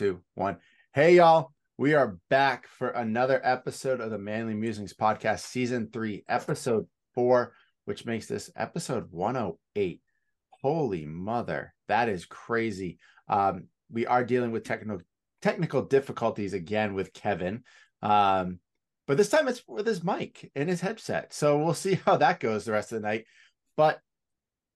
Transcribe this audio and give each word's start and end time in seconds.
two, 0.00 0.22
one. 0.34 0.56
Hey, 0.94 1.16
y'all. 1.16 1.52
We 1.76 1.92
are 1.92 2.16
back 2.30 2.66
for 2.66 2.88
another 2.88 3.38
episode 3.44 4.00
of 4.00 4.10
the 4.10 4.16
Manly 4.16 4.54
Musings 4.54 4.94
podcast, 4.94 5.40
season 5.40 5.90
three, 5.92 6.24
episode 6.26 6.86
four, 7.14 7.52
which 7.84 8.06
makes 8.06 8.26
this 8.26 8.50
episode 8.56 9.08
108. 9.10 10.00
Holy 10.62 11.04
mother, 11.04 11.74
that 11.88 12.08
is 12.08 12.24
crazy. 12.24 12.96
Um, 13.28 13.64
we 13.92 14.06
are 14.06 14.24
dealing 14.24 14.52
with 14.52 14.64
technical 14.64 15.02
technical 15.42 15.82
difficulties 15.82 16.54
again 16.54 16.94
with 16.94 17.12
Kevin. 17.12 17.62
Um, 18.00 18.60
but 19.06 19.18
this 19.18 19.28
time 19.28 19.48
it's 19.48 19.62
with 19.68 19.86
his 19.86 20.02
mic 20.02 20.50
and 20.56 20.70
his 20.70 20.80
headset. 20.80 21.34
So 21.34 21.58
we'll 21.58 21.74
see 21.74 22.00
how 22.06 22.16
that 22.16 22.40
goes 22.40 22.64
the 22.64 22.72
rest 22.72 22.92
of 22.92 23.02
the 23.02 23.06
night. 23.06 23.26
But 23.76 24.00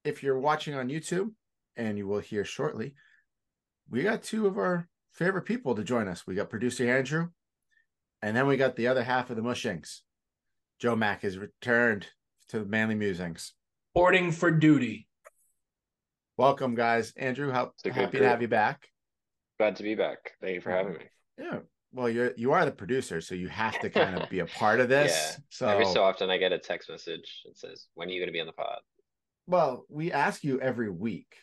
if 0.05 0.23
you're 0.23 0.39
watching 0.39 0.75
on 0.75 0.91
YouTube, 0.91 1.31
and 1.79 1.97
you 1.97 2.07
will 2.07 2.21
hear 2.21 2.45
shortly, 2.45 2.93
we 3.89 4.03
got 4.03 4.23
two 4.23 4.47
of 4.47 4.59
our 4.59 4.87
favorite 5.15 5.43
people 5.43 5.75
to 5.75 5.85
join 5.85 6.09
us. 6.09 6.27
We 6.27 6.35
got 6.35 6.51
producer 6.51 6.89
Andrew, 6.91 7.29
and 8.21 8.37
then 8.37 8.47
we 8.47 8.57
got 8.57 8.77
the 8.77 8.89
other 8.89 9.05
half 9.05 9.31
of 9.31 9.37
the 9.37 9.43
Mushings. 9.43 10.01
Joe 10.81 10.97
Mac 10.97 11.23
has 11.23 11.39
returned 11.39 12.09
to 12.49 12.61
the 12.61 12.67
Manly 12.67 12.95
Musings. 12.95 13.55
Boarding 13.95 14.33
for 14.33 14.51
duty. 14.51 15.07
Welcome, 16.37 16.75
guys. 16.75 17.13
Andrew, 17.17 17.53
how 17.53 17.73
It's 17.77 17.85
a 17.85 17.91
good 17.91 17.95
happy 17.95 18.19
to 18.19 18.29
have 18.29 18.43
you 18.43 18.49
back. 18.49 18.89
Glad 19.59 19.77
to 19.77 19.85
be 19.85 19.95
back. 19.95 20.33
Thank 20.41 20.57
you 20.57 20.61
for 20.61 20.71
having 20.71 20.95
me. 20.95 21.05
Yeah. 21.39 21.61
Well, 21.93 22.11
you're 22.11 22.33
you 22.37 22.53
are 22.53 22.65
the 22.65 22.73
producer, 22.73 23.21
so 23.21 23.37
you 23.37 23.47
have 23.47 23.79
to 23.79 23.89
kind 23.89 24.19
of 24.21 24.29
be 24.29 24.41
a 24.41 24.47
part 24.47 24.81
of 24.81 24.89
this. 24.89 25.13
Yeah. 25.39 25.45
So, 25.51 25.69
Every 25.69 25.87
so 25.87 26.03
often, 26.03 26.29
I 26.29 26.39
get 26.39 26.51
a 26.53 26.59
text 26.59 26.91
message 26.91 27.43
that 27.45 27.57
says, 27.57 27.87
"When 27.95 28.09
are 28.09 28.11
you 28.11 28.21
going 28.21 28.29
to 28.29 28.33
be 28.33 28.41
on 28.41 28.49
the 28.49 28.53
pod?" 28.53 28.81
well, 29.47 29.85
we 29.89 30.11
ask 30.11 30.43
you 30.43 30.61
every 30.61 30.91
week. 30.91 31.37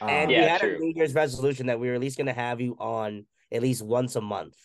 And 0.00 0.10
Um, 0.10 0.28
we 0.28 0.34
had 0.34 0.60
true. 0.60 0.76
a 0.76 0.78
New 0.78 0.92
Year's 0.94 1.14
resolution 1.14 1.66
that 1.66 1.80
we 1.80 1.88
were 1.88 1.94
at 1.94 2.00
least 2.00 2.16
going 2.16 2.26
to 2.26 2.32
have 2.32 2.60
you 2.60 2.76
on 2.78 3.26
at 3.52 3.62
least 3.62 3.82
once 3.82 4.16
a 4.16 4.20
month. 4.20 4.56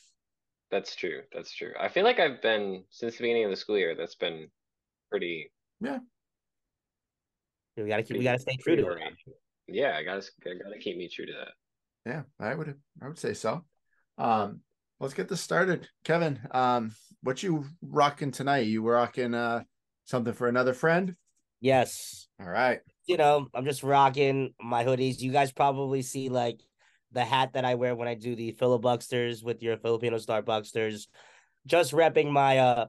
That's 0.72 0.96
true. 0.96 1.22
That's 1.34 1.54
true. 1.54 1.74
I 1.80 1.90
feel 1.90 2.04
like 2.04 2.20
I've 2.20 2.42
been 2.42 2.84
since 2.90 3.18
the 3.18 3.24
beginning 3.24 3.46
of 3.46 3.52
the 3.52 3.58
school 3.58 3.78
year. 3.78 3.96
That's 3.96 4.16
been 4.16 4.48
pretty. 5.10 5.52
Yeah. 5.80 6.00
We 7.78 7.88
got 7.88 7.98
to 7.98 8.04
keep. 8.04 8.18
We 8.18 8.24
got 8.24 8.34
to 8.34 8.40
stay 8.40 8.58
true 8.58 8.76
to 8.76 8.92
it. 8.92 9.00
Yeah, 9.68 9.96
I 9.98 10.04
gotta, 10.04 10.26
I 10.46 10.54
gotta 10.62 10.80
keep 10.80 10.98
me 10.98 11.08
true 11.08 11.26
to 11.26 11.32
that. 11.34 11.54
Yeah, 12.06 12.24
I 12.40 12.54
would 12.56 12.76
I 13.02 13.08
would 13.08 13.18
say 13.18 13.34
so. 13.34 13.64
Um, 14.18 14.62
let's 15.00 15.14
get 15.14 15.30
this 15.30 15.42
started. 15.42 15.88
Kevin, 16.04 16.40
um, 16.52 16.92
what 17.24 17.42
you 17.42 17.66
rocking 17.82 18.32
tonight? 18.32 18.68
You 18.68 18.88
rocking 18.88 19.34
uh 19.34 19.64
something 20.06 20.34
for 20.34 20.48
another 20.48 20.74
friend? 20.74 21.16
Yes. 21.62 22.28
All 22.40 22.50
right. 22.50 22.82
You 23.08 23.18
know, 23.18 23.48
I'm 23.54 23.66
just 23.66 23.84
rocking 23.84 24.54
my 24.62 24.84
hoodies. 24.84 25.20
You 25.22 25.32
guys 25.32 25.52
probably 25.52 26.02
see 26.02 26.30
like 26.30 26.62
the 27.12 27.26
hat 27.26 27.54
that 27.54 27.66
I 27.66 27.76
wear 27.76 27.96
when 27.96 28.08
I 28.08 28.16
do 28.16 28.36
the 28.36 28.54
filibuxters 28.54 29.44
with 29.44 29.62
your 29.62 29.78
Filipino 29.78 30.18
Star 30.18 30.42
Bucksters. 30.42 31.08
Just 31.66 31.92
repping 31.94 32.32
my 32.32 32.60
uh 32.60 32.86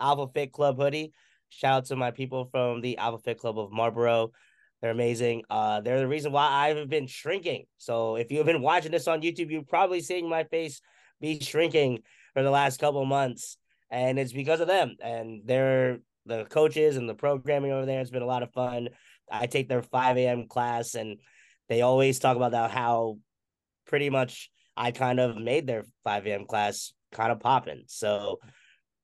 Alpha 0.00 0.32
Fit 0.32 0.52
Club 0.52 0.76
hoodie. 0.78 1.12
Shout 1.48 1.72
out 1.74 1.84
to 1.86 1.96
my 1.96 2.10
people 2.10 2.48
from 2.50 2.80
the 2.80 2.98
Alpha 2.98 3.18
Fit 3.18 3.38
Club 3.38 3.58
of 3.58 3.72
Marlboro. 3.72 4.32
They're 4.80 4.90
amazing. 4.90 5.42
Uh, 5.48 5.80
they're 5.80 6.00
the 6.00 6.08
reason 6.08 6.32
why 6.32 6.46
I've 6.46 6.88
been 6.88 7.06
shrinking. 7.06 7.64
So 7.78 8.16
if 8.16 8.30
you've 8.30 8.46
been 8.46 8.62
watching 8.62 8.92
this 8.92 9.08
on 9.08 9.22
YouTube, 9.22 9.50
you're 9.50 9.62
probably 9.62 10.00
seeing 10.00 10.28
my 10.28 10.44
face 10.44 10.80
be 11.20 11.40
shrinking 11.40 12.00
for 12.34 12.42
the 12.42 12.50
last 12.50 12.78
couple 12.78 13.04
months, 13.06 13.56
and 13.90 14.18
it's 14.18 14.32
because 14.32 14.60
of 14.60 14.68
them. 14.68 14.96
And 15.00 15.42
they're 15.46 15.98
the 16.26 16.44
coaches 16.44 16.96
and 16.96 17.08
the 17.08 17.14
programming 17.14 17.72
over 17.72 17.86
there. 17.86 18.00
It's 18.00 18.10
been 18.10 18.22
a 18.22 18.26
lot 18.26 18.42
of 18.42 18.52
fun. 18.52 18.88
I 19.30 19.46
take 19.46 19.68
their 19.68 19.82
5 19.82 20.16
a.m. 20.16 20.48
class, 20.48 20.94
and 20.94 21.18
they 21.68 21.82
always 21.82 22.18
talk 22.18 22.36
about 22.36 22.52
that 22.52 22.70
how 22.70 23.18
pretty 23.86 24.10
much 24.10 24.50
I 24.76 24.90
kind 24.90 25.20
of 25.20 25.36
made 25.36 25.66
their 25.66 25.84
5 26.04 26.26
a.m. 26.26 26.46
class 26.46 26.92
kind 27.12 27.32
of 27.32 27.40
popping. 27.40 27.84
So 27.86 28.40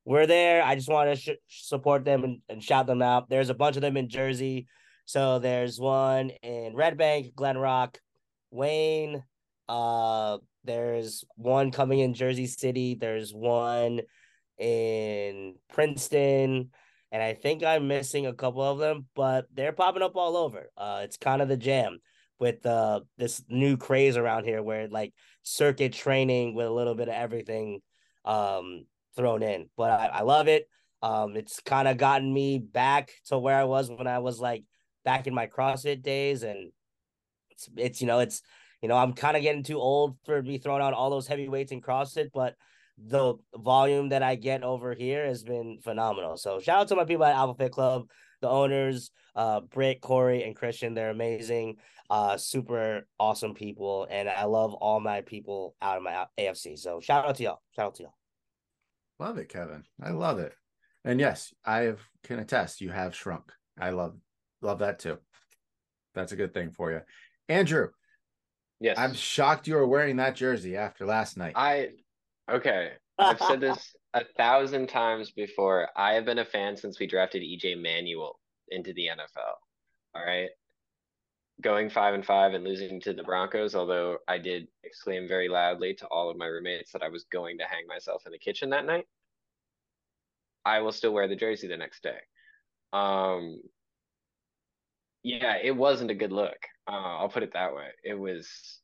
we're 0.05 0.27
there. 0.27 0.62
I 0.62 0.75
just 0.75 0.88
want 0.88 1.10
to 1.10 1.16
sh- 1.16 1.38
support 1.49 2.05
them 2.05 2.25
and, 2.25 2.38
and 2.49 2.62
shout 2.62 2.87
them 2.87 3.03
out. 3.03 3.28
There's 3.28 3.50
a 3.50 3.55
bunch 3.55 3.77
of 3.77 3.83
them 3.83 3.97
in 3.97 4.09
Jersey. 4.09 4.66
So 5.05 5.38
there's 5.38 5.78
one 5.78 6.31
in 6.43 6.75
Red 6.75 6.97
Bank, 6.97 7.34
Glen 7.34 7.59
Rock, 7.59 7.99
Wayne. 8.50 9.22
Uh, 9.69 10.39
there's 10.65 11.25
one 11.37 11.71
coming 11.71 12.00
in 12.00 12.15
Jersey 12.15 12.47
City. 12.47 12.94
There's 12.94 13.33
one 13.33 14.00
in 14.59 15.54
Princeton, 15.72 16.71
and 17.12 17.23
I 17.23 17.34
think 17.34 17.62
I'm 17.62 17.87
missing 17.87 18.27
a 18.27 18.33
couple 18.33 18.62
of 18.62 18.78
them, 18.78 19.06
but 19.15 19.47
they're 19.53 19.73
popping 19.73 20.03
up 20.03 20.17
all 20.17 20.37
over. 20.37 20.71
Uh, 20.77 21.03
it's 21.05 21.19
kind 21.19 21.43
of 21.43 21.49
the 21.49 21.59
jam 21.59 22.00
with 22.41 22.65
uh 22.67 23.00
this 23.19 23.41
new 23.49 23.77
craze 23.77 24.17
around 24.17 24.45
here 24.45 24.62
where 24.62 24.89
like 24.89 25.12
circuit 25.45 25.93
training 25.93 26.56
with 26.56 26.67
a 26.67 26.72
little 26.72 26.97
bit 26.97 27.09
of 27.09 27.15
everything 27.15 27.81
um 28.25 28.84
thrown 29.15 29.43
in. 29.43 29.69
But 29.77 29.91
I, 29.91 30.06
I 30.06 30.22
love 30.22 30.49
it. 30.49 30.67
Um, 31.03 31.37
it's 31.37 31.61
kind 31.61 31.87
of 31.87 31.99
gotten 31.99 32.33
me 32.33 32.59
back 32.59 33.11
to 33.27 33.39
where 33.39 33.56
I 33.56 33.65
was 33.65 33.91
when 33.91 34.06
I 34.06 34.21
was 34.21 34.41
like 34.41 34.65
back 35.05 35.27
in 35.27 35.34
my 35.34 35.47
CrossFit 35.47 36.03
days, 36.03 36.43
and 36.43 36.72
it's 37.51 37.69
it's 37.77 38.01
you 38.01 38.06
know 38.06 38.21
it's 38.21 38.41
you 38.81 38.89
know 38.89 38.97
I'm 38.97 39.12
kind 39.12 39.37
of 39.37 39.43
getting 39.43 39.65
too 39.65 39.78
old 39.78 40.17
for 40.25 40.41
be 40.41 40.59
throwing 40.59 40.83
out 40.83 40.95
all 40.95 41.11
those 41.11 41.27
heavy 41.27 41.49
weights 41.49 41.72
in 41.72 41.83
CrossFit, 41.83 42.31
but 42.33 42.55
the 42.98 43.34
volume 43.54 44.10
that 44.10 44.22
I 44.22 44.34
get 44.34 44.62
over 44.62 44.94
here 44.94 45.26
has 45.26 45.42
been 45.42 45.78
phenomenal. 45.82 46.36
So 46.36 46.60
shout 46.60 46.80
out 46.80 46.88
to 46.88 46.97
my 46.97 47.04
people 47.04 47.25
at 47.25 47.34
Alpha 47.34 47.54
Fit 47.54 47.72
Club, 47.72 48.08
the 48.41 48.48
owners, 48.48 49.10
uh, 49.34 49.60
Britt, 49.60 50.00
Corey, 50.00 50.44
and 50.44 50.54
Christian. 50.54 50.94
They're 50.94 51.10
amazing, 51.10 51.76
uh, 52.10 52.36
super 52.36 53.06
awesome 53.19 53.54
people, 53.54 54.06
and 54.10 54.28
I 54.28 54.44
love 54.44 54.75
all 54.75 55.00
my 55.00 55.22
people 55.22 55.75
out 55.80 55.97
of 55.97 56.03
my 56.03 56.26
AFC. 56.38 56.78
So 56.78 57.00
shout 57.00 57.26
out 57.26 57.36
to 57.36 57.42
y'all. 57.42 57.62
Shout 57.75 57.86
out 57.86 57.94
to 57.97 58.03
y'all. 58.04 58.14
Love 59.19 59.38
it, 59.38 59.48
Kevin. 59.48 59.84
I 60.03 60.10
love 60.10 60.38
it. 60.38 60.53
And 61.04 61.19
yes, 61.19 61.53
I 61.64 61.80
have, 61.80 62.00
can 62.22 62.38
attest 62.38 62.80
you 62.80 62.91
have 62.91 63.14
shrunk. 63.14 63.53
I 63.80 63.91
love 63.91 64.16
love 64.60 64.80
that 64.80 64.98
too. 64.98 65.19
That's 66.14 66.32
a 66.32 66.36
good 66.36 66.54
thing 66.54 66.70
for 66.70 66.92
you. 66.92 67.00
Andrew, 67.48 67.88
Yes, 68.82 68.98
I'm 68.98 69.14
shocked 69.14 69.69
you 69.69 69.76
were 69.76 69.86
wearing 69.86 70.16
that 70.16 70.34
jersey 70.34 70.76
after 70.76 71.06
last 71.06 71.36
night. 71.36 71.53
I. 71.54 71.91
Okay, 72.50 72.92
I've 73.19 73.38
said 73.38 73.60
this 73.60 73.94
a 74.14 74.25
thousand 74.36 74.88
times 74.88 75.30
before. 75.30 75.88
I 75.97 76.14
have 76.14 76.25
been 76.25 76.38
a 76.38 76.44
fan 76.44 76.76
since 76.76 76.98
we 76.98 77.06
drafted 77.06 77.42
EJ 77.42 77.80
Manuel 77.80 78.38
into 78.69 78.92
the 78.92 79.08
NFL. 79.08 79.54
All 80.14 80.25
right. 80.25 80.50
Going 81.60 81.91
five 81.91 82.14
and 82.14 82.25
five 82.25 82.54
and 82.54 82.64
losing 82.64 83.00
to 83.03 83.12
the 83.12 83.22
Broncos, 83.22 83.75
although 83.75 84.19
I 84.26 84.38
did 84.38 84.66
exclaim 84.82 85.28
very 85.28 85.48
loudly 85.48 85.94
to 85.94 86.06
all 86.06 86.30
of 86.30 86.36
my 86.36 86.47
roommates 86.47 86.92
that 86.92 87.03
I 87.03 87.08
was 87.08 87.25
going 87.30 87.58
to 87.58 87.64
hang 87.64 87.86
myself 87.86 88.22
in 88.26 88.32
the 88.32 88.38
kitchen 88.38 88.70
that 88.70 88.86
night. 88.86 89.06
I 90.64 90.80
will 90.80 90.92
still 90.92 91.12
wear 91.12 91.28
the 91.28 91.36
jersey 91.36 91.69
the 91.69 91.76
next 91.76 92.03
day. 92.03 92.19
Um, 92.92 93.60
yeah, 95.22 95.56
it 95.62 95.76
wasn't 95.76 96.10
a 96.10 96.16
good 96.16 96.32
look. 96.32 96.56
Uh, 96.88 97.19
I'll 97.19 97.28
put 97.28 97.42
it 97.42 97.53
that 97.53 97.74
way. 97.74 97.88
It 98.04 98.14
was. 98.14 98.80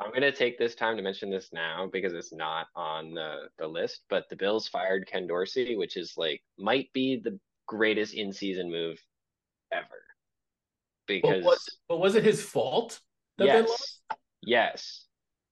I'm 0.00 0.12
gonna 0.12 0.32
take 0.32 0.58
this 0.58 0.74
time 0.74 0.96
to 0.96 1.02
mention 1.02 1.30
this 1.30 1.52
now 1.52 1.88
because 1.92 2.12
it's 2.12 2.32
not 2.32 2.66
on 2.76 3.14
the 3.14 3.48
the 3.58 3.66
list, 3.66 4.02
but 4.08 4.28
the 4.28 4.36
Bills 4.36 4.68
fired 4.68 5.06
Ken 5.06 5.26
Dorsey, 5.26 5.76
which 5.76 5.96
is 5.96 6.14
like 6.16 6.40
might 6.58 6.92
be 6.92 7.20
the 7.22 7.38
greatest 7.66 8.14
in-season 8.14 8.70
move 8.70 8.98
ever. 9.72 9.86
But 11.22 11.22
Because 11.22 11.44
was, 11.44 11.68
but 11.88 11.98
was 11.98 12.14
it 12.14 12.24
his 12.24 12.42
fault 12.42 13.00
that 13.38 13.52
they 13.52 13.60
yes, 13.60 13.68
lost? 13.68 14.00
yes. 14.42 15.04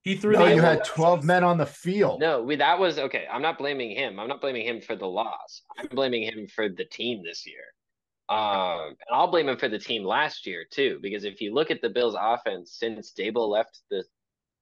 He 0.02 0.14
threw 0.16 0.34
no, 0.34 0.46
the 0.46 0.54
you 0.54 0.60
had 0.60 0.84
12 0.84 1.24
men 1.24 1.42
on 1.42 1.58
the 1.58 1.66
field. 1.66 2.20
No, 2.20 2.40
we, 2.40 2.54
that 2.56 2.78
was 2.78 2.96
okay. 2.98 3.26
I'm 3.30 3.42
not 3.42 3.58
blaming 3.58 3.90
him. 3.90 4.20
I'm 4.20 4.28
not 4.28 4.40
blaming 4.40 4.64
him 4.64 4.80
for 4.80 4.94
the 4.94 5.06
loss. 5.06 5.62
I'm 5.76 5.88
blaming 5.88 6.22
him 6.22 6.46
for 6.46 6.68
the 6.68 6.84
team 6.84 7.22
this 7.24 7.44
year. 7.44 7.64
Um, 8.28 8.90
and 8.90 9.12
I'll 9.12 9.30
blame 9.30 9.48
him 9.48 9.56
for 9.56 9.68
the 9.68 9.78
team 9.78 10.04
last 10.04 10.46
year 10.46 10.64
too, 10.70 10.98
because 11.02 11.24
if 11.24 11.40
you 11.40 11.52
look 11.52 11.72
at 11.72 11.80
the 11.82 11.88
Bills' 11.90 12.16
offense 12.18 12.76
since 12.78 13.12
Daboll 13.18 13.48
left 13.48 13.80
the 13.90 14.04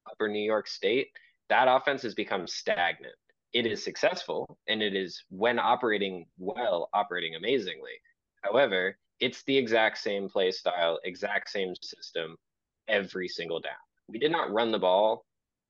Upper 0.09 0.27
New 0.27 0.43
York 0.43 0.67
State, 0.67 1.07
that 1.49 1.67
offense 1.67 2.01
has 2.03 2.13
become 2.13 2.47
stagnant. 2.47 3.15
It 3.53 3.65
is 3.65 3.83
successful, 3.83 4.57
and 4.67 4.81
it 4.81 4.95
is 4.95 5.23
when 5.29 5.59
operating 5.59 6.25
well, 6.37 6.89
operating 6.93 7.35
amazingly. 7.35 7.93
However, 8.41 8.97
it's 9.19 9.43
the 9.43 9.57
exact 9.57 9.97
same 9.97 10.29
play 10.29 10.51
style, 10.51 10.99
exact 11.03 11.49
same 11.49 11.73
system 11.81 12.35
every 12.87 13.27
single 13.27 13.59
down. 13.59 13.73
We 14.07 14.19
did 14.19 14.31
not 14.31 14.51
run 14.51 14.71
the 14.71 14.79
ball 14.79 15.25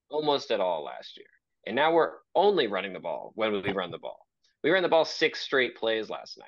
almost 0.09 0.51
at 0.51 0.59
all 0.59 0.83
last 0.83 1.17
year. 1.17 1.27
And 1.67 1.75
now 1.75 1.93
we're 1.93 2.13
only 2.35 2.67
running 2.67 2.93
the 2.93 2.99
ball 2.99 3.31
when 3.35 3.51
we 3.51 3.71
run 3.71 3.91
the 3.91 3.97
ball. 3.97 4.25
We 4.63 4.71
ran 4.71 4.83
the 4.83 4.89
ball 4.89 5.05
six 5.05 5.41
straight 5.41 5.75
plays 5.75 6.09
last 6.09 6.37
night. 6.37 6.47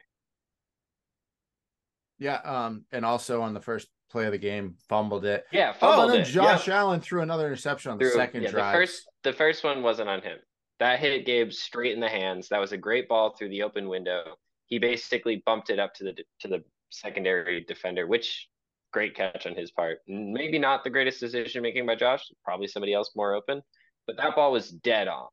Yeah, 2.20 2.38
um, 2.44 2.86
and 2.92 3.06
also 3.06 3.42
on 3.42 3.54
the 3.54 3.62
first 3.62 3.88
play 4.10 4.26
of 4.26 4.32
the 4.32 4.38
game, 4.38 4.76
fumbled 4.90 5.26
it. 5.26 5.46
Yeah, 5.52 5.72
Oh, 5.76 5.80
fumbled 5.80 6.12
and 6.12 6.14
then 6.14 6.22
it. 6.22 6.26
Josh 6.32 6.68
Yeah. 6.68 6.78
Allen 6.80 7.02
threw 7.02 7.22
another 7.22 7.46
interception 7.48 7.92
on 7.92 7.98
the 7.98 8.10
second 8.10 8.44
yeah, 8.44 8.52
drive. 8.52 8.74
The 8.74 8.80
first 8.80 9.10
the 9.24 9.34
first 9.34 9.64
one 9.64 9.84
wasn't 9.84 10.10
on 10.10 10.22
him. 10.22 10.38
That 10.80 11.00
hit 11.00 11.26
Gabe 11.26 11.52
straight 11.52 11.94
in 11.94 12.00
the 12.00 12.10
hands. 12.10 12.50
That 12.50 12.60
was 12.60 12.72
a 12.72 12.78
great 12.78 13.08
ball 13.10 13.32
through 13.36 13.50
the 13.50 13.64
open 13.64 13.90
window. 13.90 14.36
He 14.68 14.80
basically 14.80 15.42
bumped 15.46 15.70
it 15.70 15.80
up 15.80 15.94
to 15.96 16.04
the 16.04 16.14
to 16.42 16.48
the 16.48 16.64
secondary 16.90 17.64
defender, 17.66 18.08
which 18.08 18.48
great 18.94 19.16
catch 19.16 19.46
on 19.46 19.56
his 19.56 19.72
part. 19.72 20.00
Maybe 20.08 20.58
not 20.60 20.84
the 20.84 20.90
greatest 20.90 21.20
decision 21.20 21.62
making 21.62 21.86
by 21.86 21.96
Josh. 21.96 22.24
Probably 22.44 22.68
somebody 22.68 22.94
else 22.94 23.12
more 23.16 23.34
open, 23.34 23.62
but 24.06 24.18
that 24.18 24.36
ball 24.36 24.52
was 24.52 24.70
dead 24.70 25.08
on. 25.08 25.28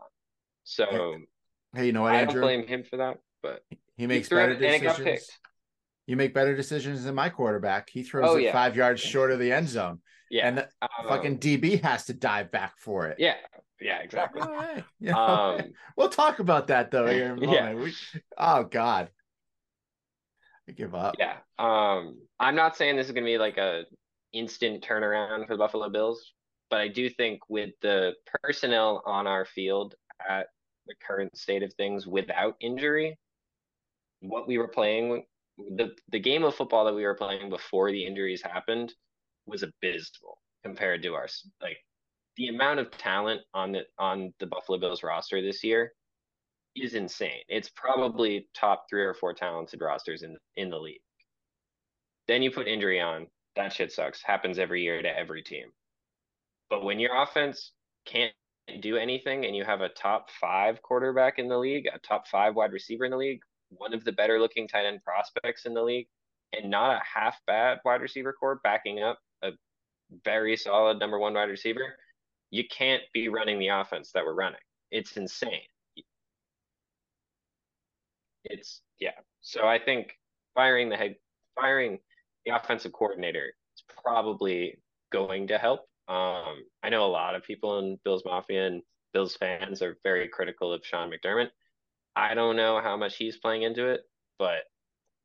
So 0.65 1.19
Hey, 1.75 1.87
you 1.87 1.93
know 1.93 2.03
what, 2.03 2.15
I 2.15 2.19
don't 2.21 2.29
Andrew? 2.29 2.43
blame 2.43 2.67
him 2.67 2.85
for 2.85 2.97
that. 2.99 3.19
But 3.43 3.63
He 3.97 4.07
makes 4.07 4.29
threw 4.29 4.39
it 4.39 4.59
better 4.59 4.65
and 4.65 4.65
it 4.65 4.83
got 4.83 4.97
decisions. 4.97 5.31
You 6.07 6.17
make 6.17 6.35
better 6.35 6.55
decisions 6.55 7.05
than 7.05 7.15
my 7.15 7.29
quarterback. 7.31 7.89
He 7.91 8.03
throws 8.03 8.29
Oh, 8.29 8.37
it 8.37 8.43
yeah. 8.45 8.53
five 8.53 8.77
yards 8.77 9.01
short 9.01 9.31
of 9.31 9.39
the 9.39 9.53
end 9.53 9.69
zone, 9.69 10.01
yeah, 10.31 10.47
and 10.49 10.59
the 10.59 10.69
um, 10.83 11.09
fucking 11.09 11.39
DB 11.39 11.83
has 11.83 12.05
to 12.07 12.13
dive 12.15 12.51
back 12.51 12.75
for 12.79 13.07
it. 13.09 13.17
yeah, 13.19 13.37
yeah, 13.81 13.99
exactly. 14.01 14.43
All 14.43 14.53
right. 14.53 14.85
You 15.01 15.13
know, 15.13 15.19
Um, 15.19 15.73
we'll 15.97 16.09
talk 16.11 16.39
about 16.41 16.67
that 16.69 16.91
though 16.91 17.07
here 17.07 17.35
in 17.35 17.43
a 17.45 17.51
Yeah. 17.53 17.75
We, 17.75 17.95
oh 18.37 18.65
God, 18.65 19.11
I 20.69 20.73
give 20.73 20.95
up. 20.95 21.17
Yeah. 21.19 21.37
Um, 21.59 22.19
I'm 22.39 22.55
not 22.55 22.77
saying 22.77 22.97
this 22.97 23.07
is 23.07 23.13
gonna 23.13 23.25
be 23.27 23.39
like 23.39 23.57
a 23.59 23.85
instant 24.33 24.83
turnaround 24.85 25.47
for 25.47 25.55
the 25.55 25.59
Buffalo 25.59 25.89
Bills, 25.89 26.33
but 26.71 26.81
I 26.81 26.89
do 26.89 27.09
think 27.09 27.41
with 27.49 27.71
the 27.83 28.13
personnel 28.43 29.03
on 29.07 29.27
our 29.27 29.45
field 29.45 29.95
at 30.29 30.49
the 30.87 30.95
current 31.07 31.37
state 31.37 31.63
of 31.63 31.73
things 31.75 32.07
without 32.07 32.57
injury, 32.61 33.19
what 34.21 34.47
we 34.49 34.59
were 34.59 34.69
playing, 34.69 35.25
the 35.59 35.95
the 36.11 36.19
game 36.19 36.45
of 36.45 36.55
football 36.55 36.85
that 36.85 36.95
we 36.95 37.05
were 37.05 37.15
playing 37.15 37.49
before 37.49 37.93
the 37.93 38.05
injuries 38.05 38.43
happened 38.43 38.93
was 39.47 39.63
abysmal 39.63 40.39
compared 40.65 41.03
to 41.03 41.15
our 41.15 41.29
like 41.63 41.79
the 42.37 42.49
amount 42.49 42.81
of 42.81 42.91
talent 42.93 43.41
on 43.53 43.73
the 43.73 43.83
on 43.99 44.33
the 44.41 44.47
Buffalo 44.47 44.79
Bills 44.79 45.03
roster 45.03 45.41
this 45.41 45.63
year 45.63 45.93
is 46.75 46.95
insane. 46.95 47.43
It's 47.49 47.71
probably 47.71 48.49
top 48.55 48.87
three 48.91 49.05
or 49.05 49.15
four 49.15 49.33
talented 49.33 49.81
rosters 49.81 50.23
in 50.23 50.37
in 50.57 50.71
the 50.71 50.79
league. 50.79 51.01
Then 52.27 52.43
you 52.43 52.51
put 52.51 52.67
injury 52.67 53.01
on, 53.01 53.27
that 53.55 53.73
shit 53.73 53.93
sucks. 53.93 54.23
Happens 54.23 54.59
every 54.59 54.83
year 54.83 55.03
to 55.03 55.19
every 55.19 55.43
team. 55.43 55.67
But 56.71 56.85
when 56.85 56.99
your 56.99 57.23
offense 57.23 57.73
can't 58.07 58.33
do 58.81 58.97
anything 58.97 59.45
and 59.45 59.55
you 59.55 59.63
have 59.63 59.83
a 59.83 59.91
top 59.91 60.31
five 60.41 60.81
quarterback 60.83 61.39
in 61.39 61.49
the 61.49 61.59
league, 61.59 61.87
a 61.87 61.99
top 61.99 62.27
five 62.27 62.57
wide 62.57 62.73
receiver 62.73 63.05
in 63.05 63.11
the 63.11 63.17
league, 63.17 63.41
one 63.79 63.95
of 63.95 64.05
the 64.05 64.13
better 64.13 64.41
looking 64.41 64.69
tight 64.69 64.87
end 64.87 65.03
prospects 65.05 65.67
in 65.67 65.75
the 65.75 65.83
league, 65.83 66.07
and 66.53 66.71
not 66.71 66.97
a 66.97 67.01
half 67.05 67.39
bad 67.47 67.79
wide 67.85 68.01
receiver 68.01 68.33
corps 68.33 68.61
backing 68.63 69.03
up 69.03 69.19
a 69.43 69.51
very 70.25 70.57
solid 70.57 70.99
number 70.99 71.19
one 71.19 71.35
wide 71.35 71.49
receiver, 71.49 71.97
you 72.51 72.65
can't 72.69 73.03
be 73.13 73.29
running 73.29 73.59
the 73.59 73.69
offense 73.69 74.13
that 74.13 74.25
we're 74.25 74.35
running. 74.35 74.61
It's 74.91 75.17
insane. 75.17 75.67
It's 78.45 78.83
yeah. 79.01 79.19
So 79.41 79.67
I 79.67 79.79
think 79.79 80.13
firing 80.55 80.89
the 80.89 80.97
head, 80.97 81.17
firing 81.55 81.99
the 82.45 82.55
offensive 82.55 82.93
coordinator 82.93 83.55
is 83.77 83.85
probably 84.03 84.79
going 85.13 85.49
to 85.49 85.59
help. 85.59 85.81
Um, 86.09 86.65
I 86.83 86.91
know 86.91 87.05
a 87.05 87.09
lot 87.09 87.35
of 87.35 87.43
people 87.43 87.79
in 87.79 87.99
Bills 88.05 88.23
Mafia 88.25 88.67
and 88.67 88.83
Bills 89.13 89.37
fans 89.37 89.81
are 89.81 89.97
very 90.03 90.29
critical 90.29 90.73
of 90.73 90.85
Sean 90.85 91.11
McDermott. 91.11 91.49
I 92.17 92.35
don't 92.35 92.57
know 92.57 92.81
how 92.81 92.97
much 92.97 93.17
he's 93.17 93.37
playing 93.39 93.63
into 93.63 93.89
it, 93.89 94.01
but 94.39 94.63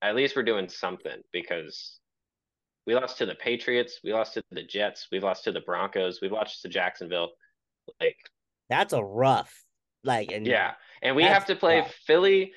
at 0.01 0.15
least 0.15 0.35
we're 0.35 0.43
doing 0.43 0.69
something 0.69 1.21
because 1.31 1.99
we 2.87 2.95
lost 2.95 3.17
to 3.19 3.25
the 3.25 3.35
Patriots, 3.35 3.99
we 4.03 4.13
lost 4.13 4.33
to 4.33 4.43
the 4.51 4.63
Jets, 4.63 5.07
we've 5.11 5.23
lost 5.23 5.43
to 5.43 5.51
the 5.51 5.61
Broncos, 5.61 6.19
we've 6.21 6.31
lost 6.31 6.61
to 6.63 6.69
Jacksonville. 6.69 7.29
Like, 7.99 8.17
That's 8.69 8.93
a 8.93 9.03
rough. 9.03 9.53
Like 10.03 10.31
and 10.31 10.47
yeah. 10.47 10.71
And 11.01 11.15
we 11.15 11.23
have 11.23 11.45
to 11.45 11.55
play 11.55 11.81
tough. 11.81 11.93
Philly, 12.07 12.53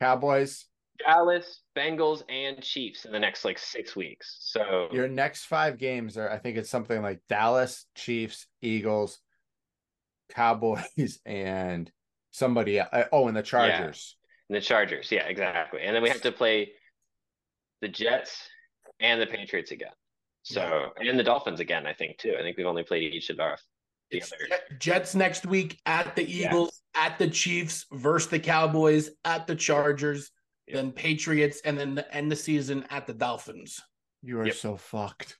Cowboys, 0.00 0.66
Dallas, 0.98 1.62
Bengals, 1.76 2.22
and 2.28 2.62
Chiefs 2.62 3.04
in 3.04 3.12
the 3.12 3.18
next 3.18 3.44
like 3.44 3.58
six 3.58 3.96
weeks. 3.96 4.38
So 4.40 4.88
your 4.92 5.08
next 5.08 5.44
five 5.44 5.78
games 5.78 6.16
are, 6.16 6.30
I 6.30 6.38
think 6.38 6.56
it's 6.56 6.70
something 6.70 7.02
like 7.02 7.20
Dallas, 7.28 7.86
Chiefs, 7.94 8.46
Eagles, 8.60 9.18
Cowboys, 10.30 11.20
and 11.26 11.90
somebody. 12.32 12.80
el- 12.80 12.88
uh, 12.92 13.04
Oh, 13.12 13.28
and 13.28 13.36
the 13.36 13.42
Chargers. 13.42 14.16
and 14.48 14.56
the 14.56 14.60
Chargers, 14.60 15.10
yeah, 15.12 15.26
exactly. 15.28 15.80
And 15.82 15.94
then 15.94 16.02
we 16.02 16.08
have 16.08 16.22
to 16.22 16.32
play 16.32 16.72
the 17.80 17.88
Jets 17.88 18.48
and 19.00 19.20
the 19.20 19.26
Patriots 19.26 19.70
again. 19.70 19.92
So 20.42 20.92
and 20.96 21.16
the 21.18 21.22
Dolphins 21.22 21.60
again, 21.60 21.86
I 21.86 21.94
think 21.94 22.18
too. 22.18 22.34
I 22.36 22.42
think 22.42 22.56
we've 22.56 22.66
only 22.66 22.82
played 22.82 23.14
each 23.14 23.30
of 23.30 23.38
our 23.38 23.52
other. 24.12 24.58
Jets 24.78 25.14
next 25.14 25.46
week 25.46 25.80
at 25.86 26.14
the 26.16 26.28
Yeah. 26.28 26.48
Eagles, 26.48 26.82
at 26.94 27.18
the 27.18 27.30
Chiefs 27.30 27.86
versus 27.92 28.28
the 28.28 28.38
Cowboys, 28.40 29.10
at 29.24 29.46
the 29.46 29.54
Chargers, 29.56 30.30
Yeah. 30.66 30.76
then 30.76 30.92
Patriots, 30.92 31.60
and 31.64 31.78
then 31.78 31.94
the 31.94 32.14
end 32.14 32.26
of 32.30 32.38
the 32.38 32.42
season 32.44 32.84
at 32.90 33.06
the 33.06 33.14
Dolphins. 33.14 33.80
You 34.22 34.40
are 34.40 34.46
Yep. 34.46 34.54
so 34.56 34.76
fucked. 34.76 35.38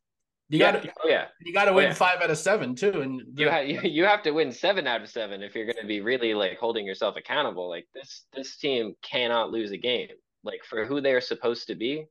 You 0.48 0.58
yeah, 0.58 0.72
got 0.72 0.82
to 0.82 0.92
oh 1.04 1.08
yeah. 1.08 1.26
you 1.40 1.52
got 1.54 1.64
to 1.64 1.70
Oh, 1.70 1.74
win 1.74 1.84
yeah. 1.88 1.94
five 1.94 2.20
out 2.20 2.30
of 2.30 2.36
seven 2.36 2.74
too, 2.74 3.00
and 3.00 3.22
You, 3.38 3.48
ha- 3.48 3.60
you 3.60 4.04
have 4.04 4.22
to 4.24 4.32
win 4.32 4.52
seven 4.52 4.86
out 4.86 5.00
of 5.02 5.08
seven 5.08 5.42
if 5.42 5.54
you're 5.54 5.64
going 5.64 5.80
to 5.80 5.86
be 5.86 6.00
really 6.02 6.34
like 6.34 6.58
holding 6.58 6.84
yourself 6.86 7.16
accountable. 7.16 7.68
Like 7.68 7.86
this 7.94 8.24
this 8.34 8.56
team 8.56 8.94
cannot 9.02 9.50
lose 9.50 9.70
a 9.70 9.78
game. 9.78 10.08
Like 10.44 10.60
for 10.68 10.84
who 10.84 11.00
they 11.00 11.12
are 11.14 11.20
supposed 11.22 11.68
to 11.68 11.74
be, 11.74 12.06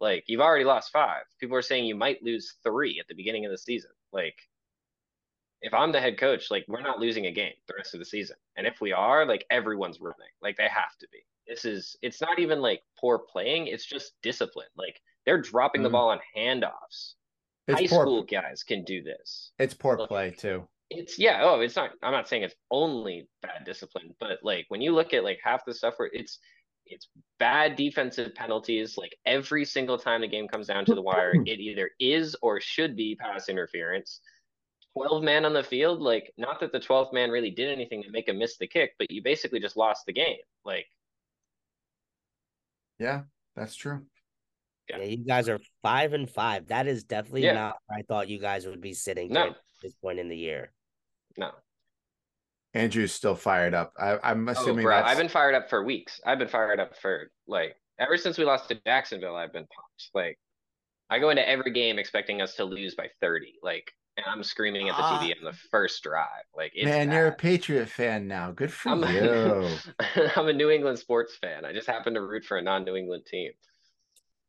like 0.00 0.24
you've 0.26 0.40
already 0.40 0.64
lost 0.64 0.90
five. 0.92 1.22
People 1.38 1.56
are 1.56 1.62
saying 1.62 1.84
you 1.84 1.94
might 1.94 2.22
lose 2.22 2.56
three 2.64 2.98
at 2.98 3.06
the 3.08 3.14
beginning 3.14 3.44
of 3.44 3.52
the 3.52 3.58
season. 3.58 3.90
Like 4.12 4.36
if 5.60 5.72
I'm 5.72 5.92
the 5.92 6.00
head 6.00 6.18
coach, 6.18 6.50
like 6.50 6.64
we're 6.68 6.80
not 6.80 6.98
losing 6.98 7.26
a 7.26 7.32
game 7.32 7.52
the 7.68 7.74
rest 7.76 7.94
of 7.94 8.00
the 8.00 8.06
season. 8.06 8.36
And 8.56 8.66
if 8.66 8.80
we 8.80 8.92
are, 8.92 9.24
like 9.24 9.46
everyone's 9.50 10.00
running. 10.00 10.28
Like 10.42 10.56
they 10.56 10.68
have 10.68 10.96
to 11.00 11.06
be. 11.12 11.18
This 11.46 11.64
is 11.64 11.96
it's 12.02 12.20
not 12.20 12.38
even 12.38 12.60
like 12.60 12.82
poor 12.98 13.18
playing, 13.18 13.68
it's 13.68 13.86
just 13.86 14.14
discipline. 14.22 14.66
Like 14.76 15.00
they're 15.26 15.40
dropping 15.40 15.82
the 15.82 15.88
Mhm. 15.88 15.92
ball 15.92 16.08
on 16.10 16.20
handoffs. 16.36 17.14
It's 17.66 17.80
High 17.80 17.86
poor. 17.86 18.04
school 18.04 18.22
guys 18.24 18.62
can 18.62 18.84
do 18.84 19.02
this 19.02 19.52
It's 19.58 19.74
poor 19.74 19.96
Look, 19.96 20.08
play 20.08 20.30
too. 20.30 20.68
it's 20.90 21.18
yeah 21.18 21.40
oh 21.42 21.60
it's 21.60 21.76
not 21.76 21.90
i'm 22.02 22.12
not 22.12 22.28
saying 22.28 22.42
it's 22.42 22.54
only 22.70 23.26
bad 23.42 23.64
discipline 23.64 24.14
but 24.20 24.38
like 24.42 24.66
when 24.68 24.82
you 24.82 24.92
look 24.92 25.14
at 25.14 25.24
like 25.24 25.38
half 25.42 25.64
the 25.64 25.72
stuff 25.74 25.94
where 25.96 26.10
it's 26.12 26.38
it's 26.86 27.08
bad 27.38 27.74
defensive 27.76 28.34
penalties 28.34 28.98
like 28.98 29.16
every 29.24 29.64
single 29.64 29.96
time 29.98 30.20
the 30.20 30.28
game 30.28 30.46
comes 30.46 30.66
down 30.66 30.84
to 30.84 30.94
the 30.94 31.00
wire 31.00 31.32
it 31.46 31.58
either 31.58 31.90
is 31.98 32.36
or 32.42 32.60
should 32.60 32.94
be 32.94 33.16
pass 33.18 33.48
interference 33.48 34.20
12 34.92 35.22
man 35.24 35.46
on 35.46 35.54
the 35.54 35.62
field 35.62 36.02
like 36.02 36.30
not 36.36 36.60
that 36.60 36.70
the 36.72 36.78
12th 36.78 37.12
man 37.14 37.30
really 37.30 37.50
did 37.50 37.70
anything 37.72 38.02
to 38.02 38.10
make 38.10 38.28
him 38.28 38.38
miss 38.38 38.58
the 38.58 38.66
kick 38.66 38.92
but 38.98 39.10
you 39.10 39.22
basically 39.22 39.58
just 39.58 39.76
lost 39.78 40.04
the 40.06 40.12
game 40.12 40.36
like 40.66 40.86
Yeah, 42.98 43.22
that's 43.56 43.74
true. 43.74 44.02
Yeah. 44.88 44.98
Yeah, 44.98 45.04
you 45.04 45.24
guys 45.24 45.48
are 45.48 45.58
five 45.82 46.12
and 46.12 46.28
five. 46.28 46.66
That 46.68 46.86
is 46.86 47.04
definitely 47.04 47.44
Yeah. 47.44 47.54
not 47.54 47.76
where 47.86 47.98
I 47.98 48.02
thought 48.02 48.28
you 48.28 48.38
guys 48.38 48.66
would 48.66 48.80
be 48.80 48.92
sitting 48.94 49.32
No. 49.32 49.48
at 49.48 49.56
this 49.82 49.94
point 49.94 50.18
in 50.18 50.28
the 50.28 50.36
year. 50.36 50.72
no 51.36 51.50
Andrew's 52.74 53.12
still 53.12 53.36
fired 53.36 53.72
up. 53.72 53.92
I, 53.98 54.18
I'm 54.22 54.48
oh 54.48 54.52
assuming 54.52 54.84
bro 54.84 54.96
that's 54.96 55.08
i've 55.08 55.16
been 55.18 55.28
fired 55.28 55.54
up 55.54 55.70
for 55.70 55.84
weeks 55.84 56.20
i've 56.26 56.38
been 56.40 56.48
fired 56.48 56.80
up 56.80 56.96
for 56.96 57.30
like 57.46 57.76
ever 58.00 58.16
since 58.16 58.36
we 58.36 58.44
lost 58.44 58.68
to 58.68 58.74
jacksonville 58.84 59.36
i've 59.36 59.52
been 59.52 59.66
pumped 59.66 60.10
like 60.12 60.38
I 61.10 61.18
go 61.18 61.30
into 61.30 61.46
every 61.48 61.70
game 61.70 61.98
expecting 61.98 62.40
us 62.40 62.54
to 62.56 62.64
lose 62.64 62.94
by 62.94 63.08
30. 63.20 63.56
Like, 63.62 63.92
and 64.16 64.24
I'm 64.26 64.42
screaming 64.42 64.88
at 64.88 64.96
the 64.96 65.02
Ah. 65.02 65.20
TV 65.22 65.36
in 65.38 65.44
the 65.44 65.52
first 65.70 66.02
drive. 66.02 66.26
Like, 66.56 66.72
it's 66.74 66.86
man. 66.86 67.12
You're 67.12 67.26
a. 67.26 67.32
Patriot 67.32 67.90
fan 67.90 68.26
now. 68.26 68.50
Good 68.52 68.72
for 68.72 68.88
I'm, 68.88 69.02
you. 69.14 69.68
I'm 70.34 70.48
a 70.48 70.52
New 70.54 70.70
England 70.70 70.98
sports 70.98 71.36
fan. 71.36 71.66
I 71.66 71.74
just 71.74 71.86
happen 71.86 72.14
to 72.14 72.22
root 72.22 72.44
for 72.46 72.56
a 72.56 72.62
non-New 72.62 72.96
England 72.96 73.26
team. 73.26 73.52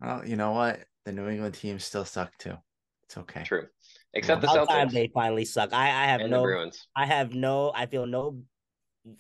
Well, 0.02 0.26
you 0.26 0.36
know 0.36 0.52
what? 0.52 0.80
The 1.06 1.12
New 1.12 1.28
England 1.28 1.56
teams 1.56 1.84
still 1.84 2.06
suck 2.06 2.32
too. 2.38 2.56
It's 3.04 3.18
okay. 3.18 3.44
True, 3.44 3.68
except 4.14 4.42
the 4.42 4.52
About 4.52 4.68
time 4.70 4.90
Celtics 4.90 4.94
they 4.94 5.12
finally 5.14 5.46
suck. 5.46 5.74
I, 5.74 5.88
I 5.88 6.06
have 6.08 6.22
and 6.22 6.32
the 6.32 6.38
no 6.38 6.44
Bruins. 6.44 6.88
I 6.96 7.06
have 7.06 7.34
no 7.34 7.72
I 7.74 7.86
feel 7.86 8.06
no 8.08 8.42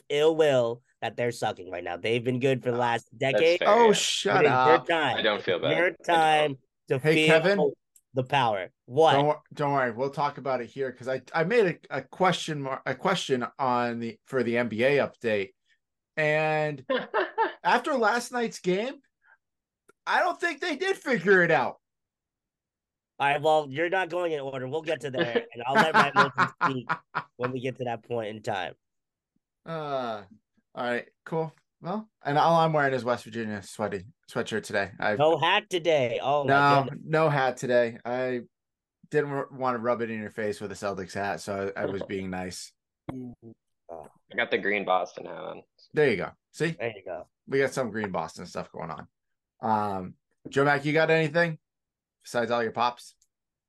ill 0.10 0.36
will 0.36 0.82
that 1.02 1.16
they're 1.16 1.32
sucking 1.32 1.70
right 1.70 1.84
now. 1.84 1.98
They've 1.98 2.24
been 2.24 2.40
good 2.40 2.64
for 2.64 2.72
the 2.72 2.78
ah, 2.78 2.80
last 2.80 3.08
decade. 3.16 3.60
fair. 3.60 3.70
Oh, 3.70 3.88
yeah. 3.88 3.94
shut 3.94 4.46
It 4.46 4.48
is 4.48 4.52
up. 4.52 4.68
your 4.90 4.98
time. 4.98 5.18
I 5.18 5.22
don't 5.22 5.44
feel 5.44 5.60
bad. 5.60 5.78
Your 5.78 5.92
time 6.04 6.58
to 6.88 6.98
Hey, 6.98 7.28
feel 7.28 7.28
Kevin? 7.28 7.72
the 8.16 8.24
power. 8.24 8.70
What? 8.86 9.14
Don't, 9.14 9.38
don't 9.54 9.74
worry, 9.74 9.92
we'll 9.92 10.10
talk 10.10 10.38
about 10.40 10.62
it 10.62 10.68
here 10.68 10.92
because 10.92 11.08
I, 11.08 11.22
I 11.34 11.44
made 11.44 11.80
a, 11.92 11.98
a 11.98 12.02
question 12.02 12.62
mark 12.62 12.82
a 12.86 12.96
question 12.96 13.46
on 13.60 14.00
the 14.00 14.18
for 14.26 14.42
the 14.42 14.56
NBA 14.56 15.08
update, 15.08 15.50
and 16.18 16.84
after 17.64 17.94
last 17.94 18.32
night's 18.32 18.60
game, 18.60 18.96
I 20.08 20.20
don't 20.20 20.40
think 20.40 20.62
they 20.62 20.76
did 20.76 20.96
figure 20.98 21.44
it 21.44 21.52
out. 21.52 21.78
All 23.18 23.28
right, 23.28 23.42
well, 23.42 23.68
you're 23.70 23.90
not 23.90 24.10
going 24.10 24.34
in 24.34 24.42
order. 24.42 24.68
We'll 24.68 24.82
get 24.82 25.02
to 25.02 25.12
there, 25.12 25.46
and 25.54 25.64
I'll 25.66 25.76
let 25.76 25.94
my 25.94 26.12
emotions 26.14 26.52
speak 26.64 26.90
when 27.38 27.52
we 27.52 27.62
get 27.62 27.78
to 27.78 27.86
that 27.86 28.04
point 28.04 28.36
in 28.36 28.42
time. 28.44 28.74
Uh, 29.66 30.24
all 30.76 30.84
right, 30.84 31.06
cool. 31.26 31.54
Well, 31.82 32.10
and 32.24 32.38
all 32.38 32.56
I'm 32.60 32.74
wearing 32.74 32.94
is 32.94 33.04
West 33.04 33.24
Virginia 33.24 33.62
sweaty 33.64 34.04
sweatshirt 34.32 34.64
today. 34.64 34.92
I 35.00 35.16
No 35.16 35.38
hat 35.38 35.70
today. 35.70 36.20
Oh 36.22 36.44
no 36.44 36.88
no 37.06 37.30
hat 37.30 37.58
today. 37.58 37.98
I 38.04 38.42
didn't 39.12 39.30
r- 39.32 39.48
want 39.52 39.76
to 39.76 39.80
rub 39.80 40.02
it 40.02 40.10
in 40.10 40.20
your 40.20 40.32
face 40.32 40.60
with 40.60 40.72
a 40.72 40.76
Celtics 40.76 41.14
hat, 41.14 41.42
so 41.42 41.72
I, 41.76 41.84
I 41.84 41.86
was 41.86 42.02
being 42.08 42.30
nice. 42.30 42.72
I 43.12 44.36
got 44.36 44.52
the 44.52 44.58
green 44.58 44.84
Boston 44.84 45.26
hat 45.26 45.36
on. 45.36 45.62
There 45.94 46.10
you 46.10 46.18
go. 46.18 46.32
See, 46.52 46.72
There 46.72 46.90
you 46.90 47.04
go. 47.06 47.28
we 47.48 47.60
got 47.60 47.72
some 47.74 47.92
green 47.92 48.10
Boston 48.12 48.46
stuff 48.46 48.72
going 48.72 48.90
on. 48.90 49.08
Um, 49.66 50.14
Joe 50.50 50.64
Mac, 50.64 50.86
you 50.86 50.94
got 50.94 51.10
anything 51.10 51.58
besides 52.24 52.52
all 52.52 52.62
your 52.62 52.72
pops? 52.72 53.16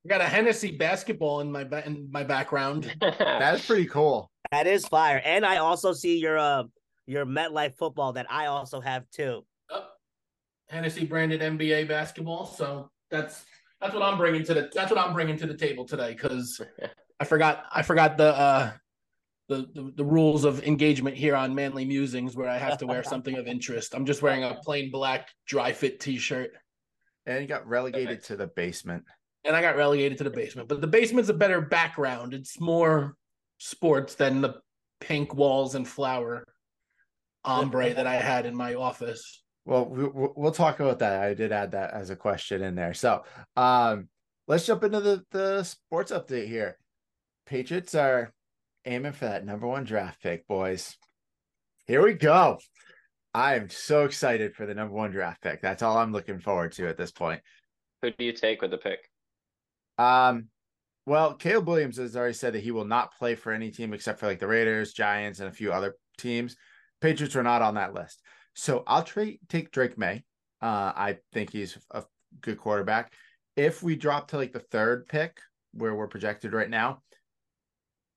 I 0.05 0.09
got 0.09 0.21
a 0.21 0.25
Hennessy 0.25 0.77
basketball 0.77 1.41
in 1.41 1.51
my 1.51 1.65
ba- 1.65 1.85
in 1.87 2.11
my 2.13 2.23
background. 2.23 2.95
That's 3.01 3.67
pretty 3.67 3.87
cool. 3.87 4.31
That 4.53 4.67
is 4.67 4.87
fire. 4.87 5.21
And 5.25 5.45
I 5.45 5.57
also 5.57 5.93
see 5.93 6.19
your 6.19 6.39
uh 6.39 6.65
your 7.07 7.25
MetLife 7.25 7.77
football 7.77 8.13
that 8.13 8.27
I 8.31 8.47
also 8.47 8.81
have 8.81 9.09
too. 9.11 9.45
Oh, 9.71 9.87
Hennessy 10.69 11.07
branded 11.07 11.41
NBA 11.41 11.89
basketball. 11.89 12.47
So 12.47 12.91
that's 13.11 13.45
that's 13.81 13.95
what 13.95 14.03
I'm 14.03 14.19
bringing 14.19 14.45
to 14.45 14.55
the 14.55 14.71
that's 14.75 14.91
what 14.91 15.01
I'm 15.01 15.15
bringing 15.15 15.39
to 15.39 15.47
the 15.47 15.57
table 15.57 15.87
today 15.87 16.13
because 16.13 16.61
I 17.21 17.25
forgot 17.25 17.65
I 17.73 17.83
forgot 17.83 18.19
the 18.19 18.37
uh 18.37 18.73
the, 19.49 19.67
the 19.75 19.93
the 19.97 20.05
rules 20.05 20.45
of 20.45 20.63
engagement 20.65 21.17
here 21.17 21.37
on 21.37 21.55
Manly 21.55 21.85
Musings 21.85 22.37
where 22.37 22.49
I 22.49 22.59
have 22.59 22.79
to 22.79 22.87
wear 22.87 23.03
something 23.13 23.37
of 23.37 23.47
interest. 23.47 23.95
I'm 23.95 24.05
just 24.07 24.23
wearing 24.23 24.45
a 24.45 24.55
plain 24.65 24.91
black 24.91 25.29
dry 25.47 25.73
fit 25.73 26.01
t-shirt 26.01 26.51
And 27.27 27.41
you 27.43 27.47
got 27.49 27.67
relegated 27.67 28.23
to 28.25 28.37
the 28.37 28.47
basement. 28.49 29.05
and 29.45 29.55
I 29.55 29.61
got 29.61 29.77
relegated 29.77 30.19
to 30.19 30.25
the 30.25 30.31
basement. 30.31 30.69
But 30.69 30.81
the 30.81 30.87
basement's 30.87 31.29
a 31.31 31.35
better 31.35 31.61
background. 31.61 32.35
It's 32.35 32.61
more 32.61 33.15
sports 33.59 34.15
than 34.17 34.41
the 34.41 34.55
pink 35.01 35.35
walls 35.35 35.75
and 35.77 35.87
flower 35.87 36.45
ombre 37.45 37.95
that 37.95 38.07
I 38.07 38.17
had 38.17 38.47
in 38.47 38.55
my 38.57 38.75
office. 38.75 39.43
Well, 39.65 39.87
we- 39.89 40.05
we- 40.09 40.29
we'll 40.37 40.53
talk 40.53 40.81
about 40.81 40.99
that. 41.01 41.23
I 41.23 41.35
did 41.35 41.53
add 41.53 41.73
that 41.73 41.93
as 41.93 42.11
a 42.11 42.17
question 42.17 42.63
in 42.63 42.75
there. 42.75 42.95
So, 42.95 43.25
um, 43.57 44.09
let's 44.49 44.67
jump 44.67 44.85
into 44.85 45.01
the 45.01 45.25
the 45.31 45.63
sports 45.65 46.13
update 46.13 46.49
here. 46.49 46.79
Patriots 47.47 47.95
are 47.95 48.33
aiming 48.87 49.13
for 49.13 49.27
that 49.27 49.45
number 49.45 49.67
one 49.67 49.85
draft 49.85 50.23
pick, 50.23 50.47
boys. 50.47 50.97
Here 51.87 52.03
we 52.03 52.15
go. 52.15 52.59
I 53.35 53.57
am 53.57 53.69
so 53.69 54.05
excited 54.05 54.55
for 54.55 54.65
the 54.65 54.75
number 54.75 54.95
one 54.95 55.11
draft 55.11 55.43
pick. 55.43 55.61
That's 55.61 55.83
all 55.83 55.99
I'm 55.99 56.13
looking 56.13 56.39
forward 56.39 56.73
to 56.73 56.89
at 56.89 56.97
this 56.97 57.13
point. 57.13 57.43
Who 58.01 58.11
do 58.11 58.25
you 58.25 58.33
take 58.33 58.63
with 58.63 58.71
the 58.71 58.79
pick? 58.79 59.11
Um, 59.99 60.49
well, 61.05 61.35
Caleb 61.35 61.69
Williams 61.69 61.99
has 61.99 62.17
already 62.17 62.35
said 62.35 62.55
that 62.55 62.63
he 62.63 62.71
will 62.71 62.85
not 62.85 63.17
play 63.17 63.35
for 63.35 63.53
any 63.53 63.71
team 63.71 63.93
except 63.93 64.21
for 64.21 64.27
like 64.27 64.39
the 64.39 64.47
Raiders, 64.47 64.93
Giants, 64.93 65.41
and 65.41 65.49
a 65.49 65.53
few 65.53 65.73
other 65.73 65.97
teams. 66.19 66.57
Patriots 67.01 67.35
were 67.35 67.43
not 67.43 67.63
on 67.63 67.75
that 67.75 67.95
list. 67.95 68.23
So 68.55 68.85
I'll 68.87 69.03
trade 69.03 69.39
take 69.49 69.71
Drake 69.71 69.99
Maye. 69.99 70.25
Uh, 70.63 70.93
I 70.97 71.19
think 71.33 71.53
he's 71.53 71.77
a 71.91 72.05
good 72.41 72.59
quarterback. 72.59 73.13
If 73.55 73.83
we 73.83 73.97
drop 73.97 74.29
to 74.29 74.37
like 74.37 74.53
the 74.53 74.61
third 74.61 75.07
pick, 75.07 75.39
where 75.73 75.95
we're 75.95 76.09
projected 76.09 76.55
right 76.55 76.71
now, 76.71 77.03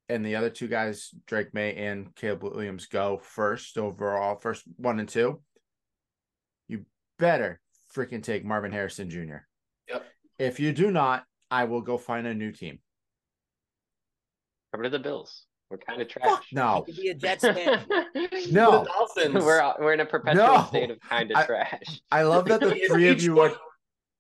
and 0.09 0.25
the 0.25 0.35
other 0.35 0.49
two 0.49 0.67
guys, 0.67 1.13
Drake 1.27 1.53
Maye 1.53 1.75
and 1.75 2.13
Caleb 2.15 2.43
Williams, 2.43 2.87
go 2.87 3.19
first 3.21 3.77
overall, 3.77 4.35
first 4.39 4.63
one 4.77 4.99
and 4.99 5.07
two, 5.07 5.41
you 6.67 6.85
better 7.17 7.59
freaking 7.95 8.23
take 8.23 8.43
Marvin 8.43 8.71
Harrison 8.71 9.09
Jr. 9.09 9.37
Yep. 9.87 10.05
If 10.39 10.59
you 10.59 10.73
do 10.73 10.91
not, 10.91 11.25
I 11.51 11.65
will 11.65 11.81
go 11.81 11.97
find 11.97 12.25
a 12.27 12.33
new 12.33 12.51
team. 12.51 12.79
Cover 14.73 14.83
to 14.83 14.89
the 14.89 14.99
Bills. 14.99 15.45
We're 15.69 15.77
kind 15.77 16.01
of 16.01 16.09
Fuck 16.11 16.23
trash. 16.23 16.43
no. 16.51 16.83
You 16.87 16.93
could 16.93 17.01
be 17.01 17.09
a 17.09 17.13
Jets 17.15 17.43
fan. 17.43 17.85
No. 18.51 18.83
The 18.83 18.85
Dolphins. 18.85 19.45
we're 19.45 19.73
we're 19.79 19.93
in 19.93 19.99
a 19.99 20.05
perpetual 20.05 20.45
No. 20.47 20.65
state 20.67 20.89
of 20.89 20.99
kind 21.01 21.29
of 21.31 21.37
I- 21.37 21.45
trash. 21.45 22.01
I 22.11 22.23
love 22.23 22.45
that 22.45 22.59
the 22.61 22.71
three 22.89 23.09
of 23.09 23.21
you 23.21 23.35
one- 23.35 23.51
are 23.51 23.57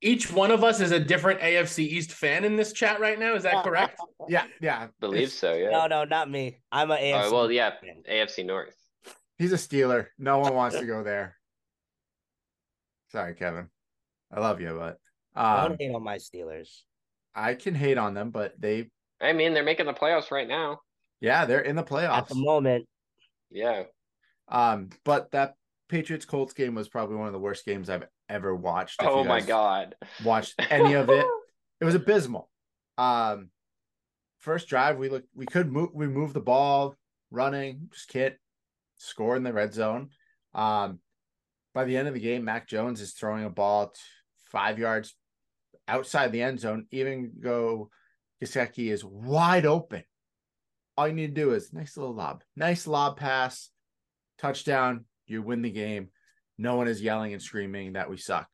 Each 0.01 0.31
one 0.31 0.49
of 0.51 0.63
us 0.63 0.79
is 0.79 0.91
a 0.91 0.99
different 0.99 1.41
AFC 1.41 1.79
East 1.79 2.11
fan 2.13 2.45
in 2.45 2.55
this 2.55 2.71
chat 2.71 2.99
right 3.01 3.19
now. 3.19 3.35
Is 3.35 3.43
that 3.43 3.63
correct? 3.63 3.99
yeah, 4.29 4.45
yeah. 4.61 4.87
Believe 5.01 5.23
It's- 5.23 5.33
so, 5.33 5.53
yeah. 5.53 5.69
No, 5.71 5.87
no, 5.87 6.05
not 6.05 6.29
me. 6.29 6.59
I'm 6.71 6.89
a 6.91 6.95
AFC. 6.95 7.23
Oh, 7.25 7.33
well, 7.33 7.51
yeah, 7.51 7.71
fan. 7.81 8.03
AFC 8.09 8.45
North. 8.45 8.75
He's 9.37 9.51
a 9.51 9.57
Steeler. 9.57 10.07
No 10.17 10.39
one 10.39 10.53
wants 10.53 10.77
to 10.79 10.85
go 10.85 11.03
there. 11.03 11.35
Sorry, 13.11 13.33
Kevin. 13.35 13.67
I 14.31 14.39
love 14.39 14.61
you, 14.61 14.77
but 14.77 14.97
um, 15.39 15.69
Don't 15.69 15.81
hate 15.81 15.93
on 15.95 16.03
my 16.03 16.17
Steelers. 16.17 16.81
I 17.33 17.55
can 17.55 17.73
hate 17.75 17.97
on 17.97 18.13
them, 18.13 18.29
but 18.31 18.53
they, 18.59 18.89
I 19.21 19.33
mean, 19.33 19.53
they're 19.53 19.63
making 19.63 19.85
the 19.87 19.93
playoffs 19.93 20.31
right 20.31 20.47
now. 20.47 20.79
yeah, 21.19 21.45
they're 21.45 21.61
in 21.61 21.75
the 21.75 21.83
playoffs 21.83 22.17
At 22.17 22.25
playoffs. 22.25 22.29
the 22.29 22.35
moment, 22.35 22.87
Yeah. 23.49 23.83
Um, 24.47 24.89
but 25.05 25.31
that 25.31 25.53
Patriots 25.89 26.25
Colts 26.25 26.53
game 26.53 26.75
was 26.75 26.89
probably 26.89 27.15
one 27.15 27.27
of 27.27 27.33
the 27.33 27.39
worst 27.39 27.65
games 27.65 27.89
I've 27.89 28.03
ever 28.29 28.55
watched. 28.55 29.01
Oh 29.01 29.23
my 29.23 29.41
god. 29.41 29.95
Watched 30.23 30.55
any 30.69 30.93
of 30.93 31.09
it? 31.09 31.25
It 31.81 31.85
was 31.85 31.95
abysmal. 31.95 32.49
Um, 32.97 33.51
first 34.39 34.67
drive 34.67 34.97
we 34.97 35.07
look 35.07 35.23
we 35.33 35.45
could 35.45 35.71
move 35.71 35.91
we 35.93 36.07
moved 36.07 36.33
the 36.33 36.41
ball, 36.41 36.95
running, 37.31 37.87
just 37.93 38.09
can't 38.09 38.35
score 38.97 39.37
in 39.37 39.43
the 39.43 39.53
red 39.53 39.73
zone. 39.73 40.09
Um, 40.53 40.99
by 41.73 41.85
the 41.85 41.95
end 41.95 42.09
of 42.09 42.13
the 42.13 42.19
game, 42.19 42.43
Mac 42.43 42.67
Jones 42.67 42.99
is 42.99 43.13
throwing 43.13 43.45
a 43.45 43.49
ball 43.49 43.93
five 44.51 44.77
yards 44.77 45.15
outside 45.87 46.33
the 46.33 46.41
end 46.41 46.59
zone. 46.59 46.85
Even 46.91 47.31
go 47.39 47.89
Gesicki 48.43 48.91
is 48.91 49.05
wide 49.05 49.65
open. 49.65 50.03
All 50.97 51.07
you 51.07 51.13
need 51.13 51.33
to 51.33 51.41
do 51.41 51.53
is 51.53 51.71
nice 51.71 51.95
little 51.95 52.13
lob, 52.13 52.43
nice 52.57 52.87
lob 52.87 53.17
pass, 53.17 53.69
touchdown. 54.37 55.05
You 55.27 55.41
win 55.41 55.61
the 55.61 55.71
game. 55.71 56.09
No 56.59 56.75
one 56.75 56.89
is 56.89 57.01
yelling 57.01 57.31
and 57.31 57.41
screaming 57.41 57.93
that 57.93 58.09
we 58.09 58.17
suck. 58.17 58.49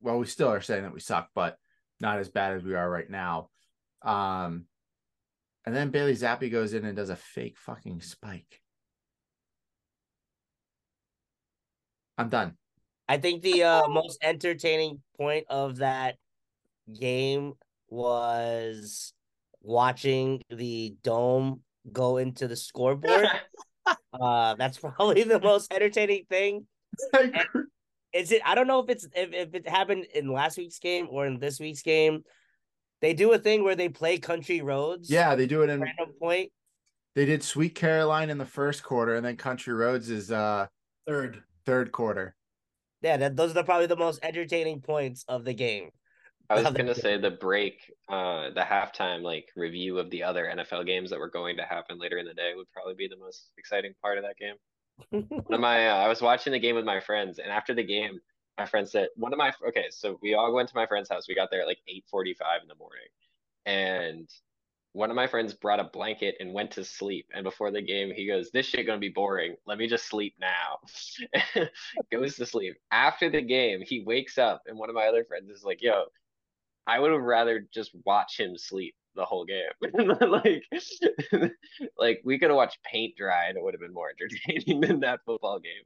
Well, 0.00 0.16
we 0.18 0.26
still 0.26 0.48
are 0.48 0.60
saying 0.60 0.84
that 0.84 0.94
we 0.94 1.00
suck, 1.00 1.28
but 1.34 1.56
not 2.00 2.20
as 2.20 2.28
bad 2.28 2.54
as 2.54 2.62
we 2.62 2.76
are 2.76 2.88
right 2.88 3.10
now. 3.10 3.48
Um, 4.00 4.66
and 5.66 5.74
then 5.74 5.90
Bailey 5.90 6.14
Zappe 6.14 6.50
goes 6.52 6.72
in 6.72 6.84
and 6.84 6.96
does 6.96 7.10
a 7.10 7.16
fake 7.16 7.58
fucking 7.58 8.00
spike. 8.00 8.60
I'm 12.16 12.28
done. 12.28 12.54
I 13.08 13.18
think 13.18 13.42
the 13.42 13.64
uh, 13.64 13.88
most 13.88 14.18
entertaining 14.22 15.02
point 15.16 15.46
of 15.50 15.78
that 15.78 16.14
game 16.96 17.54
was 17.88 19.12
watching 19.60 20.42
the 20.48 20.94
dome 21.02 21.62
go 21.90 22.18
into 22.18 22.46
the 22.46 22.56
scoreboard. 22.56 23.26
uh, 24.20 24.54
that's 24.54 24.78
probably 24.78 25.24
the 25.24 25.40
most 25.40 25.72
entertaining 25.72 26.24
thing. 26.30 26.66
Is 28.12 28.30
it? 28.30 28.42
I 28.44 28.54
don't 28.54 28.66
know 28.66 28.80
if 28.80 28.90
it's 28.90 29.06
if, 29.14 29.32
if 29.32 29.54
it 29.54 29.68
happened 29.68 30.06
in 30.14 30.30
last 30.30 30.58
week's 30.58 30.78
game 30.78 31.08
or 31.10 31.26
in 31.26 31.38
this 31.38 31.58
week's 31.58 31.82
game. 31.82 32.22
They 33.00 33.14
do 33.14 33.32
a 33.32 33.38
thing 33.38 33.64
where 33.64 33.74
they 33.74 33.88
play 33.88 34.18
country 34.18 34.60
roads. 34.60 35.10
yeah, 35.10 35.34
they 35.34 35.46
do 35.46 35.62
it 35.62 35.70
in. 35.70 35.80
Random 35.80 36.12
point. 36.20 36.52
They 37.14 37.26
did 37.26 37.42
Sweet 37.42 37.74
Caroline 37.74 38.30
in 38.30 38.38
the 38.38 38.46
first 38.46 38.82
quarter, 38.82 39.16
and 39.16 39.24
then 39.26 39.36
Country 39.36 39.74
Roads 39.74 40.08
is 40.08 40.30
uh 40.30 40.66
Third. 41.06 41.42
third 41.66 41.90
quarter. 41.90 42.36
Yeah, 43.02 43.16
that 43.16 43.36
those 43.36 43.56
are 43.56 43.64
probably 43.64 43.86
the 43.86 43.96
most 43.96 44.20
entertaining 44.22 44.80
points 44.80 45.24
of 45.26 45.44
the 45.44 45.52
game. 45.54 45.90
I 46.48 46.62
was 46.62 46.72
gonna 46.72 46.94
say 46.94 47.18
the 47.18 47.30
break, 47.30 47.90
uh, 48.08 48.50
the 48.50 48.60
halftime 48.60 49.22
like 49.22 49.48
review 49.56 49.98
of 49.98 50.10
the 50.10 50.22
other 50.22 50.44
NFL 50.54 50.86
games 50.86 51.10
that 51.10 51.18
were 51.18 51.30
going 51.30 51.56
to 51.56 51.64
happen 51.64 51.98
later 51.98 52.18
in 52.18 52.26
the 52.26 52.34
day 52.34 52.52
would 52.54 52.70
probably 52.72 52.94
be 52.94 53.08
the 53.08 53.16
most 53.16 53.50
exciting 53.58 53.94
part 54.02 54.18
of 54.18 54.24
that 54.24 54.36
game. 54.36 54.54
One 55.10 55.44
of 55.50 55.60
my, 55.60 55.88
uh, 55.88 55.96
I 55.96 56.08
was 56.08 56.20
watching 56.20 56.52
the 56.52 56.58
game 56.58 56.76
with 56.76 56.84
my 56.84 57.00
friends, 57.00 57.38
and 57.38 57.50
after 57.50 57.74
the 57.74 57.82
game, 57.84 58.20
my 58.58 58.66
friend 58.66 58.88
said, 58.88 59.08
"One 59.16 59.32
of 59.32 59.38
my 59.38 59.52
okay, 59.68 59.86
so 59.90 60.18
we 60.22 60.34
all 60.34 60.52
went 60.52 60.68
to 60.68 60.76
my 60.76 60.86
friend's 60.86 61.08
house. 61.08 61.28
We 61.28 61.34
got 61.34 61.50
there 61.50 61.62
at 61.62 61.66
like 61.66 61.80
eight 61.88 62.04
forty-five 62.08 62.62
in 62.62 62.68
the 62.68 62.74
morning, 62.74 63.08
and 63.66 64.28
one 64.92 65.08
of 65.10 65.16
my 65.16 65.26
friends 65.26 65.54
brought 65.54 65.80
a 65.80 65.84
blanket 65.84 66.36
and 66.38 66.52
went 66.52 66.70
to 66.72 66.84
sleep. 66.84 67.26
And 67.34 67.44
before 67.44 67.70
the 67.70 67.80
game, 67.80 68.12
he 68.14 68.26
goes, 68.26 68.50
"This 68.50 68.66
shit 68.66 68.86
gonna 68.86 68.98
be 68.98 69.08
boring. 69.08 69.56
Let 69.66 69.78
me 69.78 69.88
just 69.88 70.06
sleep 70.06 70.34
now." 70.38 70.80
Goes 72.12 72.36
to 72.36 72.46
sleep. 72.46 72.76
After 72.90 73.30
the 73.30 73.42
game, 73.42 73.80
he 73.80 74.00
wakes 74.00 74.38
up, 74.38 74.62
and 74.66 74.78
one 74.78 74.90
of 74.90 74.94
my 74.94 75.06
other 75.06 75.24
friends 75.24 75.50
is 75.50 75.64
like, 75.64 75.82
"Yo, 75.82 76.04
I 76.86 76.98
would 76.98 77.12
have 77.12 77.22
rather 77.22 77.66
just 77.72 77.92
watch 78.04 78.38
him 78.38 78.58
sleep 78.58 78.94
the 79.14 79.24
whole 79.24 79.44
game. 79.44 79.70
like, 80.30 80.64
like 81.98 82.22
we 82.24 82.38
could 82.38 82.50
have 82.50 82.56
watched 82.56 82.82
paint 82.84 83.14
dry, 83.16 83.46
and 83.46 83.56
it 83.56 83.62
would 83.62 83.74
have 83.74 83.80
been 83.80 83.92
more 83.94 84.10
entertaining 84.10 84.80
than 84.86 85.00
that 85.00 85.20
football 85.24 85.58
game." 85.58 85.82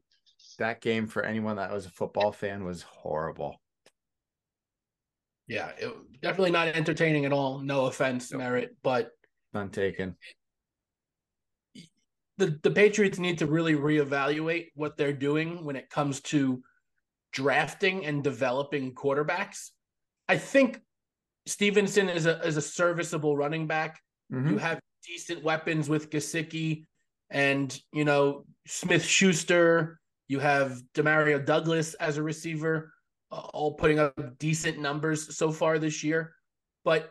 That 0.59 0.81
game 0.81 1.07
for 1.07 1.23
anyone 1.25 1.57
that 1.57 1.73
was 1.73 1.87
a 1.87 1.91
football 1.91 2.33
fan 2.33 2.65
was 2.65 2.83
horrible. 2.83 3.61
Yeah, 5.49 5.71
it, 5.79 5.95
definitely 6.23 6.51
not 6.51 6.69
entertaining 6.69 7.25
at 7.25 7.33
all. 7.33 7.59
No 7.61 7.87
offense, 7.87 8.33
Nope. 8.33 8.41
Merritt, 8.41 8.77
but 8.83 9.11
None 9.55 9.71
taken. 9.71 10.17
the 12.39 12.59
the 12.63 12.71
Patriots 12.71 13.19
need 13.19 13.39
to 13.39 13.47
really 13.47 13.75
reevaluate 13.75 14.69
what 14.75 14.97
they're 14.97 15.13
doing 15.13 15.65
when 15.65 15.77
it 15.77 15.89
comes 15.91 16.21
to 16.23 16.63
drafting 17.33 18.05
and 18.07 18.25
developing 18.25 18.95
quarterbacks. 18.95 19.71
I 20.29 20.39
think 20.39 20.81
Stevenson 21.47 22.09
is 22.09 22.27
a 22.27 22.41
is 22.47 22.57
a 22.57 22.63
serviceable 22.63 23.37
running 23.37 23.67
back. 23.67 24.01
Mhm. 24.33 24.51
You 24.51 24.59
have 24.59 24.81
decent 25.05 25.43
weapons 25.43 25.89
with 25.89 26.11
Gesicki 26.11 26.85
and 27.31 27.81
you 27.93 28.05
know 28.05 28.45
Smith 28.67 29.05
Schuster. 29.05 30.01
You 30.29 30.41
have 30.41 30.83
Demario 30.95 31.45
Douglas 31.45 31.95
as 31.95 32.17
a 32.17 32.23
receiver, 32.23 32.93
uh, 33.31 33.37
all 33.55 33.75
putting 33.75 34.01
up 34.01 34.39
decent 34.39 34.79
numbers 34.79 35.37
so 35.37 35.53
far 35.53 35.79
this 35.79 36.03
year. 36.03 36.35
But 36.85 37.11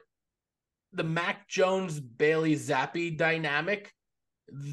the 0.91 1.03
Mac 1.03 1.47
Jones 1.47 1.99
Bailey 1.99 2.55
Zappe 2.55 3.17
dynamic, 3.17 3.93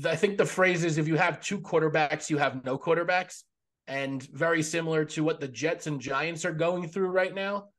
I 0.04 0.16
think 0.16 0.38
the 0.38 0.47
phrase 0.47 0.85
is 0.85 0.99
if 0.99 1.07
you 1.09 1.16
have 1.16 1.40
two 1.40 1.61
quarterbacks, 1.61 2.31
you 2.31 2.38
have 2.38 2.64
no 2.64 2.78
quarterbacks. 2.78 3.42
And 3.88 4.23
very 4.33 4.62
similar 4.62 5.04
to 5.07 5.25
what 5.25 5.40
the 5.40 5.49
Jets 5.49 5.88
and 5.88 6.00
Giants 6.00 6.45
are 6.45 6.52
going 6.52 6.88
through 6.88 7.09
right 7.09 7.35
now. 7.35 7.72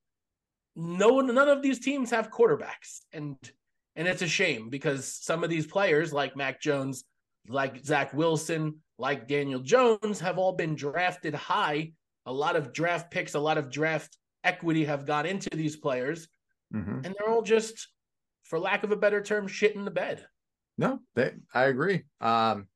No 0.76 1.20
none 1.22 1.50
of 1.50 1.62
these 1.62 1.80
teams 1.80 2.10
have 2.12 2.32
quarterbacks, 2.32 3.02
and 3.12 3.38
and 3.96 4.08
it's 4.08 4.22
a 4.22 4.28
shame 4.28 4.70
because 4.70 5.06
some 5.06 5.44
of 5.44 5.50
these 5.50 5.68
players, 5.68 6.12
like 6.12 6.36
Mac 6.36 6.60
Jones, 6.62 7.04
like 7.48 7.84
Zach 7.86 8.14
Wilson, 8.14 8.80
like 8.98 9.28
Daniel 9.28 9.60
Jones, 9.60 10.20
have 10.20 10.38
all 10.38 10.54
been 10.54 10.76
drafted 10.76 11.36
high. 11.36 11.94
A 12.26 12.34
lot 12.34 12.56
of 12.56 12.74
draft 12.74 13.12
picks, 13.12 13.34
a 13.36 13.40
lot 13.40 13.58
of 13.58 13.70
draft 13.70 14.18
equity 14.44 14.86
have 14.86 15.06
gone 15.06 15.26
into 15.26 15.50
these 15.52 15.76
players, 15.76 16.28
Mhm. 16.74 17.06
and 17.06 17.16
they're 17.18 17.30
all 17.30 17.42
just, 17.44 17.90
for 18.44 18.58
lack 18.60 18.84
of 18.84 18.92
a 18.92 18.96
better 18.96 19.22
term, 19.22 19.48
shit 19.48 19.76
in 19.76 19.86
the 19.86 19.92
bed. 19.92 20.26
No, 20.78 21.00
they, 21.16 21.34
I 21.54 21.66
agree. 21.66 22.04
Um, 22.20 22.68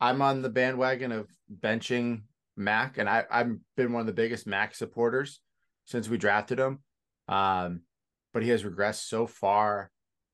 I'm 0.00 0.20
on 0.22 0.42
the 0.42 0.50
bandwagon 0.50 1.10
of 1.12 1.28
benching 1.62 2.22
Mac, 2.56 2.98
and 2.98 3.08
I, 3.08 3.24
I've 3.30 3.56
been 3.76 3.92
one 3.92 4.00
of 4.00 4.06
the 4.06 4.12
biggest 4.12 4.46
Mac 4.46 4.74
supporters 4.74 5.40
since 5.86 6.08
we 6.08 6.18
drafted 6.18 6.58
him. 6.58 6.80
Um, 7.30 7.82
but 8.34 8.42
he 8.42 8.50
has 8.50 8.62
regressed 8.64 9.08
so 9.08 9.26
far 9.26 9.90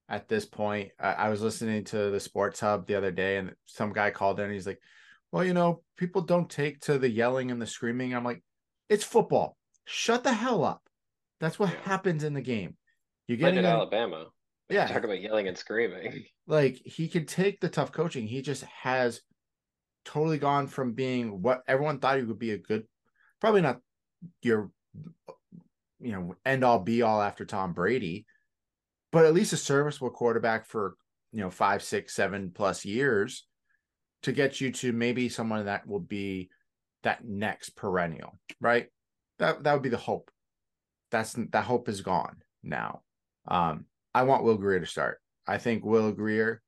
at 0.09 0.29
this 0.29 0.45
point. 0.45 0.91
I, 0.99 1.13
I 1.13 1.29
was 1.29 1.41
listening 1.43 1.85
to 1.85 2.11
the 2.11 2.21
Sports 2.21 2.61
Hub 2.61 2.87
the 2.87 2.95
other 2.97 3.11
day, 3.13 3.37
and 3.37 3.55
some 3.67 3.93
guy 3.93 4.11
called 4.11 4.39
in. 4.41 4.47
And 4.47 4.55
he's 4.55 4.67
like, 4.67 4.81
"Well, 5.33 5.45
you 5.45 5.55
know, 5.55 5.83
people 5.97 6.23
don't 6.23 6.51
take 6.51 6.81
to 6.83 6.99
the 6.99 7.11
yelling 7.11 7.51
and 7.51 7.61
the 7.61 7.67
screaming." 7.67 8.15
I'm 8.15 8.25
like, 8.25 8.43
"It's 8.89 9.05
football. 9.05 9.57
Shut 9.85 10.25
the 10.25 10.33
hell 10.33 10.65
up. 10.65 10.83
That's 11.39 11.59
what 11.59 11.71
Yeah. 11.71 11.81
happens 11.83 12.25
in 12.25 12.35
the 12.35 12.41
game. 12.43 12.77
You're 13.29 13.39
Played 13.39 13.51
getting 13.55 13.59
in 13.61 13.67
Alabama. 13.67 14.27
yeah, 14.69 14.87
Talk 14.87 15.05
about 15.05 15.21
yelling 15.21 15.49
and 15.49 15.57
screaming. 15.59 16.25
like 16.47 16.77
he 16.85 17.09
can 17.09 17.27
take 17.27 17.61
the 17.61 17.69
tough 17.69 17.93
coaching. 17.93 18.27
He 18.27 18.41
just 18.43 18.63
has 18.65 19.21
totally 20.05 20.39
gone 20.39 20.67
from 20.69 20.93
being 20.93 21.43
what 21.43 21.63
everyone 21.67 21.99
thought 21.99 22.19
he 22.19 22.23
would 22.25 22.39
be 22.39 22.53
a 22.53 22.59
good, 22.59 22.87
probably 23.41 23.61
not 23.61 23.81
your, 24.43 24.71
you 26.01 26.13
know, 26.13 26.35
end 26.45 26.65
all 26.65 26.79
be 26.79 27.03
all 27.03 27.21
after 27.21 27.45
Tom 27.45 27.73
Brady, 27.73 28.27
but 29.13 29.25
at 29.25 29.35
least 29.35 29.53
a 29.53 29.57
serviceable 29.57 30.11
quarterback 30.11 30.67
for 30.67 30.97
you 31.33 31.41
know 31.41 31.51
five, 31.51 31.83
six, 31.83 32.15
seven 32.15 32.51
plus 32.55 32.85
years 32.85 33.47
to 34.23 34.33
get 34.33 34.61
you 34.61 34.73
to 34.73 34.93
maybe 34.93 35.29
someone 35.29 35.65
that 35.67 35.87
will 35.87 36.01
be 36.01 36.51
that 37.03 37.25
next 37.25 37.71
perennial, 37.77 38.39
right? 38.61 38.89
That 39.39 39.63
that 39.65 39.73
would 39.73 39.83
be 39.83 39.89
the 39.89 39.97
hope. 39.97 40.31
That's 41.11 41.35
that 41.53 41.65
hope 41.65 41.89
is 41.89 42.01
gone 42.01 42.37
now. 42.63 43.03
Um, 43.47 43.87
I 44.15 44.25
want 44.25 44.45
Will 44.45 44.57
Grier 44.57 44.81
to 44.81 44.87
start. 44.87 45.21
I 45.47 45.59
think 45.59 45.85
Will 45.85 46.13
Grier. 46.13 46.63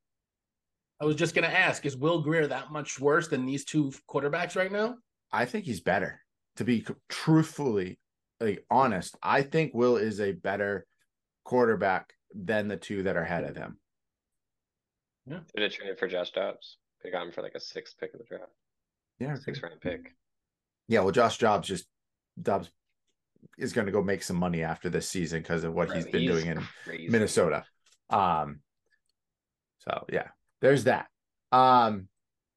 I 1.00 1.04
was 1.04 1.16
just 1.16 1.34
gonna 1.34 1.48
ask, 1.48 1.84
is 1.86 1.96
Will 1.96 2.22
Grier 2.22 2.46
that 2.46 2.70
much 2.70 3.00
worse 3.00 3.28
than 3.28 3.46
these 3.46 3.64
two 3.64 3.92
quarterbacks 4.08 4.56
right 4.56 4.72
now? 4.72 4.96
I 5.32 5.44
think 5.44 5.64
he's 5.64 5.80
better. 5.80 6.20
To 6.56 6.64
be 6.64 6.84
truthfully, 7.08 7.98
like 8.40 8.64
honest, 8.70 9.16
I 9.22 9.42
think 9.42 9.72
Will 9.74 9.96
is 9.96 10.20
a 10.20 10.32
better 10.32 10.86
quarterback 11.44 12.12
than 12.34 12.68
the 12.68 12.76
two 12.76 13.04
that 13.04 13.16
are 13.16 13.22
ahead 13.22 13.44
of 13.44 13.56
him. 13.56 13.78
Yeah. 15.26 15.40
Did 15.54 15.64
it 15.64 15.72
trade 15.72 15.98
for 15.98 16.08
Josh 16.08 16.30
Dobbs? 16.30 16.78
They 17.02 17.10
got 17.10 17.26
him 17.26 17.32
for 17.32 17.42
like 17.42 17.54
a 17.54 17.60
sixth 17.60 17.96
pick 17.98 18.12
of 18.14 18.18
the 18.18 18.24
draft, 18.24 18.50
Yeah, 19.18 19.34
sixth 19.36 19.62
round 19.62 19.80
pick. 19.80 20.14
yeah. 20.88 21.00
Well, 21.00 21.12
Josh 21.12 21.38
Jobs 21.38 21.68
just 21.68 21.86
Dobbs 22.40 22.70
is 23.56 23.72
going 23.72 23.86
to 23.86 23.92
go 23.92 24.02
make 24.02 24.22
some 24.22 24.36
money 24.36 24.62
after 24.62 24.88
this 24.88 25.08
season 25.08 25.40
because 25.40 25.64
of 25.64 25.72
what 25.74 25.88
Bro, 25.88 25.96
he's 25.96 26.06
been 26.06 26.26
doing 26.26 26.46
in 26.46 26.60
crazy. 26.84 27.08
Minnesota. 27.08 27.64
Um, 28.10 28.60
so 29.78 30.06
yeah, 30.12 30.28
there's 30.60 30.84
that. 30.84 31.06
Um, 31.52 32.08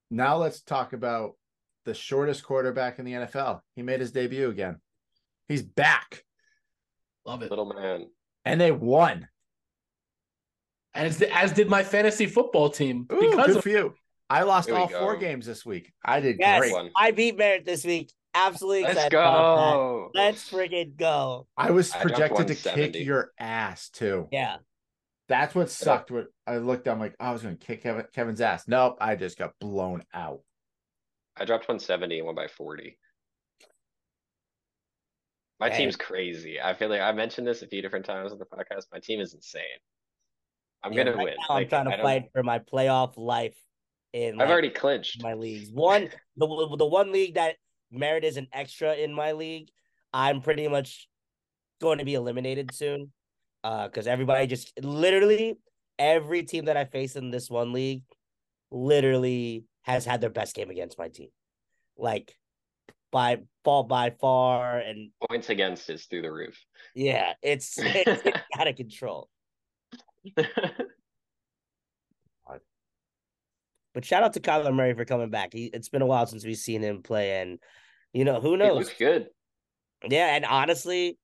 now 0.10 0.38
let's 0.38 0.62
talk 0.62 0.94
about 0.94 1.38
the 1.86 1.94
shortest 1.94 2.44
quarterback 2.44 3.00
in 3.00 3.06
the 3.06 3.14
NFL. 3.14 3.62
He 3.76 3.82
made 3.84 4.00
his 4.00 4.12
debut 4.12 4.50
again. 4.50 4.78
He's 5.52 5.64
back, 5.64 6.24
Love 7.26 7.44
it. 7.44 7.50
Little 7.50 7.72
man. 7.74 8.08
and 8.46 8.60
they 8.60 8.72
won. 8.72 9.28
As 10.94 11.22
as 11.22 11.52
did 11.52 11.70
my 11.70 11.84
fantasy 11.84 12.26
football 12.26 12.70
team 12.70 13.06
Ooh, 13.12 13.20
because 13.20 13.48
good 13.48 13.58
of 13.58 13.64
for 13.64 13.70
you. 13.70 13.94
I 14.30 14.44
lost 14.44 14.70
Here 14.70 14.76
we 14.76 14.82
all 14.82 14.88
four 14.88 15.18
games 15.18 15.46
this 15.46 15.66
week. 15.66 15.92
I 16.06 16.22
did 16.22 16.38
Yes, 16.40 16.60
great. 16.60 16.72
One. 16.72 16.90
I 16.96 17.12
beat 17.12 17.38
Merritt 17.38 17.66
this 17.66 17.84
week. 17.84 18.14
Absolutely 18.34 18.84
Let's 18.84 18.94
excited 18.96 19.18
about 19.18 19.56
that. 19.56 19.74
go. 19.74 20.12
Let's 20.14 20.50
freaking 20.50 20.96
go. 20.96 21.48
I 21.58 21.72
was 21.72 21.92
I 21.92 22.02
projected 22.02 22.48
to 22.48 22.56
kick 22.56 22.96
your 22.96 23.32
ass 23.38 23.90
too. 23.90 24.30
Yeah. 24.32 24.58
That's 25.28 25.54
what 25.54 25.70
sucked. 25.70 26.12
What 26.12 26.28
I 26.48 26.58
looked, 26.58 26.88
I'm 26.88 27.00
like, 27.00 27.16
oh, 27.20 27.26
I 27.26 27.32
was 27.34 27.42
going 27.42 27.58
to 27.58 27.66
kick 27.66 27.84
Kevin, 27.84 28.06
Kevin's 28.14 28.40
ass. 28.42 28.68
Nope, 28.68 28.98
I 29.02 29.16
just 29.16 29.38
got 29.38 29.52
blown 29.60 30.04
out. 30.14 30.42
I 31.38 31.46
dropped 31.46 31.68
170 31.68 32.20
and 32.20 32.26
won 32.26 32.36
by 32.36 32.48
40. 32.48 32.98
My 35.62 35.70
team's 35.70 35.96
crazy. 35.96 36.60
I 36.60 36.74
feel 36.74 36.90
like 36.90 37.02
I 37.02 37.12
mentioned 37.12 37.48
this 37.48 37.62
a 37.62 37.68
few 37.68 37.82
different 37.82 38.06
times 38.06 38.32
on 38.32 38.40
the 38.40 38.46
podcast. 38.46 38.86
My 38.92 39.00
team 39.00 39.22
is 39.22 39.34
insane. 39.34 39.62
I'm 40.84 40.92
Yeah, 40.92 41.04
gonna 41.04 41.16
right 41.18 41.24
win. 41.26 41.36
now 41.48 41.56
I'm 41.56 41.68
trying 41.70 41.86
to 41.90 42.02
fight 42.02 42.24
for 42.34 42.42
my 42.44 42.60
playoff 42.60 43.14
life 43.16 43.56
in 44.12 44.34
I've 44.34 44.40
like, 44.40 44.50
already 44.50 44.70
clinched. 44.72 45.22
my 45.24 45.36
leagues. 45.36 45.70
One, 45.72 46.10
the 46.36 46.76
the 46.78 46.86
one 46.86 47.12
league 47.12 47.36
that 47.36 47.56
Merritt 47.92 48.24
is 48.24 48.38
an 48.38 48.48
extra 48.52 48.96
in 48.96 49.14
my 49.14 49.34
league, 49.34 49.70
I'm 50.12 50.42
pretty 50.42 50.68
much 50.68 51.08
going 51.80 52.00
to 52.00 52.06
be 52.06 52.16
eliminated 52.16 52.74
soon. 52.74 53.12
Uh, 53.64 53.88
because 53.88 54.08
everybody 54.08 54.48
just 54.48 54.74
literally 54.82 55.60
every 56.00 56.42
team 56.42 56.66
that 56.66 56.78
I 56.78 56.86
face 56.86 57.16
in 57.16 57.30
this 57.30 57.48
one 57.48 57.72
league 57.74 58.02
literally 58.72 59.66
has 59.84 60.06
had 60.06 60.22
their 60.22 60.32
best 60.32 60.56
game 60.56 60.72
against 60.72 60.98
my 60.98 61.10
team. 61.10 61.30
Like 61.98 62.36
by 63.12 63.40
fall 63.64 63.84
by 63.84 64.10
far 64.10 64.80
and 64.80 65.12
Points 65.30 65.50
against 65.50 65.90
is 65.90 66.06
through 66.06 66.24
the 66.24 66.32
roof. 66.32 66.60
yeah, 66.96 67.34
it's 67.42 67.78
it's, 67.82 68.26
it's 68.26 68.40
out 68.58 68.68
of 68.68 68.76
control. 68.76 69.30
But 73.94 74.06
shout 74.06 74.24
out 74.24 74.34
to 74.34 74.40
Kyler 74.40 74.74
Murray 74.74 74.94
for 74.94 75.06
coming 75.06 75.30
back. 75.30 75.52
He, 75.54 75.66
it's 75.66 75.90
been 75.90 76.02
a 76.02 76.06
while 76.06 76.26
since 76.26 76.46
we've 76.46 76.56
seen 76.56 76.82
him 76.82 77.04
play, 77.04 77.42
and 77.42 77.60
you 78.14 78.24
know 78.24 78.40
who 78.40 78.56
knows. 78.56 78.78
looks 78.78 78.98
good. 78.98 79.28
Yeah, 80.08 80.36
and 80.36 80.46
honestly, 80.46 81.18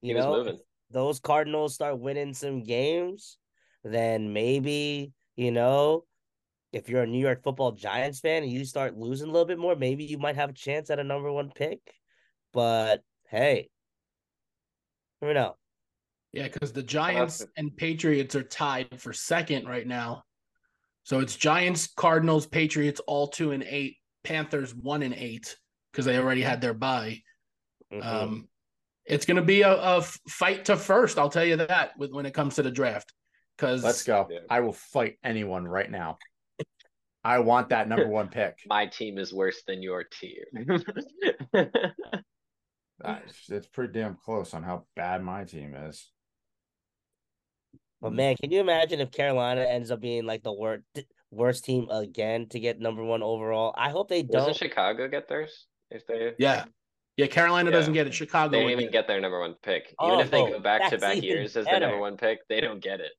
you 0.00 0.14
was 0.14 0.24
know, 0.24 0.58
those 0.90 1.20
Cardinals 1.20 1.74
start 1.74 1.98
winning 1.98 2.32
some 2.32 2.62
games, 2.62 3.36
then 3.84 4.32
maybe 4.32 5.12
you 5.36 5.52
know, 5.52 6.04
if 6.76 6.90
you're 6.90 7.02
a 7.02 7.06
New 7.06 7.18
York 7.18 7.42
Football 7.42 7.72
Giants 7.72 8.20
fan 8.20 8.42
and 8.42 8.52
you 8.52 8.64
start 8.64 8.98
losing 8.98 9.28
a 9.28 9.32
little 9.32 9.46
bit 9.46 9.58
more, 9.58 9.74
maybe 9.74 10.04
you 10.04 10.18
might 10.18 10.36
have 10.36 10.50
a 10.50 10.52
chance 10.54 10.90
at 10.90 10.98
a 10.98 11.04
number 11.04 11.32
one 11.32 11.50
pick. 11.50 11.80
But 12.52 13.02
hey, 13.30 13.70
who 15.20 15.32
know. 15.32 15.56
Yeah, 16.32 16.48
because 16.48 16.72
the 16.72 16.82
Giants 16.82 17.40
it. 17.40 17.48
and 17.56 17.74
Patriots 17.74 18.34
are 18.34 18.42
tied 18.42 19.00
for 19.00 19.14
second 19.14 19.66
right 19.66 19.86
now. 19.86 20.24
So 21.04 21.20
it's 21.20 21.34
Giants, 21.34 21.88
Cardinals, 21.96 22.46
Patriots, 22.46 23.00
all 23.06 23.28
two 23.28 23.52
and 23.52 23.62
eight. 23.62 23.96
Panthers 24.22 24.74
one 24.74 25.02
and 25.02 25.14
eight 25.14 25.56
because 25.92 26.04
they 26.04 26.18
already 26.18 26.42
had 26.42 26.60
their 26.60 26.74
bye. 26.74 27.22
Mhm. 27.92 28.04
Um, 28.04 28.48
it's 29.04 29.24
going 29.24 29.36
to 29.36 29.42
be 29.42 29.62
a 29.62 30.02
fight 30.28 30.64
to 30.66 30.76
first. 30.76 31.16
I'll 31.16 31.30
tell 31.30 31.44
you 31.44 31.56
that 31.56 31.96
with, 31.96 32.10
when 32.10 32.26
it 32.26 32.34
comes 32.34 32.56
to 32.56 32.62
the 32.62 32.72
draft. 32.72 33.14
Because 33.56 33.84
Let's 33.84 34.02
go. 34.02 34.26
Yeah. 34.28 34.40
I 34.50 34.60
will 34.60 34.72
fight 34.72 35.16
anyone 35.22 35.66
right 35.66 35.90
now. 35.90 36.18
I 37.26 37.40
want 37.40 37.70
that 37.70 37.88
number 37.88 38.06
one 38.06 38.28
pick. 38.38 38.60
My 38.68 38.86
team 38.86 39.18
is 39.18 39.34
worse 39.34 39.62
than 39.66 39.82
your 39.82 40.04
team. 40.04 40.44
It's, 43.04 43.50
it's 43.50 43.66
pretty 43.66 43.92
damn 43.92 44.16
close 44.16 44.54
on 44.54 44.62
how 44.62 44.86
bad 44.96 45.22
my 45.22 45.44
team 45.44 45.74
is. 45.74 46.10
But 48.00 48.14
man, 48.14 48.36
can 48.40 48.50
you 48.50 48.60
imagine 48.60 49.00
if 49.00 49.10
Carolina 49.10 49.60
ends 49.60 49.90
up 49.90 50.00
being 50.00 50.24
like 50.24 50.42
the 50.42 50.52
worst 50.52 50.82
worst 51.30 51.66
team 51.66 51.88
again 51.90 52.48
to 52.48 52.58
get 52.58 52.80
number 52.80 53.04
one 53.04 53.22
overall? 53.22 53.74
I 53.76 53.90
hope 53.90 54.08
they 54.08 54.22
Doesn't 54.22 54.48
don't. 54.48 54.56
Chicago 54.56 55.08
get 55.08 55.28
theirs? 55.28 55.66
If 55.90 56.06
they 56.06 56.32
yeah, 56.38 56.64
yeah, 57.16 57.26
Carolina 57.26 57.70
Yeah. 57.70 57.76
doesn't 57.76 57.92
get 57.94 58.06
it. 58.06 58.14
Chicago. 58.14 58.50
they 58.50 58.58
would 58.58 58.68
didn't 58.70 58.80
even 58.82 58.92
get 58.92 59.00
get 59.02 59.06
their 59.08 59.20
number 59.20 59.40
one 59.40 59.54
pick. 59.62 59.94
Even 60.04 60.20
if 60.20 60.30
they 60.30 60.40
Oh, 60.40 60.48
go 60.50 60.60
back 60.60 60.90
to 60.90 60.98
back 60.98 61.16
even 61.16 61.24
years 61.28 61.56
as 61.56 61.64
the 61.66 61.78
number 61.78 61.98
one 61.98 62.16
pick, 62.16 62.40
they 62.48 62.60
don't 62.60 62.80
get 62.82 63.00
it. 63.00 63.12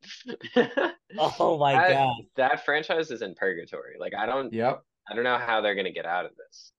Oh 1.17 1.57
my 1.57 1.73
That- 1.73 1.93
god! 1.93 2.15
That 2.36 2.65
franchise 2.65 3.12
is 3.12 3.21
in 3.21 3.33
purgatory. 3.33 3.95
Like 3.99 4.13
I 4.13 4.25
don't 4.25 4.51
Yep. 4.53 4.83
I 5.10 5.15
don't 5.15 5.23
know 5.23 5.38
how 5.38 5.62
they're 5.62 5.73
gonna 5.75 5.91
get 5.93 6.05
out 6.05 6.25
of 6.25 6.31
this. 6.36 6.71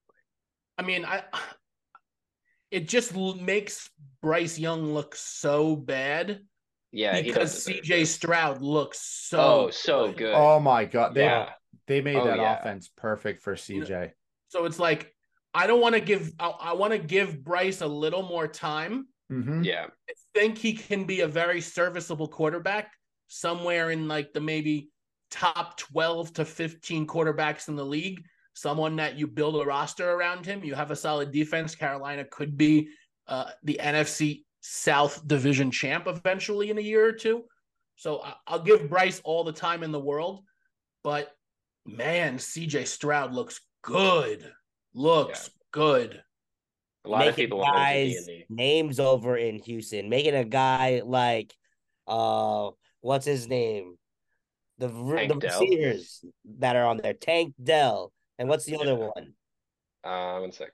I 0.76 0.82
mean, 0.82 1.04
I 1.06 1.24
it 2.70 2.86
just 2.88 3.16
makes 3.16 3.88
Bryce 4.20 4.58
Young 4.58 4.92
look 4.92 5.14
so 5.16 5.74
bad 5.74 6.40
Yeah, 6.92 7.20
because 7.22 7.66
CJ. 7.66 8.06
Stroud 8.06 8.60
looks 8.60 9.00
so 9.00 9.40
Oh, 9.40 9.70
so 9.70 10.12
good. 10.12 10.34
Oh 10.34 10.60
my 10.60 10.84
god. 10.84 11.14
They 11.14 11.24
yeah. 11.24 11.50
they 11.86 12.02
made 12.02 12.16
Oh, 12.16 12.26
that 12.26 12.36
yeah. 12.36 12.58
offense 12.58 12.90
perfect 12.96 13.42
for 13.42 13.54
CJ. 13.54 14.12
So 14.48 14.66
it's 14.66 14.78
like 14.78 15.14
I 15.54 15.66
don't 15.66 15.80
want 15.80 15.94
to 15.94 16.00
give 16.00 16.32
I, 16.38 16.48
I 16.48 16.72
want 16.74 16.92
to 16.92 16.98
give 16.98 17.42
Bryce 17.42 17.80
a 17.80 17.86
little 17.86 18.22
more 18.22 18.46
time. 18.48 19.06
Mm-hmm. 19.32 19.64
Yeah. 19.64 19.86
I 20.08 20.12
think 20.34 20.58
he 20.58 20.72
can 20.72 21.04
be 21.04 21.20
a 21.20 21.28
very 21.28 21.60
serviceable 21.60 22.28
quarterback 22.28 22.92
somewhere 23.28 23.90
in 23.90 24.08
like 24.08 24.32
the 24.32 24.40
maybe 24.40 24.88
top 25.30 25.76
12 25.78 26.32
to 26.34 26.44
15 26.44 27.06
quarterbacks 27.06 27.68
in 27.68 27.76
the 27.76 27.84
league. 27.84 28.24
Someone 28.54 28.96
that 28.96 29.16
you 29.18 29.26
build 29.26 29.60
a 29.60 29.64
roster 29.64 30.10
around 30.10 30.44
him. 30.46 30.64
You 30.64 30.74
have 30.74 30.90
a 30.90 30.96
solid 30.96 31.30
defense. 31.30 31.74
Carolina 31.74 32.24
could 32.24 32.56
be 32.56 32.88
uh, 33.26 33.50
the 33.62 33.78
NFC 33.82 34.44
South 34.60 35.26
Division 35.28 35.70
champ 35.70 36.06
eventually 36.06 36.70
in 36.70 36.78
a 36.78 36.82
year 36.82 37.04
or 37.06 37.12
two. 37.12 37.44
So 37.96 38.22
I- 38.22 38.34
I'll 38.46 38.62
give 38.62 38.88
Bryce 38.88 39.20
all 39.24 39.44
the 39.44 39.52
time 39.52 39.82
in 39.82 39.92
the 39.92 40.00
world, 40.00 40.42
but 41.04 41.32
man, 41.86 42.38
CJ 42.38 42.86
Stroud 42.86 43.32
looks 43.32 43.60
good. 43.82 44.52
Looks 44.94 45.50
good. 45.72 46.22
A 47.04 47.08
lot 47.08 47.20
of 47.22 47.26
making 47.26 47.44
people 47.44 47.58
want 47.58 47.74
guys 47.76 48.28
names 48.48 49.00
over 49.00 49.36
in 49.36 49.58
Houston, 49.60 50.08
making 50.08 50.34
a 50.34 50.44
guy 50.44 51.02
like 51.04 51.54
uh 52.06 52.70
what's 53.00 53.26
his 53.26 53.46
name? 53.48 53.96
The 54.78 54.88
Tank 54.88 55.32
the 55.32 55.48
Dell. 55.48 55.60
receivers 55.60 56.24
that 56.58 56.76
are 56.76 56.86
on 56.86 56.98
there. 56.98 57.14
Tank 57.14 57.54
Dell. 57.62 58.12
And 58.38 58.48
what's 58.48 58.64
the 58.64 58.76
other 58.76 58.92
Yeah. 58.92 59.10
one? 59.14 59.34
Uh, 60.04 60.40
one 60.40 60.52
sec. 60.52 60.70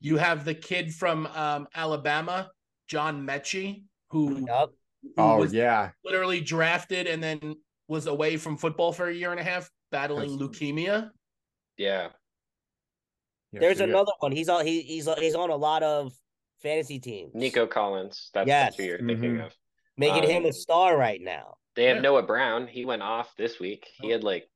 You 0.00 0.16
have 0.16 0.44
the 0.44 0.54
kid 0.54 0.92
from 0.94 1.26
um, 1.28 1.68
Alabama, 1.74 2.50
John 2.88 3.26
Metchie, 3.26 3.84
who, 4.10 4.44
Yup. 4.46 4.72
who 5.02 5.12
Oh 5.16 5.36
was 5.38 5.52
yeah, 5.52 5.90
literally 6.04 6.40
drafted 6.40 7.06
and 7.06 7.22
then 7.22 7.54
was 7.86 8.06
away 8.06 8.36
from 8.36 8.56
football 8.56 8.92
for 8.92 9.08
a 9.08 9.14
year 9.14 9.30
and 9.30 9.38
a 9.38 9.44
half, 9.44 9.70
battling 9.92 10.38
leukemia. 10.38 11.10
Yeah, 11.76 12.08
Yeah, 13.52 13.60
There's 13.60 13.78
so 13.78 13.84
another 13.84 14.12
one. 14.20 14.32
He's 14.32 14.48
on 14.48 14.64
he, 14.66 14.82
he's 14.82 15.08
he's 15.18 15.34
on 15.34 15.50
a 15.50 15.56
lot 15.56 15.82
of 15.82 16.12
fantasy 16.62 16.98
teams. 16.98 17.34
Nico 17.34 17.66
Collins. 17.66 18.30
That's, 18.32 18.46
Yes. 18.46 18.64
that's 18.66 18.76
who 18.76 18.82
you're 18.84 18.98
thinking 18.98 19.36
Mhm. 19.36 19.46
of. 19.46 19.56
making 19.96 20.28
him 20.30 20.44
a 20.44 20.48
um, 20.48 20.52
star 20.52 20.96
right 20.96 21.20
now. 21.20 21.56
They 21.76 21.84
have 21.84 21.96
Yeah. 21.96 22.02
Noah 22.02 22.22
Brown. 22.22 22.66
He 22.66 22.84
went 22.84 23.02
off 23.02 23.34
this 23.36 23.58
week. 23.60 23.86
He 24.00 24.08
Oh. 24.08 24.12
had 24.12 24.24
like 24.24 24.48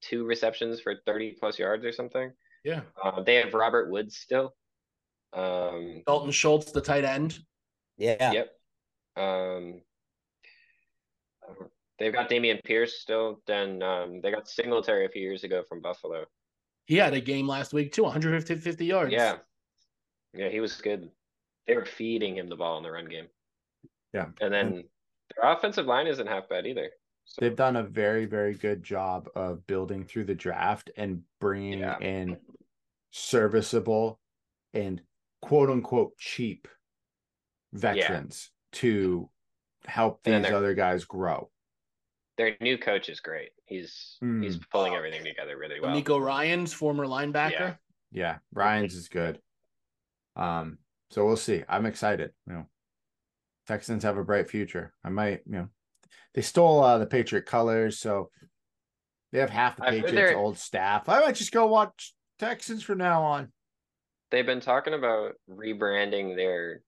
two 0.00 0.24
receptions 0.24 0.80
for 0.80 0.96
30 1.06 1.32
plus 1.32 1.58
yards 1.58 1.84
or 1.84 1.92
something. 1.92 2.32
Yeah. 2.64 2.82
Uh, 3.02 3.22
they 3.22 3.34
have 3.36 3.52
Robert 3.52 3.90
Woods 3.90 4.16
still. 4.18 4.54
Um, 5.32 6.02
Dalton 6.06 6.30
Schultz, 6.30 6.72
the 6.72 6.80
tight 6.80 7.04
end. 7.04 7.38
Yeah. 7.98 8.32
Yep. 8.32 8.52
Um, 9.16 9.82
they've 11.98 12.12
got 12.12 12.28
Dameon 12.30 12.62
Pierce 12.64 13.00
still. 13.00 13.42
Then 13.46 13.82
um, 13.82 14.20
they 14.20 14.30
got 14.30 14.48
Singletary 14.48 15.04
a 15.06 15.08
few 15.08 15.22
years 15.22 15.44
ago 15.44 15.62
from 15.68 15.80
Buffalo. 15.80 16.26
He 16.86 16.96
had 16.96 17.14
a 17.14 17.20
game 17.20 17.46
last 17.46 17.72
week 17.72 17.92
too, 17.92 18.04
150 18.04 18.84
yards. 18.84 19.12
Yeah, 19.12 19.36
yeah, 20.32 20.48
he 20.48 20.60
was 20.60 20.80
good. 20.80 21.10
They 21.66 21.74
were 21.76 21.84
feeding 21.84 22.36
him 22.36 22.48
the 22.48 22.56
ball 22.56 22.76
in 22.78 22.82
the 22.84 22.90
run 22.90 23.06
game. 23.06 23.26
Yeah. 24.12 24.26
and 24.40 24.52
then 24.54 24.84
their 25.34 25.52
offensive 25.52 25.84
line 25.86 26.06
isn't 26.06 26.26
half 26.26 26.48
bad 26.48 26.66
either. 26.66 26.90
So 27.26 27.40
they've 27.40 27.56
done 27.56 27.76
a 27.76 27.82
very 27.82 28.24
very 28.24 28.54
good 28.54 28.82
job 28.82 29.28
of 29.34 29.66
building 29.66 30.04
through 30.04 30.24
the 30.24 30.34
draft 30.34 30.90
and 30.96 31.22
bringing 31.40 31.80
Yeah. 31.80 31.98
in 31.98 32.38
serviceable 33.10 34.20
and 34.72 35.02
quote 35.42 35.68
unquote 35.70 36.16
cheap 36.18 36.68
veterans 37.72 38.50
to 38.72 39.28
help 39.86 40.22
these 40.22 40.46
other 40.46 40.74
guys 40.74 41.04
grow. 41.04 41.50
their 42.38 42.56
new 42.60 42.76
coach 42.78 43.08
is 43.08 43.20
great. 43.20 43.50
He's 43.66 44.16
he's 44.20 44.56
Mm. 44.58 44.70
pulling 44.70 44.94
everything 44.94 45.24
together 45.24 45.56
really 45.56 45.80
well. 45.80 45.92
Nico 45.92 46.18
Ryan's 46.18 46.72
former 46.72 47.04
linebacker. 47.06 47.50
Yeah. 47.50 47.74
Yeah, 48.12 48.38
Ryan's 48.52 48.94
is 48.94 49.08
good. 49.08 49.40
Um, 50.36 50.78
so 51.10 51.26
we'll 51.26 51.36
see. 51.36 51.64
I'm 51.68 51.86
excited. 51.86 52.32
You 52.46 52.52
know, 52.54 52.66
Texans 53.66 54.04
have 54.04 54.16
a 54.16 54.24
bright 54.24 54.48
future. 54.48 54.94
I 55.04 55.08
might, 55.08 55.40
you 55.46 55.52
know, 55.52 55.68
they 56.34 56.42
stole 56.42 56.82
uh, 56.82 56.98
the 56.98 57.06
Patriot 57.06 57.46
colors, 57.46 57.98
so 57.98 58.30
they 59.32 59.40
have 59.40 59.50
half 59.50 59.76
the 59.76 59.84
I've 59.84 60.04
Patriots' 60.04 60.36
old 60.36 60.58
staff. 60.58 61.08
I 61.08 61.20
might 61.20 61.34
just 61.34 61.52
go 61.52 61.66
watch 61.66 62.14
Texans 62.38 62.82
from 62.82 62.98
now 62.98 63.22
on. 63.22 63.52
They've 64.30 64.46
been 64.46 64.60
talking 64.60 64.94
about 64.94 65.34
rebranding 65.50 66.36
their 66.36 66.82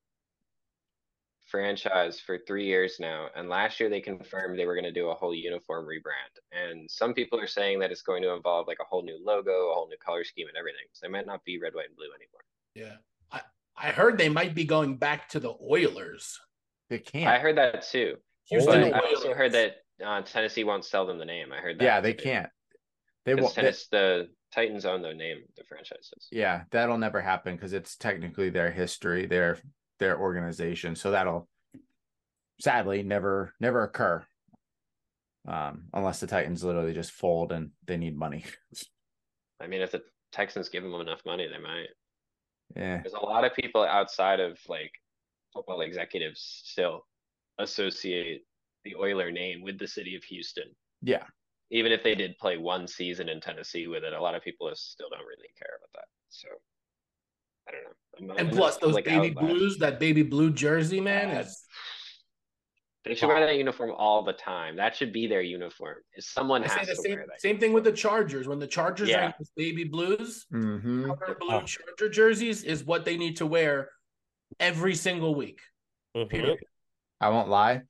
franchise 1.51 2.21
for 2.21 2.39
three 2.39 2.67
years 2.67 2.97
now, 3.01 3.29
and 3.35 3.49
last 3.49 3.81
year 3.81 3.89
they 3.89 4.01
confirmed 4.01 4.59
they 4.59 4.67
were 4.67 4.75
going 4.75 4.85
to 4.85 4.93
do 4.93 5.09
a 5.09 5.15
whole 5.15 5.35
uniform 5.35 5.87
rebrand. 5.87 6.39
And 6.53 6.91
some 6.91 7.15
people 7.15 7.41
are 7.41 7.47
saying 7.47 7.79
that 7.81 7.91
it's 7.91 8.03
going 8.03 8.23
to 8.23 8.33
involve 8.33 8.67
like 8.67 8.79
a 8.81 8.85
whole 8.85 9.03
new 9.03 9.19
logo, 9.25 9.71
a 9.71 9.75
whole 9.75 9.89
new 9.89 9.97
color 10.05 10.25
scheme, 10.25 10.49
and 10.49 10.57
everything. 10.57 10.87
So 10.93 11.07
they 11.07 11.13
might 11.13 11.27
not 11.27 11.45
be 11.45 11.59
red, 11.61 11.75
white, 11.75 11.89
and 11.89 11.97
blue 11.97 12.07
anymore. 12.15 12.45
Yeah. 12.75 12.97
I, 13.33 13.89
I 13.89 13.93
heard 13.93 14.19
they 14.19 14.29
might 14.29 14.55
be 14.55 14.65
going 14.65 14.97
back 14.97 15.29
to 15.31 15.41
the 15.41 15.55
Oilers. 15.63 16.41
They 16.91 16.99
can't. 16.99 17.29
I 17.29 17.39
heard 17.39 17.57
that 17.59 17.83
too. 17.83 18.17
Houston 18.51 18.95
I 18.95 19.01
also 19.01 19.35
heard 19.35 19.53
that 19.53 19.77
uh, 20.05 20.23
Tennessee 20.23 20.65
won't 20.65 20.85
sell 20.85 21.07
them 21.07 21.19
the 21.19 21.25
name. 21.25 21.53
I 21.53 21.61
heard 21.61 21.79
that. 21.79 21.85
yeah, 21.85 22.01
they 22.01 22.15
too. 22.15 22.25
can't. 22.25 22.51
They 23.25 23.35
won't. 23.35 23.55
they- 23.55 23.75
the 23.91 24.29
Titans 24.55 24.87
own 24.87 25.03
the 25.03 25.13
name, 25.13 25.43
the 25.57 25.65
franchises. 25.65 26.29
yeah, 26.33 26.63
that'll 26.71 26.97
never 26.97 27.21
happen 27.21 27.55
because 27.55 27.75
it's 27.75 27.97
technically 27.97 28.49
their 28.49 28.71
history, 28.71 29.27
their 29.27 29.59
their 29.99 30.19
organization. 30.19 30.95
So 30.97 31.11
that'll 31.11 31.49
sadly 32.61 33.03
never 33.03 33.55
never 33.61 33.85
occur. 33.85 34.25
Um, 35.47 35.85
unless 35.95 36.21
the 36.21 36.27
Titans 36.27 36.63
literally 36.63 36.93
just 36.93 37.13
fold 37.13 37.53
and 37.53 37.71
they 37.87 37.97
need 37.97 38.17
money. 38.19 38.45
I 39.61 39.67
mean, 39.67 39.81
if 39.81 39.93
the 39.93 40.03
Texans 40.31 40.69
give 40.69 40.83
them 40.83 40.95
enough 40.95 41.23
money, 41.25 41.49
they 41.49 41.63
might. 41.63 41.87
yeah. 42.77 43.01
There's 43.03 43.15
a 43.15 43.25
lot 43.25 43.45
of 43.45 43.55
people 43.55 43.83
outside 43.83 44.41
of 44.41 44.59
like 44.69 44.93
football 45.55 45.81
executives 45.81 46.63
still 46.65 47.07
associate 47.59 48.43
the 48.85 48.95
Oiler 48.97 49.31
name 49.31 49.63
with 49.63 49.79
the 49.79 49.89
city 49.89 50.15
of 50.17 50.25
Houston. 50.25 50.69
Yeah. 51.03 51.25
Even 51.71 51.93
if 51.93 52.03
they 52.03 52.15
did 52.15 52.39
play 52.39 52.57
one 52.57 52.87
season 52.87 53.29
in 53.29 53.41
Tennessee 53.41 53.87
with 53.87 54.05
it, 54.05 54.13
a 54.13 54.21
lot 54.21 54.35
of 54.35 54.43
people 54.43 54.71
still 54.75 55.09
don't 55.11 55.27
really 55.27 55.51
care 55.59 55.77
about 55.79 55.91
that. 55.95 56.09
So 56.29 56.49
I 57.69 57.73
don't 57.73 57.85
know. 57.85 58.35
Not- 58.35 58.41
And 58.41 58.51
plus 58.51 58.77
those 58.79 58.95
like, 58.95 59.05
baby 59.05 59.31
blues, 59.31 59.79
that 59.79 60.01
baby 60.01 60.23
blue 60.23 60.51
jersey, 60.51 61.01
man, 61.01 61.37
Uh, 61.37 61.41
is 61.41 61.65
They 63.05 63.15
should 63.15 63.29
wear 63.29 63.41
that 63.47 63.57
uniform 63.57 63.93
all 63.97 64.23
the 64.23 64.33
time. 64.35 64.77
That 64.77 64.95
should 64.95 65.13
be 65.13 65.27
their 65.27 65.41
uniform. 65.41 65.97
Is 66.15 66.29
someone 66.29 66.65
I 66.65 66.67
say 66.67 66.79
has 66.81 66.89
the 66.89 66.95
to 66.97 67.01
same 67.03 67.15
wear 67.15 67.27
that. 67.29 67.41
same 67.41 67.59
thing 67.59 67.73
with 67.73 67.85
the 67.85 67.93
Chargers. 67.93 68.47
When 68.49 68.59
the 68.59 68.67
Chargers 68.67 69.09
Yeah. 69.09 69.21
are 69.23 69.27
in 69.27 69.35
those 69.39 69.51
baby 69.57 69.85
blues, 69.85 70.45
Mm-hmm. 70.53 71.05
blue 71.05 71.15
Oh. 71.51 71.63
Charger 71.63 72.09
jerseys 72.11 72.65
is 72.65 72.85
what 72.85 73.05
they 73.07 73.17
need 73.17 73.37
to 73.37 73.47
wear 73.47 73.91
every 74.61 74.95
single 74.95 75.35
week. 75.35 75.61
Mhm. 76.17 76.29
Period. 76.29 76.59
I 77.21 77.29
won't 77.31 77.49
lie. 77.49 77.83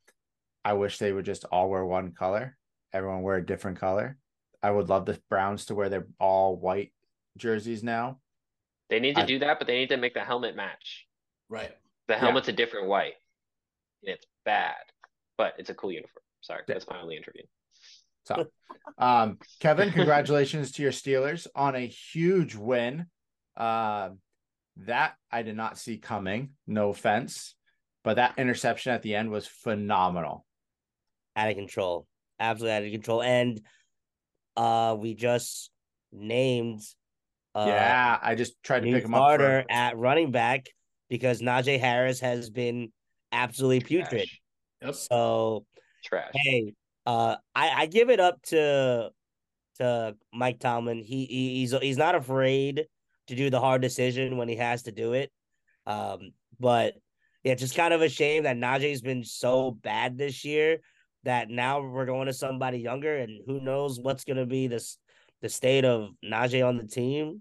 I 0.65 0.75
wish 0.75 0.99
they 0.99 1.13
would 1.13 1.25
just 1.25 1.45
all 1.47 1.69
wear 1.71 1.85
one 1.85 2.13
color. 2.13 2.57
Everyone 2.93 3.23
wear 3.23 3.37
a 3.37 3.45
different 3.47 3.79
color. 3.79 4.19
I 4.63 4.71
would 4.71 4.89
love 4.89 5.07
the 5.07 5.21
Browns 5.31 5.67
to 5.67 5.75
wear 5.75 5.89
their 5.89 6.07
all 6.21 6.55
white 6.57 6.93
jerseys 7.37 7.83
now. 7.83 8.21
They 8.91 9.01
need 9.01 9.17
to 9.17 9.23
I- 9.23 9.27
do 9.27 9.39
that, 9.41 9.59
but 9.59 9.67
they 9.67 9.79
need 9.79 9.91
to 9.91 9.97
make 9.97 10.15
the 10.15 10.25
helmet 10.25 10.57
match. 10.57 11.07
Right. 11.49 11.77
The 12.07 12.15
Yeah. 12.15 12.21
helmet's 12.21 12.49
a 12.49 12.53
different 12.53 12.89
white. 12.89 13.15
And 14.03 14.15
it's 14.15 14.27
bad, 14.45 14.77
but 15.37 15.55
it's 15.59 15.71
a 15.71 15.75
cool 15.75 15.93
uniform. 15.93 16.23
Sorry, 16.41 16.63
Yeah. 16.67 16.75
that's 16.75 16.89
my 16.89 17.01
only 17.01 17.17
interview. 17.17 17.43
So, 18.25 18.51
um, 18.99 19.39
Kevin, 19.61 19.91
congratulations 19.91 20.73
to 20.73 20.83
your 20.83 20.93
Steelers 20.93 21.47
on 21.55 21.75
a 21.75 21.87
huge 21.87 22.55
win. 22.55 23.11
Um, 23.57 24.21
that 24.77 25.17
I 25.33 25.43
did 25.43 25.57
not 25.57 25.77
see 25.79 25.99
coming. 25.99 26.57
No 26.67 26.91
offense, 26.91 27.57
but 28.05 28.15
that 28.15 28.39
interception 28.39 28.93
at 28.93 29.03
the 29.03 29.17
end 29.17 29.31
was 29.31 29.47
phenomenal. 29.49 30.47
Out 31.35 31.51
of 31.51 31.57
control. 31.57 32.07
Absolutely 32.39 32.77
out 32.77 32.85
of 32.85 32.93
control. 32.93 33.23
And 33.23 33.61
uh 34.57 34.97
we 34.99 35.15
just 35.15 35.71
named 36.13 36.81
uh 36.81 36.98
yeah, 37.67 38.19
I 38.21 38.35
just 38.35 38.63
tried 38.63 38.81
to 38.81 38.93
pick 38.93 39.05
him 39.05 39.15
up. 39.15 39.41
For, 39.41 39.65
at 39.71 39.97
running 39.97 40.31
back 40.31 40.67
because 41.09 41.41
Najee 41.41 41.81
Harris 41.81 42.21
has 42.21 42.51
been 42.51 42.93
absolutely 43.33 43.81
putrid. 43.81 44.29
Trash. 44.29 44.41
Yep. 44.83 44.95
So 44.95 45.67
Trash. 46.05 46.31
hey, 46.35 46.75
uh, 47.07 47.37
I, 47.55 47.71
I 47.83 47.87
give 47.87 48.11
it 48.11 48.21
up 48.21 48.41
to 48.45 49.11
to 49.79 50.17
Mike 50.33 50.59
Tomlin. 50.59 51.03
He, 51.05 51.25
he 51.27 51.55
he's 51.61 51.75
he's 51.81 51.97
not 51.97 52.15
afraid 52.15 52.87
to 53.29 53.35
do 53.35 53.51
the 53.51 53.61
hard 53.61 53.83
decision 53.83 54.37
when 54.37 54.49
he 54.49 54.57
has 54.57 54.85
to 54.85 54.93
do 54.93 55.13
it. 55.13 55.31
Um, 55.87 56.33
but 56.61 56.95
yeah, 57.45 57.55
just 57.55 57.77
kind 57.77 57.95
of 57.95 58.03
a 58.03 58.09
shame 58.09 58.43
that 58.43 58.57
Najee's 58.57 59.01
been 59.01 59.25
so 59.25 59.71
bad 59.71 60.19
this 60.19 60.45
year 60.45 60.79
that 61.25 61.49
now 61.49 61.81
we're 61.81 62.07
going 62.07 62.27
to 62.27 62.33
somebody 62.33 62.79
younger, 62.79 63.17
and 63.17 63.41
who 63.47 63.61
knows 63.61 63.99
what's 64.01 64.25
gonna 64.25 64.47
be 64.47 64.67
this 64.67 64.99
the 65.41 65.49
state 65.49 65.85
of 65.85 66.11
Najee 66.25 66.67
on 66.67 66.77
the 66.77 66.87
team. 66.87 67.41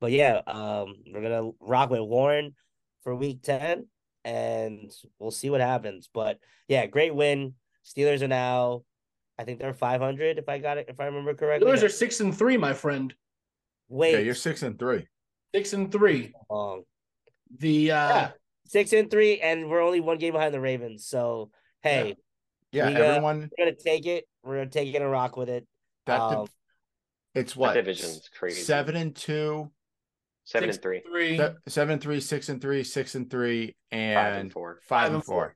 But 0.00 0.12
yeah, 0.12 0.40
um, 0.46 0.96
we're 1.12 1.22
gonna 1.22 1.50
rock 1.60 1.90
with 1.90 2.00
Warren 2.00 2.54
for 3.02 3.14
week 3.14 3.42
ten, 3.42 3.86
and 4.24 4.90
we'll 5.18 5.30
see 5.30 5.50
what 5.50 5.60
happens. 5.60 6.08
But 6.12 6.38
yeah, 6.68 6.86
great 6.86 7.14
win. 7.14 7.54
Steelers 7.84 8.22
are 8.22 8.28
now, 8.28 8.82
I 9.38 9.44
think 9.44 9.58
they're 9.60 9.72
500 9.72 10.38
if 10.38 10.48
I 10.48 10.58
got 10.58 10.76
it, 10.78 10.86
if 10.88 11.00
I 11.00 11.06
remember 11.06 11.34
correctly. 11.34 11.70
Steelers 11.70 11.82
are 11.82 11.88
six 11.88 12.20
and 12.20 12.36
three, 12.36 12.56
my 12.56 12.74
friend. 12.74 13.14
Wait, 13.88 14.12
yeah, 14.12 14.18
you're 14.18 14.34
six 14.34 14.62
and 14.62 14.78
three. 14.78 15.06
Six 15.54 15.72
and 15.72 15.90
three. 15.90 16.34
long. 16.50 16.82
The 17.58 17.92
uh 17.92 18.08
Yeah. 18.08 18.30
Six 18.66 18.92
and 18.92 19.10
three, 19.10 19.40
and 19.40 19.70
we're 19.70 19.80
only 19.80 20.00
one 20.00 20.18
game 20.18 20.34
behind 20.34 20.52
the 20.52 20.60
Ravens. 20.60 21.06
So 21.06 21.50
hey, 21.82 22.16
Yeah, 22.70 22.88
We, 22.90 22.94
uh, 22.96 22.98
everyone. 23.02 23.50
we're 23.56 23.64
gonna 23.64 23.76
take 23.76 24.04
it. 24.04 24.28
We're 24.44 24.58
gonna 24.58 24.68
take 24.70 24.94
it 24.94 25.00
and 25.00 25.10
rock 25.10 25.38
with 25.38 25.48
it. 25.48 25.66
That 26.04 26.20
Um, 26.20 26.44
div- 26.44 26.54
it's 27.34 27.52
That 27.54 27.58
what 27.58 27.72
division's 27.74 28.28
crazy. 28.28 28.60
seven 28.60 28.94
and 28.96 29.16
two, 29.16 29.70
Seven 30.48 30.68
Six 30.72 30.76
and 30.76 30.82
three. 30.82 31.02
Three. 31.02 31.36
Se- 31.36 31.54
seven 31.66 31.98
three, 31.98 32.20
six 32.20 32.48
and 32.48 32.58
three, 32.58 32.82
six 32.82 33.14
and 33.14 33.28
three, 33.30 33.76
and 33.92 34.14
Five 34.16 34.34
and 34.40 34.50
four. 34.50 34.74
Five, 34.76 34.88
Five 34.88 35.06
and 35.08 35.14
and 35.16 35.24
four. 35.24 35.54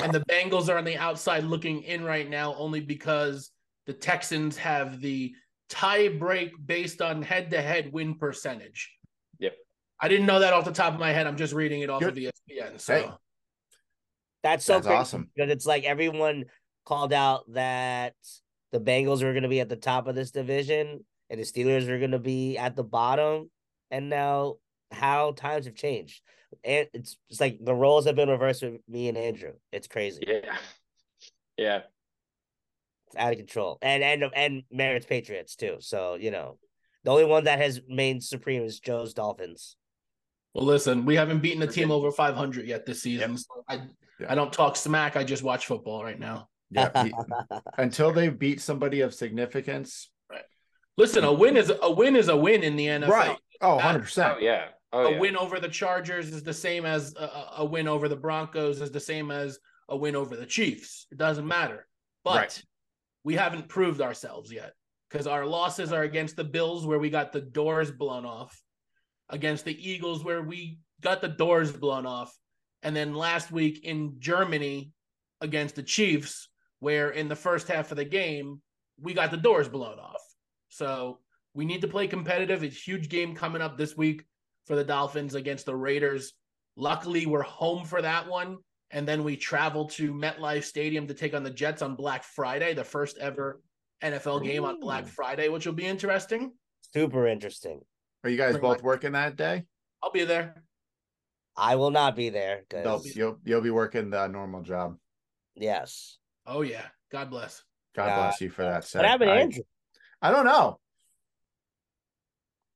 and 0.00 0.14
the 0.14 0.20
Bengals 0.30 0.68
are 0.68 0.78
on 0.78 0.84
the 0.84 0.96
outside 0.96 1.42
looking 1.42 1.82
in 1.82 2.04
right 2.04 2.30
now 2.30 2.54
only 2.54 2.78
because 2.78 3.50
the 3.86 3.92
Texans 3.92 4.56
have 4.58 5.00
the 5.00 5.34
tie 5.68 6.06
break 6.10 6.52
based 6.64 7.02
on 7.02 7.22
head 7.22 7.50
to 7.50 7.60
head 7.60 7.92
win 7.92 8.14
percentage. 8.14 8.88
Yep. 9.40 9.54
I 10.00 10.06
didn't 10.06 10.26
know 10.26 10.38
that 10.38 10.52
off 10.52 10.64
the 10.64 10.70
top 10.70 10.94
of 10.94 11.00
my 11.00 11.10
head. 11.10 11.26
I'm 11.26 11.36
just 11.36 11.52
reading 11.52 11.80
it 11.80 11.90
off 11.90 12.00
Good. 12.00 12.10
of 12.10 12.32
ESPN. 12.50 12.78
So 12.80 12.94
Hey. 12.94 13.10
That's 14.44 14.64
so 14.64 14.74
That's 14.74 14.86
awesome. 14.86 15.28
because 15.34 15.50
it's 15.50 15.66
like 15.66 15.82
everyone 15.82 16.44
called 16.86 17.12
out 17.12 17.52
that 17.52 18.14
the 18.70 18.78
Bengals 18.80 19.24
were 19.24 19.32
going 19.32 19.42
to 19.42 19.48
be 19.48 19.58
at 19.58 19.68
the 19.68 19.74
top 19.74 20.06
of 20.06 20.14
this 20.14 20.30
division 20.30 21.04
and 21.30 21.40
the 21.40 21.44
Steelers 21.44 21.88
were 21.88 21.98
going 21.98 22.12
to 22.12 22.20
be 22.20 22.56
at 22.56 22.76
the 22.76 22.84
bottom, 22.84 23.50
and 23.90 24.08
now 24.08 24.56
how 24.90 25.32
times 25.32 25.66
have 25.66 25.74
changed, 25.74 26.22
and 26.64 26.88
it's 26.92 27.16
it's 27.28 27.40
like 27.40 27.58
the 27.62 27.74
roles 27.74 28.06
have 28.06 28.16
been 28.16 28.28
reversed 28.28 28.62
with 28.62 28.80
me 28.88 29.08
and 29.08 29.18
Andrew. 29.18 29.52
It's 29.72 29.88
crazy. 29.88 30.24
Yeah. 30.26 30.56
Yeah. 31.56 31.80
It's 33.08 33.16
out 33.16 33.32
of 33.32 33.38
control, 33.38 33.78
and 33.82 34.02
and 34.02 34.24
and 34.34 34.62
Merritt's 34.70 35.06
Patriots 35.06 35.56
too. 35.56 35.76
So 35.80 36.14
you 36.14 36.30
know, 36.30 36.58
the 37.04 37.10
only 37.10 37.24
one 37.24 37.44
that 37.44 37.58
has 37.58 37.80
remained 37.88 38.22
supreme 38.22 38.62
is 38.62 38.80
Joe's 38.80 39.14
Dolphins. 39.14 39.76
well 40.54 40.66
listen, 40.66 41.04
we 41.04 41.14
haven't 41.16 41.40
beaten 41.40 41.62
a 41.62 41.66
team 41.66 41.90
over 41.90 42.10
500 42.10 42.66
yet 42.66 42.86
this 42.86 43.02
season. 43.02 43.30
Yep. 43.30 43.38
So 43.40 43.64
I 43.68 43.80
Yeah. 44.20 44.32
I 44.32 44.34
don't 44.34 44.52
talk 44.52 44.76
smack, 44.76 45.16
I 45.16 45.24
just 45.24 45.42
watch 45.42 45.66
football 45.66 46.02
right 46.04 46.18
now. 46.18 46.48
Yeah. 46.70 46.90
until 47.78 48.12
they 48.12 48.28
beat 48.28 48.60
somebody 48.60 49.00
of 49.00 49.14
significance. 49.14 50.10
Listen, 50.98 51.22
a 51.24 51.32
win 51.32 51.56
is 51.56 51.72
a 51.80 51.90
win 51.90 52.16
is 52.16 52.28
a 52.28 52.36
win 52.36 52.62
in 52.64 52.74
the 52.76 52.86
NFL. 52.86 53.08
Right. 53.08 53.38
Oh, 53.60 53.78
100%. 53.78 54.36
Oh 54.36 54.38
yeah. 54.38 54.66
Oh 54.92 55.06
a 55.06 55.12
yeah. 55.12 55.18
win 55.18 55.36
over 55.36 55.60
the 55.60 55.68
Chargers 55.68 56.28
is 56.30 56.42
the 56.42 56.52
same 56.54 56.86
as 56.86 57.14
a- 57.16 57.20
a, 57.22 57.54
a 57.58 57.64
win 57.64 57.88
over 57.88 58.08
the 58.08 58.16
Broncos 58.16 58.80
is 58.80 58.90
the 58.90 59.00
same 59.00 59.30
as 59.30 59.58
a 59.88 59.96
win 59.96 60.16
over 60.16 60.36
the 60.36 60.46
Chiefs. 60.46 61.06
It 61.10 61.18
doesn't 61.18 61.46
matter. 61.46 61.86
But 62.24 62.36
Right. 62.36 62.62
we 63.24 63.34
haven't 63.34 63.68
proved 63.68 64.00
ourselves 64.00 64.52
yet 64.52 64.72
because 65.10 65.26
our 65.26 65.44
losses 65.46 65.92
are 65.92 66.02
against 66.02 66.36
the 66.36 66.44
Bills 66.44 66.86
where 66.86 66.98
we 66.98 67.10
got 67.10 67.32
the 67.32 67.40
doors 67.40 67.90
blown 67.90 68.24
off, 68.26 68.60
against 69.28 69.64
the 69.64 69.90
Eagles 69.90 70.24
where 70.24 70.42
we 70.42 70.78
got 71.00 71.20
the 71.20 71.28
doors 71.28 71.72
blown 71.72 72.06
off, 72.06 72.34
and 72.82 72.94
then 72.94 73.14
last 73.14 73.50
week 73.50 73.84
in 73.84 74.16
Germany 74.18 74.92
against 75.40 75.74
the 75.76 75.82
Chiefs 75.82 76.48
where 76.80 77.10
in 77.10 77.28
the 77.28 77.36
first 77.36 77.68
half 77.68 77.90
of 77.90 77.96
the 77.96 78.04
game 78.04 78.60
we 79.00 79.14
got 79.14 79.30
the 79.30 79.36
doors 79.36 79.68
blown 79.68 79.98
off. 79.98 80.22
So 80.68 81.18
we 81.58 81.64
need 81.64 81.80
to 81.80 81.88
play 81.88 82.06
competitive. 82.06 82.62
It's 82.62 82.76
a 82.76 82.80
huge 82.80 83.08
game 83.08 83.34
coming 83.34 83.60
up 83.60 83.76
this 83.76 83.96
week 83.96 84.24
for 84.68 84.76
the 84.76 84.84
Dolphins 84.84 85.34
against 85.34 85.66
the 85.66 85.74
Raiders. 85.74 86.34
Luckily, 86.76 87.26
we're 87.26 87.42
home 87.42 87.84
for 87.84 88.00
that 88.00 88.28
one. 88.28 88.58
And 88.92 89.08
then 89.08 89.24
we 89.24 89.36
travel 89.36 89.86
to 89.88 90.14
MetLife 90.14 90.62
Stadium 90.62 91.08
to 91.08 91.14
take 91.14 91.34
on 91.34 91.42
the 91.42 91.50
Jets 91.50 91.82
on 91.82 91.96
Black 91.96 92.22
Friday, 92.22 92.74
the 92.74 92.84
first 92.84 93.18
ever 93.18 93.60
NFL 94.04 94.44
game 94.44 94.64
on 94.64 94.78
Black 94.78 95.08
Friday, 95.08 95.48
which 95.48 95.66
will 95.66 95.72
be 95.72 95.84
interesting. 95.84 96.52
Super 96.94 97.26
interesting. 97.26 97.80
Are 98.22 98.30
you 98.30 98.36
guys 98.36 98.52
Bring 98.52 98.62
both 98.62 98.80
my- 98.80 98.86
working 98.86 99.12
that 99.12 99.34
day? 99.34 99.64
I'll 100.00 100.12
be 100.12 100.24
there. 100.24 100.62
I 101.56 101.74
will 101.74 101.90
not 101.90 102.14
be 102.14 102.28
there 102.28 102.62
They'll, 102.70 103.02
you'll 103.16 103.38
you'll 103.44 103.62
be 103.62 103.70
working 103.70 104.10
the 104.10 104.28
normal 104.28 104.62
job. 104.62 104.96
yes. 105.56 106.18
Oh, 106.46 106.62
yeah. 106.62 106.86
God 107.10 107.30
bless. 107.30 107.64
God 107.96 108.06
God 108.06 108.16
bless 108.16 108.40
you 108.40 108.48
for 108.48 108.62
that. 108.62 108.84
Seth. 108.84 109.00
What 109.02 109.08
happened 109.10 109.28
to 109.30 109.34
I, 109.34 109.40
Andrew? 109.40 109.62
I 110.22 110.30
don't 110.30 110.44
know. 110.44 110.78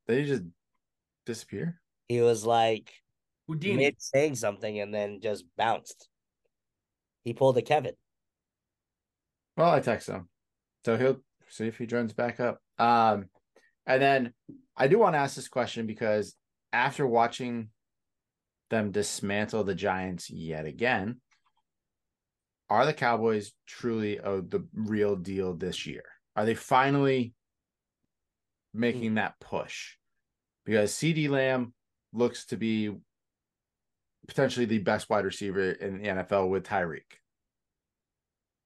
They 0.07 0.25
just 0.25 0.43
disappear. 1.27 1.81
He 2.09 2.21
was 2.21 2.45
like 2.45 2.93
Houdini. 3.47 3.77
mid 3.77 3.95
saying 3.99 4.37
something 4.37 4.81
and 4.81 4.93
then 4.93 5.21
just 5.21 5.45
bounced. 5.57 6.09
He 7.25 7.33
pulled 7.33 7.59
a 7.59 7.63
Kevin. 7.63 7.95
Well, 9.57 9.71
I 9.71 9.81
text 9.81 10.09
him, 10.09 10.29
so 10.85 10.97
he'll 10.97 11.21
see 11.49 11.67
if 11.67 11.79
he 11.79 11.87
joins 11.87 12.13
back 12.13 12.41
up. 12.41 12.59
Um, 12.79 13.27
and 13.87 14.01
then 14.03 14.33
I 14.77 14.89
do 14.89 14.99
want 14.99 15.15
to 15.15 15.19
ask 15.19 15.37
this 15.37 15.49
question 15.49 15.87
because 15.87 16.35
after 16.73 17.07
watching 17.07 17.69
them 18.71 18.91
dismantle 18.91 19.65
the 19.65 19.75
Giants 19.75 20.31
yet 20.31 20.65
again, 20.65 21.21
are 22.71 22.87
the 22.87 22.95
Cowboys 22.95 23.53
truly 23.67 24.19
oh, 24.19 24.41
the 24.41 24.67
real 24.75 25.15
deal 25.15 25.55
this 25.55 25.87
year? 25.87 26.05
Are 26.35 26.47
they 26.47 26.55
finally 26.55 27.35
making 28.75 29.15
that 29.15 29.39
push? 29.41 29.97
Because 30.65 30.93
CeeDee 30.93 31.29
Lamb 31.29 31.75
looks 32.13 32.47
to 32.47 32.57
be 32.57 32.95
potentially 34.29 34.67
the 34.67 34.79
best 34.79 35.11
wide 35.11 35.25
receiver 35.25 35.73
in 35.73 35.99
the 35.99 36.09
NFL 36.09 36.49
with 36.49 36.65
Tyreek. 36.65 37.03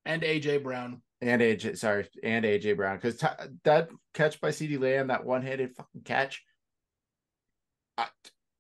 and 0.05 0.23
AJ 0.23 0.63
Brown. 0.63 1.01
and 1.21 1.41
AJ, 1.41 1.79
sorry, 1.79 2.07
and 2.23 2.45
AJ 2.45 2.77
Brown, 2.77 2.97
because 2.97 3.19
that 3.65 3.89
catch 4.15 4.41
by 4.41 4.51
CD 4.51 4.77
Lamb, 4.77 5.09
that 5.09 5.25
one-handed 5.25 5.75
fucking 5.75 6.03
catch, 6.05 6.45
I, 7.97 8.07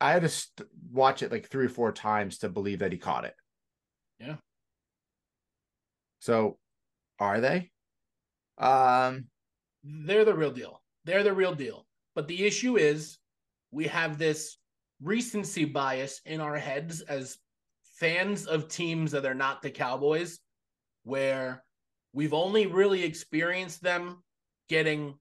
I 0.00 0.12
had 0.12 0.22
to 0.22 0.28
st- 0.30 0.68
watch 0.90 1.22
it 1.22 1.30
like 1.30 1.48
three 1.48 1.66
or 1.66 1.70
four 1.70 1.92
times 1.92 2.38
to 2.38 2.48
believe 2.48 2.78
that 2.78 2.92
he 2.92 2.98
caught 2.98 3.26
it. 3.26 3.34
Yeah. 4.18 4.36
So, 6.20 6.58
are 7.20 7.40
they? 7.40 7.70
Um. 8.58 9.26
They're 9.84 10.24
the 10.24 10.34
real 10.34 10.50
deal. 10.50 10.82
They're 11.06 11.22
the 11.22 11.32
real 11.32 11.54
deal. 11.54 11.86
But 12.14 12.26
the 12.26 12.44
issue 12.44 12.76
is 12.76 13.18
we 13.70 13.86
have 13.86 14.18
this 14.18 14.58
recency 15.00 15.64
bias 15.64 16.20
in 16.26 16.40
our 16.40 16.56
heads 16.56 17.00
as 17.00 17.38
fans 17.98 18.46
of 18.46 18.68
teams 18.68 19.12
that 19.12 19.24
are 19.24 19.34
not 19.34 19.62
the 19.62 19.70
Cowboys, 19.70 20.40
where 21.04 21.62
we've 22.12 22.34
only 22.34 22.66
really 22.66 23.04
experienced 23.04 23.82
them 23.82 24.22
getting 24.68 25.14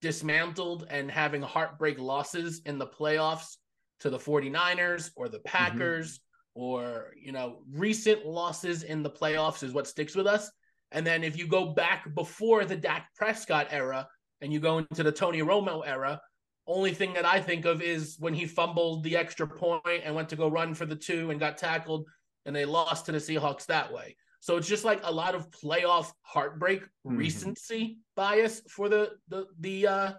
dismantled 0.00 0.86
and 0.88 1.10
having 1.10 1.42
heartbreak 1.42 1.98
losses 1.98 2.62
in 2.64 2.78
the 2.78 2.86
playoffs 2.86 3.56
to 4.00 4.10
the 4.10 4.18
49ers 4.18 5.10
or 5.16 5.28
the 5.28 5.38
mm-hmm. 5.38 5.48
Packers 5.48 6.20
or 6.54 7.12
you 7.20 7.32
know 7.32 7.58
recent 7.72 8.24
losses 8.24 8.82
in 8.82 9.02
the 9.02 9.10
playoffs 9.10 9.62
is 9.62 9.72
what 9.72 9.86
sticks 9.86 10.14
with 10.14 10.26
us 10.26 10.50
and 10.92 11.06
then 11.06 11.22
if 11.22 11.36
you 11.36 11.46
go 11.46 11.66
back 11.66 12.14
before 12.14 12.64
the 12.64 12.76
Dak 12.76 13.08
Prescott 13.16 13.68
era 13.70 14.08
and 14.40 14.52
you 14.52 14.60
go 14.60 14.78
into 14.78 15.02
the 15.02 15.12
Tony 15.12 15.40
Romo 15.40 15.86
era, 15.86 16.20
only 16.66 16.92
thing 16.92 17.14
that 17.14 17.24
I 17.24 17.40
think 17.40 17.64
of 17.64 17.80
is 17.82 18.16
when 18.18 18.34
he 18.34 18.46
fumbled 18.46 19.02
the 19.02 19.16
extra 19.16 19.46
point 19.46 20.02
and 20.04 20.14
went 20.14 20.28
to 20.30 20.36
go 20.36 20.48
run 20.48 20.74
for 20.74 20.86
the 20.86 20.96
two 20.96 21.30
and 21.30 21.40
got 21.40 21.56
tackled 21.58 22.06
and 22.44 22.54
they 22.54 22.64
lost 22.64 23.06
to 23.06 23.12
the 23.12 23.18
Seahawks 23.18 23.66
that 23.66 23.92
way. 23.92 24.16
So 24.40 24.56
it's 24.56 24.68
just 24.68 24.84
like 24.84 25.00
a 25.02 25.12
lot 25.12 25.34
of 25.34 25.50
playoff 25.50 26.12
heartbreak 26.22 26.82
Mhm. 27.06 27.18
recency 27.18 27.98
bias 28.14 28.62
for 28.68 28.88
the 28.88 29.16
the 29.28 29.46
the 29.58 29.86
uh 29.86 30.12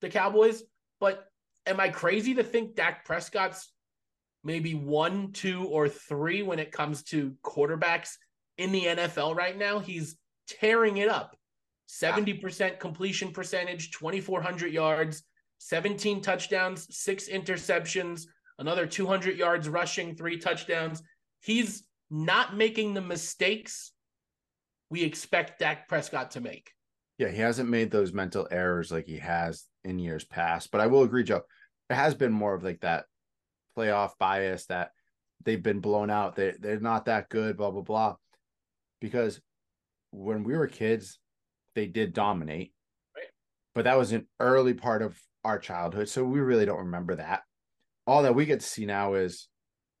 the 0.00 0.08
Cowboys. 0.08 0.62
But 1.00 1.26
am 1.66 1.80
I 1.80 1.88
crazy 1.88 2.34
to 2.34 2.44
think 2.44 2.76
Dak 2.76 3.04
Prescott's 3.04 3.72
maybe 4.44 4.74
one, 4.74 5.32
two, 5.32 5.64
or 5.66 5.88
three 5.88 6.42
when 6.42 6.58
it 6.58 6.70
comes 6.70 7.02
to 7.04 7.34
quarterbacks 7.42 8.16
in 8.58 8.70
the 8.70 8.84
NFL 8.86 9.34
right 9.34 9.56
now? 9.56 9.80
He's 9.80 10.16
tearing 10.46 10.98
it 10.98 11.08
up. 11.08 11.36
70% 11.88 12.78
completion 12.78 13.32
percentage, 13.32 13.90
2,400 13.92 14.72
yards, 14.72 15.22
17 15.58 16.20
touchdowns, 16.20 16.86
six 16.96 17.28
interceptions, 17.28 18.26
another 18.58 18.86
200 18.86 19.36
yards 19.36 19.68
rushing, 19.68 20.14
three 20.14 20.38
touchdowns. 20.38 21.02
He's 21.40 21.84
not 22.10 22.56
making 22.56 22.94
the 22.94 23.00
mistakes 23.00 23.92
we 24.90 25.02
expect 25.02 25.58
Dak 25.58 25.88
Prescott 25.88 26.32
to 26.32 26.40
make. 26.40 26.72
Yeah, 27.18 27.28
he 27.28 27.38
hasn't 27.38 27.68
made 27.68 27.90
those 27.90 28.12
mental 28.12 28.46
errors 28.50 28.92
like 28.92 29.06
he 29.06 29.18
has 29.18 29.64
in 29.84 29.98
years 29.98 30.24
past. 30.24 30.70
But 30.70 30.80
I 30.80 30.86
will 30.86 31.02
agree, 31.02 31.24
Joe. 31.24 31.42
It 31.88 31.94
has 31.94 32.14
been 32.14 32.32
more 32.32 32.54
of 32.54 32.62
like 32.62 32.80
that 32.80 33.06
playoff 33.76 34.10
bias 34.18 34.66
that 34.66 34.90
they've 35.44 35.62
been 35.62 35.80
blown 35.80 36.10
out. 36.10 36.36
They 36.36 36.52
they're 36.58 36.80
not 36.80 37.06
that 37.06 37.28
good, 37.28 37.56
blah 37.56 37.70
blah 37.70 37.82
blah. 37.82 38.16
Because 39.00 39.40
when 40.10 40.44
we 40.44 40.56
were 40.56 40.66
kids, 40.66 41.18
they 41.76 41.86
did 41.86 42.12
dominate. 42.12 42.72
Right. 43.14 43.26
But 43.76 43.84
that 43.84 43.96
was 43.96 44.10
an 44.10 44.26
early 44.40 44.74
part 44.74 45.02
of 45.02 45.16
our 45.44 45.60
childhood. 45.60 46.08
So 46.08 46.24
we 46.24 46.40
really 46.40 46.66
don't 46.66 46.86
remember 46.86 47.14
that. 47.16 47.42
All 48.08 48.24
that 48.24 48.34
we 48.34 48.46
get 48.46 48.60
to 48.60 48.66
see 48.66 48.86
now 48.86 49.14
is 49.14 49.46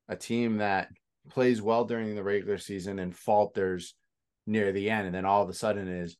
a 0.08 0.16
team 0.16 0.56
that 0.56 0.88
plays 1.28 1.62
well 1.62 1.84
during 1.84 2.16
the 2.16 2.24
regular 2.24 2.58
season 2.58 2.98
and 2.98 3.14
falters 3.14 3.94
near 4.46 4.72
the 4.72 4.90
end. 4.90 5.06
And 5.06 5.14
then 5.14 5.24
all 5.24 5.42
of 5.42 5.48
a 5.48 5.54
sudden 5.54 5.86
is 5.86 6.16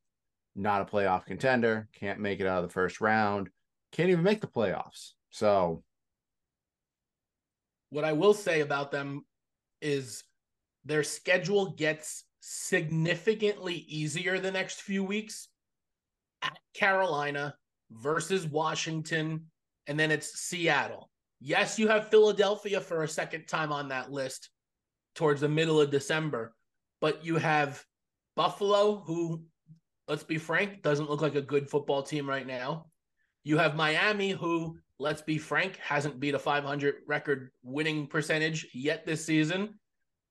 not 0.55 0.83
a 0.83 0.85
playoff 0.85 1.27
contender, 1.27 1.89
can't 1.99 2.21
make 2.21 2.41
it 2.41 2.47
out 2.47 2.63
of 2.63 2.69
the 2.69 2.73
first 2.73 3.01
round, 3.01 3.49
can't 3.93 4.11
even 4.11 4.25
make 4.25 4.41
the 4.41 4.47
playoffs. 4.47 5.13
So 5.31 5.83
What 7.91 8.05
I 8.05 8.13
will 8.13 8.35
say 8.35 8.61
about 8.61 8.91
them 8.91 9.25
is 9.81 10.23
their 10.85 11.03
schedule 11.03 11.73
gets 11.73 12.26
significantly 12.49 13.75
easier 13.89 14.39
the 14.39 14.53
next 14.53 14.83
few 14.83 15.03
weeks 15.03 15.49
at 16.43 16.57
Carolina 16.75 17.57
versus 17.91 18.47
Washington, 18.47 19.47
and 19.89 19.99
then 19.99 20.13
it's 20.13 20.39
Seattle. 20.39 21.11
Yes, 21.41 21.77
you 21.77 21.89
have 21.89 22.09
Philadelphia 22.09 22.81
for 22.81 23.03
a 23.03 23.09
second 23.09 23.49
time 23.49 23.73
on 23.73 23.89
that 23.89 24.13
list 24.13 24.51
towards 25.17 25.41
the 25.41 25.49
middle 25.49 25.81
of 25.81 25.91
December, 25.91 26.55
but 27.01 27.25
you 27.25 27.35
have 27.35 27.85
Buffalo, 28.37 29.03
who, 29.05 29.43
let's 30.07 30.23
be 30.23 30.39
frank, 30.39 30.83
doesn't 30.83 31.11
look 31.11 31.23
like 31.23 31.35
a 31.35 31.43
good 31.43 31.69
football 31.69 32.05
team 32.05 32.29
right 32.29 32.47
now. 32.47 32.87
You 33.43 33.59
have 33.59 33.75
Miami, 33.75 34.31
who, 34.31 34.79
let's 35.01 35.21
be 35.21 35.37
frank, 35.37 35.79
hasn't 35.79 36.21
beat 36.21 36.35
a 36.35 36.39
500 36.39 36.95
record 37.09 37.51
winning 37.65 38.07
percentage 38.07 38.69
yet 38.73 39.05
this 39.05 39.25
season. 39.25 39.81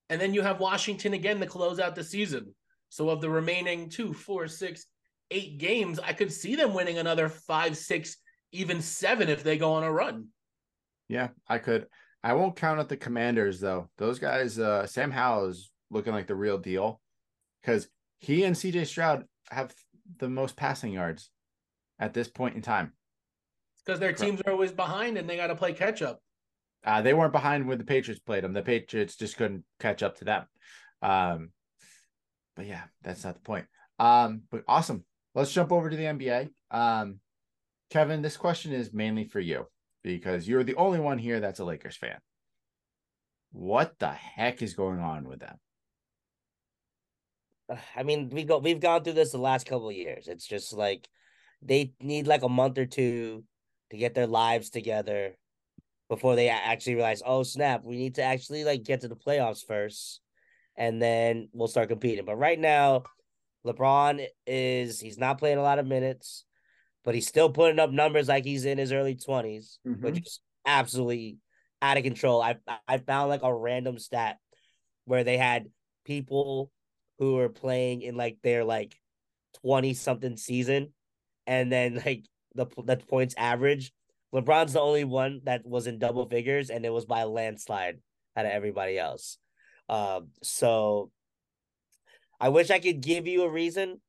And 0.09 0.21
then 0.21 0.33
you 0.33 0.41
have 0.41 0.59
Washington 0.59 1.13
again 1.13 1.39
to 1.39 1.45
close 1.45 1.79
out 1.79 1.95
the 1.95 2.03
season. 2.03 2.53
So, 2.89 3.09
of 3.09 3.21
the 3.21 3.29
remaining 3.29 3.89
two, 3.89 4.13
four, 4.13 4.47
six, 4.47 4.85
eight 5.31 5.57
games, 5.57 5.99
I 5.99 6.13
could 6.13 6.31
see 6.31 6.55
them 6.55 6.73
winning 6.73 6.97
another 6.97 7.29
five, 7.29 7.75
six, 7.75 8.17
even 8.51 8.81
seven 8.81 9.29
if 9.29 9.43
they 9.43 9.57
go 9.57 9.73
on 9.73 9.83
a 9.83 9.91
run. 9.91 10.27
Yeah, 11.07 11.29
I 11.47 11.57
could. 11.57 11.87
I 12.23 12.33
won't 12.33 12.55
count 12.55 12.79
out 12.79 12.89
the 12.89 12.97
commanders 12.97 13.59
though. 13.59 13.89
Those 13.97 14.17
guys, 14.17 14.57
uh, 14.57 14.87
Sam 14.87 15.11
Howell 15.11 15.49
is 15.49 15.71
looking 15.91 16.13
like 16.13 16.27
the 16.27 16.35
real 16.35 16.57
deal 16.57 17.01
because 17.61 17.87
he 18.19 18.43
and 18.43 18.55
CJ 18.55 18.87
Stroud 18.87 19.25
have 19.49 19.73
the 20.17 20.29
most 20.29 20.55
passing 20.55 20.93
yards 20.93 21.29
at 21.99 22.13
this 22.13 22.27
point 22.27 22.55
in 22.55 22.61
time. 22.61 22.93
Because 23.85 23.99
their 23.99 24.13
teams 24.13 24.41
are 24.41 24.51
always 24.51 24.71
behind 24.71 25.17
and 25.17 25.29
they 25.29 25.35
got 25.35 25.47
to 25.47 25.55
play 25.55 25.73
catch 25.73 26.01
up. 26.01 26.19
Uh, 26.85 27.01
they 27.01 27.13
weren't 27.13 27.33
behind 27.33 27.67
when 27.67 27.79
the 27.79 27.83
Patriots 27.83 28.21
played 28.21 28.43
them. 28.43 28.53
The 28.53 28.61
Patriots 28.61 29.15
just 29.15 29.37
couldn't 29.37 29.63
catch 29.79 30.03
up 30.03 30.17
to 30.17 30.25
them. 30.25 30.45
Um, 31.01 31.49
but 32.55 32.67
yeah, 32.67 32.83
that's 33.01 33.23
not 33.23 33.33
the 33.33 33.41
point. 33.41 33.65
Um, 33.97 34.43
but 34.51 34.63
awesome. 34.67 35.03
Let's 35.33 35.51
jump 35.51 35.71
over 35.71 35.89
to 35.89 35.95
the 35.95 36.03
NBA. 36.03 36.49
Um, 36.69 37.19
Kevin, 37.89 38.21
this 38.21 38.37
question 38.37 38.71
is 38.71 38.93
mainly 38.93 39.25
for 39.25 39.39
you 39.39 39.65
because 40.03 40.47
you're 40.47 40.63
the 40.63 40.75
only 40.75 40.99
one 40.99 41.17
here 41.17 41.39
that's 41.39 41.59
a 41.59 41.65
Lakers 41.65 41.97
fan. 41.97 42.17
What 43.51 43.97
the 43.99 44.11
heck 44.11 44.61
is 44.61 44.75
going 44.75 44.99
on 44.99 45.27
with 45.27 45.39
them? 45.39 45.57
I 47.95 48.03
mean, 48.03 48.29
we 48.29 48.43
go 48.43 48.59
we've 48.59 48.79
gone 48.79 49.03
through 49.03 49.13
this 49.13 49.31
the 49.31 49.39
last 49.39 49.65
couple 49.65 49.89
of 49.89 49.95
years. 49.95 50.27
It's 50.27 50.45
just 50.45 50.71
like 50.71 51.07
they 51.63 51.93
need 51.99 52.27
like 52.27 52.43
a 52.43 52.49
month 52.49 52.77
or 52.77 52.85
two 52.85 53.43
to 53.89 53.97
get 53.97 54.13
their 54.13 54.27
lives 54.27 54.69
together 54.69 55.35
before 56.09 56.35
they 56.35 56.49
actually 56.49 56.95
realize, 56.95 57.21
oh 57.25 57.43
snap, 57.43 57.83
we 57.83 57.97
need 57.97 58.15
to 58.15 58.23
actually 58.23 58.63
like 58.63 58.83
get 58.83 59.01
to 59.01 59.07
the 59.07 59.15
playoffs 59.15 59.65
first, 59.65 60.21
and 60.75 61.01
then 61.01 61.49
we'll 61.53 61.67
start 61.67 61.89
competing. 61.89 62.25
But 62.25 62.37
right 62.37 62.59
now, 62.59 63.03
LeBron 63.65 64.25
is 64.45 64.99
he's 64.99 65.17
not 65.17 65.39
playing 65.39 65.57
a 65.57 65.63
lot 65.63 65.79
of 65.79 65.87
minutes, 65.87 66.45
but 67.03 67.15
he's 67.15 67.27
still 67.27 67.49
putting 67.49 67.79
up 67.79 67.91
numbers 67.91 68.27
like 68.27 68.45
he's 68.45 68.65
in 68.65 68.77
his 68.77 68.91
early 68.91 69.15
20s, 69.15 69.77
mm-hmm. 69.87 70.03
which 70.03 70.19
is 70.19 70.39
absolutely 70.65 71.37
out 71.81 71.97
of 71.97 72.03
control. 72.03 72.41
I 72.41 72.57
I 72.87 72.97
found 72.99 73.29
like 73.29 73.43
a 73.43 73.53
random 73.53 73.97
stat 73.97 74.37
where 75.05 75.23
they 75.23 75.37
had 75.37 75.67
people 76.03 76.71
who 77.19 77.39
are 77.39 77.49
playing 77.49 78.01
in 78.01 78.15
like 78.15 78.37
their 78.43 78.63
like 78.63 78.95
20 79.61 79.93
something 79.93 80.37
season 80.37 80.93
and 81.47 81.71
then 81.71 82.01
like 82.05 82.25
the 82.53 82.65
the 82.83 82.97
points 82.97 83.35
average. 83.37 83.91
LeBron's 84.35 84.73
the 84.73 84.81
only 84.81 85.05
one 85.05 85.39
that 85.45 85.65
was 85.65 85.87
in 85.87 85.97
double 85.97 86.27
figures 86.27 86.69
and 86.69 86.85
it 86.85 86.91
was 86.91 87.05
by 87.05 87.21
a 87.21 87.27
landslide 87.27 87.99
out 88.35 88.45
of 88.45 88.51
everybody 88.51 88.99
else. 88.99 89.37
Um 89.87 90.29
so 90.43 91.11
I 92.39 92.49
wish 92.49 92.69
I 92.69 92.79
could 92.79 93.01
give 93.01 93.27
you 93.27 93.43
a 93.43 93.49
reason 93.49 94.01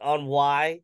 on 0.00 0.26
why 0.26 0.80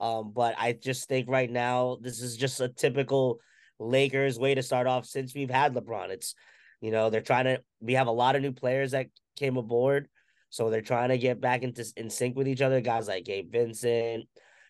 um 0.00 0.32
but 0.34 0.56
I 0.58 0.72
just 0.72 1.08
think 1.08 1.28
right 1.28 1.50
now 1.50 1.98
this 2.00 2.20
is 2.20 2.36
just 2.36 2.60
a 2.60 2.68
typical 2.68 3.38
Lakers 3.78 4.38
way 4.38 4.54
to 4.54 4.62
start 4.62 4.86
off 4.86 5.06
since 5.06 5.34
we've 5.34 5.50
had 5.50 5.74
LeBron. 5.74 6.10
It's 6.10 6.34
you 6.80 6.90
know, 6.90 7.10
they're 7.10 7.20
trying 7.20 7.44
to 7.44 7.62
we 7.80 7.94
have 7.94 8.08
a 8.08 8.12
lot 8.12 8.34
of 8.34 8.42
new 8.42 8.52
players 8.52 8.90
that 8.90 9.06
came 9.36 9.56
aboard 9.56 10.08
so 10.52 10.68
they're 10.68 10.82
trying 10.82 11.08
to 11.08 11.16
get 11.16 11.40
back 11.40 11.62
into 11.62 11.82
in 11.96 12.10
sync 12.10 12.36
with 12.36 12.46
each 12.46 12.60
other. 12.60 12.82
Guys 12.82 13.08
like 13.08 13.24
Gabe 13.24 13.50
Vincent, 13.50 14.26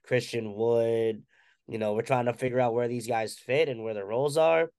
Christian 0.06 0.54
Wood. 0.54 1.24
You 1.68 1.78
know, 1.78 1.94
we're 1.94 2.02
trying 2.02 2.26
to 2.26 2.32
figure 2.32 2.60
out 2.60 2.74
where 2.74 2.88
these 2.88 3.06
guys 3.06 3.38
fit 3.38 3.68
and 3.68 3.82
where 3.82 3.94
their 3.94 4.04
roles 4.04 4.36
are. 4.36 4.70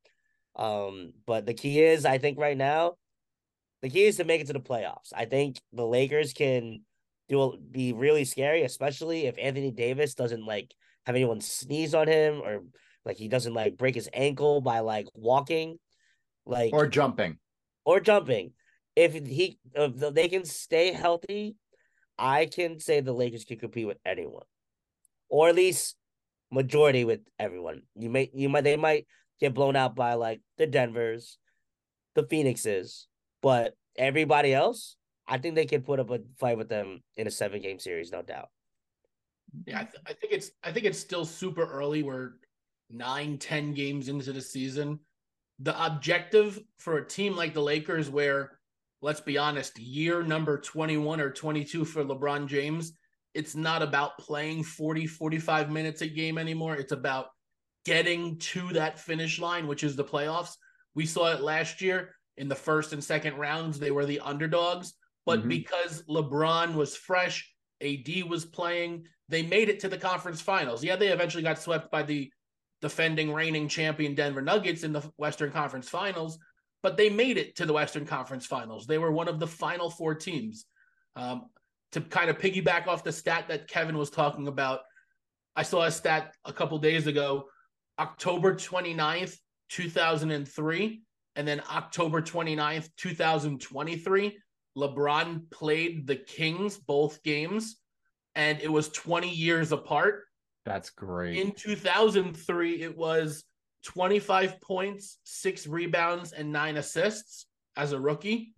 Um, 0.55 1.13
but 1.25 1.45
the 1.45 1.53
key 1.53 1.81
is, 1.81 2.05
I 2.05 2.17
think 2.17 2.37
right 2.37 2.57
now, 2.57 2.93
the 3.81 3.89
key 3.89 4.05
is 4.05 4.17
to 4.17 4.23
make 4.23 4.41
it 4.41 4.47
to 4.47 4.53
the 4.53 4.59
playoffs. 4.59 5.11
I 5.15 5.25
think 5.25 5.59
the 5.71 5.85
Lakers 5.85 6.33
can 6.33 6.81
do 7.29 7.57
be 7.71 7.93
really 7.93 8.25
scary, 8.25 8.63
especially 8.63 9.25
if 9.25 9.35
Anthony 9.37 9.71
Davis 9.71 10.13
doesn't 10.13 10.45
like 10.45 10.73
have 11.05 11.15
anyone 11.15 11.41
sneeze 11.41 11.93
on 11.93 12.07
him 12.07 12.41
or 12.43 12.63
like 13.05 13.17
he 13.17 13.27
doesn't 13.27 13.53
like 13.53 13.77
break 13.77 13.95
his 13.95 14.09
ankle 14.13 14.61
by 14.61 14.79
like 14.79 15.07
walking, 15.15 15.79
like 16.45 16.73
or 16.73 16.87
jumping, 16.87 17.37
or 17.85 17.99
jumping 17.99 18.53
if 18.95 19.13
he 19.13 19.57
if 19.73 20.13
they 20.13 20.27
can 20.27 20.45
stay 20.45 20.91
healthy, 20.91 21.55
I 22.17 22.45
can 22.45 22.79
say 22.79 22.99
the 22.99 23.13
Lakers 23.13 23.45
can 23.45 23.57
compete 23.57 23.87
with 23.87 23.97
anyone, 24.05 24.45
or 25.29 25.49
at 25.49 25.55
least 25.55 25.95
majority 26.53 27.03
with 27.03 27.21
everyone. 27.39 27.81
You 27.95 28.09
may 28.09 28.29
you 28.33 28.49
might 28.49 28.63
they 28.63 28.77
might 28.77 29.07
get 29.39 29.53
blown 29.53 29.75
out 29.75 29.95
by 29.95 30.13
like 30.13 30.41
the 30.57 30.67
Denver's, 30.67 31.37
the 32.15 32.23
Phoenixes, 32.23 33.07
but 33.41 33.73
everybody 33.97 34.53
else, 34.53 34.95
I 35.27 35.37
think 35.37 35.55
they 35.55 35.65
can 35.65 35.81
put 35.81 35.99
up 35.99 36.09
a 36.09 36.19
fight 36.39 36.57
with 36.57 36.69
them 36.69 37.01
in 37.15 37.27
a 37.27 37.31
seven 37.31 37.61
game 37.61 37.79
series, 37.79 38.11
no 38.11 38.21
doubt. 38.21 38.49
Yeah, 39.65 39.81
I, 39.81 39.83
th- 39.83 40.03
I 40.07 40.13
think 40.13 40.33
it's 40.33 40.51
I 40.63 40.71
think 40.71 40.85
it's 40.85 40.99
still 40.99 41.25
super 41.25 41.65
early. 41.65 42.03
We're 42.03 42.31
nine, 42.89 43.37
ten 43.37 43.73
games 43.73 44.09
into 44.09 44.31
the 44.31 44.41
season. 44.41 44.99
The 45.59 45.85
objective 45.85 46.59
for 46.77 46.97
a 46.97 47.07
team 47.07 47.35
like 47.35 47.53
the 47.53 47.61
Lakers, 47.61 48.09
where 48.09 48.59
let's 49.01 49.21
be 49.21 49.37
honest, 49.37 49.77
year 49.77 50.23
number 50.23 50.57
21 50.57 51.19
or 51.19 51.29
22 51.29 51.85
for 51.85 52.03
LeBron 52.03 52.47
James, 52.47 52.93
it's 53.33 53.55
not 53.55 53.81
about 53.81 54.17
playing 54.17 54.63
40, 54.63 55.07
45 55.07 55.71
minutes 55.71 56.01
a 56.01 56.07
game 56.07 56.37
anymore. 56.37 56.75
It's 56.75 56.91
about 56.91 57.27
getting 57.85 58.37
to 58.37 58.73
that 58.73 58.99
finish 58.99 59.39
line, 59.39 59.67
which 59.67 59.83
is 59.83 59.95
the 59.95 60.03
playoffs. 60.03 60.55
We 60.95 61.05
saw 61.05 61.31
it 61.33 61.41
last 61.41 61.81
year 61.81 62.15
in 62.37 62.47
the 62.47 62.55
first 62.55 62.93
and 62.93 63.03
second 63.03 63.37
rounds. 63.37 63.79
They 63.79 63.91
were 63.91 64.05
the 64.05 64.19
underdogs, 64.19 64.93
but 65.25 65.39
mm-hmm. 65.39 65.49
because 65.49 66.03
LeBron 66.03 66.75
was 66.75 66.95
fresh, 66.95 67.51
AD 67.81 68.23
was 68.27 68.45
playing, 68.45 69.05
they 69.29 69.41
made 69.41 69.69
it 69.69 69.79
to 69.81 69.89
the 69.89 69.97
conference 69.97 70.41
finals. 70.41 70.83
Yeah, 70.83 70.95
they 70.95 71.09
eventually 71.09 71.43
got 71.43 71.59
swept 71.59 71.91
by 71.91 72.03
the 72.03 72.31
defending 72.81 73.33
reigning 73.33 73.67
champion 73.67 74.13
Denver 74.13 74.41
Nuggets 74.41 74.83
in 74.83 74.93
the 74.93 75.01
Western 75.17 75.51
Conference 75.51 75.89
Finals, 75.89 76.37
but 76.81 76.97
they 76.97 77.09
made 77.09 77.37
it 77.37 77.55
to 77.55 77.65
the 77.65 77.73
Western 77.73 78.05
Conference 78.05 78.45
Finals. 78.45 78.85
They 78.85 78.97
were 78.97 79.11
one 79.11 79.27
of 79.27 79.39
the 79.39 79.47
final 79.47 79.89
four 79.89 80.15
teams. 80.15 80.65
Um, 81.15 81.45
to 81.93 82.01
kind 82.01 82.29
of 82.29 82.37
piggyback 82.37 82.87
off 82.87 83.03
the 83.03 83.11
stat 83.11 83.45
that 83.47 83.67
Kevin 83.67 83.97
was 83.97 84.09
talking 84.09 84.47
about, 84.47 84.81
I 85.55 85.63
saw 85.63 85.83
a 85.83 85.91
stat 85.91 86.35
a 86.45 86.53
couple 86.53 86.77
days 86.79 87.07
ago 87.07 87.45
October 87.99 88.55
29th, 88.55 89.37
2003, 89.69 91.01
and 91.35 91.47
then 91.47 91.61
October 91.71 92.21
29th, 92.21 92.89
2023. 92.97 94.37
LeBron 94.75 95.51
played 95.51 96.07
the 96.07 96.15
Kings 96.15 96.77
both 96.77 97.21
games, 97.21 97.77
and 98.33 98.59
it 98.61 98.71
was 98.71 98.89
20 98.89 99.29
years 99.29 99.71
apart. 99.71 100.23
That's 100.65 100.89
great. 100.89 101.37
In 101.37 101.51
2003, 101.51 102.81
it 102.81 102.97
was 102.97 103.43
25 103.83 104.59
points, 104.61 105.19
six 105.23 105.67
rebounds, 105.67 106.31
and 106.31 106.51
nine 106.51 106.77
assists 106.77 107.45
as 107.75 107.91
a 107.91 107.99
rookie. 107.99 108.53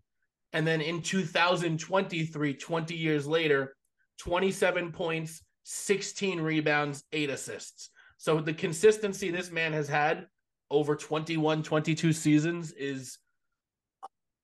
And 0.56 0.66
then 0.66 0.80
in 0.80 1.01
2023, 1.01 2.53
20 2.53 2.95
years 2.95 3.28
later, 3.28 3.76
27 4.20 4.93
points, 4.93 5.43
16 5.64 6.39
rebounds, 6.39 7.03
eight 7.12 7.30
assists. 7.30 7.89
So 8.18 8.39
the 8.39 8.53
consistency 8.53 9.32
this 9.32 9.51
man 9.51 9.74
has 9.74 9.89
had 9.89 10.28
over 10.72 10.95
21, 10.95 11.62
22 11.62 12.14
seasons 12.14 12.72
is, 12.72 13.18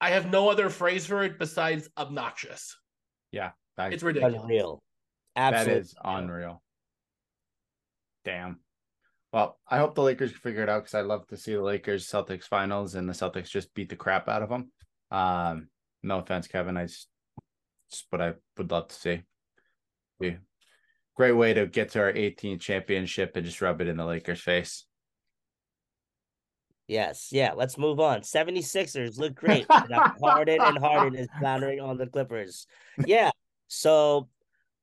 I 0.01 0.09
have 0.09 0.29
no 0.29 0.49
other 0.49 0.69
phrase 0.69 1.05
for 1.05 1.23
it 1.23 1.39
besides 1.39 1.87
obnoxious. 1.97 2.75
Yeah. 3.31 3.51
it's 3.77 4.03
ridiculous. 4.03 4.41
Unreal. 4.43 4.83
Absolutely. 5.37 5.73
That 5.75 5.79
is 5.79 5.95
unreal. 6.03 6.61
Damn. 8.25 8.59
Well, 9.31 9.57
I 9.65 9.77
hope 9.77 9.95
the 9.95 10.03
Lakers 10.03 10.33
figure 10.33 10.63
it 10.63 10.67
out 10.67 10.83
because 10.83 10.93
I'd 10.93 11.05
love 11.05 11.25
to 11.27 11.37
see 11.37 11.53
the 11.53 11.61
Lakers 11.61 12.05
Celtics 12.05 12.43
finals 12.43 12.95
and 12.95 13.07
the 13.07 13.13
Celtics 13.13 13.49
just 13.49 13.73
beat 13.73 13.87
the 13.87 13.95
crap 13.95 14.27
out 14.27 14.43
of 14.43 14.49
them. 14.49 14.73
Um, 15.09 15.69
no 16.03 16.19
offense, 16.19 16.47
Kevin. 16.47 16.77
I 16.77 16.85
just, 16.85 17.07
just 17.89 18.05
what 18.09 18.21
I 18.21 18.33
would 18.57 18.71
love 18.71 18.87
to 18.87 18.95
see. 18.95 19.21
Yeah. 20.19 20.35
Great 21.15 21.33
way 21.33 21.53
to 21.53 21.67
get 21.67 21.91
to 21.91 21.99
our 21.99 22.13
18th 22.13 22.61
championship 22.61 23.35
and 23.35 23.45
just 23.45 23.61
rub 23.61 23.81
it 23.81 23.87
in 23.87 23.97
the 23.97 24.05
Lakers' 24.05 24.41
face. 24.41 24.85
Yes, 26.87 27.29
yeah. 27.31 27.53
Let's 27.53 27.77
move 27.77 27.99
on. 27.99 28.21
76ers 28.21 29.17
look 29.17 29.35
great. 29.35 29.65
Harden 29.69 30.61
and 30.61 30.77
Harden 30.77 31.15
is 31.17 31.27
floundering 31.39 31.79
on 31.79 31.97
the 31.97 32.07
Clippers. 32.07 32.67
Yeah. 33.05 33.31
So, 33.67 34.27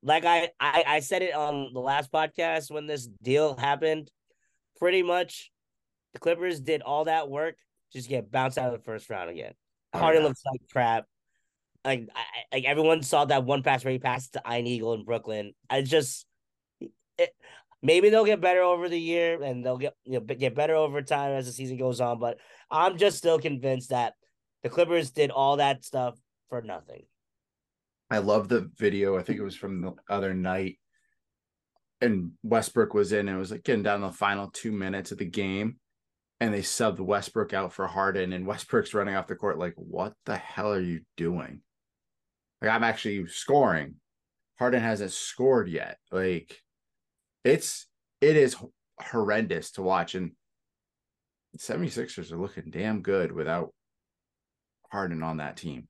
like 0.02 0.24
I, 0.24 0.50
I 0.60 0.84
I 0.86 1.00
said 1.00 1.22
it 1.22 1.34
on 1.34 1.72
the 1.74 1.80
last 1.80 2.12
podcast 2.12 2.70
when 2.70 2.86
this 2.86 3.08
deal 3.22 3.56
happened 3.56 4.10
pretty 4.78 5.02
much 5.02 5.50
the 6.14 6.20
Clippers 6.20 6.60
did 6.60 6.82
all 6.82 7.04
that 7.04 7.28
work 7.28 7.56
just 7.92 8.08
get 8.08 8.30
bounced 8.30 8.58
out 8.58 8.72
of 8.72 8.78
the 8.78 8.84
first 8.84 9.10
round 9.10 9.30
again. 9.30 9.52
Harden 9.98 10.22
looks 10.22 10.42
like 10.50 10.60
crap. 10.72 11.04
Like 11.84 12.08
I, 12.14 12.56
like 12.56 12.64
everyone 12.64 13.02
saw 13.02 13.24
that 13.26 13.44
one 13.44 13.62
pass 13.62 13.84
where 13.84 13.92
he 13.92 13.98
passed 13.98 14.34
to 14.34 14.46
Ein 14.46 14.66
Eagle 14.66 14.94
in 14.94 15.04
Brooklyn. 15.04 15.52
I 15.70 15.82
just 15.82 16.26
it, 17.18 17.30
maybe 17.82 18.10
they'll 18.10 18.24
get 18.24 18.40
better 18.40 18.62
over 18.62 18.88
the 18.88 19.00
year 19.00 19.42
and 19.42 19.64
they'll 19.64 19.78
get 19.78 19.94
you 20.04 20.14
know 20.14 20.20
get 20.20 20.54
better 20.54 20.74
over 20.74 21.02
time 21.02 21.32
as 21.32 21.46
the 21.46 21.52
season 21.52 21.76
goes 21.76 22.00
on. 22.00 22.18
But 22.18 22.38
I'm 22.70 22.98
just 22.98 23.18
still 23.18 23.38
convinced 23.38 23.90
that 23.90 24.14
the 24.62 24.68
Clippers 24.68 25.10
did 25.10 25.30
all 25.30 25.56
that 25.56 25.84
stuff 25.84 26.18
for 26.48 26.62
nothing. 26.62 27.04
I 28.10 28.18
love 28.18 28.48
the 28.48 28.70
video. 28.76 29.18
I 29.18 29.22
think 29.22 29.38
it 29.38 29.44
was 29.44 29.56
from 29.56 29.82
the 29.82 29.92
other 30.08 30.34
night. 30.34 30.78
And 32.00 32.32
Westbrook 32.42 32.94
was 32.94 33.12
in 33.12 33.28
and 33.28 33.36
it 33.36 33.40
was 33.40 33.50
like 33.50 33.64
getting 33.64 33.82
down 33.82 34.00
the 34.00 34.12
final 34.12 34.50
two 34.50 34.72
minutes 34.72 35.12
of 35.12 35.18
the 35.18 35.24
game. 35.24 35.78
And 36.40 36.54
they 36.54 36.60
subbed 36.60 37.00
Westbrook 37.00 37.52
out 37.52 37.72
for 37.72 37.86
Harden. 37.86 38.32
And 38.32 38.46
Westbrook's 38.46 38.94
running 38.94 39.16
off 39.16 39.26
the 39.26 39.34
court 39.34 39.58
like, 39.58 39.74
what 39.76 40.12
the 40.24 40.36
hell 40.36 40.72
are 40.72 40.80
you 40.80 41.00
doing? 41.16 41.62
Like, 42.62 42.70
I'm 42.70 42.84
actually 42.84 43.26
scoring. 43.28 43.96
Harden 44.58 44.80
hasn't 44.80 45.12
scored 45.12 45.68
yet. 45.68 45.98
Like, 46.10 46.56
it's 47.44 47.86
it 48.20 48.36
is 48.36 48.56
horrendous 49.00 49.72
to 49.72 49.82
watch. 49.82 50.14
And 50.14 50.32
76ers 51.56 52.32
are 52.32 52.38
looking 52.38 52.70
damn 52.70 53.02
good 53.02 53.32
without 53.32 53.72
Harden 54.90 55.22
on 55.22 55.38
that 55.38 55.56
team. 55.56 55.88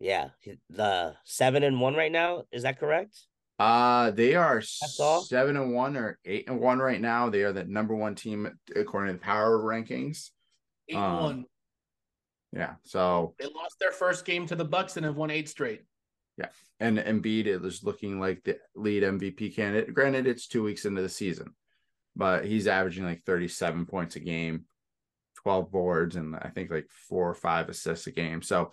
Yeah, 0.00 0.28
the 0.70 1.16
seven 1.24 1.62
and 1.64 1.80
one 1.80 1.94
right 1.94 2.12
now. 2.12 2.44
Is 2.52 2.62
that 2.62 2.78
correct? 2.78 3.18
Uh 3.58 4.12
they 4.12 4.36
are 4.36 4.60
seven 4.60 5.56
and 5.56 5.74
one 5.74 5.96
or 5.96 6.18
eight 6.24 6.48
and 6.48 6.60
one 6.60 6.78
right 6.78 7.00
now. 7.00 7.28
They 7.28 7.42
are 7.42 7.52
the 7.52 7.64
number 7.64 7.94
one 7.94 8.14
team 8.14 8.48
according 8.74 9.14
to 9.14 9.18
the 9.18 9.24
power 9.24 9.58
rankings. 9.58 10.30
Eight 10.88 10.96
um, 10.96 11.22
one. 11.22 11.44
Yeah, 12.52 12.74
so 12.82 13.34
they 13.38 13.46
lost 13.46 13.78
their 13.78 13.92
first 13.92 14.24
game 14.24 14.46
to 14.46 14.56
the 14.56 14.64
Bucks 14.64 14.96
and 14.96 15.04
have 15.04 15.16
won 15.16 15.30
eight 15.30 15.48
straight. 15.48 15.82
Yeah, 16.38 16.48
and 16.80 16.98
Embiid 16.98 17.46
it 17.46 17.60
was 17.60 17.84
looking 17.84 18.20
like 18.20 18.42
the 18.44 18.58
lead 18.74 19.02
MVP 19.02 19.54
candidate. 19.54 19.92
Granted, 19.92 20.26
it's 20.26 20.46
two 20.46 20.62
weeks 20.62 20.84
into 20.86 21.02
the 21.02 21.08
season, 21.08 21.54
but 22.16 22.46
he's 22.46 22.66
averaging 22.66 23.04
like 23.04 23.24
thirty-seven 23.24 23.86
points 23.86 24.16
a 24.16 24.20
game, 24.20 24.64
twelve 25.42 25.70
boards, 25.70 26.16
and 26.16 26.36
I 26.36 26.48
think 26.48 26.70
like 26.70 26.86
four 27.08 27.28
or 27.28 27.34
five 27.34 27.68
assists 27.68 28.06
a 28.06 28.12
game. 28.12 28.40
So 28.40 28.70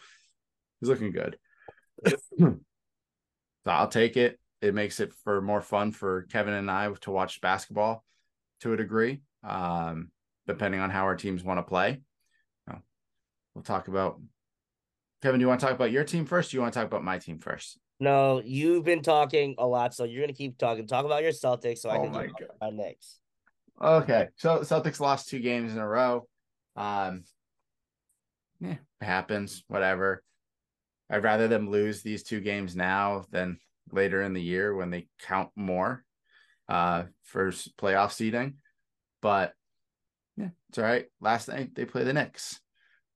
he's 0.79 0.89
looking 0.89 1.11
good. 1.11 1.37
so 2.39 2.55
I'll 3.65 3.89
take 3.89 4.15
it. 4.15 4.39
It 4.61 4.73
makes 4.73 4.99
it 4.99 5.13
for 5.13 5.41
more 5.41 5.61
fun 5.61 5.91
for 5.91 6.23
Kevin 6.23 6.53
and 6.53 6.71
I 6.71 6.91
to 7.01 7.11
watch 7.11 7.41
basketball 7.41 8.03
to 8.61 8.73
a 8.73 8.77
degree, 8.77 9.21
um, 9.43 10.11
depending 10.47 10.79
on 10.79 10.89
how 10.89 11.03
our 11.03 11.15
teams 11.15 11.43
want 11.43 11.59
to 11.59 11.63
play. 11.63 12.01
We'll 13.55 13.63
talk 13.63 13.87
about 13.87 14.19
Kevin. 15.21 15.39
Do 15.39 15.43
you 15.43 15.47
want 15.47 15.61
to 15.61 15.65
talk 15.65 15.75
about 15.75 15.91
your 15.91 16.03
team 16.03 16.25
first? 16.25 16.51
do 16.51 16.57
you 16.57 16.61
want 16.61 16.73
to 16.73 16.79
talk 16.79 16.87
about 16.87 17.03
my 17.03 17.17
team 17.17 17.39
first? 17.39 17.79
No, 18.01 18.41
you've 18.43 18.83
been 18.83 19.01
talking 19.01 19.55
a 19.57 19.65
lot, 19.65 19.93
so 19.93 20.03
you're 20.03 20.21
gonna 20.21 20.33
keep 20.33 20.57
talking. 20.57 20.85
Talk 20.85 21.05
about 21.05 21.23
your 21.23 21.31
Celtics, 21.31 21.77
so 21.77 21.89
I 21.89 21.97
oh 21.97 22.03
can 22.03 22.11
my 22.11 22.27
God. 22.27 22.49
my 22.59 22.69
Knicks. 22.69 23.19
Okay, 23.81 24.27
so 24.35 24.59
Celtics 24.59 24.99
lost 24.99 25.29
two 25.29 25.39
games 25.39 25.71
in 25.71 25.79
a 25.79 25.87
row. 25.87 26.27
Um, 26.75 27.23
yeah, 28.59 28.75
it 28.99 29.05
happens. 29.05 29.63
Whatever. 29.69 30.21
I'd 31.09 31.23
rather 31.23 31.47
them 31.47 31.69
lose 31.69 32.01
these 32.01 32.23
two 32.23 32.41
games 32.41 32.75
now 32.75 33.25
than 33.31 33.59
later 33.95 34.21
in 34.21 34.33
the 34.33 34.41
year 34.41 34.75
when 34.75 34.89
they 34.89 35.07
count 35.23 35.49
more 35.55 36.03
uh 36.69 37.03
for 37.23 37.51
playoff 37.51 38.11
seeding. 38.11 38.55
But 39.21 39.53
yeah, 40.37 40.49
it's 40.69 40.77
all 40.77 40.83
right. 40.83 41.05
Last 41.21 41.47
night 41.47 41.75
they 41.75 41.85
play 41.85 42.03
the 42.03 42.13
Knicks. 42.13 42.59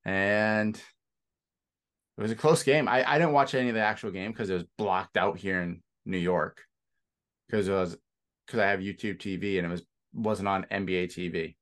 And 0.06 0.76
it 0.76 2.22
was 2.22 2.32
a 2.32 2.36
close 2.36 2.64
game. 2.64 2.88
I, 2.88 3.10
I 3.10 3.18
didn't 3.18 3.34
watch 3.34 3.54
any 3.54 3.70
of 3.70 3.76
the 3.76 3.82
actual 3.82 4.12
game 4.12 4.32
because 4.32 4.50
it 4.50 4.56
was 4.56 4.66
blocked 4.78 5.18
out 5.18 5.38
here 5.38 5.62
in 5.62 5.82
New 6.06 6.18
York. 6.18 6.62
Because 7.48 7.68
it 7.68 7.72
was 7.72 7.98
because 8.46 8.60
I 8.60 8.68
have 8.68 8.80
YouTube 8.80 9.20
TV 9.20 9.58
and 9.58 9.68
it 9.68 9.70
was 9.70 9.84
wasn't 10.14 10.48
on 10.48 10.66
NBA 10.72 11.06
TV. 11.06 11.56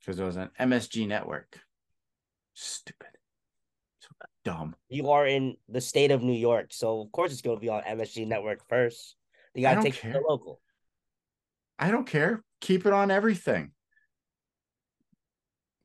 Because 0.00 0.18
it 0.18 0.24
was 0.24 0.36
on 0.36 0.50
MSG 0.58 1.06
network. 1.06 1.60
Stupid 2.54 3.07
dumb. 4.44 4.74
You 4.88 5.10
are 5.10 5.26
in 5.26 5.56
the 5.68 5.80
state 5.80 6.10
of 6.10 6.22
New 6.22 6.32
York, 6.32 6.68
so 6.70 7.00
of 7.00 7.12
course 7.12 7.32
it's 7.32 7.42
going 7.42 7.56
to 7.56 7.60
be 7.60 7.68
on 7.68 7.82
MSG 7.82 8.26
Network 8.26 8.68
first. 8.68 9.16
You 9.54 9.62
got 9.62 9.74
to 9.74 9.82
take 9.82 9.94
care. 9.94 10.12
the 10.12 10.20
local. 10.20 10.60
I 11.78 11.90
don't 11.90 12.06
care. 12.06 12.42
Keep 12.60 12.86
it 12.86 12.92
on 12.92 13.10
everything. 13.10 13.72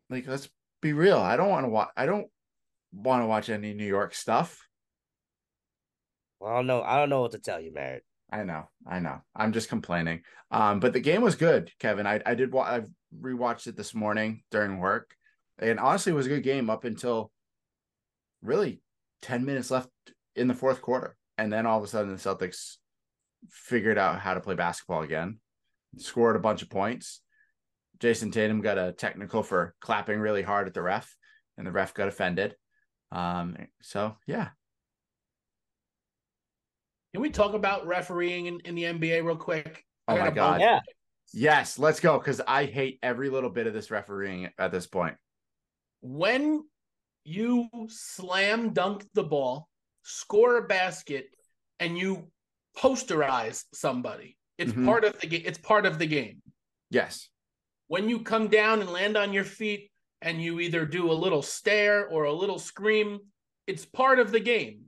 Like, 0.09 0.27
let's 0.27 0.49
be 0.81 0.93
real. 0.93 1.17
I 1.17 1.35
don't 1.37 1.49
want 1.49 1.65
to 1.65 1.69
watch. 1.69 1.89
I 1.95 2.05
don't 2.05 2.27
want 2.91 3.23
to 3.23 3.27
watch 3.27 3.49
any 3.49 3.73
New 3.73 3.85
York 3.85 4.13
stuff. 4.13 4.59
Well, 6.39 6.51
I 6.51 6.55
don't 6.57 6.67
know. 6.67 6.81
I 6.81 6.97
don't 6.97 7.09
know 7.09 7.21
what 7.21 7.31
to 7.31 7.39
tell 7.39 7.59
you, 7.59 7.73
Merritt. 7.73 8.03
I 8.31 8.43
know. 8.43 8.69
I 8.87 8.99
know. 8.99 9.21
I'm 9.35 9.53
just 9.53 9.69
complaining. 9.69 10.21
Um, 10.51 10.79
but 10.79 10.93
the 10.93 10.99
game 10.99 11.21
was 11.21 11.35
good, 11.35 11.71
Kevin. 11.79 12.05
I 12.07 12.21
I 12.25 12.35
did. 12.35 12.51
Wa- 12.51 12.63
I've 12.63 12.89
rewatched 13.17 13.67
it 13.67 13.77
this 13.77 13.93
morning 13.93 14.43
during 14.51 14.79
work, 14.79 15.15
and 15.59 15.79
honestly, 15.79 16.11
it 16.11 16.15
was 16.15 16.25
a 16.25 16.29
good 16.29 16.43
game 16.43 16.69
up 16.69 16.83
until 16.83 17.31
really 18.43 18.81
10 19.21 19.45
minutes 19.45 19.71
left 19.71 19.89
in 20.35 20.47
the 20.47 20.53
fourth 20.53 20.81
quarter. 20.81 21.15
And 21.37 21.51
then 21.51 21.65
all 21.65 21.79
of 21.79 21.83
a 21.83 21.87
sudden 21.87 22.11
the 22.11 22.17
Celtics 22.17 22.75
figured 23.49 23.97
out 23.97 24.19
how 24.19 24.33
to 24.33 24.41
play 24.41 24.55
basketball 24.55 25.01
again, 25.01 25.39
scored 25.97 26.35
a 26.35 26.39
bunch 26.39 26.61
of 26.61 26.69
points. 26.69 27.21
Jayson 27.99 28.31
Tatum 28.31 28.61
got 28.61 28.77
a 28.77 28.91
technical 28.91 29.43
for 29.43 29.75
clapping 29.79 30.19
really 30.19 30.41
hard 30.41 30.67
at 30.67 30.73
the 30.73 30.81
ref, 30.81 31.15
and 31.57 31.65
the 31.65 31.71
ref 31.71 31.93
got 31.93 32.07
offended. 32.07 32.55
Um, 33.11 33.55
so 33.81 34.17
yeah. 34.27 34.49
Can 37.13 37.21
we 37.21 37.29
talk 37.29 37.53
about 37.53 37.85
refereeing 37.85 38.47
in, 38.47 38.59
in 38.65 38.75
the 38.75 38.83
NBA 38.83 39.23
real 39.23 39.35
quick? 39.35 39.85
Oh 40.07 40.17
my 40.17 40.31
god. 40.31 40.61
Yeah. 40.61 40.79
Yes, 41.31 41.79
let's 41.79 41.99
go 41.99 42.17
because 42.17 42.41
I 42.47 42.65
hate 42.65 42.99
every 43.01 43.29
little 43.29 43.49
bit 43.49 43.67
of 43.67 43.73
this 43.73 43.89
refereeing 43.89 44.49
at 44.57 44.71
this 44.71 44.85
point. 44.85 45.15
When 46.01 46.63
you 47.23 47.69
slam 47.87 48.73
dunk 48.73 49.05
the 49.13 49.23
ball, 49.23 49.69
score 50.03 50.57
a 50.57 50.61
basket, 50.63 51.27
and 51.79 51.97
you 51.97 52.27
posterize 52.77 53.63
somebody. 53.73 54.37
It's 54.57 54.71
mm-hmm. 54.71 54.85
part 54.85 55.03
of 55.03 55.19
the 55.19 55.27
game. 55.27 55.43
It's 55.45 55.57
part 55.57 55.85
of 55.85 55.99
the 55.99 56.05
game. 56.05 56.41
Yes. 56.89 57.29
When 57.87 58.09
you 58.09 58.19
come 58.19 58.47
down 58.47 58.81
and 58.81 58.89
land 58.89 59.17
on 59.17 59.33
your 59.33 59.43
feet 59.43 59.91
and 60.21 60.41
you 60.41 60.59
either 60.59 60.85
do 60.85 61.11
a 61.11 61.13
little 61.13 61.41
stare 61.41 62.07
or 62.07 62.23
a 62.25 62.33
little 62.33 62.59
scream, 62.59 63.19
it's 63.67 63.85
part 63.85 64.19
of 64.19 64.31
the 64.31 64.39
game. 64.39 64.85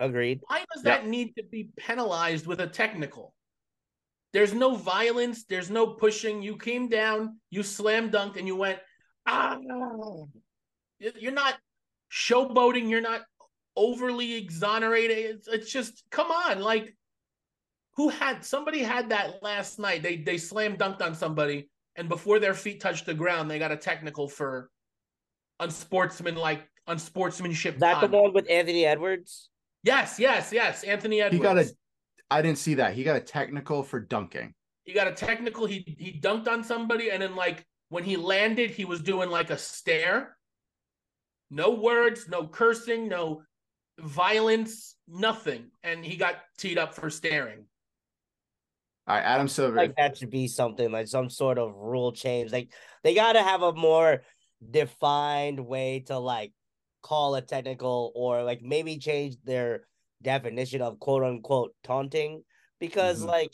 Agreed. 0.00 0.40
Why 0.46 0.64
does 0.74 0.84
yep. 0.84 1.02
that 1.02 1.08
need 1.08 1.34
to 1.36 1.44
be 1.44 1.70
penalized 1.76 2.46
with 2.46 2.60
a 2.60 2.66
technical? 2.66 3.34
There's 4.32 4.52
no 4.52 4.74
violence, 4.74 5.44
there's 5.44 5.70
no 5.70 5.86
pushing. 5.86 6.42
You 6.42 6.56
came 6.56 6.88
down, 6.88 7.38
you 7.50 7.62
slam 7.62 8.10
dunked, 8.10 8.36
and 8.36 8.48
you 8.48 8.56
went, 8.56 8.80
ah, 9.26 9.56
you're 10.98 11.32
not 11.32 11.54
showboating. 12.12 12.88
You're 12.88 13.00
not 13.00 13.22
overly 13.76 14.34
exonerated. 14.34 15.18
It's, 15.18 15.48
it's 15.48 15.72
just 15.72 16.04
come 16.10 16.30
on, 16.30 16.60
like 16.60 16.94
who 17.96 18.08
had 18.08 18.44
somebody 18.44 18.82
had 18.82 19.10
that 19.10 19.42
last 19.42 19.78
night? 19.78 20.02
They 20.02 20.16
they 20.16 20.38
slam 20.38 20.76
dunked 20.76 21.02
on 21.02 21.14
somebody, 21.14 21.68
and 21.96 22.08
before 22.08 22.38
their 22.38 22.54
feet 22.54 22.80
touched 22.80 23.06
the 23.06 23.14
ground, 23.14 23.50
they 23.50 23.58
got 23.58 23.72
a 23.72 23.76
technical 23.76 24.28
for 24.28 24.70
unsportsmanlike 25.60 26.68
unsportsmanship. 26.86 27.78
That 27.78 28.00
the 28.00 28.16
one 28.16 28.32
with 28.32 28.50
Anthony 28.50 28.84
Edwards. 28.84 29.50
Yes, 29.82 30.18
yes, 30.18 30.52
yes. 30.52 30.82
Anthony 30.82 31.20
Edwards. 31.20 31.36
He 31.36 31.42
got 31.42 31.58
a. 31.58 31.70
I 32.30 32.42
didn't 32.42 32.58
see 32.58 32.74
that. 32.74 32.94
He 32.94 33.04
got 33.04 33.16
a 33.16 33.20
technical 33.20 33.82
for 33.82 34.00
dunking. 34.00 34.54
He 34.84 34.92
got 34.92 35.06
a 35.06 35.12
technical. 35.12 35.66
He 35.66 35.96
he 35.98 36.18
dunked 36.20 36.48
on 36.48 36.64
somebody, 36.64 37.10
and 37.10 37.22
then 37.22 37.36
like 37.36 37.64
when 37.90 38.04
he 38.04 38.16
landed, 38.16 38.70
he 38.70 38.84
was 38.84 39.00
doing 39.00 39.30
like 39.30 39.50
a 39.50 39.58
stare, 39.58 40.36
no 41.54 41.70
words, 41.70 42.28
no 42.28 42.46
cursing, 42.46 43.08
no 43.08 43.42
violence, 43.98 44.96
nothing. 45.08 45.70
And 45.82 46.04
he 46.04 46.16
got 46.16 46.36
teed 46.58 46.78
up 46.78 46.94
for 46.94 47.10
staring. 47.10 47.64
All 49.06 49.16
right, 49.16 49.22
Adam 49.22 49.48
Silver. 49.48 49.76
Like 49.76 49.96
that 49.96 50.16
should 50.16 50.30
be 50.30 50.48
something 50.48 50.90
like 50.90 51.06
some 51.06 51.30
sort 51.30 51.58
of 51.58 51.74
rule 51.76 52.12
change. 52.12 52.52
Like 52.52 52.72
they 53.02 53.14
got 53.14 53.34
to 53.34 53.42
have 53.42 53.62
a 53.62 53.72
more 53.72 54.22
defined 54.68 55.60
way 55.64 56.04
to 56.06 56.18
like 56.18 56.52
call 57.02 57.34
a 57.34 57.42
technical 57.42 58.12
or 58.14 58.42
like 58.42 58.62
maybe 58.62 58.98
change 58.98 59.36
their 59.44 59.86
definition 60.22 60.80
of 60.80 60.98
quote 60.98 61.22
unquote 61.22 61.74
taunting 61.84 62.42
because 62.80 63.18
mm-hmm. 63.18 63.28
like 63.28 63.50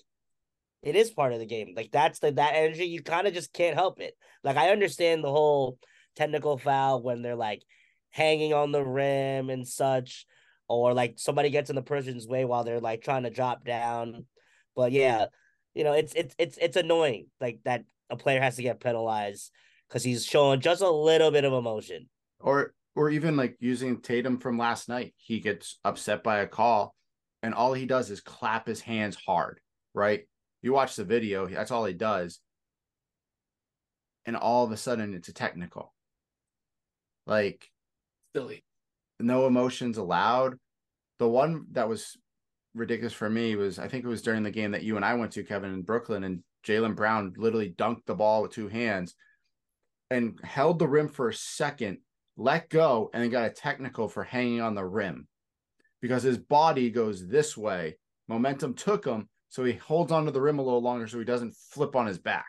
it 0.82 0.96
is 0.96 1.10
part 1.10 1.32
of 1.32 1.40
the 1.40 1.46
game. 1.46 1.74
Like 1.76 1.90
that's 1.90 2.20
the 2.20 2.30
that 2.32 2.54
energy 2.54 2.86
you 2.86 3.02
kind 3.02 3.26
of 3.26 3.34
just 3.34 3.52
can't 3.52 3.74
help 3.74 4.00
it. 4.00 4.14
Like 4.44 4.56
I 4.56 4.70
understand 4.70 5.22
the 5.22 5.32
whole 5.32 5.78
technical 6.16 6.58
foul 6.58 7.02
when 7.02 7.22
they're 7.22 7.36
like 7.36 7.62
hanging 8.10 8.52
on 8.52 8.72
the 8.72 8.84
rim 8.84 9.50
and 9.50 9.66
such, 9.66 10.26
or 10.68 10.94
like 10.94 11.18
somebody 11.18 11.50
gets 11.50 11.70
in 11.70 11.76
the 11.76 11.82
person's 11.82 12.26
way 12.26 12.44
while 12.44 12.64
they're 12.64 12.80
like 12.80 13.02
trying 13.02 13.24
to 13.24 13.30
drop 13.30 13.64
down. 13.64 14.26
But 14.76 14.92
yeah, 14.92 15.26
you 15.74 15.84
know, 15.84 15.92
it's 15.92 16.12
it's 16.14 16.34
it's 16.38 16.58
it's 16.60 16.76
annoying 16.76 17.26
like 17.40 17.60
that 17.64 17.84
a 18.10 18.16
player 18.16 18.40
has 18.40 18.56
to 18.56 18.62
get 18.62 18.80
penalized 18.80 19.50
because 19.88 20.02
he's 20.02 20.24
showing 20.24 20.60
just 20.60 20.82
a 20.82 20.90
little 20.90 21.30
bit 21.30 21.44
of 21.44 21.52
emotion. 21.52 22.08
Or 22.40 22.74
or 22.94 23.10
even 23.10 23.36
like 23.36 23.56
using 23.60 24.00
Tatum 24.00 24.38
from 24.38 24.58
last 24.58 24.88
night. 24.88 25.14
He 25.16 25.40
gets 25.40 25.78
upset 25.84 26.22
by 26.22 26.40
a 26.40 26.46
call, 26.46 26.94
and 27.42 27.54
all 27.54 27.72
he 27.72 27.86
does 27.86 28.10
is 28.10 28.20
clap 28.20 28.66
his 28.66 28.80
hands 28.80 29.16
hard. 29.16 29.60
Right? 29.94 30.26
You 30.62 30.72
watch 30.72 30.96
the 30.96 31.04
video. 31.04 31.46
That's 31.46 31.70
all 31.70 31.84
he 31.84 31.94
does, 31.94 32.40
and 34.26 34.36
all 34.36 34.64
of 34.64 34.72
a 34.72 34.76
sudden 34.76 35.14
it's 35.14 35.28
a 35.28 35.32
technical. 35.32 35.94
Like 37.26 37.70
Silly. 38.34 38.64
no 39.18 39.46
emotions 39.46 39.98
allowed. 39.98 40.54
The 41.18 41.28
one 41.28 41.66
that 41.72 41.88
was 41.88 42.16
ridiculous 42.74 43.12
for 43.12 43.28
me 43.28 43.56
was 43.56 43.78
I 43.78 43.88
think 43.88 44.04
it 44.04 44.08
was 44.08 44.22
during 44.22 44.42
the 44.42 44.50
game 44.50 44.70
that 44.70 44.82
you 44.82 44.96
and 44.96 45.04
I 45.04 45.14
went 45.14 45.32
to, 45.32 45.44
Kevin, 45.44 45.72
in 45.72 45.82
Brooklyn, 45.82 46.24
and 46.24 46.42
Jaylen 46.66 46.94
Brown 46.94 47.34
literally 47.36 47.70
dunked 47.70 48.06
the 48.06 48.14
ball 48.14 48.42
with 48.42 48.52
two 48.52 48.68
hands 48.68 49.14
and 50.10 50.38
held 50.42 50.78
the 50.78 50.88
rim 50.88 51.08
for 51.08 51.28
a 51.28 51.34
second, 51.34 51.98
let 52.36 52.68
go, 52.68 53.10
and 53.12 53.22
then 53.22 53.30
got 53.30 53.46
a 53.46 53.50
technical 53.50 54.08
for 54.08 54.24
hanging 54.24 54.60
on 54.60 54.74
the 54.74 54.84
rim 54.84 55.26
because 56.00 56.22
his 56.22 56.38
body 56.38 56.90
goes 56.90 57.26
this 57.26 57.56
way. 57.56 57.96
Momentum 58.28 58.74
took 58.74 59.04
him, 59.04 59.28
so 59.48 59.64
he 59.64 59.74
holds 59.74 60.12
onto 60.12 60.30
the 60.30 60.40
rim 60.40 60.58
a 60.58 60.62
little 60.62 60.82
longer 60.82 61.06
so 61.06 61.18
he 61.18 61.24
doesn't 61.24 61.56
flip 61.56 61.96
on 61.96 62.06
his 62.06 62.18
back. 62.18 62.46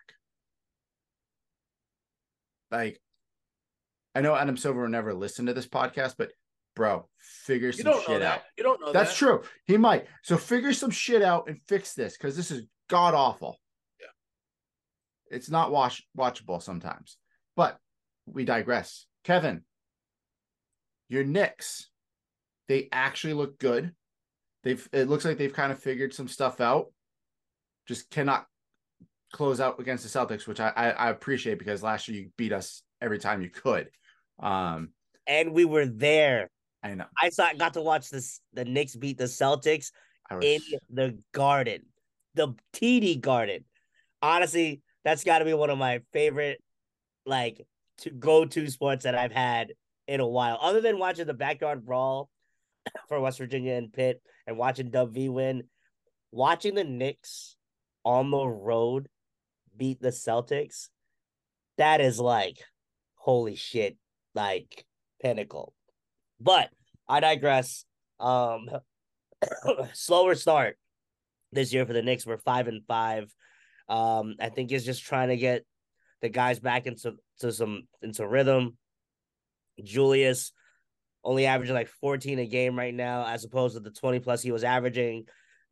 Like, 2.72 3.02
I 4.14 4.22
know 4.22 4.36
Adam 4.36 4.58
Silver 4.58 4.82
will 4.82 4.90
never 4.90 5.14
listen 5.14 5.46
to 5.46 5.54
this 5.54 5.68
podcast, 5.68 6.16
but 6.18 6.32
bro, 6.76 7.08
figure 7.18 7.68
You 7.68 7.74
some 7.74 8.02
shit 8.06 8.22
out. 8.22 8.42
You 8.58 8.64
don't 8.64 8.82
know 8.82 8.92
That's 8.92 9.12
that. 9.12 9.18
true. 9.18 9.44
He 9.66 9.78
might. 9.78 10.08
So 10.24 10.38
figure 10.38 10.74
some 10.74 10.92
shit 10.92 11.22
out 11.22 11.48
and 11.48 11.62
fix 11.68 11.94
this 11.94 12.18
because 12.18 12.36
this 12.36 12.52
is 12.52 12.64
god 12.90 13.14
awful. 13.14 13.60
Yeah. 14.00 15.36
It's 15.36 15.50
not 15.50 15.72
watch 15.72 16.04
watchable 16.18 16.62
sometimes. 16.62 17.18
But 17.56 17.78
we 18.26 18.46
digress. 18.46 19.06
Kevin, 19.24 19.64
your 21.10 21.24
Knicks, 21.24 21.90
they 22.68 22.90
actually 22.92 23.34
look 23.34 23.60
good. 23.60 23.94
They've 24.64 24.88
it 24.92 25.10
looks 25.10 25.26
like 25.26 25.38
they've 25.38 25.54
kind 25.54 25.72
of 25.72 25.80
figured 25.80 26.14
some 26.14 26.28
stuff 26.28 26.62
out. 26.62 26.88
Just 27.88 28.10
cannot 28.10 28.46
close 29.34 29.60
out 29.60 29.80
against 29.80 30.04
the 30.04 30.20
Celtics, 30.20 30.48
which 30.48 30.60
I 30.60 30.72
I, 30.76 30.90
I 30.90 31.10
appreciate 31.10 31.60
because 31.60 31.82
last 31.84 32.08
year 32.08 32.22
you 32.22 32.30
beat 32.38 32.54
us 32.54 32.84
every 33.02 33.20
time 33.20 33.42
you 33.42 33.50
could. 33.50 33.90
Um, 34.42 34.90
And 35.28 35.54
we 35.54 35.66
were 35.66 35.86
there. 35.86 36.50
I 36.84 36.96
know. 36.96 37.06
I 37.22 37.30
saw 37.30 37.54
got 37.54 37.76
to 37.76 37.82
watch 37.82 38.10
this 38.10 38.42
the 38.54 38.66
Knicks 38.66 38.96
beat 38.96 39.18
the 39.18 39.26
Celtics 39.26 39.92
in 40.42 40.62
the 40.90 41.20
garden, 41.32 41.84
the 42.34 42.56
TD 42.74 43.22
garden. 43.22 43.66
Honestly, 44.22 44.82
that's 45.04 45.24
got 45.24 45.40
to 45.40 45.46
be 45.46 45.54
one 45.54 45.70
of 45.70 45.78
my 45.78 46.02
favorite, 46.12 46.62
like, 47.26 47.66
to 48.00 48.10
go 48.10 48.46
to 48.46 48.70
sports 48.70 49.04
that 49.04 49.16
I've 49.16 49.32
had 49.32 49.74
in 50.08 50.20
a 50.20 50.28
while. 50.28 50.58
Other 50.60 50.82
than 50.82 50.98
watching 50.98 51.28
the 51.28 51.34
backyard 51.34 51.86
brawl 51.86 52.30
for 53.08 53.20
West 53.20 53.38
Virginia 53.38 53.74
and 53.74 53.94
Pitt 53.94 54.22
and 54.48 54.58
watching 54.58 54.90
Dub 54.90 55.14
V 55.14 55.30
win, 55.30 55.64
watching 56.32 56.76
the 56.76 56.84
Knicks 56.84 57.56
on 58.04 58.32
the 58.32 58.48
road 58.48 59.08
beat 59.78 60.02
the 60.02 60.10
Celtics, 60.10 60.90
that 61.78 62.02
is 62.02 62.20
like, 62.20 62.58
holy 63.16 63.56
shit, 63.56 63.98
like 64.34 64.86
pinnacle. 65.22 65.74
But 66.40 66.70
I 67.08 67.20
digress. 67.20 67.86
Um, 68.20 68.70
slower 69.94 70.36
start 70.36 70.78
this 71.52 71.74
year 71.74 71.86
for 71.86 71.94
the 71.94 72.02
Knicks. 72.02 72.26
We're 72.26 72.38
five 72.38 72.68
and 72.68 72.84
five. 72.86 73.34
Um, 73.90 74.36
I 74.40 74.50
think 74.50 74.72
is 74.72 74.86
just 74.86 75.04
trying 75.04 75.30
to 75.30 75.38
get 75.38 75.66
the 76.22 76.30
guys 76.30 76.60
back 76.60 76.88
into 76.88 77.16
to 77.40 77.52
some 77.52 77.84
into 78.02 78.28
rhythm. 78.28 78.78
Julius 79.84 80.54
only 81.24 81.46
averaging 81.46 81.76
like 81.76 81.88
14 81.88 82.40
a 82.40 82.46
game 82.46 82.78
right 82.78 82.94
now, 82.94 83.26
as 83.26 83.44
opposed 83.44 83.76
to 83.76 83.80
the 83.80 83.92
20 83.92 84.20
plus 84.20 84.42
he 84.42 84.52
was 84.52 84.64
averaging. 84.64 85.26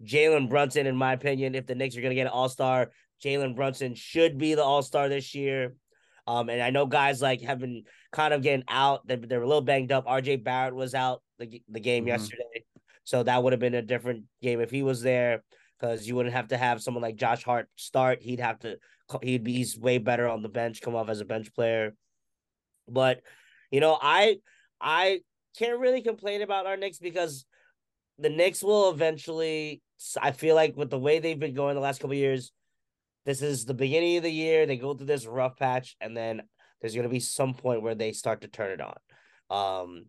Jalen 0.03 0.49
Brunson, 0.49 0.87
in 0.87 0.95
my 0.95 1.13
opinion, 1.13 1.55
if 1.55 1.65
the 1.65 1.75
Knicks 1.75 1.97
are 1.97 2.01
gonna 2.01 2.15
get 2.15 2.27
an 2.27 2.33
all-star, 2.33 2.91
Jalen 3.23 3.55
Brunson 3.55 3.95
should 3.95 4.37
be 4.37 4.53
the 4.53 4.63
all-star 4.63 5.09
this 5.09 5.35
year. 5.35 5.75
Um, 6.27 6.49
and 6.49 6.61
I 6.61 6.69
know 6.69 6.85
guys 6.85 7.21
like 7.21 7.41
have 7.41 7.59
been 7.59 7.83
kind 8.11 8.33
of 8.33 8.41
getting 8.41 8.65
out. 8.67 9.05
They 9.07 9.15
they're 9.15 9.41
a 9.41 9.47
little 9.47 9.61
banged 9.61 9.91
up. 9.91 10.05
RJ 10.05 10.43
Barrett 10.43 10.75
was 10.75 10.93
out 10.95 11.21
the 11.37 11.61
the 11.67 11.79
game 11.79 12.05
Mhm. 12.05 12.09
yesterday, 12.09 12.63
so 13.03 13.23
that 13.23 13.43
would 13.43 13.53
have 13.53 13.59
been 13.59 13.75
a 13.75 13.81
different 13.81 14.25
game 14.41 14.59
if 14.61 14.71
he 14.71 14.83
was 14.83 15.01
there 15.01 15.43
because 15.79 16.07
you 16.07 16.15
wouldn't 16.15 16.35
have 16.35 16.49
to 16.49 16.57
have 16.57 16.81
someone 16.81 17.03
like 17.03 17.15
Josh 17.15 17.43
Hart 17.43 17.69
start. 17.75 18.21
He'd 18.21 18.39
have 18.39 18.59
to 18.59 18.77
he'd 19.23 19.43
be 19.43 19.53
he's 19.53 19.77
way 19.77 19.97
better 19.97 20.27
on 20.27 20.41
the 20.41 20.49
bench, 20.49 20.81
come 20.81 20.95
off 20.95 21.09
as 21.09 21.21
a 21.21 21.25
bench 21.25 21.53
player. 21.53 21.95
But 22.87 23.21
you 23.71 23.79
know, 23.79 23.97
I 24.01 24.39
I 24.81 25.21
can't 25.57 25.79
really 25.79 26.01
complain 26.01 26.41
about 26.41 26.65
our 26.65 26.77
Knicks 26.77 26.99
because 26.99 27.45
the 28.17 28.29
Knicks 28.29 28.63
will 28.63 28.89
eventually. 28.89 29.81
I 30.21 30.31
feel 30.31 30.55
like 30.55 30.77
with 30.77 30.89
the 30.89 30.99
way 30.99 31.19
they've 31.19 31.37
been 31.39 31.53
going 31.53 31.75
the 31.75 31.81
last 31.81 31.99
couple 31.99 32.15
years, 32.15 32.51
this 33.25 33.41
is 33.41 33.65
the 33.65 33.73
beginning 33.73 34.17
of 34.17 34.23
the 34.23 34.31
year. 34.31 34.65
They 34.65 34.77
go 34.77 34.93
through 34.93 35.07
this 35.07 35.25
rough 35.25 35.57
patch, 35.57 35.95
and 35.99 36.15
then 36.15 36.43
there's 36.81 36.93
going 36.93 37.03
to 37.03 37.09
be 37.09 37.19
some 37.19 37.53
point 37.53 37.81
where 37.81 37.95
they 37.95 38.11
start 38.11 38.41
to 38.41 38.47
turn 38.47 38.71
it 38.71 38.81
on. 38.81 38.95
Um, 39.49 40.05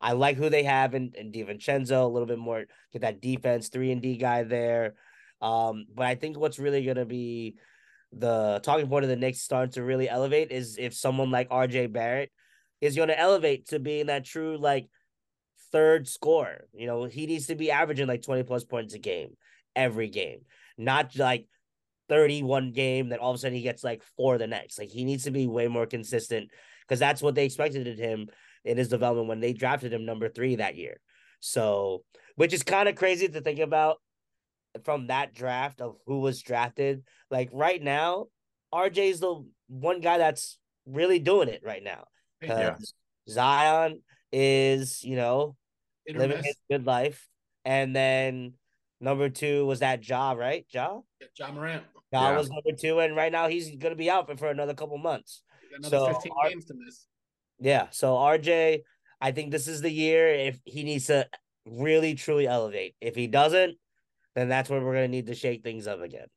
I 0.00 0.12
like 0.12 0.36
who 0.36 0.48
they 0.48 0.64
have 0.64 0.94
in, 0.94 1.12
in 1.14 1.30
DiVincenzo, 1.30 2.02
a 2.02 2.06
little 2.06 2.26
bit 2.26 2.38
more 2.38 2.64
get 2.92 3.02
that 3.02 3.20
defense, 3.20 3.68
three 3.68 3.92
and 3.92 4.00
D 4.00 4.16
guy 4.16 4.42
there. 4.42 4.94
Um, 5.42 5.86
but 5.94 6.06
I 6.06 6.14
think 6.14 6.38
what's 6.38 6.58
really 6.58 6.84
going 6.84 6.96
to 6.96 7.04
be 7.04 7.56
the 8.12 8.60
talking 8.62 8.88
point 8.88 9.04
of 9.04 9.10
the 9.10 9.16
Knicks 9.16 9.40
starting 9.40 9.72
to 9.72 9.82
really 9.82 10.08
elevate 10.08 10.50
is 10.50 10.76
if 10.78 10.94
someone 10.94 11.30
like 11.30 11.48
RJ 11.50 11.92
Barrett 11.92 12.30
is 12.80 12.96
going 12.96 13.08
to 13.08 13.18
elevate 13.18 13.68
to 13.68 13.78
being 13.78 14.06
that 14.06 14.24
true 14.24 14.56
like 14.58 14.88
third 15.70 16.08
scorer. 16.08 16.66
You 16.72 16.86
know, 16.86 17.04
he 17.04 17.26
needs 17.26 17.46
to 17.46 17.54
be 17.54 17.70
averaging 17.70 18.08
like 18.08 18.22
20 18.22 18.42
plus 18.44 18.64
points 18.64 18.94
a 18.94 18.98
game 18.98 19.36
every 19.76 20.08
game, 20.08 20.40
not 20.76 21.16
like 21.16 21.46
31 22.10 22.72
game, 22.72 23.08
then 23.08 23.20
all 23.20 23.30
of 23.30 23.36
a 23.36 23.38
sudden 23.38 23.56
he 23.56 23.62
gets 23.62 23.82
like 23.82 24.02
four 24.16 24.36
the 24.36 24.46
next. 24.46 24.78
Like 24.78 24.90
he 24.90 25.04
needs 25.04 25.24
to 25.24 25.30
be 25.30 25.46
way 25.46 25.68
more 25.68 25.86
consistent 25.86 26.50
because 26.82 26.98
that's 26.98 27.22
what 27.22 27.34
they 27.34 27.46
expected 27.46 27.86
of 27.86 27.96
him 27.96 28.28
in 28.64 28.76
his 28.76 28.88
development 28.88 29.28
when 29.28 29.40
they 29.40 29.54
drafted 29.54 29.92
him 29.92 30.04
number 30.04 30.28
three 30.28 30.56
that 30.56 30.76
year. 30.76 31.00
So, 31.38 32.02
which 32.34 32.52
is 32.52 32.64
kind 32.64 32.88
of 32.88 32.96
crazy 32.96 33.28
to 33.28 33.40
think 33.40 33.60
about 33.60 33.98
from 34.84 35.06
that 35.06 35.32
draft 35.32 35.80
of 35.80 35.96
who 36.06 36.18
was 36.18 36.42
drafted. 36.42 37.04
Like 37.30 37.48
right 37.52 37.82
now, 37.82 38.26
RJ 38.74 38.98
is 39.10 39.20
the 39.20 39.46
one 39.68 40.00
guy 40.00 40.18
that's 40.18 40.58
really 40.84 41.20
doing 41.20 41.48
it 41.48 41.62
right 41.64 41.82
now. 41.82 42.04
Yeah. 42.42 42.76
Zion 43.28 44.02
is, 44.32 45.04
you 45.04 45.14
know, 45.16 45.56
living 46.12 46.42
his 46.42 46.56
good 46.68 46.86
life. 46.86 47.28
And 47.64 47.94
then 47.94 48.54
number 49.00 49.28
two 49.28 49.64
was 49.66 49.80
that 49.80 50.06
Ja, 50.06 50.32
right? 50.32 50.66
Ja? 50.70 51.00
Yeah, 51.20 51.26
John 51.36 51.54
Morant. 51.54 51.84
Ja 52.12 52.30
Yeah. 52.30 52.38
was 52.38 52.50
number 52.50 52.72
two, 52.72 52.98
and 53.00 53.14
right 53.14 53.30
now 53.32 53.48
he's 53.48 53.76
gonna 53.76 53.94
be 53.94 54.10
out 54.10 54.26
for, 54.26 54.36
for 54.36 54.48
another 54.48 54.74
couple 54.74 54.96
months. 54.98 55.42
Another 55.76 55.98
So, 55.98 56.06
15 56.14 56.32
our- 56.42 56.48
games 56.50 56.64
to 56.66 56.74
miss. 56.74 57.06
Yeah. 57.58 57.88
So 57.90 58.14
RJ, 58.16 58.82
I 59.20 59.32
think 59.32 59.50
this 59.50 59.68
is 59.68 59.82
the 59.82 59.90
year 59.90 60.28
if 60.28 60.58
he 60.64 60.82
needs 60.82 61.06
to 61.06 61.28
really 61.66 62.14
truly 62.14 62.46
elevate. 62.46 62.96
If 63.00 63.14
he 63.14 63.26
doesn't, 63.26 63.76
then 64.34 64.48
that's 64.48 64.70
where 64.70 64.80
we're 64.80 64.94
gonna 64.94 65.08
need 65.08 65.26
to 65.26 65.34
shake 65.34 65.62
things 65.62 65.86
up 65.86 66.00
again. 66.00 66.28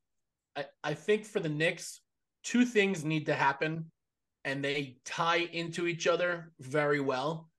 I, 0.56 0.66
I 0.84 0.94
think 0.94 1.26
for 1.26 1.40
the 1.40 1.50
Knicks, 1.50 2.02
two 2.44 2.66
things 2.66 3.04
need 3.06 3.26
to 3.28 3.34
happen, 3.34 3.90
and 4.44 4.64
they 4.64 4.98
tie 5.06 5.38
into 5.38 5.88
each 5.88 6.06
other 6.08 6.52
very 6.60 7.00
well. 7.00 7.50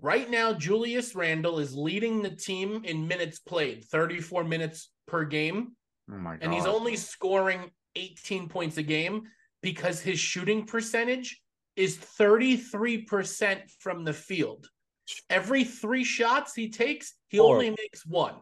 Right 0.00 0.30
now, 0.30 0.52
Julius 0.52 1.14
Randle 1.14 1.58
is 1.58 1.74
leading 1.76 2.22
the 2.22 2.30
team 2.34 2.84
in 2.84 3.06
minutes 3.06 3.38
played, 3.40 3.84
34 3.84 4.44
minutes 4.44 4.90
per 5.06 5.24
game, 5.24 5.76
Oh 6.10 6.16
my 6.16 6.32
god. 6.36 6.40
and 6.42 6.52
he's 6.52 6.66
only 6.66 6.96
scoring 6.96 7.70
18 7.96 8.48
points 8.48 8.76
a 8.78 8.82
game 8.82 9.22
because 9.62 10.00
his 10.00 10.18
shooting 10.18 10.66
percentage 10.66 11.40
is 11.76 11.96
33% 11.96 13.60
from 13.78 14.04
the 14.04 14.12
field. 14.12 14.68
Every 15.30 15.64
three 15.64 16.04
shots 16.04 16.54
he 16.54 16.70
takes, 16.70 17.14
he 17.28 17.38
Horrible. 17.38 17.54
only 17.54 17.70
makes 17.70 18.04
one. 18.06 18.34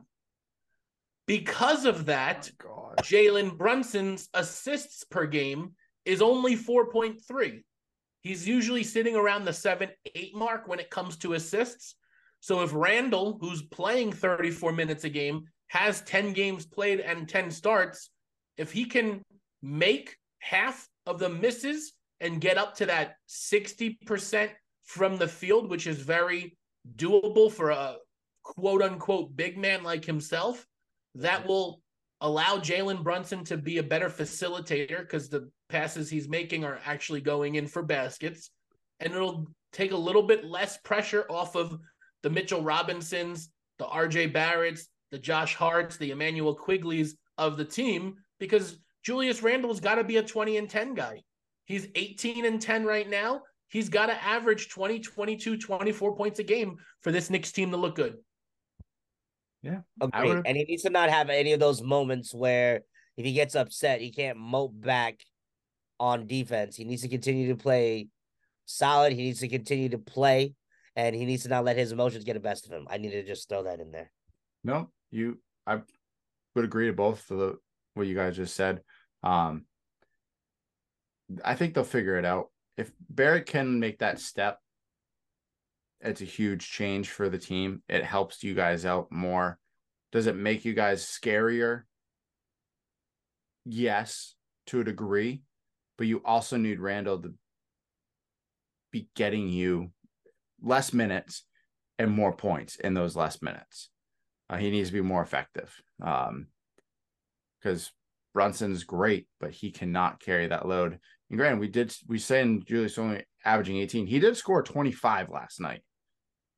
Because 1.26 1.84
of 1.84 2.00
Oh 2.00 2.02
that, 2.04 2.50
god. 2.58 2.96
Jalen 3.02 3.56
Brunson's 3.56 4.28
assists 4.34 5.04
per 5.04 5.26
game 5.26 5.72
is 6.04 6.22
only 6.22 6.56
4.3. 6.56 7.62
He's 8.22 8.46
usually 8.48 8.82
sitting 8.82 9.16
around 9.16 9.44
the 9.44 9.52
7 9.52 9.88
8 10.14 10.34
mark 10.34 10.66
when 10.68 10.80
it 10.80 10.90
comes 10.90 11.16
to 11.18 11.34
assists. 11.34 11.94
So 12.40 12.62
if 12.62 12.72
Randle, 12.74 13.38
who's 13.40 13.62
playing 13.62 14.12
34 14.12 14.72
minutes 14.72 15.04
a 15.04 15.08
game, 15.10 15.44
has 15.70 16.00
10 16.02 16.32
games 16.32 16.66
played 16.66 16.98
and 16.98 17.28
10 17.28 17.52
starts, 17.52 18.10
if 18.56 18.72
he 18.72 18.84
can 18.84 19.22
make 19.62 20.16
half 20.40 20.88
of 21.06 21.20
the 21.20 21.28
misses 21.28 21.92
and 22.20 22.40
get 22.40 22.58
up 22.58 22.74
to 22.74 22.86
that 22.86 23.14
60% 23.28 24.50
from 24.82 25.16
the 25.16 25.28
field, 25.28 25.70
which 25.70 25.86
is 25.86 26.00
very 26.00 26.56
doable 26.96 27.52
for 27.52 27.70
a 27.70 27.96
quote 28.42 28.82
unquote 28.82 29.36
big 29.36 29.56
man 29.56 29.84
like 29.84 30.04
himself, 30.04 30.66
that 31.14 31.46
will 31.46 31.80
allow 32.20 32.56
Jalen 32.56 33.04
Brunson 33.04 33.44
to 33.44 33.56
be 33.56 33.78
a 33.78 33.82
better 33.82 34.10
facilitator 34.10 34.98
because 34.98 35.28
the 35.28 35.48
passes 35.68 36.10
he's 36.10 36.28
making 36.28 36.64
are 36.64 36.80
actually 36.84 37.20
going 37.20 37.54
in 37.54 37.68
for 37.68 37.84
baskets. 37.84 38.50
And 38.98 39.12
it'll 39.12 39.46
take 39.72 39.92
a 39.92 39.96
little 39.96 40.24
bit 40.24 40.44
less 40.44 40.78
pressure 40.78 41.26
off 41.30 41.54
of 41.54 41.78
the 42.24 42.30
Mitchell 42.30 42.62
Robinsons, 42.62 43.50
the 43.78 43.86
RJ 43.86 44.32
Barretts, 44.34 44.88
the 45.10 45.18
Josh 45.18 45.54
Harts, 45.54 45.96
the 45.96 46.10
Immanuel 46.10 46.56
Quickleys 46.56 47.12
of 47.38 47.56
the 47.56 47.64
team 47.64 48.16
because 48.38 48.78
Julius 49.02 49.42
Randle's 49.42 49.80
got 49.80 49.96
to 49.96 50.04
be 50.04 50.18
a 50.18 50.22
20 50.22 50.56
and 50.56 50.68
10 50.68 50.94
guy. 50.94 51.22
He's 51.64 51.88
18 51.94 52.44
and 52.44 52.60
10 52.60 52.84
right 52.84 53.08
now. 53.08 53.42
He's 53.68 53.88
got 53.88 54.06
to 54.06 54.24
average 54.24 54.68
20, 54.68 55.00
22, 55.00 55.56
24 55.58 56.16
points 56.16 56.38
a 56.38 56.42
game 56.42 56.78
for 57.02 57.12
this 57.12 57.30
Knicks 57.30 57.52
team 57.52 57.70
to 57.70 57.76
look 57.76 57.94
good. 57.94 58.16
Yeah. 59.62 59.80
Agreed. 60.00 60.42
And 60.44 60.56
he 60.56 60.64
needs 60.64 60.82
to 60.82 60.90
not 60.90 61.10
have 61.10 61.30
any 61.30 61.52
of 61.52 61.60
those 61.60 61.82
moments 61.82 62.34
where 62.34 62.80
if 63.16 63.24
he 63.24 63.32
gets 63.32 63.54
upset, 63.54 64.00
he 64.00 64.10
can't 64.10 64.38
mope 64.38 64.72
back 64.74 65.20
on 65.98 66.26
defense. 66.26 66.76
He 66.76 66.84
needs 66.84 67.02
to 67.02 67.08
continue 67.08 67.48
to 67.48 67.56
play 67.56 68.08
solid. 68.64 69.12
He 69.12 69.22
needs 69.22 69.40
to 69.40 69.48
continue 69.48 69.90
to 69.90 69.98
play, 69.98 70.54
and 70.96 71.14
he 71.14 71.24
needs 71.24 71.42
to 71.42 71.48
not 71.48 71.64
let 71.64 71.76
his 71.76 71.92
emotions 71.92 72.24
get 72.24 72.34
the 72.34 72.40
best 72.40 72.66
of 72.66 72.72
him. 72.72 72.86
I 72.90 72.96
need 72.96 73.10
to 73.10 73.24
just 73.24 73.48
throw 73.48 73.64
that 73.64 73.80
in 73.80 73.90
there. 73.90 74.10
No, 74.64 74.90
you, 75.10 75.38
I 75.66 75.80
would 76.54 76.64
agree 76.64 76.86
to 76.86 76.92
both 76.92 77.30
of 77.30 77.38
the 77.38 77.58
what 77.94 78.06
you 78.06 78.14
guys 78.14 78.36
just 78.36 78.56
said. 78.56 78.80
Um, 79.22 79.64
I 81.44 81.54
think 81.54 81.74
they'll 81.74 81.84
figure 81.84 82.18
it 82.18 82.24
out. 82.24 82.50
If 82.76 82.90
Barrett 83.08 83.46
can 83.46 83.78
make 83.78 83.98
that 83.98 84.20
step, 84.20 84.58
it's 86.00 86.22
a 86.22 86.24
huge 86.24 86.70
change 86.70 87.10
for 87.10 87.28
the 87.28 87.38
team. 87.38 87.82
It 87.88 88.04
helps 88.04 88.42
you 88.42 88.54
guys 88.54 88.86
out 88.86 89.12
more. 89.12 89.58
Does 90.12 90.26
it 90.26 90.36
make 90.36 90.64
you 90.64 90.72
guys 90.72 91.04
scarier? 91.04 91.82
Yes, 93.64 94.34
to 94.68 94.80
a 94.80 94.84
degree, 94.84 95.42
but 95.98 96.06
you 96.06 96.22
also 96.24 96.56
need 96.56 96.80
Randle 96.80 97.20
to 97.22 97.34
be 98.90 99.08
getting 99.14 99.48
you 99.48 99.90
less 100.62 100.92
minutes 100.92 101.44
and 101.98 102.10
more 102.10 102.32
points 102.32 102.76
in 102.76 102.94
those 102.94 103.14
less 103.14 103.42
minutes. 103.42 103.90
Uh, 104.50 104.56
he 104.56 104.70
needs 104.70 104.88
to 104.88 104.94
be 104.94 105.00
more 105.00 105.22
effective. 105.22 105.72
Um, 106.02 106.48
because 107.60 107.92
Brunson's 108.32 108.84
great, 108.84 109.26
but 109.38 109.50
he 109.50 109.70
cannot 109.70 110.20
carry 110.20 110.48
that 110.48 110.66
load. 110.66 110.98
And 111.28 111.38
granted, 111.38 111.60
we 111.60 111.68
did 111.68 111.94
we 112.08 112.18
saying 112.18 112.64
Julius 112.66 112.98
only 112.98 113.24
averaging 113.44 113.76
18. 113.76 114.06
He 114.06 114.18
did 114.18 114.36
score 114.36 114.62
25 114.62 115.28
last 115.30 115.60
night 115.60 115.82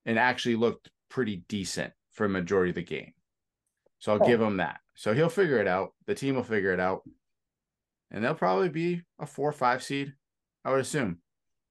and 0.07 0.19
actually 0.19 0.57
looked 0.57 0.91
pretty 1.11 1.45
decent 1.49 1.93
for 2.13 2.25
a 2.25 2.29
majority 2.29 2.71
of 2.71 2.77
the 2.77 2.83
game. 2.83 3.13
So 3.99 4.13
I'll 4.13 4.23
oh. 4.23 4.27
give 4.27 4.41
him 4.41 4.59
that. 4.59 4.81
So 4.95 5.13
he'll 5.13 5.29
figure 5.29 5.59
it 5.59 5.67
out. 5.67 5.91
The 6.07 6.15
team 6.15 6.37
will 6.37 6.43
figure 6.43 6.73
it 6.73 6.81
out. 6.81 7.03
And 8.11 8.23
they'll 8.23 8.35
probably 8.35 8.69
be 8.69 9.03
a 9.19 9.27
four 9.27 9.49
or 9.49 9.53
five 9.53 9.83
seed, 9.83 10.13
I 10.65 10.71
would 10.71 10.81
assume, 10.81 11.19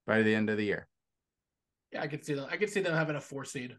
by 0.07 0.23
the 0.23 0.33
end 0.33 0.49
of 0.49 0.57
the 0.57 0.65
year. 0.65 0.87
Yeah, 1.91 2.01
I 2.01 2.07
could 2.07 2.25
see 2.25 2.33
them. 2.33 2.47
I 2.49 2.57
could 2.57 2.69
see 2.69 2.81
them 2.81 2.95
having 2.95 3.15
a 3.15 3.21
four 3.21 3.45
seed. 3.45 3.75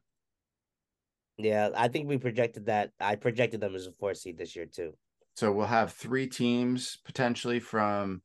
Yeah, 1.39 1.71
I 1.77 1.89
think 1.89 2.09
we 2.09 2.19
projected 2.19 2.67
that. 2.67 2.91
I 3.01 3.17
projected 3.17 3.61
them 3.61 3.75
as 3.75 3.87
a 3.87 3.93
four 3.93 4.15
seed 4.15 4.39
this 4.39 4.55
year 4.55 4.67
too. 4.67 4.93
So 5.35 5.51
we'll 5.51 5.67
have 5.67 5.93
three 5.93 6.27
teams 6.27 6.99
potentially 7.05 7.59
from 7.59 8.23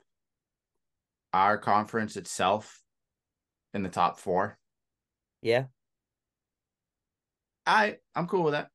our 1.34 1.58
conference 1.58 2.18
itself 2.18 2.82
in 3.74 3.84
the 3.84 3.90
top 3.90 4.20
four. 4.20 4.58
Yeah. 5.42 5.66
I 7.66 7.98
I'm 8.16 8.28
cool 8.28 8.44
with 8.44 8.54
that. 8.54 8.70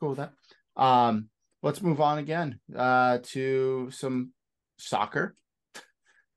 Cool 0.00 0.10
with 0.10 0.18
that. 0.18 0.32
Um, 0.80 1.28
let's 1.62 1.82
move 1.82 2.00
on 2.00 2.18
again 2.18 2.60
uh, 2.74 3.18
to 3.22 3.90
some 3.90 4.32
soccer. 4.78 5.34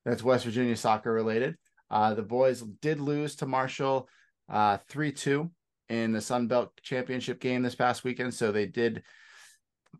That's 0.06 0.24
West 0.24 0.46
Virginia 0.46 0.76
soccer 0.76 1.12
related. 1.12 1.56
Uh, 1.92 2.14
the 2.14 2.24
boys 2.24 2.62
did 2.62 3.00
lose 3.00 3.36
to 3.38 3.46
Marshall 3.46 4.08
uh, 4.48 4.78
3 4.88 5.12
2 5.12 5.52
in 5.90 6.12
the 6.12 6.22
Sun 6.22 6.48
Belt 6.48 6.72
Championship 6.82 7.40
game 7.40 7.64
this 7.64 7.76
past 7.76 8.04
weekend. 8.04 8.34
So 8.34 8.52
they 8.52 8.66
did 8.66 9.04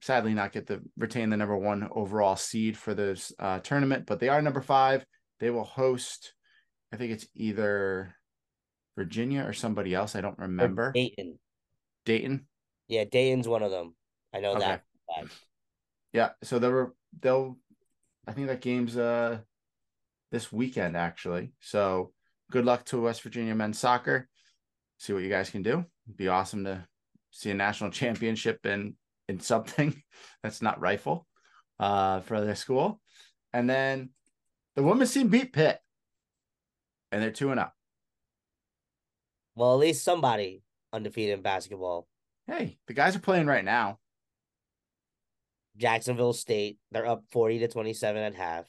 sadly 0.02 0.34
not 0.34 0.52
get 0.52 0.68
to 0.68 0.82
retain 0.98 1.30
the 1.30 1.38
number 1.38 1.58
one 1.58 1.90
overall 1.92 2.36
seed 2.36 2.78
for 2.78 2.94
this 2.94 3.34
uh, 3.40 3.60
tournament, 3.60 4.06
but 4.06 4.20
they 4.20 4.30
are 4.30 4.42
number 4.42 4.62
five. 4.62 5.06
They 5.40 5.50
will 5.50 5.64
host, 5.64 6.34
I 6.94 6.98
think 6.98 7.12
it's 7.12 7.28
either 7.34 8.16
Virginia 8.96 9.44
or 9.46 9.54
somebody 9.54 9.96
else. 9.96 10.16
I 10.16 10.22
don't 10.22 10.38
remember. 10.38 10.88
Or 10.88 10.92
Dayton. 10.92 11.40
Dayton. 12.06 12.48
Yeah, 12.88 13.06
Dayton's 13.06 13.48
one 13.48 13.64
of 13.64 13.72
them. 13.72 13.96
I 14.34 14.40
know 14.40 14.52
okay. 14.56 14.60
that. 14.60 14.84
Yeah, 16.14 16.30
so 16.44 16.60
they 16.60 16.68
were 16.70 16.96
they'll. 17.20 17.58
I 18.28 18.32
think 18.32 18.48
that 18.48 18.62
game's 18.62 18.98
uh 18.98 19.40
this 20.32 20.52
weekend 20.52 20.98
actually. 20.98 21.54
So 21.60 22.12
good 22.52 22.66
luck 22.66 22.86
to 22.86 23.02
West 23.02 23.22
Virginia 23.22 23.56
men's 23.56 23.80
soccer. 23.80 24.28
See 25.00 25.14
what 25.14 25.24
you 25.24 25.30
guys 25.30 25.50
can 25.50 25.64
do. 25.64 25.86
It'd 26.06 26.18
be 26.18 26.28
awesome 26.28 26.66
to 26.66 26.86
see 27.32 27.50
a 27.50 27.56
national 27.56 27.90
championship 28.02 28.66
in 28.66 28.96
in 29.28 29.40
something 29.40 30.02
that's 30.44 30.62
not 30.62 30.80
rifle 30.80 31.28
uh 31.80 32.20
for 32.22 32.42
their 32.42 32.56
school. 32.56 33.02
And 33.54 33.70
then 33.70 34.10
the 34.76 34.84
women's 34.84 35.14
team 35.14 35.30
beat 35.30 35.54
Pitt. 35.54 35.80
And 37.12 37.24
they're 37.24 37.32
2 37.32 37.50
and 37.50 37.60
up. 37.60 37.74
Well, 39.56 39.74
at 39.74 39.80
least 39.80 40.04
somebody 40.04 40.62
undefeated 40.94 41.34
in 41.34 41.42
basketball. 41.42 42.08
Hey, 42.46 42.78
the 42.88 42.94
guys 42.94 43.16
are 43.16 43.20
playing 43.20 43.48
right 43.48 43.66
now. 43.66 43.98
Jacksonville 45.78 46.34
State, 46.34 46.78
they're 46.92 47.08
up 47.08 47.24
40 47.32 47.60
to 47.60 47.68
27 47.68 48.22
at 48.22 48.36
half. 48.36 48.66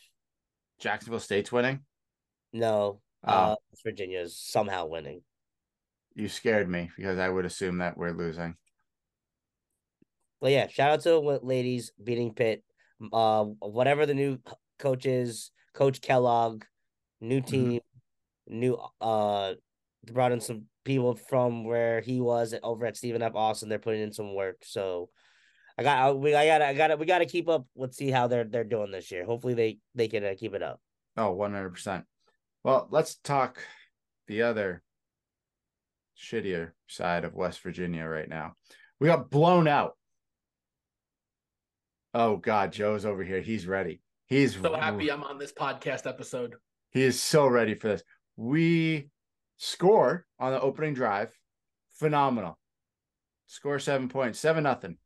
Jacksonville 0.80 1.20
State's 1.20 1.52
winning? 1.52 1.80
No. 2.52 3.00
Oh. 3.24 3.30
Uh 3.30 3.56
Virginia's 3.84 4.36
somehow 4.36 4.86
winning. 4.86 5.22
You 6.20 6.28
scared 6.28 6.68
me 6.68 6.90
because 6.98 7.18
I 7.18 7.30
would 7.30 7.46
assume 7.46 7.78
that 7.78 7.96
we're 7.96 8.12
losing. 8.12 8.54
Well, 10.42 10.50
yeah, 10.50 10.66
shout 10.68 10.90
out 10.90 11.00
to 11.04 11.18
ladies 11.18 11.92
beating 12.02 12.34
Pitt. 12.34 12.62
Uh, 13.10 13.44
whatever 13.60 14.04
the 14.04 14.12
new 14.12 14.38
coach 14.78 15.06
is, 15.06 15.50
Coach 15.72 16.02
Kellogg, 16.02 16.64
new 17.22 17.40
mm-hmm. 17.40 17.50
team, 17.50 17.80
mm-hmm. 18.50 18.60
new 18.60 18.78
uh, 19.00 19.54
brought 20.12 20.32
in 20.32 20.42
some 20.42 20.64
people 20.84 21.14
from 21.14 21.64
where 21.64 22.02
he 22.02 22.20
was 22.20 22.54
over 22.62 22.84
at 22.84 22.98
Stephen 22.98 23.22
F. 23.22 23.34
Austin. 23.34 23.70
They're 23.70 23.78
putting 23.78 24.02
in 24.02 24.12
some 24.12 24.34
work, 24.34 24.58
so 24.62 25.08
I 25.78 25.82
got 25.82 26.18
we 26.18 26.34
I 26.34 26.44
got 26.46 26.60
I 26.60 26.74
got 26.74 26.98
we 26.98 27.06
got 27.06 27.20
to 27.20 27.26
keep 27.26 27.48
up. 27.48 27.64
Let's 27.74 27.96
see 27.96 28.10
how 28.10 28.26
they're 28.26 28.44
they're 28.44 28.62
doing 28.62 28.90
this 28.90 29.10
year. 29.10 29.24
Hopefully 29.24 29.54
they 29.54 29.78
they 29.94 30.08
can 30.08 30.22
uh, 30.22 30.34
keep 30.38 30.52
it 30.52 30.62
up. 30.62 30.82
Oh, 31.16 31.30
100 31.30 31.70
percent. 31.70 32.04
Well, 32.62 32.88
let's 32.90 33.14
talk 33.14 33.58
the 34.26 34.42
other 34.42 34.82
shittier 36.20 36.72
side 36.86 37.24
of 37.24 37.34
West 37.34 37.62
Virginia 37.62 38.04
right 38.04 38.28
now. 38.28 38.54
We 38.98 39.08
got 39.08 39.30
blown 39.30 39.66
out. 39.66 39.96
Oh 42.12 42.36
God, 42.36 42.72
Joe's 42.72 43.06
over 43.06 43.24
here. 43.24 43.40
He's 43.40 43.66
ready. 43.66 44.02
He's 44.26 44.54
so 44.54 44.74
happy 44.74 45.10
I'm 45.10 45.24
on 45.24 45.38
this 45.38 45.52
podcast 45.52 46.06
episode. 46.06 46.54
He 46.90 47.02
is 47.02 47.20
so 47.20 47.46
ready 47.46 47.74
for 47.74 47.88
this. 47.88 48.02
We 48.36 49.08
score 49.56 50.26
on 50.38 50.52
the 50.52 50.60
opening 50.60 50.94
drive. 50.94 51.32
Phenomenal. 51.92 52.58
Score 53.46 53.78
seven 53.78 54.08
points, 54.08 54.38
seven 54.38 54.64
nothing. 54.64 54.96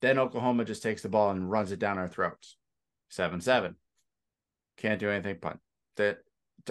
Then 0.00 0.18
Oklahoma 0.18 0.64
just 0.64 0.82
takes 0.82 1.02
the 1.02 1.08
ball 1.08 1.30
and 1.30 1.50
runs 1.50 1.72
it 1.72 1.78
down 1.78 1.98
our 1.98 2.08
throats. 2.08 2.56
Seven 3.08 3.40
seven. 3.40 3.76
Can't 4.76 4.98
do 5.00 5.10
anything. 5.10 5.36
Punt. 5.40 5.60
That 5.96 6.18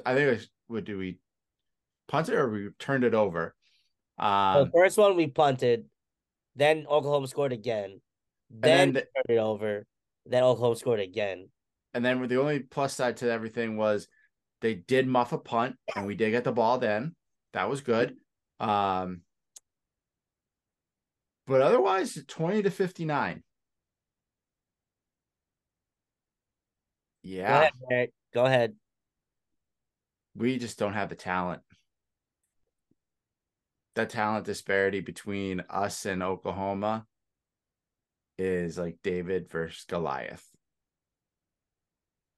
I 0.06 0.14
think 0.14 0.28
it 0.28 0.32
was, 0.32 0.50
what 0.68 0.86
do 0.86 0.98
we 0.98 1.20
punted 2.14 2.36
or 2.36 2.48
we 2.48 2.70
turned 2.78 3.04
it 3.04 3.16
over? 3.16 3.56
Um, 4.20 4.66
the 4.66 4.72
first 4.72 5.00
one 5.00 5.18
we 5.18 5.26
punted, 5.28 5.86
then 6.56 6.86
Oklahoma 6.88 7.28
scored 7.28 7.52
again. 7.52 8.02
Then, 8.52 8.94
then 8.94 8.94
the, 8.94 9.00
turned 9.00 9.40
it 9.40 9.42
over. 9.42 9.88
Then 10.28 10.44
Oklahoma 10.44 10.76
scored 10.76 11.00
again. 11.00 11.50
And 11.96 12.06
then 12.06 12.26
the 12.28 12.40
only 12.40 12.60
plus 12.60 12.94
side 12.94 13.18
to 13.18 13.32
everything 13.32 13.78
was 13.78 14.08
they 14.62 14.76
did 14.76 15.08
muff 15.08 15.34
a 15.34 15.40
punt, 15.40 15.76
and 15.96 16.06
we 16.06 16.14
did 16.14 16.30
get 16.30 16.44
the 16.44 16.52
ball. 16.52 16.78
Then 16.78 17.16
that 17.54 17.68
was 17.68 17.82
good. 17.82 18.16
Um, 18.60 19.22
but 21.48 21.62
otherwise, 21.62 22.24
twenty 22.28 22.62
to 22.62 22.70
fifty 22.70 23.06
nine. 23.06 23.44
Yeah. 27.24 27.70
Go 27.80 27.88
ahead, 27.90 28.10
Go 28.34 28.46
ahead. 28.46 28.76
We 30.36 30.58
just 30.60 30.78
don't 30.78 30.94
have 30.94 31.10
the 31.10 31.16
talent. 31.16 31.62
The 33.96 34.06
talent 34.06 34.46
disparity 34.46 35.02
between 35.02 35.64
us 35.70 36.06
and 36.06 36.24
Oklahoma 36.24 37.06
is 38.38 38.78
like 38.78 38.98
David 39.04 39.50
versus 39.50 39.86
Goliath. 39.88 40.46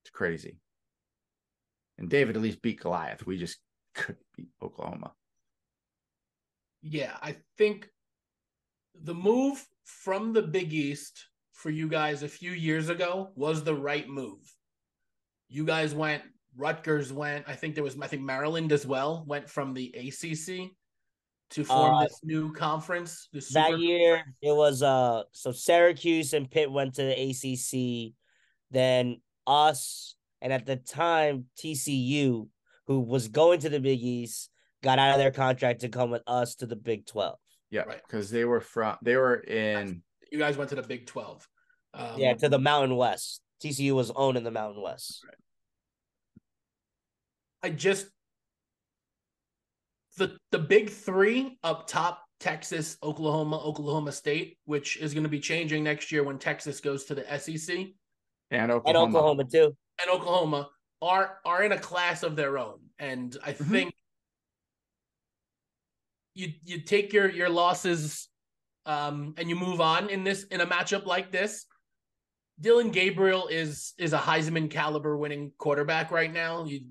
It's 0.04 0.10
crazy. 0.10 0.58
And 1.98 2.10
David 2.10 2.36
at 2.36 2.42
least 2.42 2.60
beat 2.60 2.80
Goliath. 2.80 3.26
We 3.26 3.38
just 3.38 3.58
couldn't 3.94 4.26
beat 4.36 4.50
Oklahoma. 4.62 5.12
Yeah, 6.82 7.16
I 7.22 7.36
think 7.56 7.88
the 9.02 9.14
move 9.14 9.64
from 9.84 10.32
the 10.32 10.42
Big 10.42 10.72
East 10.72 11.26
for 11.52 11.70
you 11.70 11.88
guys 11.88 12.22
a 12.22 12.28
few 12.28 12.52
years 12.52 12.90
ago 12.90 13.30
was 13.34 13.64
the 13.64 13.74
right 13.74 14.06
move. 14.06 14.54
You 15.48 15.64
guys 15.64 15.94
went, 15.94 16.22
Rutgers 16.56 17.12
went, 17.12 17.48
I 17.48 17.54
think 17.54 17.74
there 17.74 17.84
was, 17.84 17.98
I 18.00 18.06
think 18.06 18.22
Maryland 18.22 18.72
as 18.72 18.86
well 18.86 19.24
went 19.26 19.48
from 19.48 19.72
the 19.72 19.94
ACC 19.96 20.70
to 21.50 21.64
form 21.64 21.94
Uh, 21.94 22.02
this 22.04 22.20
new 22.22 22.52
conference. 22.52 23.28
The 23.32 23.44
that 23.54 23.78
year 23.78 24.16
conference. 24.16 24.36
it 24.42 24.52
was 24.56 24.82
uh 24.82 25.22
so 25.32 25.52
Syracuse 25.52 26.32
and 26.32 26.50
Pitt 26.50 26.70
went 26.70 26.94
to 26.94 27.02
the 27.02 27.12
ACC, 27.30 28.14
then 28.70 29.20
us 29.46 30.16
and 30.42 30.52
at 30.52 30.66
the 30.66 30.76
time 30.76 31.46
TCU, 31.58 32.48
who 32.86 33.00
was 33.00 33.28
going 33.28 33.60
to 33.60 33.68
the 33.68 33.80
Big 33.80 34.02
East, 34.02 34.50
got 34.82 34.98
out 34.98 35.12
of 35.12 35.18
their 35.18 35.30
contract 35.30 35.80
to 35.82 35.88
come 35.88 36.10
with 36.10 36.22
us 36.26 36.56
to 36.56 36.66
the 36.66 36.76
Big 36.76 37.06
Twelve. 37.06 37.38
Yeah, 37.70 37.82
Right. 37.82 38.00
because 38.06 38.30
they 38.30 38.44
were 38.44 38.60
from 38.60 38.96
they 39.02 39.16
were 39.16 39.36
in 39.36 40.02
you 40.32 40.38
guys 40.38 40.56
went 40.56 40.70
to 40.70 40.76
the 40.76 40.82
Big 40.82 41.06
12. 41.06 41.48
Um, 41.94 42.18
yeah, 42.18 42.34
to 42.34 42.48
the 42.48 42.58
Mountain 42.58 42.96
West. 42.96 43.40
TCU 43.62 43.94
was 43.94 44.10
owned 44.10 44.36
in 44.36 44.42
the 44.44 44.50
Mountain 44.50 44.82
West. 44.82 45.24
I 47.62 47.70
just 47.70 48.06
the 50.16 50.36
the 50.50 50.58
big 50.58 50.90
three 50.90 51.58
up 51.62 51.86
top 51.86 52.22
Texas, 52.40 52.96
Oklahoma, 53.02 53.58
Oklahoma 53.64 54.12
State, 54.12 54.58
which 54.64 54.96
is 54.98 55.14
going 55.14 55.22
to 55.24 55.28
be 55.30 55.40
changing 55.40 55.84
next 55.84 56.12
year 56.12 56.22
when 56.22 56.38
Texas 56.38 56.80
goes 56.80 57.04
to 57.04 57.14
the 57.14 57.38
SEC 57.38 57.86
and 58.50 58.70
Oklahoma. 58.70 59.04
And 59.04 59.16
Oklahoma 59.16 59.44
too. 59.44 59.76
and 60.02 60.10
Oklahoma 60.10 60.68
are 61.02 61.38
are 61.44 61.62
in 61.62 61.72
a 61.72 61.78
class 61.78 62.22
of 62.22 62.36
their 62.36 62.58
own. 62.58 62.80
And 62.98 63.36
I 63.44 63.52
Mhm. 63.52 63.70
think 63.70 63.94
you 66.34 66.52
you 66.64 66.80
take 66.80 67.12
your 67.12 67.30
your 67.30 67.48
losses 67.48 68.28
um 68.84 69.34
and 69.38 69.48
you 69.48 69.56
move 69.56 69.80
on 69.80 70.10
in 70.10 70.22
this 70.24 70.44
in 70.44 70.60
a 70.60 70.66
matchup 70.66 71.06
like 71.06 71.32
this. 71.32 71.66
Dillon 72.60 72.90
Gabriel 72.90 73.48
is 73.48 73.92
is 73.98 74.12
a 74.12 74.18
Heisman 74.18 74.70
caliber 74.70 75.16
winning 75.16 75.52
quarterback 75.58 76.10
right 76.10 76.32
now. 76.32 76.64
You 76.64 76.86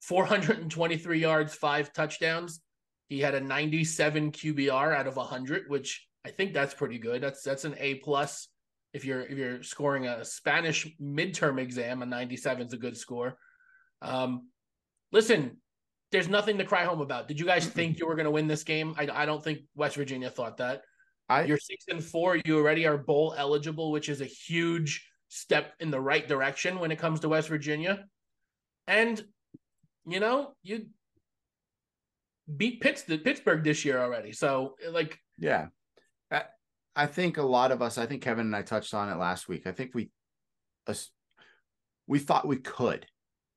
423 0.00 1.18
yards, 1.18 1.54
five 1.54 1.92
touchdowns. 1.92 2.60
He 3.08 3.20
had 3.20 3.34
a 3.34 3.40
97 3.40 4.32
QBR 4.32 4.94
out 4.94 5.06
of 5.06 5.16
100, 5.16 5.64
which 5.68 6.06
I 6.24 6.30
think 6.30 6.52
that's 6.52 6.74
pretty 6.74 6.98
good. 6.98 7.22
That's 7.22 7.42
that's 7.42 7.64
an 7.64 7.74
A 7.78 7.96
plus. 7.96 8.48
If 8.92 9.04
you're 9.04 9.22
if 9.22 9.36
you're 9.36 9.62
scoring 9.62 10.06
a 10.06 10.24
Spanish 10.24 10.88
midterm 11.00 11.60
exam, 11.60 12.02
a 12.02 12.06
97 12.06 12.66
is 12.66 12.72
a 12.72 12.76
good 12.76 12.96
score. 12.96 13.36
Um, 14.02 14.48
listen, 15.12 15.58
there's 16.12 16.28
nothing 16.28 16.58
to 16.58 16.64
cry 16.64 16.84
home 16.84 17.00
about. 17.00 17.28
Did 17.28 17.38
you 17.38 17.46
guys 17.46 17.66
think 17.66 17.98
you 17.98 18.06
were 18.06 18.14
going 18.14 18.24
to 18.24 18.30
win 18.30 18.48
this 18.48 18.64
game? 18.64 18.94
I, 18.98 19.08
I 19.12 19.26
don't 19.26 19.42
think 19.42 19.60
West 19.74 19.96
Virginia 19.96 20.30
thought 20.30 20.56
that. 20.58 20.82
I 21.28 21.44
You're 21.44 21.58
six 21.58 21.84
and 21.88 22.02
four. 22.02 22.38
You 22.44 22.58
already 22.58 22.86
are 22.86 22.98
bowl 22.98 23.34
eligible, 23.36 23.92
which 23.92 24.08
is 24.08 24.20
a 24.20 24.26
huge 24.26 25.06
step 25.28 25.74
in 25.78 25.90
the 25.90 26.00
right 26.00 26.26
direction 26.26 26.80
when 26.80 26.90
it 26.90 26.98
comes 26.98 27.20
to 27.20 27.28
West 27.28 27.48
Virginia. 27.48 28.04
And 28.88 29.22
you 30.06 30.20
know, 30.20 30.52
you 30.62 30.86
beat 32.56 32.80
Pitts, 32.80 33.02
Pittsburgh 33.02 33.62
this 33.64 33.84
year 33.84 34.00
already. 34.00 34.32
So 34.32 34.74
like 34.90 35.18
yeah. 35.38 35.66
I, 36.30 36.42
I 36.94 37.06
think 37.06 37.36
a 37.38 37.42
lot 37.42 37.72
of 37.72 37.82
us, 37.82 37.98
I 37.98 38.06
think 38.06 38.22
Kevin 38.22 38.46
and 38.46 38.56
I 38.56 38.62
touched 38.62 38.94
on 38.94 39.08
it 39.08 39.18
last 39.18 39.48
week. 39.48 39.66
I 39.66 39.72
think 39.72 39.94
we 39.94 40.10
us- 40.86 41.10
we 42.06 42.18
thought 42.18 42.46
we 42.48 42.56
could. 42.56 43.06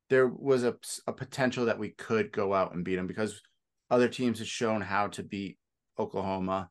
There 0.09 0.27
was 0.27 0.63
a, 0.63 0.75
a 1.07 1.13
potential 1.13 1.65
that 1.65 1.79
we 1.79 1.89
could 1.89 2.31
go 2.31 2.53
out 2.53 2.75
and 2.75 2.85
beat 2.85 2.97
them 2.97 3.07
because 3.07 3.41
other 3.89 4.07
teams 4.07 4.39
had 4.39 4.47
shown 4.47 4.81
how 4.81 5.07
to 5.07 5.23
beat 5.23 5.57
Oklahoma 5.99 6.69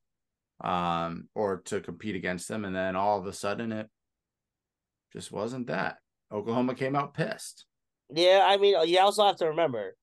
um 0.63 1.29
or 1.35 1.61
to 1.65 1.81
compete 1.81 2.15
against 2.15 2.47
them 2.47 2.65
and 2.65 2.75
then 2.75 2.95
all 2.95 3.19
of 3.19 3.27
a 3.27 3.33
sudden 3.33 3.73
it 3.73 3.89
just 5.13 5.33
wasn't 5.33 5.67
that. 5.67 5.97
Oklahoma 6.31 6.75
came 6.75 6.97
out 6.97 7.15
pissed. 7.15 7.67
Yeah, 8.15 8.43
I 8.45 8.57
mean, 8.57 8.77
you 8.87 8.99
also 9.01 9.25
have 9.27 9.37
to 9.37 9.47
remember, 9.47 9.97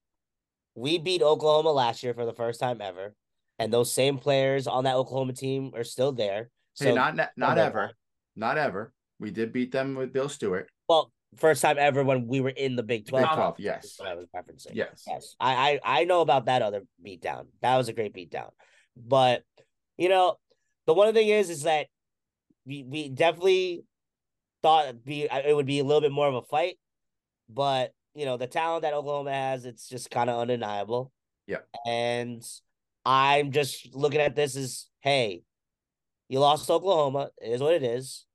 we 0.76 0.98
beat 0.98 1.22
Oklahoma 1.22 1.72
last 1.72 2.04
year 2.04 2.14
for 2.14 2.26
the 2.26 2.34
first 2.34 2.60
time 2.60 2.82
ever, 2.82 3.14
and 3.58 3.72
those 3.72 3.92
same 3.92 4.18
players 4.18 4.68
on 4.68 4.86
that 4.86 4.96
Oklahoma 4.96 5.34
team 5.34 5.72
are 5.76 5.84
still 5.84 6.12
there. 6.12 6.50
So, 6.74 6.86
hey, 6.86 6.94
not 6.94 7.16
not, 7.16 7.30
not 7.38 7.58
ever. 7.58 7.92
Not 8.36 8.58
ever. 8.58 8.94
We 9.20 9.32
did 9.32 9.52
beat 9.52 9.72
them 9.72 9.96
with 9.96 10.14
Bill 10.14 10.30
Stewart. 10.30 10.70
well, 10.88 11.12
first 11.36 11.62
time 11.62 11.76
ever 11.78 12.04
when 12.04 12.26
we 12.26 12.42
were 12.42 12.50
in 12.50 12.76
the 12.76 12.84
Big 12.84 13.06
Big 13.06 13.10
Twelve. 13.10 13.60
yes. 13.60 13.96
What 13.98 14.08
I 14.08 14.16
was 14.16 14.28
referencing. 14.36 14.74
Yes. 14.74 15.04
Yes, 15.06 15.36
I, 15.40 15.80
I 15.84 16.02
I 16.02 16.04
know 16.06 16.22
about 16.22 16.46
that 16.46 16.62
other 16.62 16.84
beatdown. 17.06 17.48
That 17.62 17.78
was 17.78 17.90
a 17.90 17.94
great 17.94 18.14
beatdown. 18.16 18.50
But 18.96 19.44
you 19.98 20.10
know, 20.10 20.38
the 20.88 20.94
one 20.94 21.14
thing 21.14 21.28
is, 21.28 21.50
is 21.50 21.64
that 21.64 21.88
we 22.66 22.84
we 22.84 23.10
definitely 23.10 23.84
thought 24.64 24.86
it'd 24.86 25.04
be 25.06 25.24
it 25.24 25.56
would 25.56 25.66
be 25.66 25.80
a 25.80 25.84
little 25.84 26.02
bit 26.02 26.12
more 26.12 26.28
of 26.28 26.36
a 26.36 26.42
fight, 26.44 26.80
but 27.50 27.92
you 28.14 28.26
know 28.26 28.38
the 28.38 28.48
talent 28.48 28.84
that 28.84 28.94
Oklahoma 28.94 29.34
has, 29.34 29.66
it's 29.66 29.88
just 29.88 30.12
kind 30.12 30.30
of 30.30 30.40
undeniable. 30.40 31.12
Yeah. 31.48 31.60
and 31.88 32.44
I'm 33.06 33.52
just 33.52 33.96
looking 33.96 34.22
at 34.22 34.36
this 34.36 34.56
as, 34.56 34.86
hey, 35.00 35.42
you 36.28 36.40
lost 36.40 36.70
Oklahoma. 36.70 37.32
It 37.42 37.50
is 37.50 37.62
what 37.62 37.74
it 37.74 37.82
is. 37.82 38.26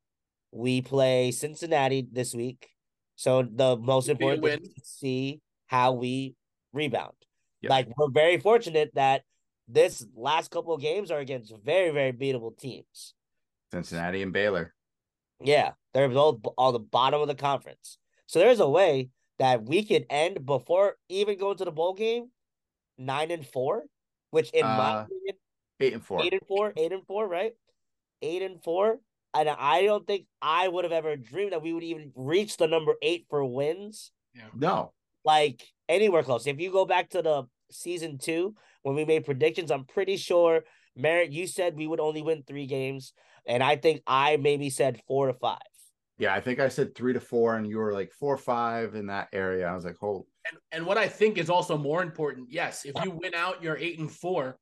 We 0.51 0.83
play 0.83 1.31
Cincinnati 1.31 2.07
this 2.11 2.35
week, 2.35 2.69
so 3.15 3.43
the 3.43 3.77
most 3.77 4.09
Would 4.09 4.19
be 4.19 4.27
a 4.27 4.33
important 4.33 4.63
thing 4.63 4.71
is 4.77 4.83
to 4.83 4.89
see 4.89 5.41
how 5.67 5.93
we 5.93 6.35
rebound. 6.73 7.15
Yeah. 7.61 7.71
Like 7.71 7.89
we're 7.97 8.11
very 8.11 8.39
fortunate 8.39 8.91
that 8.95 9.23
this 9.69 10.05
last 10.15 10.51
couple 10.51 10.75
of 10.75 10.81
games 10.81 11.11
are 11.11 11.21
against 11.21 11.55
very 11.65 11.91
very 11.91 12.13
beatable 12.13 12.57
teams. 12.57 13.15
Cincinnati 13.73 14.23
and 14.23 14.33
Baylor. 14.33 14.75
Yeah, 15.41 15.73
they're 15.93 16.09
both 16.09 16.41
on 16.57 16.73
the 16.73 16.79
bottom 16.79 17.21
of 17.21 17.29
the 17.29 17.35
conference. 17.35 17.99
So 18.27 18.39
there's 18.39 18.61
a 18.61 18.69
way 18.69 19.11
that 19.39 19.65
we 19.65 19.85
could 19.85 20.07
end 20.11 20.45
before 20.47 20.97
even 21.09 21.39
going 21.39 21.57
to 21.59 21.65
the 21.65 21.73
bowl 21.73 21.95
game 21.95 22.31
nine 22.99 23.31
and 23.31 23.47
four, 23.47 23.85
which 24.31 24.51
in 24.51 24.65
my 24.65 24.93
Uh, 24.93 25.03
opinion, 25.05 25.37
Eight 25.81 25.93
and 25.95 26.05
four. 26.05 26.23
eight 26.23 26.33
and 26.33 26.47
four, 26.47 26.73
eight 26.77 26.93
and 26.93 27.07
four, 27.07 27.27
right? 27.27 27.53
Eight 28.23 28.43
and 28.43 28.63
four. 28.63 29.01
And 29.35 29.49
I 29.49 29.83
don't 29.83 30.07
think 30.07 30.27
I 30.41 30.69
would 30.69 30.85
have 30.85 30.93
ever 30.93 31.17
dreamed 31.17 31.53
that 31.53 31.63
we 31.63 31.73
would 31.73 31.83
even 31.83 32.13
reach 32.15 32.57
the 32.57 32.69
number 32.69 32.95
eight 33.03 33.27
for 33.29 33.45
wins, 33.45 34.13
No. 34.55 34.93
like 35.25 35.65
anywhere 35.89 36.23
close. 36.23 36.47
If 36.47 36.61
you 36.61 36.71
go 36.71 36.85
back 36.87 37.11
to 37.11 37.23
the 37.23 37.45
season 37.73 38.19
two 38.19 38.55
when 38.83 38.95
we 38.95 39.05
made 39.05 39.25
predictions, 39.25 39.73
I'm 39.73 39.85
pretty 39.87 40.17
sure 40.17 40.65
Merritt, 40.95 41.33
you 41.33 41.49
said 41.49 41.75
we 41.75 41.89
would 41.89 41.99
only 41.99 42.23
win 42.23 42.45
three 42.45 42.67
games, 42.67 43.13
and 43.45 43.61
I 43.65 43.75
think 43.75 44.03
I 44.07 44.37
maybe 44.37 44.71
said 44.71 45.03
four 45.09 45.27
to 45.27 45.35
five. 45.35 45.59
Yeah, 46.19 46.33
I 46.33 46.41
think 46.41 46.61
I 46.61 46.69
said 46.69 46.95
three 46.95 47.13
to 47.13 47.21
four, 47.21 47.57
and 47.57 47.67
you 47.67 47.79
were 47.79 47.93
like 47.93 48.13
four 48.13 48.35
or 48.35 48.39
five 48.39 48.95
in 48.95 49.07
that 49.07 49.29
area. 49.33 49.67
I 49.67 49.75
was 49.75 49.85
like, 49.85 49.97
hold. 49.97 50.27
And 50.49 50.59
and 50.73 50.87
what 50.87 50.99
I 50.99 51.09
think 51.09 51.39
is 51.39 51.51
also 51.51 51.77
more 51.77 52.03
important, 52.03 52.49
yes, 52.51 52.85
if 52.85 52.95
you 53.03 53.11
win 53.11 53.35
out, 53.35 53.63
you're 53.63 53.77
eight 53.77 53.99
and 53.99 54.11
four, 54.11 54.59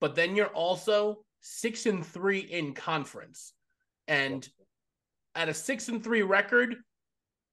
but 0.00 0.14
then 0.14 0.34
you're 0.34 0.46
also 0.46 1.18
six 1.40 1.86
and 1.86 2.04
three 2.04 2.40
in 2.40 2.74
conference. 2.74 3.52
And 4.08 4.48
at 5.34 5.48
a 5.48 5.54
six 5.54 5.88
and 5.88 6.02
three 6.02 6.22
record, 6.22 6.76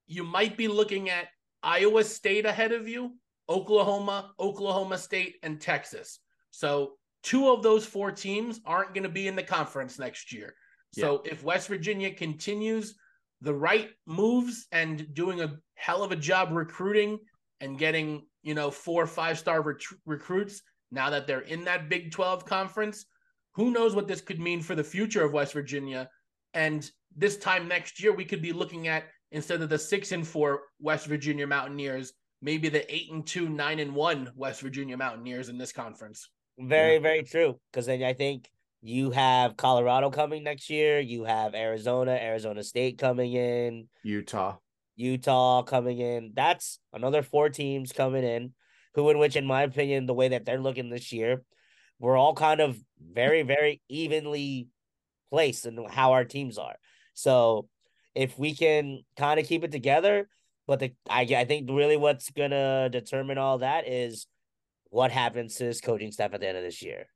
you 0.07 0.23
might 0.23 0.57
be 0.57 0.67
looking 0.67 1.09
at 1.09 1.27
Iowa 1.61 2.03
State 2.03 2.45
ahead 2.45 2.71
of 2.71 2.87
you, 2.87 3.15
Oklahoma, 3.49 4.31
Oklahoma 4.39 4.97
State, 4.97 5.35
and 5.43 5.61
Texas. 5.61 6.19
So 6.51 6.93
two 7.21 7.51
of 7.51 7.61
those 7.61 7.85
four 7.85 8.11
teams 8.11 8.59
aren't 8.65 8.93
going 8.93 9.03
to 9.03 9.09
be 9.09 9.27
in 9.27 9.35
the 9.35 9.43
conference 9.43 9.99
next 9.99 10.33
year. 10.33 10.55
So 10.91 11.23
if 11.25 11.43
West 11.43 11.69
Virginia 11.69 12.13
continues 12.13 12.95
the 13.43 13.53
right 13.53 13.89
moves 14.07 14.67
and 14.71 15.13
doing 15.13 15.41
a 15.41 15.53
hell 15.75 16.01
of 16.01 16.13
a 16.13 16.15
job 16.15 16.49
recruiting 16.51 17.19
and 17.59 17.77
getting, 17.77 18.25
you 18.41 18.53
know, 18.53 18.71
four 18.71 19.03
or 19.03 19.07
five 19.07 19.37
star 19.37 19.61
ret- 19.61 19.83
recruits 20.05 20.61
now 20.91 21.09
that 21.09 21.27
they're 21.27 21.41
in 21.41 21.65
that 21.65 21.89
Big 21.89 22.11
12 22.11 22.45
conference, 22.45 23.05
who 23.55 23.71
knows 23.71 23.95
what 23.95 24.07
this 24.07 24.21
could 24.21 24.39
mean 24.39 24.61
for 24.61 24.75
the 24.75 24.83
future 24.83 25.23
of 25.23 25.33
West 25.33 25.51
Virginia. 25.51 26.09
And 26.53 26.89
this 27.15 27.37
time 27.37 27.67
next 27.67 28.01
year, 28.01 28.13
we 28.13 28.23
could 28.23 28.41
be 28.41 28.53
looking 28.53 28.87
at 28.87 29.05
instead 29.33 29.61
of 29.61 29.69
the 29.69 29.77
six 29.77 30.13
and 30.13 30.25
four 30.25 30.61
West 30.79 31.07
Virginia 31.07 31.45
Mountaineers, 31.45 32.13
maybe 32.41 32.69
the 32.69 32.93
eight 32.93 33.11
and 33.11 33.27
two, 33.27 33.49
nine 33.49 33.79
and 33.79 33.93
one 33.93 34.31
West 34.35 34.61
Virginia 34.61 34.95
Mountaineers 34.95 35.49
in 35.49 35.57
this 35.57 35.73
conference. 35.73 36.29
Very, 36.57 36.97
very 36.97 37.23
true. 37.23 37.59
Because 37.71 37.87
then 37.87 38.03
I 38.03 38.13
think 38.13 38.47
you 38.83 39.11
have 39.11 39.55
Colorado 39.55 40.09
coming 40.11 40.43
next 40.43 40.69
year. 40.69 40.99
You 40.99 41.23
have 41.23 41.55
Arizona, 41.55 42.11
Arizona 42.11 42.63
State 42.63 42.97
coming 42.97 43.31
in, 43.31 43.87
Utah. 44.03 44.57
Utah 44.97 45.63
coming 45.63 45.99
in. 45.99 46.33
That's 46.35 46.79
another 46.91 47.23
four 47.23 47.49
teams 47.49 47.93
coming 47.93 48.25
in. 48.25 48.53
Who 48.95 49.09
in 49.09 49.17
which, 49.17 49.37
in 49.37 49.45
my 49.45 49.63
opinion, 49.63 50.05
the 50.05 50.13
way 50.13 50.27
that 50.27 50.45
they're 50.45 50.59
looking 50.59 50.89
this 50.89 51.13
year, 51.13 51.41
we're 51.97 52.17
all 52.17 52.35
kind 52.35 52.59
of 52.59 52.77
very, 53.01 53.41
very 53.41 53.81
evenly 53.87 54.67
placed 55.31 55.65
in 55.65 55.83
how 55.89 56.11
our 56.11 56.25
teams 56.25 56.57
are. 56.57 56.75
So 57.13 57.69
if 58.13 58.37
we 58.37 58.53
can 58.53 58.99
kind 59.17 59.39
of 59.39 59.47
keep 59.47 59.63
it 59.63 59.71
together, 59.71 60.27
but 60.67 60.79
the 60.79 60.93
I 61.09 61.21
I 61.21 61.45
think 61.45 61.69
really 61.71 61.97
what's 61.97 62.29
gonna 62.31 62.89
determine 62.89 63.37
all 63.37 63.59
that 63.59 63.87
is 63.87 64.27
what 64.89 65.11
happens 65.11 65.55
to 65.55 65.63
his 65.63 65.81
coaching 65.81 66.11
staff 66.11 66.33
at 66.33 66.41
the 66.41 66.47
end 66.47 66.57
of 66.57 66.63
this 66.63 66.83
year. 66.83 67.07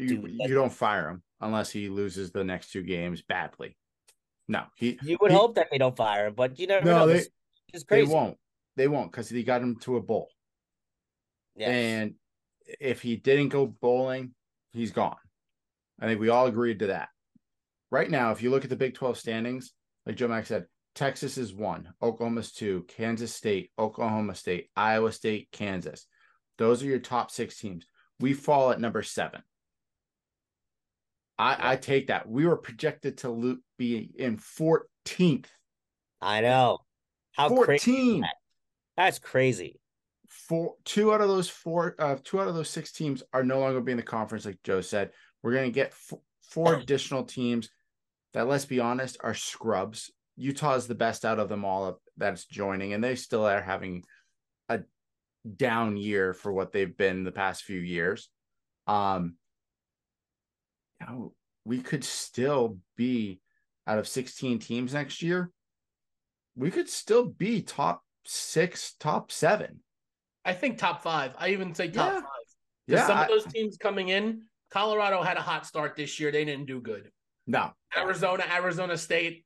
You, 0.00 0.18
Dude, 0.18 0.36
you 0.48 0.54
don't 0.54 0.72
fire 0.72 1.08
him 1.10 1.22
unless 1.40 1.70
he 1.70 1.88
loses 1.88 2.30
the 2.32 2.44
next 2.44 2.72
two 2.72 2.82
games 2.82 3.22
badly. 3.22 3.76
No, 4.48 4.64
he. 4.76 4.98
You 5.02 5.16
would 5.20 5.30
he- 5.30 5.36
hope 5.36 5.54
that 5.56 5.68
they 5.70 5.78
don't 5.78 5.96
fire 5.96 6.26
him, 6.26 6.34
but 6.34 6.58
you 6.58 6.66
never 6.66 6.84
No, 6.84 6.98
know. 7.00 7.06
they- 7.06 7.24
is 7.72 7.84
They 7.84 8.02
won't. 8.02 8.36
They 8.76 8.88
won't 8.88 9.12
because 9.12 9.28
he 9.28 9.42
got 9.42 9.62
him 9.62 9.76
to 9.80 9.96
a 9.96 10.02
bowl. 10.02 10.28
Yes. 11.56 11.68
And 11.68 12.14
if 12.80 13.02
he 13.02 13.16
didn't 13.16 13.48
go 13.50 13.66
bowling, 13.66 14.34
he's 14.72 14.90
gone. 14.92 15.16
I 16.00 16.06
think 16.06 16.20
we 16.20 16.28
all 16.30 16.46
agreed 16.46 16.78
to 16.80 16.86
that. 16.88 17.10
Right 17.90 18.10
now, 18.10 18.30
if 18.32 18.42
you 18.42 18.50
look 18.50 18.64
at 18.64 18.70
the 18.70 18.76
Big 18.76 18.94
12 18.94 19.18
standings, 19.18 19.72
like 20.06 20.16
Joe 20.16 20.28
Mac 20.28 20.46
said, 20.46 20.66
Texas 20.94 21.36
is 21.38 21.52
one, 21.54 21.92
Oklahoma's 22.02 22.52
two, 22.52 22.84
Kansas 22.88 23.34
State, 23.34 23.70
Oklahoma 23.78 24.34
State, 24.34 24.70
Iowa 24.76 25.12
State, 25.12 25.48
Kansas. 25.52 26.06
Those 26.58 26.82
are 26.82 26.86
your 26.86 26.98
top 26.98 27.30
six 27.30 27.58
teams. 27.58 27.86
We 28.18 28.32
fall 28.32 28.70
at 28.70 28.80
number 28.80 29.02
seven. 29.02 29.42
I, 31.40 31.72
I 31.72 31.76
take 31.76 32.08
that. 32.08 32.28
We 32.28 32.46
were 32.46 32.56
projected 32.56 33.18
to 33.18 33.58
be 33.78 34.10
in 34.18 34.36
14th. 34.36 35.46
I 36.20 36.42
know. 36.42 36.80
How 37.32 37.48
crazy. 37.48 37.92
14. 37.92 38.24
That's 38.96 39.18
crazy. 39.18 39.80
four 40.28 40.74
two 40.84 41.12
out 41.14 41.20
of 41.22 41.28
those 41.28 41.48
four 41.48 41.94
uh 41.98 42.16
two 42.22 42.40
out 42.40 42.48
of 42.48 42.54
those 42.54 42.68
six 42.68 42.92
teams 42.92 43.22
are 43.32 43.42
no 43.42 43.58
longer 43.58 43.80
being 43.80 43.96
the 43.96 44.02
conference 44.02 44.44
like 44.44 44.62
joe 44.62 44.80
said 44.80 45.10
we're 45.42 45.54
going 45.54 45.64
to 45.64 45.74
get 45.74 45.88
f- 45.88 46.18
four 46.42 46.74
additional 46.80 47.24
teams 47.24 47.70
that 48.34 48.46
let's 48.46 48.66
be 48.66 48.78
honest 48.78 49.16
are 49.22 49.34
scrubs 49.34 50.10
utah 50.36 50.74
is 50.74 50.86
the 50.86 50.94
best 50.94 51.24
out 51.24 51.38
of 51.40 51.48
them 51.48 51.64
all 51.64 52.00
that's 52.16 52.44
joining 52.44 52.92
and 52.92 53.02
they 53.02 53.16
still 53.16 53.44
are 53.46 53.62
having 53.62 54.04
a 54.68 54.80
down 55.56 55.96
year 55.96 56.32
for 56.34 56.52
what 56.52 56.70
they've 56.70 56.96
been 56.96 57.24
the 57.24 57.32
past 57.32 57.64
few 57.64 57.80
years 57.80 58.28
um 58.86 59.34
you 61.00 61.06
know, 61.06 61.32
we 61.64 61.80
could 61.80 62.04
still 62.04 62.78
be 62.96 63.40
out 63.86 63.98
of 63.98 64.06
16 64.08 64.58
teams 64.58 64.94
next 64.94 65.22
year 65.22 65.50
we 66.56 66.70
could 66.70 66.88
still 66.88 67.24
be 67.26 67.62
top 67.62 68.02
six 68.24 68.94
top 68.98 69.32
seven 69.32 69.80
I 70.42 70.54
think 70.54 70.78
top 70.78 71.02
five. 71.02 71.34
I 71.38 71.50
even 71.50 71.74
say 71.74 71.88
top 71.90 72.12
Yeah. 72.14 72.20
five. 72.20 72.26
yeah 72.86 73.06
some 73.06 73.18
I- 73.18 73.22
of 73.24 73.28
those 73.28 73.52
teams 73.52 73.76
coming 73.76 74.08
in, 74.08 74.44
Colorado 74.70 75.22
had 75.22 75.36
a 75.36 75.42
hot 75.42 75.66
start 75.66 75.96
this 75.96 76.18
year. 76.18 76.32
They 76.32 76.44
didn't 76.46 76.66
do 76.66 76.80
good. 76.80 77.10
no 77.46 77.72
Arizona, 77.96 78.44
Arizona 78.50 78.96
State, 78.96 79.44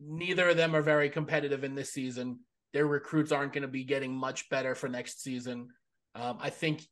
neither 0.00 0.48
of 0.50 0.56
them 0.56 0.74
are 0.74 0.82
very 0.82 1.08
competitive 1.08 1.62
in 1.64 1.74
this 1.74 1.92
season. 1.92 2.40
Their 2.72 2.86
recruits 2.86 3.30
aren't 3.32 3.52
going 3.52 3.62
to 3.62 3.68
be 3.68 3.84
getting 3.84 4.12
much 4.14 4.48
better 4.48 4.74
for 4.74 4.88
next 4.88 5.22
season. 5.22 5.68
Um, 6.14 6.38
I 6.40 6.50
think 6.50 6.82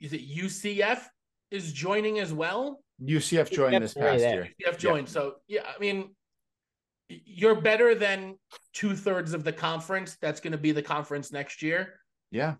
is 0.00 0.12
it 0.12 0.22
UCF 0.28 1.06
is 1.50 1.72
joining 1.72 2.18
as 2.18 2.32
well. 2.32 2.82
UCF 3.02 3.50
joined 3.50 3.82
this 3.82 3.94
past 3.94 4.20
there. 4.20 4.34
year. 4.34 4.48
UCF 4.66 4.78
joined, 4.78 5.08
so 5.08 5.36
yeah, 5.48 5.62
I 5.64 5.78
mean, 5.78 6.14
you're 7.08 7.60
better 7.60 7.94
than 7.94 8.36
two 8.72 8.94
thirds 8.94 9.34
of 9.34 9.44
the 9.44 9.52
conference. 9.52 10.16
That's 10.20 10.40
going 10.40 10.52
to 10.52 10.58
be 10.58 10.72
the 10.72 10.82
conference 10.82 11.32
next 11.32 11.62
year. 11.62 11.94
Yeah, 12.30 12.54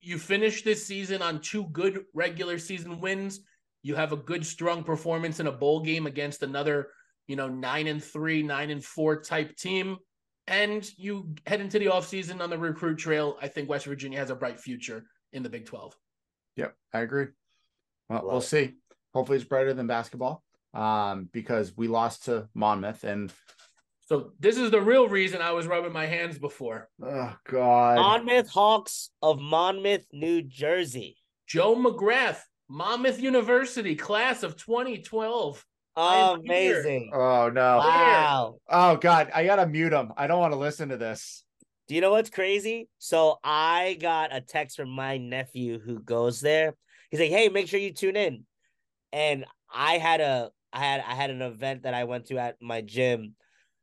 you 0.00 0.18
finish 0.18 0.62
this 0.62 0.86
season 0.86 1.22
on 1.22 1.40
two 1.40 1.64
good 1.72 2.04
regular 2.12 2.58
season 2.58 3.00
wins. 3.00 3.40
You 3.82 3.94
have 3.94 4.12
a 4.12 4.16
good, 4.16 4.44
strong 4.44 4.82
performance 4.82 5.40
in 5.40 5.46
a 5.46 5.52
bowl 5.52 5.80
game 5.80 6.06
against 6.06 6.42
another, 6.42 6.88
you 7.26 7.36
know, 7.36 7.48
nine 7.48 7.86
and 7.86 8.02
three, 8.02 8.42
nine 8.42 8.70
and 8.70 8.84
four 8.84 9.20
type 9.20 9.56
team. 9.56 9.98
And 10.46 10.88
you 10.98 11.34
head 11.46 11.60
into 11.60 11.78
the 11.78 11.86
offseason 11.86 12.40
on 12.40 12.50
the 12.50 12.58
recruit 12.58 12.96
trail. 12.98 13.38
I 13.40 13.48
think 13.48 13.68
West 13.68 13.86
Virginia 13.86 14.18
has 14.18 14.30
a 14.30 14.34
bright 14.34 14.60
future 14.60 15.04
in 15.32 15.42
the 15.42 15.48
Big 15.48 15.64
12. 15.66 15.94
yep, 16.56 16.74
I 16.92 17.00
agree. 17.00 17.28
Well, 18.08 18.18
Love 18.18 18.26
we'll 18.26 18.38
it. 18.38 18.42
see. 18.42 18.74
Hopefully, 19.14 19.36
it's 19.38 19.46
brighter 19.46 19.72
than 19.74 19.86
basketball. 19.86 20.42
Um, 20.74 21.28
because 21.32 21.72
we 21.76 21.86
lost 21.86 22.24
to 22.24 22.48
Monmouth, 22.52 23.04
and 23.04 23.32
So 24.08 24.32
this 24.40 24.56
is 24.56 24.72
the 24.72 24.80
real 24.80 25.06
reason 25.08 25.40
I 25.40 25.52
was 25.52 25.68
rubbing 25.68 25.92
my 25.92 26.06
hands 26.06 26.36
before. 26.38 26.88
oh 27.00 27.36
god, 27.48 27.96
Monmouth 27.96 28.48
Hawks 28.50 29.10
of 29.22 29.38
Monmouth, 29.40 30.04
New 30.12 30.42
Jersey. 30.42 31.16
Joe 31.46 31.76
McGrath, 31.76 32.40
Monmouth 32.68 33.20
University, 33.20 33.94
class 33.94 34.42
of 34.42 34.56
2012. 34.56 35.64
I'm. 35.96 36.40
Amazing. 36.40 37.12
oh 37.14 37.50
no, 37.50 37.76
Wow. 37.78 38.56
oh 38.68 38.96
god, 38.96 39.30
I 39.32 39.44
gotta 39.44 39.64
mute 39.66 39.92
him. 39.92 40.12
I 40.16 40.26
don't 40.26 40.40
want 40.40 40.54
to 40.54 40.58
listen 40.58 40.88
to 40.88 40.96
this. 40.96 41.44
Do 41.86 41.94
you 41.94 42.00
know 42.00 42.10
what's 42.10 42.30
crazy? 42.30 42.88
So 42.98 43.38
I 43.44 43.96
got 44.00 44.34
a 44.34 44.40
text 44.40 44.76
from 44.76 44.88
my 44.90 45.18
nephew 45.18 45.78
who 45.78 46.00
goes 46.00 46.40
there. 46.40 46.74
He's 47.12 47.20
like, 47.20 47.30
"Hey, 47.30 47.48
make 47.48 47.68
sure 47.68 47.78
you 47.78 47.92
tune 47.92 48.16
in." 48.16 48.44
And 49.14 49.44
I 49.72 49.98
had 49.98 50.20
a 50.20 50.50
I 50.72 50.80
had 50.80 51.04
I 51.06 51.14
had 51.14 51.30
an 51.30 51.40
event 51.40 51.84
that 51.84 51.94
I 51.94 52.02
went 52.02 52.26
to 52.26 52.38
at 52.38 52.56
my 52.60 52.80
gym. 52.80 53.36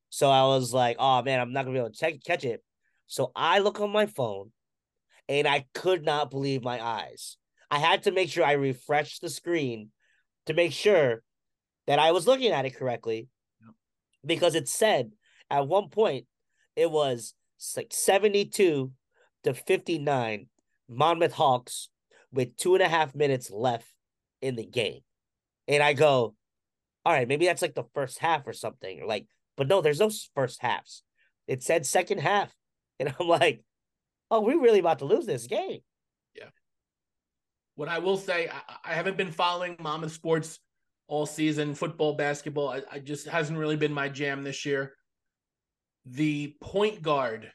So 0.09 0.29
I 0.29 0.43
was 0.43 0.73
like, 0.73 0.97
"Oh 0.99 1.23
man, 1.23 1.39
I'm 1.39 1.53
not 1.53 1.63
going 1.63 1.73
to 1.73 1.79
be 1.79 1.85
able 1.85 1.93
to 1.93 1.97
check 1.97 2.21
catch 2.25 2.43
it." 2.43 2.61
So 3.07 3.31
I 3.33 3.59
look 3.59 3.79
on 3.79 3.91
my 3.91 4.07
phone 4.07 4.51
and 5.29 5.47
I 5.47 5.67
could 5.73 6.03
not 6.03 6.31
believe 6.31 6.63
my 6.63 6.83
eyes. 6.83 7.37
I 7.71 7.79
had 7.79 8.03
to 8.03 8.11
make 8.11 8.29
sure 8.29 8.43
I 8.43 8.53
refreshed 8.53 9.21
the 9.21 9.29
screen 9.29 9.91
to 10.47 10.53
make 10.53 10.73
sure 10.73 11.23
that 11.87 11.97
I 11.97 12.11
was 12.11 12.27
looking 12.27 12.51
at 12.51 12.65
it 12.65 12.75
correctly. 12.75 13.29
Because 14.25 14.53
it 14.53 14.67
said 14.67 15.11
at 15.49 15.67
one 15.67 15.87
point 15.87 16.25
it 16.75 16.91
was 16.91 17.33
like 17.77 17.93
72 17.93 18.91
to 19.45 19.53
59 19.53 20.47
Monmouth 20.89 21.33
Hawks 21.33 21.87
with 22.33 22.57
two 22.57 22.75
and 22.75 22.83
a 22.83 22.89
half 22.89 23.15
minutes 23.15 23.49
left 23.49 23.87
in 24.41 24.57
the 24.57 24.65
game. 24.65 25.01
And 25.67 25.81
I 25.81 25.93
go, 25.93 26.35
all 27.05 27.13
right, 27.13 27.27
maybe 27.27 27.45
that's 27.45 27.61
like 27.61 27.75
the 27.75 27.85
first 27.93 28.19
half 28.19 28.45
or 28.47 28.53
something. 28.53 29.01
Or 29.01 29.05
like, 29.05 29.27
but 29.57 29.67
no, 29.67 29.81
there's 29.81 29.99
no 29.99 30.11
first 30.35 30.61
halves. 30.61 31.03
It 31.47 31.63
said 31.63 31.85
second 31.85 32.19
half. 32.19 32.53
And 32.99 33.11
I'm 33.19 33.27
like, 33.27 33.63
oh, 34.29 34.41
we're 34.41 34.61
really 34.61 34.77
about 34.77 34.99
to 34.99 35.05
lose 35.05 35.25
this 35.25 35.47
game. 35.47 35.79
Yeah. 36.35 36.49
What 37.73 37.89
I 37.89 37.97
will 37.97 38.15
say, 38.17 38.47
I, 38.47 38.91
I 38.91 38.93
haven't 38.93 39.17
been 39.17 39.31
following 39.31 39.75
Monmouth 39.79 40.11
sports 40.11 40.59
all 41.07 41.25
season, 41.25 41.73
football, 41.73 42.13
basketball. 42.13 42.69
I, 42.69 42.81
I 42.91 42.99
just 42.99 43.27
hasn't 43.27 43.57
really 43.57 43.75
been 43.75 43.91
my 43.91 44.07
jam 44.07 44.43
this 44.43 44.67
year. 44.67 44.93
The 46.05 46.55
point 46.61 47.01
guard, 47.01 47.51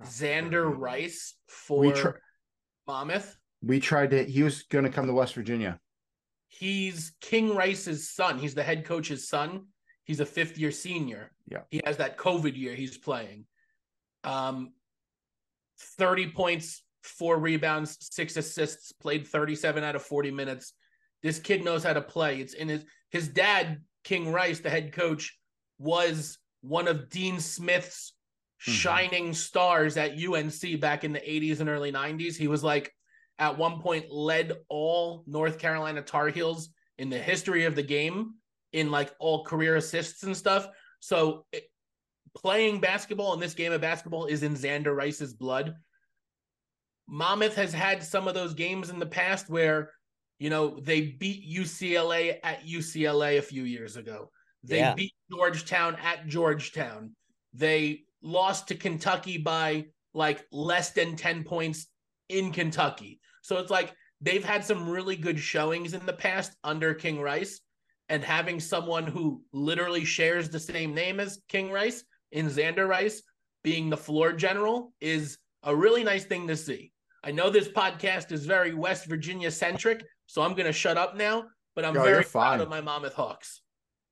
ah, 0.00 0.04
Xander 0.06 0.72
Rice 0.72 1.34
for 1.48 1.80
We 1.80 1.90
tr- 1.90 2.10
Monmouth. 2.86 3.36
we 3.60 3.80
tried 3.80 4.10
to. 4.10 4.24
He 4.24 4.44
was 4.44 4.62
going 4.62 4.84
to 4.84 4.90
come 4.90 5.08
to 5.08 5.12
West 5.12 5.34
Virginia. 5.34 5.80
He's 6.58 7.12
King 7.20 7.54
Rice's 7.54 8.10
son. 8.10 8.38
He's 8.38 8.54
the 8.54 8.62
head 8.62 8.84
coach's 8.84 9.28
son. 9.28 9.66
He's 10.04 10.20
a 10.20 10.26
fifth 10.26 10.58
year 10.58 10.70
senior. 10.70 11.32
Yeah. 11.50 11.62
He 11.70 11.80
has 11.84 11.96
that 11.96 12.16
COVID 12.16 12.56
year 12.56 12.74
he's 12.74 12.96
playing. 12.98 13.46
Um, 14.22 14.72
30 15.98 16.30
points, 16.30 16.84
four 17.02 17.38
rebounds, 17.38 17.96
six 18.00 18.36
assists, 18.36 18.92
played 18.92 19.26
37 19.26 19.82
out 19.82 19.96
of 19.96 20.02
40 20.02 20.30
minutes. 20.30 20.74
This 21.22 21.38
kid 21.38 21.64
knows 21.64 21.82
how 21.82 21.94
to 21.94 22.02
play. 22.02 22.40
It's 22.40 22.54
in 22.54 22.68
his 22.68 22.84
his 23.10 23.28
dad, 23.28 23.80
King 24.02 24.32
Rice, 24.32 24.60
the 24.60 24.70
head 24.70 24.92
coach, 24.92 25.38
was 25.78 26.38
one 26.62 26.88
of 26.88 27.08
Dean 27.08 27.40
Smith's 27.40 28.12
Mhm. 28.66 28.72
shining 28.72 29.32
stars 29.34 29.96
at 29.96 30.16
UNC 30.16 30.76
back 30.76 31.04
in 31.04 31.12
the 31.12 31.20
80s 31.30 31.60
and 31.60 31.68
early 31.68 31.90
90s. 31.90 32.36
He 32.36 32.48
was 32.48 32.62
like 32.64 32.93
at 33.38 33.58
one 33.58 33.80
point 33.80 34.10
led 34.10 34.52
all 34.68 35.24
North 35.26 35.58
Carolina 35.58 36.02
Tar 36.02 36.28
Heels 36.28 36.68
in 36.98 37.10
the 37.10 37.18
history 37.18 37.64
of 37.64 37.74
the 37.74 37.82
game 37.82 38.34
in 38.72 38.90
like 38.90 39.12
all 39.18 39.44
career 39.44 39.76
assists 39.76 40.22
and 40.22 40.36
stuff. 40.36 40.68
So 41.00 41.46
it, 41.52 41.64
playing 42.36 42.80
basketball 42.80 43.34
in 43.34 43.40
this 43.40 43.54
game 43.54 43.72
of 43.72 43.80
basketball 43.80 44.26
is 44.26 44.42
in 44.42 44.54
Xander 44.54 44.94
Rice's 44.94 45.34
blood. 45.34 45.74
Monmouth 47.06 47.54
has 47.56 47.72
had 47.72 48.02
some 48.02 48.28
of 48.28 48.34
those 48.34 48.54
games 48.54 48.90
in 48.90 48.98
the 48.98 49.06
past 49.06 49.50
where, 49.50 49.90
you 50.38 50.50
know, 50.50 50.80
they 50.80 51.02
beat 51.02 51.46
UCLA 51.48 52.38
at 52.42 52.64
UCLA 52.66 53.38
a 53.38 53.42
few 53.42 53.64
years 53.64 53.96
ago. 53.96 54.30
They 54.62 54.78
Yeah. 54.78 54.94
beat 54.94 55.12
Georgetown 55.30 55.96
at 55.96 56.26
Georgetown. 56.26 57.14
They 57.52 58.04
lost 58.22 58.68
to 58.68 58.74
Kentucky 58.74 59.38
by 59.38 59.86
like 60.14 60.46
less 60.50 60.90
than 60.90 61.16
10 61.16 61.44
points 61.44 61.86
in 62.28 62.52
Kentucky. 62.52 63.20
So 63.42 63.58
it's 63.58 63.70
like 63.70 63.92
they've 64.20 64.44
had 64.44 64.64
some 64.64 64.88
really 64.88 65.16
good 65.16 65.38
showings 65.38 65.92
in 65.94 66.04
the 66.06 66.12
past 66.12 66.56
under 66.64 66.94
King 66.94 67.20
Rice. 67.20 67.60
And 68.10 68.22
having 68.22 68.60
someone 68.60 69.06
who 69.06 69.42
literally 69.52 70.04
shares 70.04 70.50
the 70.50 70.60
same 70.60 70.94
name 70.94 71.20
as 71.20 71.40
King 71.48 71.70
Rice 71.70 72.04
in 72.32 72.46
Xander 72.46 72.86
Rice 72.86 73.22
being 73.62 73.88
the 73.88 73.96
floor 73.96 74.32
general 74.32 74.92
is 75.00 75.38
a 75.62 75.74
really 75.74 76.04
nice 76.04 76.24
thing 76.24 76.46
to 76.48 76.56
see. 76.56 76.92
I 77.24 77.30
know 77.32 77.48
this 77.48 77.68
podcast 77.68 78.30
is 78.30 78.44
very 78.44 78.74
West 78.74 79.06
Virginia 79.06 79.50
centric, 79.50 80.04
so 80.26 80.42
I'm 80.42 80.52
going 80.52 80.66
to 80.66 80.72
shut 80.72 80.98
up 80.98 81.16
now, 81.16 81.44
but 81.74 81.86
I'm 81.86 81.94
Yo, 81.94 82.04
very 82.04 82.24
proud 82.24 82.60
of 82.60 82.68
my 82.68 82.82
Monmouth 82.82 83.14
Hawks. 83.14 83.62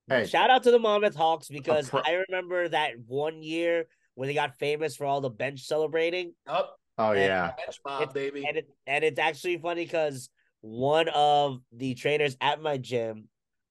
Hey, 0.09 0.27
Shout 0.27 0.51
out 0.51 0.63
to 0.63 0.71
the 0.71 0.79
Monmouth 0.79 1.15
Hawks 1.15 1.49
because 1.49 1.91
pro- 1.91 2.01
I 2.05 2.25
remember 2.29 2.69
that 2.69 2.93
one 3.07 3.43
year 3.43 3.85
when 4.15 4.29
they 4.29 4.35
got 4.35 4.57
famous 4.57 4.97
for 4.97 5.05
all 5.05 5.21
the 5.21 5.31
bench 5.31 5.61
celebrating. 5.61 6.33
Up, 6.47 6.77
oh 6.99 7.13
and- 7.13 7.21
yeah, 7.21 7.53
bench 7.57 7.81
mob, 7.85 8.03
It's- 8.03 8.15
baby. 8.15 8.45
And 8.47 8.57
it 8.59 8.69
and 8.87 9.05
it's 9.05 9.19
actually 9.19 9.59
funny 9.59 9.85
because 9.85 10.29
one 10.61 11.09
of 11.09 11.61
the 11.73 11.95
trainers 11.95 12.37
at 12.41 12.63
my 12.63 12.77
gym, 12.79 13.29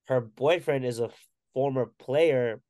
her 0.07 0.21
boyfriend 0.21 0.85
is 0.85 0.99
a 0.99 1.09
former 1.53 1.91
player 1.99 2.61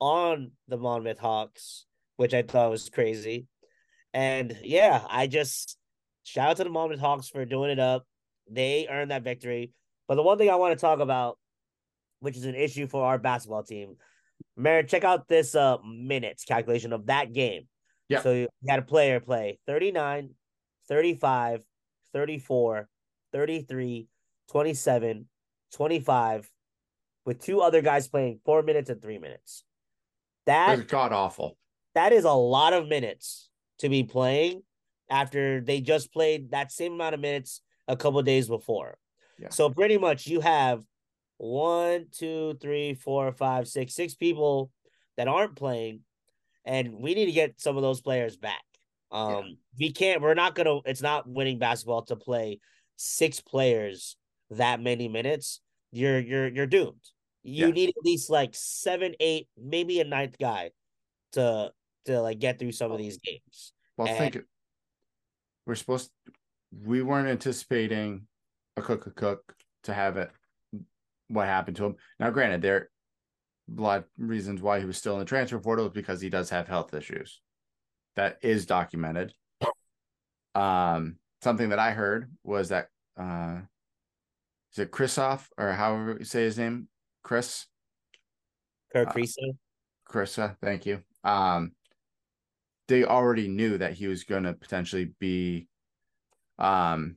on 0.00 0.52
the 0.68 0.76
Monmouth 0.76 1.18
Hawks, 1.18 1.86
which 2.16 2.34
I 2.34 2.42
thought 2.42 2.70
was 2.70 2.88
crazy. 2.88 3.46
And 4.14 4.56
yeah, 4.62 5.04
I 5.08 5.26
just 5.26 5.76
shout 6.22 6.50
out 6.50 6.56
to 6.58 6.64
the 6.64 6.70
Monmouth 6.70 7.00
Hawks 7.00 7.28
for 7.28 7.44
doing 7.44 7.70
it 7.70 7.78
up. 7.78 8.06
They 8.50 8.86
earned 8.88 9.10
that 9.10 9.24
victory. 9.24 9.72
But 10.06 10.14
the 10.14 10.22
one 10.22 10.38
thing 10.38 10.48
I 10.50 10.54
want 10.56 10.78
to 10.78 10.80
talk 10.80 11.00
about, 11.00 11.38
which 12.20 12.36
is 12.36 12.44
an 12.44 12.54
issue 12.54 12.86
for 12.86 13.04
our 13.04 13.18
basketball 13.18 13.62
team, 13.64 13.96
Merritt, 14.56 14.88
check 14.88 15.04
out 15.04 15.28
this 15.28 15.54
uh 15.54 15.78
minutes 15.84 16.44
calculation 16.44 16.92
of 16.92 17.06
that 17.06 17.32
game. 17.32 17.66
Yeah. 18.08 18.20
So 18.22 18.32
you 18.32 18.48
had 18.68 18.78
a 18.78 18.82
player 18.82 19.20
play 19.20 19.58
39, 19.66 20.30
35, 20.88 21.60
34, 22.12 22.88
33, 23.32 24.08
27, 24.50 25.28
25, 25.74 26.50
with 27.26 27.40
two 27.42 27.60
other 27.60 27.82
guys 27.82 28.08
playing 28.08 28.40
four 28.44 28.62
minutes 28.62 28.88
and 28.90 29.02
three 29.02 29.18
minutes. 29.18 29.64
That 30.46 30.78
It's 30.78 30.90
god 30.90 31.12
awful. 31.12 31.58
that 31.94 32.12
is 32.12 32.24
a 32.24 32.32
lot 32.32 32.72
of 32.72 32.88
minutes 32.88 33.50
to 33.80 33.88
be 33.90 34.02
playing 34.02 34.62
after 35.10 35.60
they 35.60 35.80
just 35.80 36.12
played 36.12 36.50
that 36.52 36.72
same 36.72 36.94
amount 36.94 37.14
of 37.14 37.20
minutes 37.20 37.60
a 37.86 37.96
couple 37.96 38.22
days 38.22 38.48
before. 38.48 38.96
Yeah. 39.38 39.50
So 39.50 39.68
pretty 39.70 39.98
much 39.98 40.26
you 40.26 40.40
have 40.40 40.82
one, 41.36 42.06
two, 42.10 42.56
three, 42.60 42.94
four, 42.94 43.30
five, 43.32 43.68
six, 43.68 43.94
six 43.94 44.14
people 44.14 44.70
that 45.18 45.28
aren't 45.28 45.54
playing, 45.56 46.00
and 46.68 46.92
we 47.00 47.14
need 47.14 47.26
to 47.26 47.32
get 47.32 47.60
some 47.60 47.76
of 47.76 47.82
those 47.82 48.00
players 48.02 48.36
back. 48.36 48.62
Um, 49.10 49.30
Yeah. 49.30 49.54
we 49.80 49.92
can't. 49.92 50.20
We're 50.20 50.34
not 50.34 50.54
gonna. 50.54 50.80
It's 50.84 51.00
not 51.02 51.26
winning 51.26 51.58
basketball 51.58 52.02
to 52.02 52.16
play 52.16 52.60
six 52.96 53.40
players 53.40 54.16
that 54.50 54.80
many 54.80 55.08
minutes. 55.08 55.60
You're 55.90 56.20
you're 56.20 56.48
you're 56.48 56.66
doomed. 56.66 57.00
You 57.42 57.66
Yeah. 57.68 57.72
need 57.72 57.88
at 57.88 58.04
least 58.04 58.28
like 58.28 58.50
seven, 58.54 59.14
eight, 59.18 59.48
maybe 59.56 59.98
a 60.00 60.04
ninth 60.04 60.36
guy 60.38 60.70
to 61.32 61.72
to 62.04 62.20
like 62.20 62.38
get 62.38 62.58
through 62.58 62.72
some 62.72 62.92
of 62.92 62.98
these 62.98 63.16
games. 63.18 63.72
Well, 63.96 64.08
And- 64.08 64.18
think 64.18 64.36
it- 64.36 64.46
we're 65.66 65.74
supposed 65.74 66.10
we 66.70 67.00
weren't 67.00 67.28
anticipating 67.28 68.26
a 68.76 68.82
cook 68.82 69.06
a 69.06 69.10
cook 69.10 69.56
to 69.84 69.94
have 69.94 70.18
it 70.18 70.30
what 71.28 71.46
happened 71.46 71.76
to 71.78 71.84
him. 71.86 71.96
Now, 72.20 72.30
granted, 72.30 72.60
there 72.60 72.90
a 73.76 73.80
lot 73.80 73.98
of 73.98 74.04
reasons 74.18 74.62
why 74.62 74.80
he 74.80 74.86
was 74.86 74.96
still 74.96 75.14
in 75.14 75.18
the 75.20 75.24
transfer 75.24 75.58
portal 75.58 75.86
is 75.86 75.92
because 75.92 76.20
he 76.20 76.30
does 76.30 76.50
have 76.50 76.68
health 76.68 76.94
issues. 76.94 77.40
That 78.16 78.38
is 78.42 78.66
documented. 78.66 79.32
Um, 80.54 81.16
something 81.42 81.68
that 81.68 81.78
I 81.78 81.92
heard 81.92 82.30
was 82.42 82.70
that 82.70 82.88
uh 83.18 83.60
is 84.72 84.78
it 84.78 84.90
Chrisoff 84.90 85.46
or 85.56 85.72
however 85.72 86.16
you 86.18 86.24
say 86.24 86.42
his 86.42 86.58
name? 86.58 86.88
Chris? 87.22 87.66
Kirk 88.92 89.08
Uh. 89.08 90.54
Thank 90.62 90.86
you. 90.86 91.02
Um, 91.24 91.72
they 92.86 93.04
already 93.04 93.48
knew 93.48 93.78
that 93.78 93.94
he 93.94 94.06
was 94.06 94.24
going 94.24 94.44
to 94.44 94.54
potentially 94.54 95.12
be 95.18 95.68
um 96.58 97.16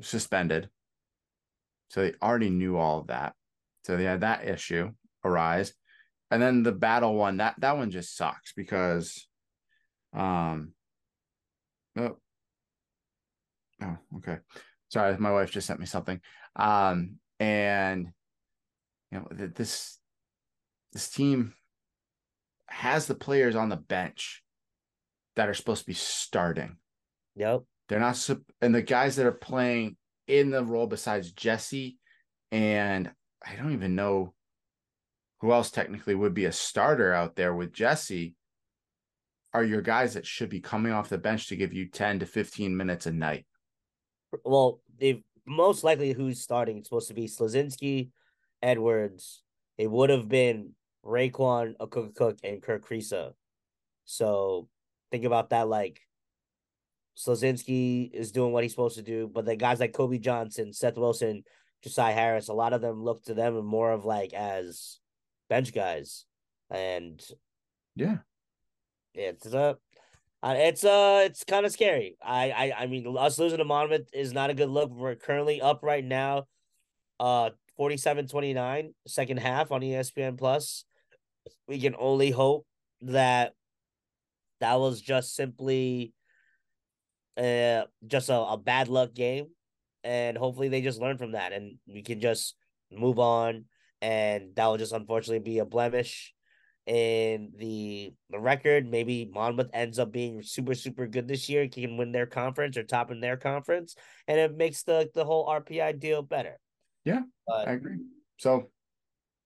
suspended. 0.00 0.70
So 1.88 2.02
they 2.02 2.14
already 2.22 2.50
knew 2.50 2.76
all 2.76 3.00
of 3.00 3.08
that. 3.08 3.34
So 3.90 3.96
they 3.96 4.04
had 4.04 4.20
that 4.20 4.46
issue 4.46 4.92
arise. 5.24 5.72
And 6.30 6.40
then 6.40 6.62
the 6.62 6.70
battle 6.70 7.16
one, 7.16 7.38
that 7.38 7.56
that 7.58 7.76
one 7.76 7.90
just 7.90 8.16
sucks 8.16 8.52
because 8.52 9.26
um 10.12 10.74
oh, 11.98 12.16
oh 13.82 13.96
okay. 14.18 14.38
Sorry, 14.90 15.18
my 15.18 15.32
wife 15.32 15.50
just 15.50 15.66
sent 15.66 15.80
me 15.80 15.86
something. 15.86 16.20
Um 16.54 17.16
and 17.40 18.12
you 19.10 19.18
know 19.18 19.26
th- 19.36 19.54
this 19.56 19.98
this 20.92 21.10
team 21.10 21.52
has 22.68 23.08
the 23.08 23.16
players 23.16 23.56
on 23.56 23.70
the 23.70 23.76
bench 23.76 24.44
that 25.34 25.48
are 25.48 25.54
supposed 25.54 25.80
to 25.80 25.86
be 25.88 25.94
starting. 25.94 26.76
Yep. 27.34 27.64
They're 27.88 27.98
not, 27.98 28.30
and 28.60 28.72
the 28.72 28.82
guys 28.82 29.16
that 29.16 29.26
are 29.26 29.32
playing 29.32 29.96
in 30.28 30.50
the 30.50 30.64
role 30.64 30.86
besides 30.86 31.32
Jesse, 31.32 31.98
and 32.52 33.10
I 33.46 33.56
don't 33.56 33.72
even 33.72 33.94
know 33.94 34.34
who 35.40 35.52
else 35.52 35.70
technically 35.70 36.14
would 36.14 36.34
be 36.34 36.44
a 36.44 36.52
starter 36.52 37.12
out 37.12 37.34
there 37.34 37.54
with 37.54 37.72
Jesse, 37.72 38.34
are 39.52 39.64
your 39.64 39.80
guys 39.80 40.14
that 40.14 40.26
should 40.26 40.48
be 40.48 40.60
coming 40.60 40.92
off 40.92 41.08
the 41.08 41.18
bench 41.18 41.48
to 41.48 41.56
give 41.56 41.72
you 41.72 41.88
10 41.88 42.20
to 42.20 42.26
15 42.26 42.76
minutes 42.76 43.06
a 43.06 43.12
night. 43.12 43.46
Well, 44.44 44.80
they 44.98 45.24
most 45.46 45.82
likely 45.82 46.12
who's 46.12 46.40
starting 46.40 46.78
it's 46.78 46.88
supposed 46.88 47.08
to 47.08 47.14
be 47.14 47.26
Slazinski, 47.26 48.10
Edwards. 48.62 49.42
It 49.78 49.90
would 49.90 50.10
have 50.10 50.28
been 50.28 50.74
RaeQuan, 51.04 51.74
Cook 51.90 52.14
Cook, 52.14 52.38
and 52.44 52.62
Kirk 52.62 52.86
Kriisa. 52.86 53.32
So 54.04 54.68
think 55.10 55.24
about 55.24 55.50
that. 55.50 55.68
Like 55.68 56.00
Slazinski 57.16 58.12
is 58.12 58.30
doing 58.30 58.52
what 58.52 58.62
he's 58.62 58.72
supposed 58.72 58.96
to 58.96 59.02
do, 59.02 59.28
but 59.32 59.46
the 59.46 59.56
guys 59.56 59.80
like 59.80 59.92
Kobe 59.92 60.18
Johnson, 60.18 60.72
Seth 60.72 60.96
Wilson, 60.96 61.42
Josiah 61.82 62.12
Harris, 62.12 62.48
a 62.48 62.52
lot 62.52 62.72
of 62.72 62.80
them 62.80 63.02
look 63.02 63.22
to 63.24 63.34
them 63.34 63.64
more 63.64 63.92
of 63.92 64.04
like 64.04 64.32
as 64.34 64.98
bench 65.48 65.72
guys, 65.72 66.26
and 66.70 67.20
Yeah. 67.96 68.18
it's 69.14 69.46
a, 69.46 69.76
uh 70.42 70.54
it's 70.56 70.84
uh 70.84 71.22
it's 71.24 71.44
kind 71.44 71.66
of 71.66 71.72
scary. 71.72 72.16
I, 72.22 72.50
I 72.50 72.82
I 72.82 72.86
mean 72.86 73.16
us 73.18 73.38
losing 73.38 73.58
to 73.58 73.64
Monmouth 73.64 74.08
is 74.12 74.32
not 74.32 74.50
a 74.50 74.54
good 74.54 74.68
look. 74.70 74.90
We're 74.90 75.14
currently 75.16 75.60
up 75.60 75.80
right 75.82 76.04
now, 76.04 76.44
uh 77.18 77.50
47-29, 77.78 78.92
second 79.06 79.38
half 79.38 79.72
on 79.72 79.80
ESPN 79.80 80.36
Plus. 80.38 80.84
We 81.66 81.78
can 81.80 81.94
only 81.98 82.30
hope 82.30 82.66
that 83.02 83.54
that 84.60 84.78
was 84.78 85.00
just 85.00 85.34
simply 85.34 86.12
uh 87.38 87.84
just 88.06 88.28
a, 88.28 88.36
a 88.38 88.58
bad 88.58 88.88
luck 88.88 89.14
game 89.14 89.48
and 90.04 90.36
hopefully 90.36 90.68
they 90.68 90.80
just 90.80 91.00
learn 91.00 91.18
from 91.18 91.32
that 91.32 91.52
and 91.52 91.76
we 91.86 92.02
can 92.02 92.20
just 92.20 92.56
move 92.90 93.18
on 93.18 93.64
and 94.02 94.54
that 94.54 94.66
will 94.66 94.78
just 94.78 94.92
unfortunately 94.92 95.38
be 95.40 95.58
a 95.58 95.64
blemish 95.64 96.32
in 96.86 97.52
the 97.56 98.12
the 98.30 98.38
record. 98.38 98.90
Maybe 98.90 99.30
Monmouth 99.32 99.70
ends 99.72 99.98
up 99.98 100.12
being 100.12 100.42
super 100.42 100.74
super 100.74 101.06
good 101.06 101.28
this 101.28 101.48
year, 101.48 101.68
can 101.68 101.96
win 101.96 102.12
their 102.12 102.26
conference 102.26 102.76
or 102.76 102.82
top 102.82 103.10
in 103.10 103.20
their 103.20 103.36
conference, 103.36 103.94
and 104.26 104.38
it 104.38 104.56
makes 104.56 104.82
the 104.82 105.10
the 105.14 105.24
whole 105.24 105.46
RPI 105.46 106.00
deal 106.00 106.22
better. 106.22 106.58
Yeah, 107.04 107.20
but 107.46 107.68
I 107.68 107.72
agree. 107.72 107.98
So 108.38 108.70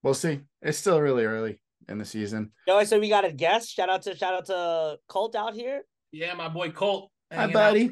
we'll 0.03 0.15
see. 0.15 0.41
It's 0.63 0.79
still 0.79 1.01
really 1.01 1.25
early 1.25 1.61
in 1.89 1.99
the 1.99 2.05
season. 2.05 2.51
no 2.67 2.79
i 2.79 2.85
said 2.85 3.01
we 3.01 3.09
got 3.09 3.27
a 3.27 3.33
guest. 3.33 3.71
Shout 3.71 3.91
out 3.91 4.03
to 4.03 4.17
shout 4.17 4.35
out 4.35 4.47
to 4.47 4.97
Colt 5.09 5.35
out 5.37 5.55
here. 5.55 5.83
Yeah, 6.13 6.35
my 6.35 6.49
boy 6.49 6.71
Colt. 6.71 7.11
Hi, 7.33 7.41
hanging 7.43 7.57
out. 7.57 7.61
buddy. 7.61 7.89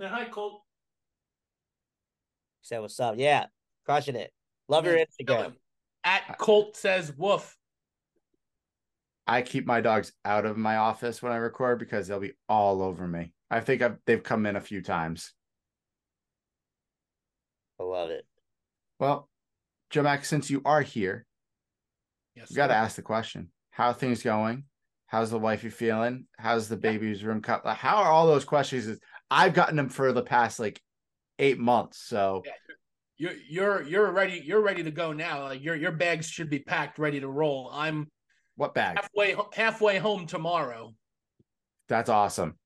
Say 0.00 0.06
hi, 0.06 0.26
Colt. 0.30 0.62
Said 2.70 2.82
what's 2.82 3.00
up? 3.00 3.16
Yeah, 3.18 3.46
crushing 3.84 4.14
it. 4.14 4.32
Love 4.68 4.84
your 4.86 4.96
Instagram. 4.96 5.54
At 6.04 6.38
Colt 6.38 6.76
says 6.76 7.12
woof. 7.18 7.56
I 9.26 9.42
keep 9.42 9.66
my 9.66 9.80
dogs 9.80 10.12
out 10.24 10.46
of 10.46 10.56
my 10.56 10.76
office 10.76 11.20
when 11.20 11.32
I 11.32 11.36
record 11.38 11.80
because 11.80 12.06
they'll 12.06 12.20
be 12.20 12.34
all 12.48 12.80
over 12.80 13.08
me. 13.08 13.32
I 13.50 13.58
think 13.58 13.82
I've, 13.82 13.96
they've 14.06 14.22
come 14.22 14.46
in 14.46 14.54
a 14.54 14.60
few 14.60 14.82
times. 14.82 15.32
I 17.80 17.82
love 17.82 18.10
it. 18.10 18.24
Well, 19.00 19.28
Joe 19.90 20.04
Max, 20.04 20.28
since 20.28 20.48
you 20.48 20.62
are 20.64 20.82
here, 20.82 21.26
Yes. 22.36 22.50
we 22.50 22.54
got 22.56 22.68
to 22.68 22.76
ask 22.76 22.94
the 22.94 23.02
question: 23.02 23.48
How 23.72 23.88
are 23.88 23.94
things 23.94 24.22
going? 24.22 24.62
How's 25.08 25.32
the 25.32 25.40
wifey 25.40 25.70
feeling? 25.70 26.26
How's 26.38 26.68
the 26.68 26.76
baby's 26.76 27.24
room 27.24 27.42
cut? 27.42 27.66
How 27.66 27.96
are 27.96 28.12
all 28.12 28.28
those 28.28 28.44
questions? 28.44 28.96
I've 29.28 29.54
gotten 29.54 29.74
them 29.74 29.88
for 29.88 30.12
the 30.12 30.22
past 30.22 30.60
like 30.60 30.80
eight 31.40 31.58
months. 31.58 31.98
So. 31.98 32.42
You're 33.16 33.34
you're 33.50 33.82
you're 33.82 34.12
ready. 34.12 34.42
You're 34.42 34.62
ready 34.62 34.82
to 34.82 34.90
go 34.90 35.12
now. 35.12 35.42
Like 35.42 35.62
your 35.62 35.76
your 35.76 35.92
bags 35.92 36.26
should 36.26 36.48
be 36.48 36.58
packed, 36.58 36.98
ready 36.98 37.20
to 37.20 37.28
roll. 37.28 37.68
I'm 37.70 38.08
what 38.56 38.72
bag? 38.72 38.96
halfway 38.96 39.36
halfway 39.52 39.98
home 39.98 40.26
tomorrow. 40.26 40.94
That's 41.88 42.08
awesome. 42.08 42.56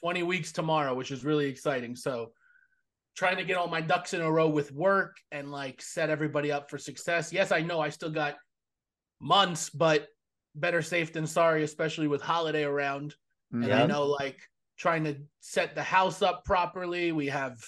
20 0.00 0.22
weeks 0.24 0.52
tomorrow, 0.52 0.94
which 0.94 1.10
is 1.10 1.24
really 1.24 1.46
exciting. 1.46 1.94
So 1.94 2.32
trying 3.16 3.36
to 3.36 3.44
get 3.44 3.56
all 3.56 3.68
my 3.68 3.80
ducks 3.80 4.14
in 4.14 4.20
a 4.20 4.30
row 4.30 4.48
with 4.48 4.72
work 4.72 5.16
and 5.30 5.50
like 5.50 5.80
set 5.80 6.10
everybody 6.10 6.50
up 6.50 6.68
for 6.68 6.78
success. 6.78 7.32
Yes, 7.32 7.52
I 7.52 7.60
know 7.60 7.80
I 7.80 7.90
still 7.90 8.10
got 8.10 8.36
months, 9.20 9.70
but 9.70 10.08
better 10.54 10.82
safe 10.82 11.12
than 11.12 11.26
sorry, 11.26 11.62
especially 11.62 12.08
with 12.08 12.20
holiday 12.20 12.64
around. 12.64 13.14
And 13.52 13.72
I 13.72 13.86
know 13.86 14.06
like 14.06 14.40
trying 14.78 15.04
to 15.04 15.16
set 15.40 15.74
the 15.74 15.82
house 15.82 16.22
up 16.22 16.44
properly. 16.44 17.12
We 17.12 17.26
have 17.26 17.58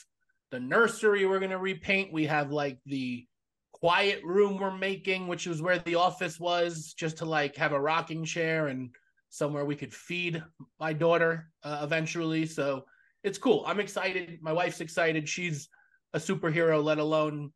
the 0.55 0.61
nursery 0.61 1.27
we're 1.27 1.41
gonna 1.41 1.59
repaint. 1.59 2.13
We 2.13 2.27
have 2.27 2.53
like 2.53 2.79
the 2.87 3.27
quiet 3.73 4.23
room 4.23 4.57
we're 4.57 4.71
making, 4.71 5.27
which 5.27 5.49
is 5.49 5.61
where 5.61 5.81
the 5.81 5.97
office 5.97 6.39
was, 6.39 6.95
just 6.97 7.17
to 7.19 7.25
like 7.25 7.57
have 7.57 7.73
a 7.73 7.81
rocking 7.81 8.25
chair 8.25 8.69
and 8.69 8.95
somewhere 9.31 9.65
we 9.65 9.75
could 9.75 9.93
feed 9.93 10.41
my 10.79 10.93
daughter 10.93 11.51
uh, 11.65 11.81
eventually. 11.83 12.47
So 12.47 12.85
it's 13.25 13.37
cool. 13.37 13.65
I'm 13.67 13.81
excited. 13.81 14.39
My 14.43 14.53
wife's 14.53 14.81
excited. 14.81 15.29
She's 15.29 15.69
a 16.13 16.21
superhero, 16.21 16.81
let 16.85 17.01
alone 17.01 17.53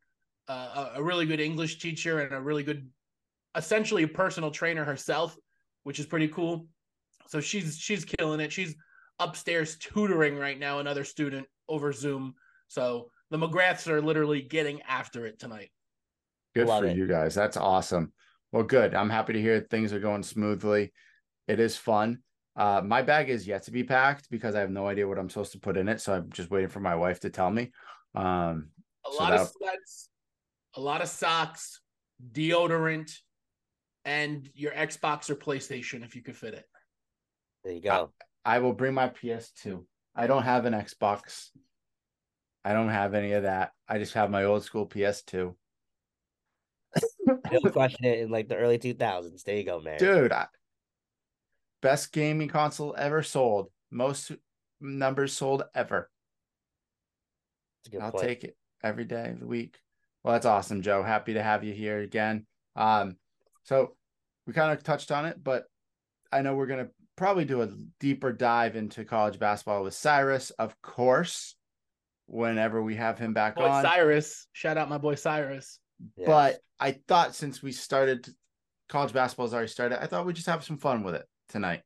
uh, 0.49 0.89
a 0.95 1.01
really 1.01 1.25
good 1.25 1.39
English 1.39 1.79
teacher 1.79 2.19
and 2.19 2.35
a 2.35 2.41
really 2.41 2.63
good 2.63 2.85
essentially 3.55 4.03
a 4.03 4.09
personal 4.09 4.51
trainer 4.51 4.83
herself, 4.83 5.37
which 5.83 5.99
is 5.99 6.05
pretty 6.05 6.27
cool. 6.27 6.67
So 7.27 7.39
she's 7.39 7.77
she's 7.77 8.03
killing 8.03 8.41
it. 8.41 8.51
She's 8.51 8.75
upstairs 9.19 9.77
tutoring 9.77 10.35
right 10.35 10.59
now 10.59 10.79
another 10.79 11.05
student 11.05 11.47
over 11.69 11.93
Zoom. 11.93 12.35
So 12.69 13.09
the 13.29 13.37
McGraths 13.37 13.87
are 13.87 14.01
literally 14.01 14.41
getting 14.41 14.81
after 14.83 15.25
it 15.25 15.39
tonight. 15.39 15.69
Good 16.55 16.67
Love 16.67 16.83
for 16.83 16.87
it. 16.89 16.97
you 16.97 17.07
guys. 17.07 17.35
That's 17.35 17.57
awesome. 17.57 18.13
Well, 18.51 18.63
good. 18.63 18.95
I'm 18.95 19.09
happy 19.09 19.33
to 19.33 19.41
hear 19.41 19.59
things 19.59 19.91
are 19.93 19.99
going 19.99 20.23
smoothly. 20.23 20.93
It 21.47 21.59
is 21.59 21.75
fun. 21.75 22.19
Uh, 22.55 22.81
my 22.83 23.01
bag 23.01 23.29
is 23.29 23.47
yet 23.47 23.63
to 23.63 23.71
be 23.71 23.83
packed 23.83 24.29
because 24.29 24.55
I 24.55 24.59
have 24.61 24.71
no 24.71 24.87
idea 24.87 25.07
what 25.07 25.19
I'm 25.19 25.29
supposed 25.29 25.51
to 25.53 25.59
put 25.59 25.77
in 25.77 25.87
it. 25.87 26.01
So 26.01 26.13
I'm 26.13 26.31
just 26.31 26.49
waiting 26.49 26.69
for 26.69 26.79
my 26.79 26.95
wife 26.95 27.19
to 27.21 27.29
tell 27.29 27.49
me. 27.49 27.71
Um, 28.15 28.69
A 29.05 29.11
So 29.11 29.17
lot 29.23 29.33
of 29.33 29.47
sweats, 29.49 30.09
a 30.75 30.81
lot 30.81 31.01
of 31.01 31.07
socks, 31.07 31.81
deodorant, 32.31 33.11
and 34.05 34.49
your 34.53 34.71
Xbox 34.71 35.29
or 35.29 35.35
PlayStation 35.35 36.03
if 36.03 36.15
you 36.15 36.23
could 36.23 36.35
fit 36.35 36.53
it. 36.53 36.65
There 37.63 37.73
you 37.73 37.81
go. 37.81 38.11
I 38.45 38.59
will 38.59 38.73
bring 38.73 38.93
my 38.93 39.09
PS2. 39.09 39.83
I 40.15 40.27
don't 40.27 40.43
have 40.43 40.65
an 40.65 40.73
Xbox. 40.73 41.49
I 42.69 42.73
don't 42.73 42.89
have 42.89 43.15
any 43.15 43.31
of 43.31 43.43
that. 43.43 43.71
I 43.87 43.97
just 43.97 44.13
have 44.13 44.29
my 44.29 44.43
old 44.43 44.63
school 44.63 44.87
PS2. 44.87 45.55
They'll 47.49 47.61
question 47.71 48.05
it 48.05 48.19
in 48.19 48.29
like 48.29 48.47
the 48.47 48.57
early 48.57 48.77
2000s. 48.77 49.41
There 49.41 49.55
you 49.55 49.63
go, 49.63 49.81
man. 49.81 49.97
Dude, 49.97 50.31
I, 50.31 50.45
best 51.81 52.11
gaming 52.11 52.47
console 52.47 52.93
ever 52.95 53.23
sold. 53.23 53.71
Most 53.89 54.33
numbers 54.79 55.33
sold 55.33 55.63
ever. 55.73 56.11
That's 57.79 57.87
a 57.87 57.97
good 57.97 58.03
I'll 58.03 58.11
point. 58.11 58.23
take 58.23 58.43
it 58.43 58.55
every 58.83 59.05
day 59.05 59.29
of 59.29 59.39
the 59.39 59.47
week. 59.47 59.79
Well, 60.23 60.33
that's 60.33 60.45
awesome, 60.45 60.83
Joe. 60.83 61.01
Happy 61.01 61.33
to 61.33 61.41
have 61.41 61.63
you 61.63 61.73
here 61.73 61.97
again. 61.97 62.45
Um, 62.75 63.15
so 63.63 63.95
we 64.45 64.53
kind 64.53 64.71
of 64.71 64.83
touched 64.83 65.11
on 65.11 65.25
it, 65.25 65.43
but 65.43 65.63
I 66.31 66.43
know 66.43 66.53
we're 66.53 66.67
gonna 66.67 66.89
probably 67.15 67.45
do 67.45 67.63
a 67.63 67.69
deeper 67.99 68.31
dive 68.31 68.75
into 68.75 69.05
college 69.05 69.39
basketball 69.39 69.81
with 69.81 69.95
Cyrus, 69.95 70.51
of 70.51 70.79
course, 70.83 71.55
whenever 72.29 72.81
we 72.81 72.95
have 72.95 73.17
him 73.17 73.33
back 73.33 73.55
Boy 73.55 73.65
on. 73.65 73.83
Cyrus, 73.83 74.47
shout 74.53 74.77
out 74.77 74.87
my 74.87 74.97
boy 74.97 75.15
Cyrus. 75.15 75.79
Yes. 76.15 76.27
But 76.27 76.59
I 76.79 76.91
thought 77.07 77.35
since 77.35 77.61
we 77.61 77.71
started 77.71 78.27
college 78.87 79.13
basketball 79.13 79.47
has 79.47 79.53
already 79.53 79.67
started, 79.67 80.01
I 80.01 80.07
thought 80.07 80.25
we'd 80.25 80.35
just 80.35 80.47
have 80.47 80.63
some 80.63 80.77
fun 80.77 81.03
with 81.03 81.15
it 81.15 81.25
tonight. 81.49 81.81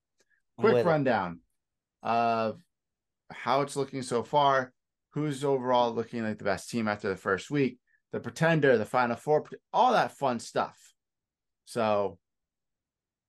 Quick 0.57 0.73
With 0.73 0.85
it. 0.85 0.89
rundown 0.89 1.39
of 2.03 2.59
how 3.31 3.61
it's 3.61 3.75
looking 3.75 4.03
so 4.03 4.21
far, 4.21 4.71
who's 5.13 5.43
overall 5.43 5.93
looking 5.93 6.23
like 6.23 6.37
the 6.37 6.43
best 6.43 6.69
team 6.69 6.87
after 6.87 7.09
the 7.09 7.15
first 7.15 7.49
week, 7.49 7.79
the 8.11 8.19
pretender, 8.19 8.77
the 8.77 8.85
final 8.85 9.15
four, 9.15 9.45
all 9.71 9.93
that 9.93 10.17
fun 10.17 10.39
stuff. 10.39 10.77
So 11.65 12.19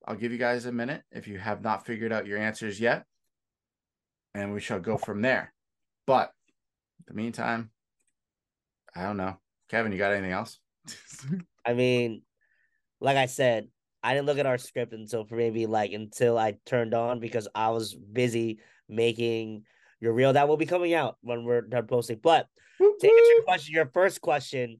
I'll 0.05 0.15
give 0.15 0.31
you 0.31 0.37
guys 0.37 0.65
a 0.65 0.71
minute 0.71 1.01
if 1.11 1.27
you 1.27 1.39
have 1.39 1.63
not 1.63 1.85
figured 1.85 2.11
out 2.11 2.27
your 2.27 2.37
answers 2.37 2.79
yet, 2.79 3.05
and 4.35 4.53
we 4.53 4.59
shall 4.59 4.79
go 4.79 4.97
from 4.97 5.21
there. 5.21 5.53
But 6.05 6.31
in 6.44 6.44
the 7.07 7.13
meantime, 7.13 7.71
I 8.95 9.03
don't 9.03 9.17
know. 9.17 9.37
Kevin, 9.69 9.91
you 9.91 9.97
got 9.97 10.13
anything 10.13 10.31
else? 10.31 10.59
I 11.65 11.73
mean, 11.73 12.21
like 13.01 13.17
I 13.17 13.25
said, 13.25 13.67
I 14.03 14.13
didn't 14.13 14.27
look 14.27 14.37
at 14.37 14.45
our 14.45 14.57
script 14.57 14.93
until 14.93 15.25
maybe 15.31 15.65
like 15.65 15.91
until 15.91 16.37
I 16.37 16.57
turned 16.65 16.93
on 16.93 17.19
because 17.19 17.47
I 17.55 17.71
was 17.71 17.95
busy 17.95 18.59
making 18.87 19.63
your 19.99 20.13
reel 20.13 20.33
that 20.33 20.47
will 20.47 20.57
be 20.57 20.67
coming 20.67 20.93
out 20.93 21.17
when 21.21 21.43
we're 21.43 21.61
done 21.61 21.87
posting. 21.87 22.19
But 22.21 22.47
to 22.79 22.85
answer 22.85 23.09
your 23.09 23.43
question, 23.43 23.73
your 23.73 23.87
first 23.87 24.21
question, 24.21 24.79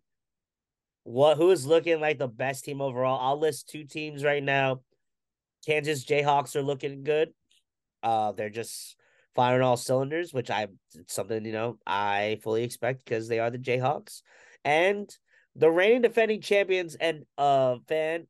what 1.04 1.38
who 1.38 1.52
is 1.52 1.66
looking 1.66 2.00
like 2.00 2.20
the 2.20 2.28
best 2.28 2.66
team 2.66 2.82
overall? 2.82 3.20
I'll 3.20 3.40
list 3.40 3.70
two 3.70 3.84
teams 3.84 4.24
right 4.24 4.44
now. 4.44 4.82
Kansas 5.66 6.06
Jayhawks 6.06 6.56
are 6.56 6.62
looking 6.62 7.04
good. 7.04 7.34
Uh, 8.04 8.32
they're 8.34 8.50
just 8.50 8.95
firing 9.36 9.62
all 9.62 9.78
cylinders, 9.78 10.34
which 10.34 10.50
I 10.50 10.68
something 11.08 11.46
you 11.46 11.52
know 11.52 11.78
I 11.86 12.40
fully 12.44 12.64
expect 12.64 13.06
because 13.06 13.28
they 13.28 13.40
are 13.40 13.50
the 13.50 13.58
Jayhawks, 13.58 14.22
and 14.64 15.10
the 15.56 15.70
reigning 15.70 16.02
defending 16.02 16.42
champions 16.42 16.96
and 16.96 17.26
uh 17.38 17.78
fan, 17.88 18.28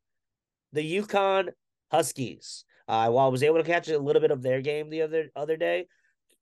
the 0.74 0.98
UConn 0.98 1.50
Huskies. 1.92 2.66
Uh, 2.88 3.10
while 3.10 3.26
I 3.26 3.30
was 3.30 3.42
able 3.42 3.58
to 3.58 3.64
catch 3.64 3.88
a 3.88 3.98
little 3.98 4.22
bit 4.22 4.30
of 4.30 4.44
their 4.44 4.62
game 4.62 4.90
the 4.90 5.02
other 5.02 5.30
other 5.36 5.58
day, 5.58 5.88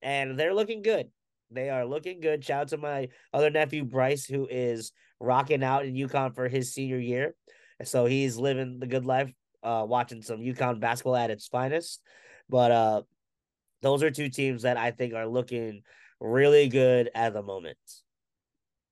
and 0.02 0.38
they're 0.38 0.54
looking 0.54 0.82
good. 0.82 1.10
They 1.52 1.70
are 1.70 1.86
looking 1.86 2.20
good. 2.20 2.44
Shout 2.44 2.62
out 2.62 2.68
to 2.70 2.78
my 2.78 3.10
other 3.32 3.50
nephew 3.50 3.86
Bryce, 3.86 4.26
who 4.26 4.48
is 4.50 4.92
rocking 5.20 5.64
out 5.64 5.86
in 5.86 5.94
UConn 5.94 6.36
for 6.36 6.48
his 6.50 6.74
senior 6.74 6.98
year. 6.98 7.36
So 7.84 8.06
he's 8.06 8.38
living 8.38 8.80
the 8.80 8.88
good 8.88 9.06
life, 9.06 9.32
uh, 9.62 9.86
watching 9.88 10.22
some 10.22 10.40
UConn 10.40 10.80
basketball 10.80 11.16
at 11.16 11.32
its 11.32 11.48
finest. 11.48 12.02
But 12.50 12.72
uh, 12.72 13.02
those 13.84 14.02
are 14.02 14.10
two 14.10 14.30
teams 14.30 14.64
that 14.64 14.78
I 14.78 14.90
think 14.92 15.14
are 15.14 15.28
looking 15.28 15.84
really 16.20 16.70
good 16.70 17.12
at 17.14 17.34
the 17.34 17.44
moment. 17.44 17.78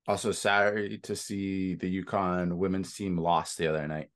Also, 0.07 0.31
sorry 0.31 0.99
to 1.03 1.15
see 1.15 1.75
the 1.75 2.03
UConn 2.03 2.53
women's 2.57 2.93
team 2.93 3.17
lost 3.17 3.57
the 3.57 3.67
other 3.67 3.87
night. 3.87 4.09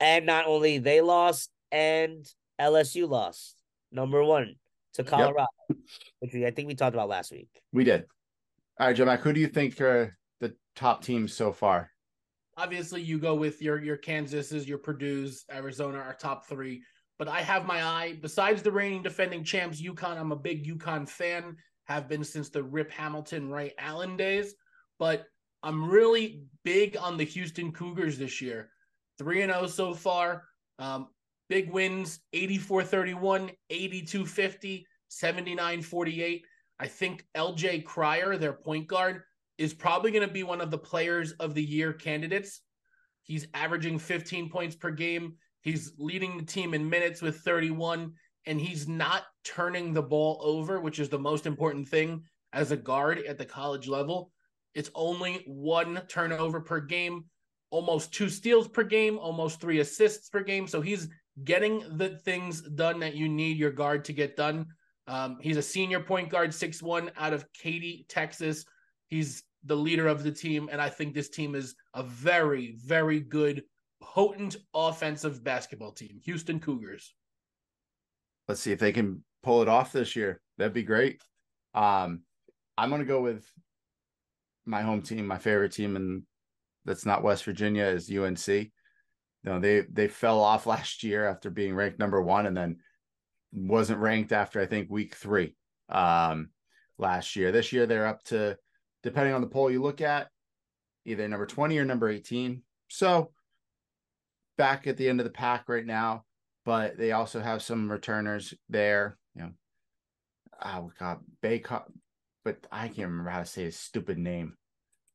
And 0.00 0.26
not 0.26 0.46
only 0.46 0.78
they 0.78 1.00
lost, 1.00 1.50
and 1.70 2.26
LSU 2.60 3.08
lost 3.08 3.56
number 3.92 4.24
one 4.24 4.54
to 4.94 5.04
Colorado, 5.04 5.46
which 6.20 6.32
we, 6.32 6.46
I 6.46 6.50
think 6.50 6.68
we 6.68 6.74
talked 6.74 6.94
about 6.94 7.08
last 7.08 7.30
week. 7.30 7.48
We 7.72 7.84
did. 7.84 8.04
All 8.80 8.86
right, 8.86 8.96
Joe 8.96 9.04
Mac, 9.04 9.20
who 9.20 9.32
do 9.32 9.40
you 9.40 9.48
think 9.48 9.78
are 9.80 10.16
the 10.40 10.54
top 10.74 11.02
teams 11.02 11.34
so 11.34 11.52
far? 11.52 11.90
Obviously, 12.56 13.02
you 13.02 13.18
go 13.18 13.34
with 13.34 13.60
your 13.60 13.82
your 13.82 13.98
Kansas's, 13.98 14.66
your 14.66 14.78
Purdue's, 14.78 15.44
Arizona, 15.52 15.98
our 15.98 16.14
top 16.14 16.46
three. 16.46 16.82
But 17.18 17.28
I 17.28 17.40
have 17.40 17.66
my 17.66 17.82
eye. 17.82 18.18
Besides 18.20 18.62
the 18.62 18.72
reigning 18.72 19.02
defending 19.02 19.44
champs, 19.44 19.80
UConn. 19.80 20.18
I'm 20.18 20.32
a 20.32 20.36
big 20.36 20.66
UConn 20.66 21.08
fan. 21.08 21.56
Have 21.84 22.08
been 22.08 22.24
since 22.24 22.48
the 22.48 22.62
Rip 22.62 22.90
Hamilton, 22.90 23.50
Ray 23.50 23.72
Allen 23.78 24.16
days. 24.16 24.54
But 24.98 25.26
I'm 25.62 25.88
really 25.88 26.44
big 26.64 26.96
on 26.96 27.16
the 27.16 27.24
Houston 27.24 27.72
Cougars 27.72 28.18
this 28.18 28.40
year. 28.40 28.70
Three 29.18 29.42
and 29.42 29.52
zero 29.52 29.66
so 29.66 29.94
far. 29.94 30.44
Um, 30.78 31.08
big 31.48 31.70
wins: 31.70 32.20
84-31, 32.34 33.50
82-50, 33.72 34.84
79-48. 35.10 36.42
I 36.78 36.86
think 36.86 37.24
LJ 37.36 37.84
Cryer, 37.84 38.36
their 38.36 38.52
point 38.52 38.86
guard, 38.86 39.22
is 39.58 39.72
probably 39.72 40.10
going 40.10 40.26
to 40.26 40.32
be 40.32 40.42
one 40.42 40.60
of 40.60 40.70
the 40.70 40.78
players 40.78 41.32
of 41.32 41.54
the 41.54 41.64
year 41.64 41.92
candidates. 41.92 42.60
He's 43.22 43.46
averaging 43.54 43.98
15 43.98 44.50
points 44.50 44.76
per 44.76 44.90
game. 44.90 45.36
He's 45.66 45.94
leading 45.98 46.38
the 46.38 46.44
team 46.44 46.74
in 46.74 46.88
minutes 46.88 47.20
with 47.20 47.40
31, 47.40 48.12
and 48.46 48.60
he's 48.60 48.86
not 48.86 49.24
turning 49.42 49.92
the 49.92 50.00
ball 50.00 50.38
over, 50.40 50.80
which 50.80 51.00
is 51.00 51.08
the 51.08 51.18
most 51.18 51.44
important 51.44 51.88
thing 51.88 52.22
as 52.52 52.70
a 52.70 52.76
guard 52.76 53.18
at 53.26 53.36
the 53.36 53.44
college 53.44 53.88
level. 53.88 54.30
It's 54.76 54.92
only 54.94 55.42
one 55.44 56.02
turnover 56.06 56.60
per 56.60 56.78
game, 56.78 57.24
almost 57.70 58.14
two 58.14 58.28
steals 58.28 58.68
per 58.68 58.84
game, 58.84 59.18
almost 59.18 59.60
three 59.60 59.80
assists 59.80 60.28
per 60.28 60.44
game. 60.44 60.68
So 60.68 60.80
he's 60.80 61.08
getting 61.42 61.82
the 61.96 62.10
things 62.10 62.60
done 62.60 63.00
that 63.00 63.16
you 63.16 63.28
need 63.28 63.56
your 63.56 63.72
guard 63.72 64.04
to 64.04 64.12
get 64.12 64.36
done. 64.36 64.66
Um, 65.08 65.38
he's 65.40 65.56
a 65.56 65.62
senior 65.62 65.98
point 65.98 66.30
guard, 66.30 66.54
six 66.54 66.80
one 66.80 67.10
out 67.16 67.32
of 67.32 67.44
Katy, 67.52 68.06
Texas. 68.08 68.64
He's 69.08 69.42
the 69.64 69.74
leader 69.76 70.06
of 70.06 70.22
the 70.22 70.30
team, 70.30 70.68
and 70.70 70.80
I 70.80 70.90
think 70.90 71.12
this 71.12 71.28
team 71.28 71.56
is 71.56 71.74
a 71.92 72.04
very, 72.04 72.76
very 72.84 73.18
good, 73.18 73.64
potent 74.00 74.56
offensive 74.74 75.42
basketball 75.42 75.92
team. 75.92 76.20
Houston 76.24 76.60
Cougars. 76.60 77.14
Let's 78.48 78.60
see 78.60 78.72
if 78.72 78.78
they 78.78 78.92
can 78.92 79.24
pull 79.42 79.62
it 79.62 79.68
off 79.68 79.92
this 79.92 80.16
year. 80.16 80.40
That'd 80.58 80.72
be 80.72 80.82
great. 80.82 81.20
Um, 81.74 82.22
I'm 82.78 82.90
gonna 82.90 83.04
go 83.04 83.20
with 83.20 83.50
my 84.64 84.82
home 84.82 85.02
team, 85.02 85.26
my 85.26 85.38
favorite 85.38 85.72
team, 85.72 85.96
and 85.96 86.22
that's 86.84 87.06
not 87.06 87.22
West 87.22 87.44
Virginia 87.44 87.84
is 87.84 88.10
UNC. 88.10 88.70
No, 89.44 89.60
they 89.60 89.82
they 89.92 90.08
fell 90.08 90.40
off 90.40 90.66
last 90.66 91.02
year 91.02 91.26
after 91.26 91.50
being 91.50 91.74
ranked 91.74 91.98
number 91.98 92.20
one, 92.20 92.46
and 92.46 92.56
then 92.56 92.78
wasn't 93.52 94.00
ranked 94.00 94.32
after 94.32 94.60
I 94.60 94.66
think 94.66 94.90
week 94.90 95.14
three 95.14 95.54
um, 95.88 96.50
last 96.98 97.36
year. 97.36 97.52
This 97.52 97.72
year 97.72 97.86
they're 97.86 98.06
up 98.06 98.22
to, 98.24 98.56
depending 99.02 99.34
on 99.34 99.40
the 99.40 99.46
poll 99.46 99.70
you 99.70 99.82
look 99.82 100.00
at, 100.00 100.28
either 101.04 101.26
number 101.28 101.46
20 101.46 101.78
or 101.78 101.84
number 101.84 102.08
18. 102.08 102.62
So 102.88 103.32
back 104.56 104.86
at 104.86 104.96
the 104.96 105.08
end 105.08 105.20
of 105.20 105.24
the 105.24 105.30
pack 105.30 105.68
right 105.68 105.84
now, 105.84 106.24
but 106.64 106.96
they 106.96 107.12
also 107.12 107.40
have 107.40 107.62
some 107.62 107.90
returners 107.90 108.54
there. 108.68 109.18
You 109.34 109.42
know, 109.42 109.50
oh 110.64 110.90
god, 110.98 111.18
Bacot, 111.42 111.84
but 112.44 112.58
I 112.70 112.88
can't 112.88 113.08
remember 113.08 113.30
how 113.30 113.40
to 113.40 113.46
say 113.46 113.64
his 113.64 113.78
stupid 113.78 114.18
name. 114.18 114.56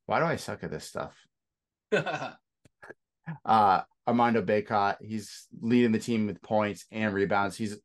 Why 0.06 0.20
do 0.20 0.26
I 0.26 0.36
suck 0.36 0.64
at 0.64 0.70
this 0.70 0.84
stuff? 0.84 1.14
Uh 3.44 3.82
Armando 4.06 4.42
Bacot, 4.42 4.96
he's 5.00 5.46
leading 5.60 5.92
the 5.92 5.98
team 5.98 6.26
with 6.26 6.42
points 6.42 6.86
and 6.90 7.14
rebounds. 7.14 7.56
He's 7.56 7.78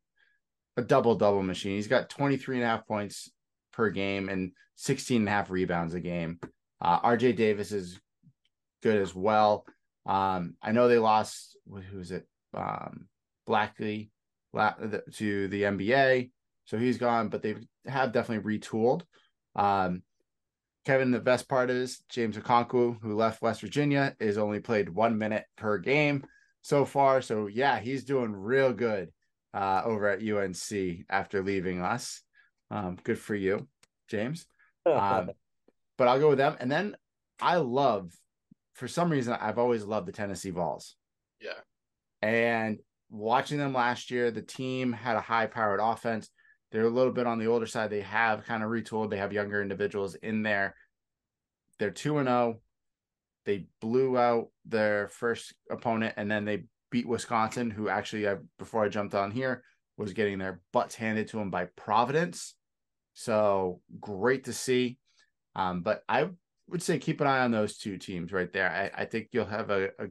a 0.76 0.82
double 0.82 1.16
double 1.16 1.44
machine. 1.44 1.76
He's 1.76 1.88
got 1.88 2.10
23 2.10 2.58
and 2.58 2.66
a 2.66 2.68
half 2.68 2.88
points 2.88 3.32
per 3.72 3.90
game 3.90 4.30
and 4.30 4.52
16 4.76 5.22
and 5.22 5.28
a 5.28 5.32
half 5.32 5.52
rebounds 5.52 5.94
a 5.94 6.00
game. 6.00 6.40
Uh, 6.82 7.00
RJ 7.02 7.36
Davis 7.36 7.72
is 7.72 8.00
good 8.82 9.00
as 9.00 9.14
well. 9.14 9.66
Um, 10.08 10.56
I 10.62 10.72
know 10.72 10.88
they 10.88 10.98
lost 10.98 11.58
who's 11.92 12.12
it? 12.12 12.28
Um, 12.54 13.08
Blackley 13.46 14.10
to 14.56 15.48
the 15.48 15.64
NBA, 15.64 16.32
so 16.66 16.78
he's 16.78 16.98
gone, 16.98 17.30
but 17.30 17.44
they 17.44 17.56
have 17.86 18.14
definitely 18.14 18.58
retooled. 18.58 19.04
Um, 19.56 20.02
Kevin, 20.86 21.12
the 21.12 21.20
best 21.20 21.50
part 21.50 21.70
is 21.70 22.02
James 22.10 22.38
Okonkwo, 22.38 22.98
who 23.02 23.16
left 23.16 23.42
West 23.42 23.62
Virginia, 23.62 24.16
is 24.20 24.38
only 24.38 24.62
played 24.62 24.88
one 24.88 25.18
minute 25.18 25.44
per 25.58 25.78
game 25.78 26.26
so 26.62 26.86
far. 26.86 27.22
So 27.22 27.48
yeah, 27.48 27.80
he's 27.80 28.06
doing 28.06 28.32
real 28.32 28.72
good 28.72 29.12
uh, 29.54 29.82
over 29.84 30.08
at 30.08 30.22
UNC 30.22 31.06
after 31.10 31.44
leaving 31.44 31.82
us. 31.82 32.22
Um, 32.72 32.98
good 33.04 33.20
for 33.20 33.36
you, 33.36 33.68
James. 34.08 34.46
Um, 34.86 35.32
but 35.98 36.08
I'll 36.08 36.20
go 36.20 36.30
with 36.30 36.38
them. 36.38 36.56
And 36.60 36.72
then 36.72 36.96
I 37.42 37.58
love, 37.58 38.12
for 38.78 38.88
some 38.88 39.12
reason, 39.12 39.34
I've 39.34 39.58
always 39.58 39.84
loved 39.84 40.08
the 40.08 40.12
Tennessee 40.12 40.52
Vols. 40.52 40.96
Yeah. 41.42 41.60
And 42.22 42.78
watching 43.10 43.58
them 43.58 43.74
last 43.74 44.12
year, 44.12 44.30
the 44.30 44.44
team 44.44 44.94
had 44.94 45.18
a 45.18 45.22
high 45.22 45.48
powered 45.48 45.80
offense. 45.82 46.30
They're 46.72 46.86
a 46.86 46.90
little 46.90 47.12
bit 47.12 47.26
on 47.26 47.40
the 47.40 47.48
older 47.48 47.66
side. 47.66 47.90
They 47.90 48.02
have 48.02 48.46
kind 48.46 48.62
of 48.62 48.70
retooled. 48.70 49.10
They 49.10 49.18
have 49.18 49.34
younger 49.34 49.64
individuals 49.64 50.14
in 50.14 50.44
there. 50.44 50.76
They're 51.80 51.90
2 51.90 52.20
and 52.20 52.28
0. 52.28 52.62
They 53.46 53.66
blew 53.82 54.16
out 54.16 54.50
their 54.66 55.08
first 55.08 55.56
opponent 55.72 56.14
and 56.18 56.30
then 56.30 56.46
they 56.46 56.66
beat 56.92 57.08
Wisconsin, 57.08 57.72
who 57.72 57.90
actually, 57.90 58.30
I, 58.30 58.36
before 58.60 58.84
I 58.84 58.90
jumped 58.90 59.16
on 59.16 59.32
here, 59.32 59.64
was 59.98 60.14
getting 60.14 60.38
their 60.38 60.62
butts 60.72 60.94
handed 60.94 61.30
to 61.30 61.38
them 61.38 61.50
by 61.50 61.66
Providence. 61.76 62.54
So 63.16 63.82
great 64.00 64.44
to 64.44 64.54
see. 64.54 65.00
Um, 65.56 65.82
but 65.82 66.04
I 66.08 66.28
would 66.70 66.84
say 66.84 67.00
keep 67.00 67.22
an 67.22 67.28
eye 67.28 67.40
on 67.40 67.52
those 67.52 67.78
two 67.78 67.98
teams 67.98 68.32
right 68.32 68.52
there. 68.52 68.70
I, 68.70 69.02
I 69.02 69.06
think 69.06 69.30
you'll 69.32 69.46
have 69.46 69.70
a, 69.70 69.86
a 70.00 70.08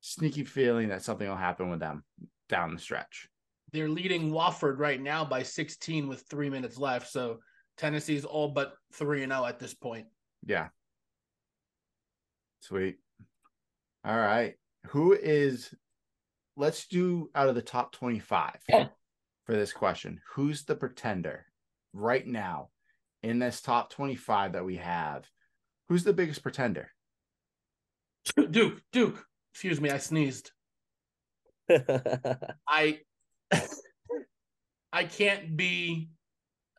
sneaky 0.00 0.44
feeling 0.44 0.88
that 0.88 1.02
something 1.02 1.28
will 1.28 1.36
happen 1.36 1.70
with 1.70 1.80
them 1.80 2.04
down 2.48 2.74
the 2.74 2.80
stretch. 2.80 3.28
They're 3.72 3.88
leading 3.88 4.30
Wofford 4.30 4.78
right 4.78 5.00
now 5.00 5.24
by 5.24 5.42
16 5.42 6.08
with 6.08 6.24
three 6.28 6.50
minutes 6.50 6.78
left. 6.78 7.10
So 7.10 7.38
Tennessee's 7.78 8.24
all 8.24 8.48
but 8.48 8.74
3 8.94 9.22
and 9.22 9.32
0 9.32 9.46
at 9.46 9.58
this 9.58 9.74
point. 9.74 10.06
Yeah. 10.46 10.68
Sweet. 12.60 12.98
All 14.04 14.16
right. 14.16 14.54
Who 14.88 15.14
is, 15.14 15.72
let's 16.56 16.86
do 16.86 17.30
out 17.34 17.48
of 17.48 17.54
the 17.54 17.62
top 17.62 17.92
25 17.92 18.56
yeah. 18.68 18.88
for 19.46 19.52
this 19.52 19.72
question. 19.72 20.20
Who's 20.34 20.64
the 20.64 20.74
pretender 20.74 21.46
right 21.92 22.26
now 22.26 22.68
in 23.22 23.38
this 23.38 23.60
top 23.60 23.90
25 23.90 24.52
that 24.52 24.64
we 24.64 24.76
have? 24.76 25.24
Who's 25.92 26.04
the 26.04 26.14
biggest 26.14 26.42
pretender? 26.42 26.90
Duke, 28.50 28.80
Duke. 28.92 29.22
Excuse 29.52 29.78
me, 29.78 29.90
I 29.90 29.98
sneezed. 29.98 30.50
I 32.66 33.00
I 34.90 35.04
can't 35.04 35.54
be. 35.54 36.08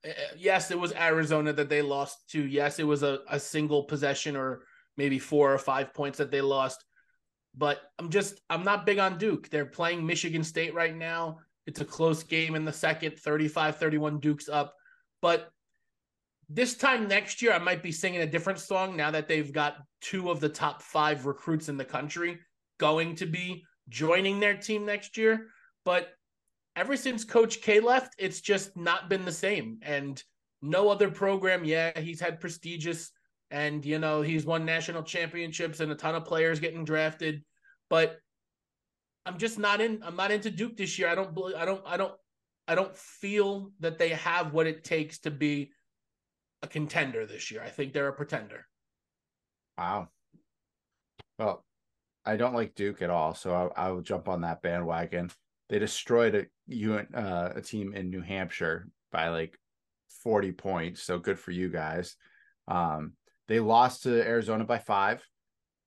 Uh, 0.04 0.14
yes, 0.36 0.72
it 0.72 0.80
was 0.80 0.94
Arizona 0.94 1.54
that 1.54 1.70
they 1.70 1.84
lost 1.84 2.28
to. 2.32 2.44
Yes, 2.44 2.80
it 2.80 2.86
was 2.86 3.04
a, 3.04 3.20
a 3.30 3.40
single 3.40 3.84
possession 3.84 4.36
or 4.36 4.64
maybe 4.98 5.20
four 5.20 5.54
or 5.54 5.60
five 5.60 5.94
points 5.94 6.18
that 6.18 6.32
they 6.32 6.42
lost. 6.42 6.84
But 7.56 7.82
I'm 8.00 8.10
just, 8.10 8.42
I'm 8.50 8.64
not 8.64 8.84
big 8.84 8.98
on 8.98 9.20
Duke. 9.20 9.48
They're 9.48 9.68
playing 9.68 10.04
Michigan 10.04 10.44
State 10.44 10.74
right 10.74 10.96
now. 10.96 11.38
It's 11.68 11.82
a 11.82 11.86
close 11.86 12.24
game 12.24 12.56
in 12.56 12.66
the 12.66 12.74
second, 12.74 13.20
35 13.20 13.78
31 13.78 14.20
Duke's 14.22 14.50
up. 14.50 14.74
But 15.22 15.52
this 16.50 16.76
time 16.76 17.08
next 17.08 17.42
year, 17.42 17.54
I 17.54 17.60
might 17.60 17.84
be 17.84 17.92
singing 17.92 18.22
a 18.22 18.28
different 18.28 18.60
song 18.60 18.96
now 18.96 19.12
that 19.12 19.28
they've 19.28 19.52
got 19.52 19.78
two 20.02 20.30
of 20.30 20.40
the 20.40 20.50
top 20.50 20.82
five 20.82 21.26
recruits 21.26 21.70
in 21.70 21.78
the 21.78 21.86
country 21.86 22.40
going 22.80 23.16
to 23.16 23.26
be 23.26 23.64
joining 23.90 24.40
their 24.40 24.58
team 24.58 24.86
next 24.86 25.18
year. 25.18 25.48
But 25.86 26.10
ever 26.76 26.98
since 26.98 27.24
Coach 27.24 27.62
K 27.62 27.80
left, 27.80 28.16
it's 28.18 28.42
just 28.42 28.76
not 28.76 29.10
been 29.10 29.26
the 29.26 29.32
same. 29.32 29.80
And 29.82 30.22
no 30.62 30.90
other 30.90 31.10
program, 31.10 31.66
yeah, 31.66 31.98
he's 32.00 32.22
had 32.22 32.40
prestigious 32.40 33.12
and 33.52 33.86
you 33.86 34.00
know, 34.00 34.22
he's 34.22 34.46
won 34.46 34.66
national 34.66 35.04
championships 35.04 35.80
and 35.80 35.92
a 35.92 35.96
ton 35.96 36.16
of 36.16 36.26
players 36.26 36.60
getting 36.60 36.86
drafted. 36.86 37.44
But 37.90 38.18
I'm 39.26 39.38
just 39.38 39.60
not 39.60 39.80
in 39.80 40.02
I'm 40.04 40.16
not 40.16 40.32
into 40.32 40.50
Duke 40.50 40.76
this 40.76 40.98
year. 40.98 41.08
I 41.08 41.16
don't 41.16 41.38
I 41.56 41.66
don't 41.66 41.82
I 41.86 41.98
don't 41.98 42.14
I 42.68 42.76
don't 42.76 42.96
feel 42.96 43.72
that 43.80 43.98
they 43.98 44.10
have 44.10 44.54
what 44.54 44.68
it 44.68 44.84
takes 44.84 45.20
to 45.20 45.32
be 45.32 45.72
a 46.64 46.68
contender 46.68 47.26
this 47.26 47.52
year. 47.52 47.62
I 47.62 47.70
think 47.70 47.94
they're 47.94 48.08
a 48.08 48.14
pretender. 48.14 48.66
Wow. 49.78 50.08
Well, 51.38 51.64
I 52.26 52.38
don't 52.38 52.56
like 52.56 52.74
Duke 52.74 53.02
at 53.02 53.10
all, 53.10 53.36
so 53.36 53.72
I, 53.76 53.88
I 53.88 53.92
will 53.92 54.02
jump 54.02 54.30
on 54.30 54.42
that 54.42 54.62
bandwagon. 54.62 55.30
They 55.70 55.78
destroyed 55.78 56.36
a 56.36 56.46
uh, 57.14 57.54
a 57.56 57.62
team 57.62 57.94
in 57.94 58.10
New 58.10 58.22
Hampshire 58.22 58.88
by 59.12 59.30
like 59.30 59.60
40 60.24 60.54
points, 60.54 61.04
so 61.04 61.20
good 61.20 61.38
for 61.38 61.52
you 61.52 61.70
guys. 61.70 62.16
Um, 62.68 63.14
they 63.48 63.60
lost 63.60 64.04
to 64.04 64.26
Arizona 64.26 64.64
by 64.64 64.78
five, 64.78 65.28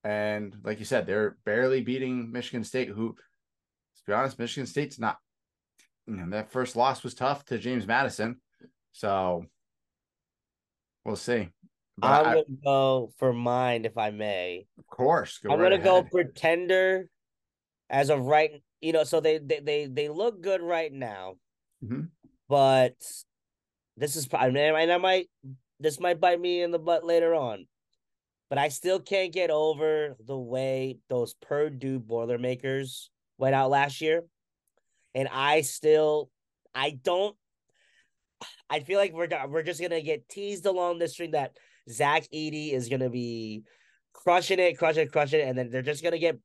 and 0.05 0.55
like 0.63 0.79
you 0.79 0.85
said, 0.85 1.07
they're 1.07 1.39
barely 1.47 1.81
beating 1.81 2.31
Michigan 2.31 2.65
State. 2.65 2.89
Who, 2.89 3.15
to 3.15 4.03
be 4.07 4.13
honest, 4.13 4.39
Michigan 4.39 4.67
State's 4.67 4.99
not. 4.99 5.17
You 6.07 6.17
know, 6.17 6.31
that 6.31 6.53
first 6.53 6.77
loss 6.77 7.03
was 7.03 7.15
tough 7.15 7.45
to 7.47 7.59
James 7.59 7.87
Madison, 7.87 8.41
so 8.93 9.47
we'll 11.07 11.17
see. 11.17 11.49
But 11.99 12.09
I'm 12.09 12.25
gonna 12.25 12.45
go 12.63 13.11
for 13.19 13.33
mine, 13.33 13.85
if 13.87 13.97
I 13.97 14.11
may. 14.11 14.67
Of 14.79 14.87
course, 14.87 15.39
go 15.39 15.51
I'm 15.51 15.59
right 15.59 15.71
gonna 15.71 15.77
ahead. 15.77 15.85
go 15.85 16.03
pretender. 16.03 17.09
As 17.89 18.11
of 18.11 18.27
right, 18.27 18.51
you 18.81 18.93
know, 18.93 19.05
so 19.05 19.21
they 19.21 19.39
they 19.39 19.61
they, 19.61 19.87
they 19.87 20.09
look 20.09 20.43
good 20.43 20.61
right 20.61 20.93
now, 20.93 21.35
mm-hmm. 21.83 22.03
but 22.49 22.95
this 23.97 24.17
is 24.17 24.31
mean, 24.33 24.57
and 24.57 24.93
I 24.93 24.99
might 24.99 25.29
this 25.81 26.01
might 26.01 26.21
bite 26.21 26.41
me 26.41 26.63
in 26.63 26.71
the 26.71 26.79
butt 26.79 27.05
later 27.05 27.35
on, 27.35 27.67
but 28.51 28.59
I 28.59 28.69
still 28.69 29.01
can't 29.01 29.33
get 29.33 29.51
over 29.51 30.17
the 30.25 30.37
way 30.37 30.99
those 31.09 31.35
Purdue 31.35 32.01
Boilermakers 32.01 33.11
went 33.39 33.55
out 33.55 33.71
last 33.71 34.01
year, 34.01 34.25
and 35.15 35.29
I 35.33 35.63
still 35.63 36.29
I 36.75 36.91
don't. 36.91 37.37
I 38.71 38.81
feel 38.81 38.99
like 38.99 39.13
we're 39.13 39.29
we're 39.49 39.63
just 39.63 39.81
gonna 39.81 40.03
get 40.03 40.29
teased 40.29 40.67
along 40.67 40.99
this 40.99 41.13
string 41.13 41.33
that 41.33 41.57
Zach 41.91 42.25
Edey 42.35 42.73
is 42.73 42.89
gonna 42.89 43.11
be 43.11 43.63
crushing 44.13 44.59
it, 44.59 44.79
crushing 44.79 45.05
it, 45.05 45.13
crushing 45.13 45.41
it, 45.41 45.49
and 45.49 45.59
then 45.59 45.71
they're 45.71 45.83
just 45.83 46.03
gonna 46.03 46.19
get 46.19 46.39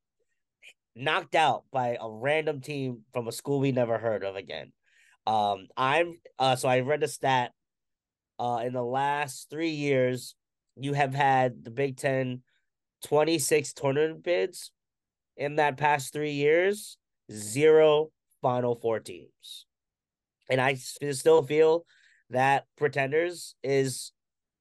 knocked 0.95 1.35
out 1.35 1.63
by 1.71 1.97
a 1.99 2.09
random 2.09 2.61
team 2.61 3.01
from 3.13 3.27
a 3.27 3.31
school 3.31 3.59
we 3.59 3.71
never 3.71 3.97
heard 3.97 4.23
of 4.23 4.35
again. 4.35 4.71
Um, 5.25 5.67
I'm 5.77 6.19
uh, 6.39 6.55
so 6.55 6.67
I 6.67 6.81
read 6.81 7.03
a 7.03 7.07
stat. 7.07 7.51
Uh, 8.39 8.63
in 8.65 8.73
the 8.73 8.83
last 8.83 9.51
three 9.51 9.69
years, 9.69 10.35
you 10.75 10.93
have 10.93 11.13
had 11.13 11.63
the 11.63 11.69
Big 11.69 11.97
Ten 11.97 12.41
26 13.05 13.73
tournament 13.73 14.23
bids. 14.23 14.71
In 15.37 15.55
that 15.55 15.77
past 15.77 16.11
three 16.11 16.33
years, 16.33 16.97
zero 17.31 18.11
Final 18.41 18.75
Four 18.75 18.99
teams, 18.99 19.65
and 20.51 20.61
I 20.61 20.75
still 20.75 21.43
feel 21.43 21.85
that 22.29 22.65
Pretenders 22.77 23.55
is 23.63 24.11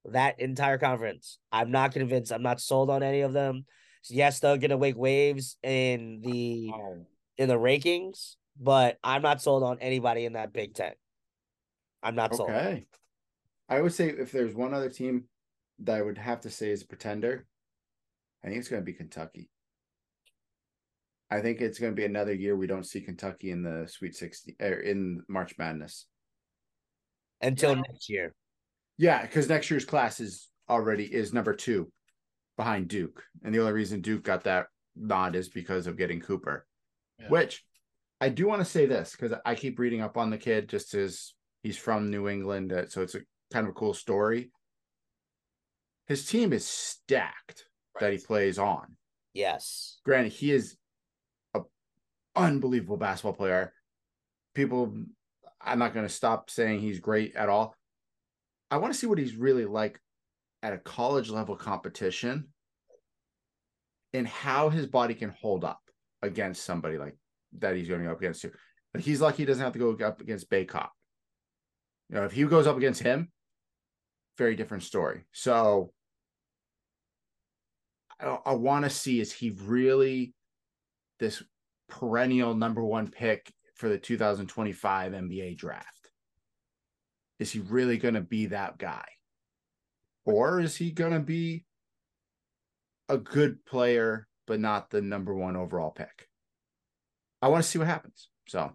that 0.07 0.41
entire 0.41 0.79
conference. 0.79 1.39
I'm 1.53 1.71
not 1.71 1.93
convinced. 1.93 2.33
I'm 2.33 2.43
not 2.43 2.61
sold 2.61 2.89
on 2.89 3.03
any 3.03 3.21
of 3.21 3.33
them. 3.33 3.67
Yes, 4.09 4.41
they're 4.41 4.57
gonna 4.57 4.79
wake 4.79 4.97
waves 4.97 5.59
in 5.63 6.21
the 6.23 6.71
in 7.37 7.49
the 7.49 7.59
rankings, 7.59 8.37
but 8.59 8.99
I'm 9.05 9.21
not 9.21 9.43
sold 9.43 9.63
on 9.63 9.79
anybody 9.81 10.25
in 10.25 10.33
that 10.35 10.53
Big 10.53 10.75
Ten. 10.75 10.93
I'm 12.03 12.15
not 12.15 12.35
sold. 12.35 12.51
Okay. 12.51 12.87
I 13.69 13.81
would 13.81 13.93
say 13.93 14.09
if 14.09 14.33
there's 14.33 14.55
one 14.55 14.73
other 14.73 14.89
team 14.89 15.25
that 15.81 15.99
I 15.99 16.03
would 16.03 16.19
have 16.19 16.41
to 16.43 16.51
say 16.51 16.71
is 16.71 16.83
a 16.83 16.87
pretender, 16.87 17.47
I 18.43 18.49
think 18.49 18.59
it's 18.59 18.69
to 18.69 18.81
be 18.81 18.93
Kentucky. 18.93 19.51
I 21.31 21.41
think 21.41 21.61
it's 21.61 21.79
going 21.79 21.93
to 21.93 21.97
be 21.97 22.05
another 22.05 22.35
year 22.35 22.57
we 22.57 22.67
don't 22.67 22.87
see 22.87 23.01
Kentucky 23.01 23.51
in 23.51 23.63
the 23.63 23.87
Sweet 23.89 24.17
60 24.17 24.57
or 24.61 24.67
er, 24.67 24.81
in 24.81 25.23
March 25.29 25.57
Madness 25.59 26.07
until 27.41 27.77
yeah. 27.77 27.83
next 27.89 28.09
year. 28.09 28.35
Yeah, 28.99 29.23
because 29.23 29.49
next 29.49 29.71
year's 29.71 29.85
class 29.85 30.21
is 30.21 30.49
already 30.69 31.05
is 31.05 31.33
number 31.33 31.55
two 31.55 31.91
behind 32.57 32.89
Duke, 32.89 33.23
and 33.43 33.55
the 33.55 33.61
only 33.61 33.73
reason 33.73 34.01
Duke 34.01 34.25
got 34.25 34.45
that 34.45 34.67
nod 34.97 35.35
is 35.35 35.49
because 35.49 35.87
of 35.87 35.97
getting 35.97 36.21
Cooper. 36.21 36.67
Yeah. 37.19 37.29
Which 37.29 37.65
I 38.21 38.29
do 38.29 38.47
want 38.47 38.61
to 38.61 38.67
say 38.67 38.87
this 38.87 39.17
because 39.17 39.37
I 39.47 39.55
keep 39.55 39.79
reading 39.79 40.03
up 40.03 40.17
on 40.17 40.31
the 40.31 40.39
kid 40.39 40.69
just 40.69 40.95
as 40.95 41.33
he's 41.63 41.79
from 41.79 42.11
New 42.11 42.29
England, 42.29 42.73
uh, 42.73 42.89
so 42.89 43.03
it's 43.03 43.15
a 43.15 43.21
kind 43.53 43.67
of 43.67 43.71
a 43.71 43.75
cool 43.75 43.95
story. 43.95 44.51
His 46.07 46.27
team 46.27 46.53
is 46.53 46.67
stacked 46.67 47.65
right. 47.95 48.01
that 48.01 48.13
he 48.13 48.19
plays 48.19 48.59
on. 48.59 48.97
Yes. 49.33 49.99
Granted, 50.05 50.33
he 50.33 50.51
is 50.51 50.75
a 50.75 50.77
unbelievable 52.41 52.97
basketball 52.97 53.33
player. 53.35 53.73
People, 54.55 54.95
I'm 55.61 55.79
not 55.79 55.95
going 55.95 56.07
to 56.07 56.13
stop 56.13 56.51
saying 56.51 56.81
he's 56.81 57.01
great 57.01 57.37
at 57.37 57.49
all. 57.49 57.75
I 58.71 58.79
want 58.79 58.93
to 58.93 58.99
see 58.99 59.07
what 59.07 59.19
he's 59.19 59.37
really 59.37 59.65
like 59.65 60.01
at 60.63 60.73
a 60.73 60.79
college 60.79 61.31
level 61.31 61.57
competition. 61.57 62.49
and 64.13 64.27
how 64.27 64.71
his 64.71 64.87
body 64.87 65.15
can 65.15 65.31
hold 65.31 65.65
up 65.65 65.81
against 66.23 66.65
somebody 66.65 66.99
like 66.99 67.17
that 67.59 67.77
he's 67.77 67.89
going 67.89 68.01
to 68.01 68.07
go 68.07 68.13
up 68.13 68.19
against 68.19 68.43
too. 68.43 68.53
Like 68.95 69.05
he's 69.05 69.21
lucky 69.21 69.39
he 69.39 69.45
doesn't 69.45 69.63
have 69.63 69.73
to 69.73 69.79
go 69.79 69.93
up 70.05 70.21
against 70.21 70.51
Bacot. 70.51 70.89
You 72.09 72.17
know, 72.17 72.25
if 72.25 72.33
he 72.33 72.45
goes 72.45 72.67
up 72.67 72.77
against 72.77 73.03
him, 73.03 73.31
very 74.37 74.57
different 74.57 74.83
story. 74.83 75.25
So 75.33 75.93
I, 78.19 78.39
I 78.47 78.53
want 78.55 78.85
to 78.85 78.91
see 78.91 79.21
is 79.21 79.33
he 79.33 79.51
really 79.51 80.35
this 81.21 81.43
perennial 81.91 82.55
number 82.55 82.83
one 82.83 83.09
pick 83.09 83.53
for 83.75 83.89
the 83.89 83.99
2025 83.99 85.13
NBA 85.13 85.57
draft? 85.57 86.11
Is 87.39 87.51
he 87.51 87.61
really 87.61 87.99
going 87.99 88.15
to 88.15 88.21
be 88.21 88.47
that 88.47 88.79
guy? 88.79 89.05
Or 90.25 90.61
is 90.61 90.77
he 90.77 90.91
going 90.91 91.13
to 91.13 91.21
be 91.21 91.65
a 93.09 93.17
good 93.17 93.65
player, 93.65 94.29
but 94.47 94.61
not 94.61 94.91
the 94.91 95.01
number 95.01 95.35
one 95.35 95.57
overall 95.57 95.91
pick? 95.91 96.29
I 97.43 97.49
want 97.49 97.65
to 97.65 97.69
see 97.71 97.79
what 97.79 97.89
happens. 97.89 98.29
So, 98.47 98.73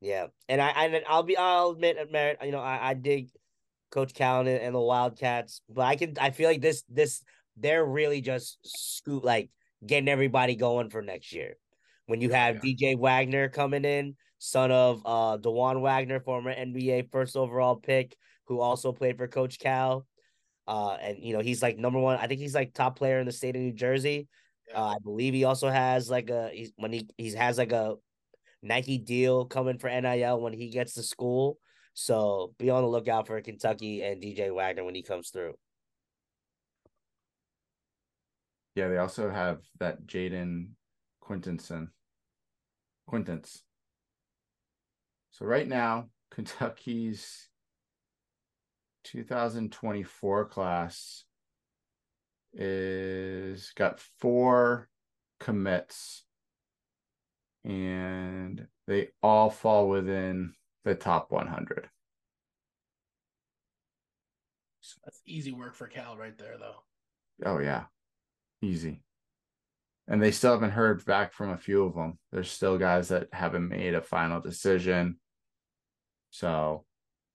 yeah, 0.00 0.26
and 0.48 0.60
I 0.60 0.68
and 0.68 1.04
I'll 1.08 1.24
be 1.24 1.36
I'll 1.36 1.70
admit, 1.70 1.96
Merritt, 2.12 2.38
you 2.44 2.52
know, 2.52 2.60
I, 2.60 2.90
I 2.90 2.94
dig 2.94 3.30
Coach 3.90 4.14
Callan 4.14 4.46
and 4.46 4.74
the 4.74 4.80
Wildcats, 4.80 5.60
but 5.68 5.82
I 5.82 5.96
can 5.96 6.14
I 6.20 6.30
feel 6.30 6.48
like 6.48 6.60
this 6.60 6.84
this 6.88 7.22
they're 7.56 7.84
really 7.84 8.20
just 8.20 8.58
scoop 8.64 9.24
like 9.24 9.50
getting 9.84 10.08
everybody 10.08 10.54
going 10.54 10.90
for 10.90 11.02
next 11.02 11.32
year. 11.32 11.56
When 12.08 12.22
you 12.22 12.30
have 12.30 12.64
yeah. 12.64 12.72
DJ 12.72 12.98
Wagner 12.98 13.50
coming 13.50 13.84
in, 13.84 14.16
son 14.38 14.72
of 14.72 15.02
uh 15.04 15.36
Dajuan 15.36 15.82
Wagner, 15.82 16.20
former 16.20 16.54
NBA 16.54 17.12
first 17.12 17.36
overall 17.36 17.76
pick, 17.76 18.16
who 18.46 18.60
also 18.60 18.92
played 18.92 19.18
for 19.18 19.28
Coach 19.28 19.58
Cal. 19.58 20.06
Uh, 20.66 20.96
and 21.02 21.18
you 21.22 21.34
know, 21.34 21.40
he's 21.40 21.62
like 21.62 21.76
number 21.76 21.98
one, 21.98 22.18
I 22.18 22.26
think 22.26 22.40
he's 22.40 22.54
like 22.54 22.72
top 22.72 22.96
player 22.96 23.18
in 23.18 23.26
the 23.26 23.32
state 23.32 23.56
of 23.56 23.60
New 23.60 23.74
Jersey. 23.74 24.26
Yeah. 24.70 24.80
Uh, 24.80 24.86
I 24.86 24.96
believe 25.04 25.34
he 25.34 25.44
also 25.44 25.68
has 25.68 26.08
like 26.08 26.30
a 26.30 26.50
he's 26.50 26.72
when 26.76 26.94
he 26.94 27.08
he 27.18 27.30
has 27.32 27.58
like 27.58 27.72
a 27.72 27.96
Nike 28.62 28.96
deal 28.96 29.44
coming 29.44 29.78
for 29.78 29.88
NIL 29.88 30.40
when 30.40 30.54
he 30.54 30.70
gets 30.70 30.94
to 30.94 31.02
school. 31.02 31.58
So 31.92 32.54
be 32.58 32.70
on 32.70 32.82
the 32.82 32.88
lookout 32.88 33.26
for 33.26 33.38
Kentucky 33.42 34.02
and 34.02 34.22
DJ 34.22 34.54
Wagner 34.54 34.84
when 34.84 34.94
he 34.94 35.02
comes 35.02 35.28
through. 35.28 35.54
Yeah, 38.76 38.88
they 38.88 38.96
also 38.96 39.28
have 39.28 39.58
that 39.80 40.06
Jaden 40.06 40.68
Quaintance. 41.20 41.72
Quaintance. 43.08 43.62
So 45.30 45.46
right 45.46 45.66
now, 45.66 46.10
Kentucky's 46.30 47.48
2024 49.04 50.44
class 50.46 51.24
is 52.52 53.72
got 53.74 53.98
four 54.20 54.88
commits 55.40 56.24
and 57.64 58.66
they 58.86 59.08
all 59.22 59.48
fall 59.48 59.88
within 59.88 60.52
the 60.84 60.94
top 60.94 61.30
100. 61.30 61.88
That's 65.04 65.22
easy 65.26 65.52
work 65.52 65.74
for 65.74 65.86
Cal 65.86 66.16
right 66.16 66.36
there, 66.36 66.56
though. 66.58 66.82
Oh, 67.44 67.58
yeah. 67.58 67.84
Easy. 68.62 69.02
And 70.10 70.22
they 70.22 70.30
still 70.30 70.52
haven't 70.52 70.70
heard 70.70 71.04
back 71.04 71.34
from 71.34 71.50
a 71.50 71.58
few 71.58 71.84
of 71.84 71.94
them. 71.94 72.18
There's 72.32 72.50
still 72.50 72.78
guys 72.78 73.08
that 73.08 73.28
haven't 73.32 73.68
made 73.68 73.94
a 73.94 74.00
final 74.00 74.40
decision. 74.40 75.18
So, 76.30 76.86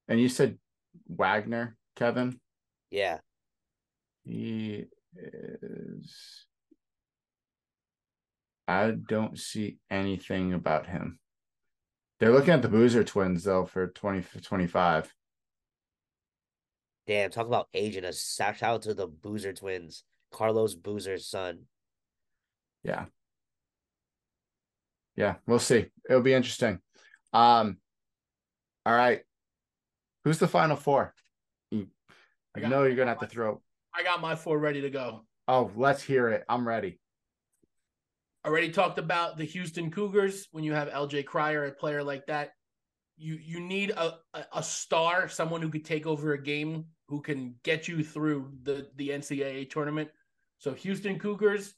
and 0.07 0.19
you 0.19 0.27
said 0.27 0.57
Wagner, 1.07 1.77
Kevin? 1.95 2.39
Yeah. 2.89 3.19
He 4.25 4.85
is. 5.15 6.45
I 8.67 8.91
don't 8.91 9.37
see 9.37 9.77
anything 9.91 10.53
about 10.53 10.87
him. 10.87 11.19
They're 12.19 12.31
looking 12.31 12.53
at 12.53 12.61
the 12.61 12.69
Boozer 12.69 13.03
twins 13.03 13.43
though 13.43 13.65
for 13.65 13.87
2025. 13.87 15.13
Damn, 17.05 17.29
talk 17.29 17.47
about 17.47 17.67
aging 17.73 18.05
a 18.05 18.13
shout 18.13 18.63
out 18.63 18.83
to 18.83 18.93
the 18.93 19.07
Boozer 19.07 19.53
twins. 19.53 20.03
Carlos 20.31 20.73
Boozer's 20.73 21.27
son. 21.27 21.63
Yeah. 22.83 23.05
Yeah, 25.15 25.35
we'll 25.45 25.59
see. 25.59 25.87
It'll 26.09 26.21
be 26.21 26.33
interesting. 26.33 26.79
Um, 27.33 27.77
all 28.85 28.95
right. 28.95 29.21
Who's 30.23 30.39
the 30.39 30.47
final 30.47 30.75
four? 30.75 31.13
I 32.55 32.59
got, 32.59 32.69
know 32.69 32.83
you're 32.83 32.95
gonna 32.95 33.11
have 33.11 33.19
to 33.19 33.27
throw. 33.27 33.61
I 33.95 34.03
got 34.03 34.21
my 34.21 34.35
four 34.35 34.59
ready 34.59 34.81
to 34.81 34.89
go. 34.89 35.25
Oh, 35.47 35.71
let's 35.75 36.03
hear 36.03 36.29
it. 36.29 36.43
I'm 36.47 36.67
ready. 36.67 36.99
Already 38.45 38.71
talked 38.71 38.99
about 38.99 39.37
the 39.37 39.45
Houston 39.45 39.89
Cougars. 39.89 40.47
When 40.51 40.63
you 40.63 40.73
have 40.73 40.89
LJ 40.89 41.25
Cryer, 41.25 41.65
a 41.65 41.71
player 41.71 42.03
like 42.03 42.25
that, 42.27 42.51
you 43.17 43.39
you 43.41 43.59
need 43.59 43.91
a, 43.91 44.15
a, 44.33 44.45
a 44.53 44.63
star, 44.63 45.27
someone 45.29 45.61
who 45.61 45.69
could 45.69 45.85
take 45.85 46.05
over 46.05 46.33
a 46.33 46.41
game, 46.41 46.85
who 47.07 47.21
can 47.21 47.55
get 47.63 47.87
you 47.87 48.03
through 48.03 48.51
the 48.63 48.87
the 48.97 49.09
NCAA 49.09 49.69
tournament. 49.69 50.09
So 50.59 50.73
Houston 50.73 51.19
Cougars, 51.19 51.73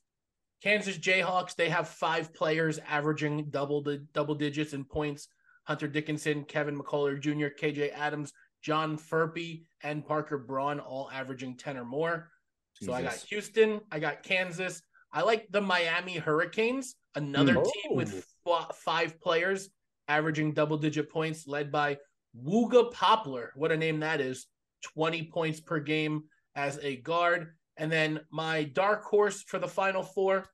Kansas 0.64 0.98
Jayhawks, 0.98 1.56
they 1.56 1.69
have 1.69 1.88
five 1.88 2.34
players 2.34 2.80
averaging 2.88 3.49
double 3.49 3.82
the 3.82 3.98
double 4.14 4.36
digits 4.36 4.73
in 4.73 4.84
points. 4.84 5.27
Hunter 5.65 5.88
Dickinson, 5.88 6.44
Kevin 6.44 6.77
McCullar 6.77 7.19
Jr., 7.19 7.48
KJ 7.48 7.91
Adams, 7.94 8.32
John 8.61 8.98
Furphy, 8.98 9.64
and 9.84 10.06
Parker 10.06 10.38
Braun, 10.38 10.80
all 10.80 11.10
averaging 11.11 11.57
10 11.57 11.77
or 11.77 11.86
more. 11.86 12.32
Jesus. 12.77 12.91
So 12.91 12.94
I 12.94 13.02
got 13.02 13.14
Houston, 13.14 13.82
I 13.91 13.99
got 13.99 14.23
Kansas. 14.23 14.82
I 15.11 15.22
like 15.22 15.48
the 15.49 15.61
Miami 15.61 16.18
Hurricanes, 16.18 16.95
another 17.15 17.57
oh. 17.57 17.64
team 17.64 17.95
with 17.95 18.26
f- 18.45 18.76
five 18.76 19.19
players 19.22 19.69
averaging 20.07 20.53
double 20.53 20.77
digit 20.77 21.10
points, 21.10 21.48
led 21.48 21.72
by 21.72 21.98
Wooga 22.44 22.91
Poplar. 22.91 23.52
What 23.56 23.72
a 23.72 23.77
name 23.77 24.02
that 24.02 24.22
is. 24.22 24.48
20 24.94 25.23
points 25.32 25.60
per 25.60 25.80
game 25.80 26.23
as 26.56 26.77
a 26.82 26.98
guard. 26.98 27.53
And 27.77 27.91
then 27.91 28.22
my 28.31 28.64
dark 28.64 29.03
horse 29.03 29.43
for 29.43 29.60
the 29.60 29.68
final 29.68 30.03
four 30.03 30.45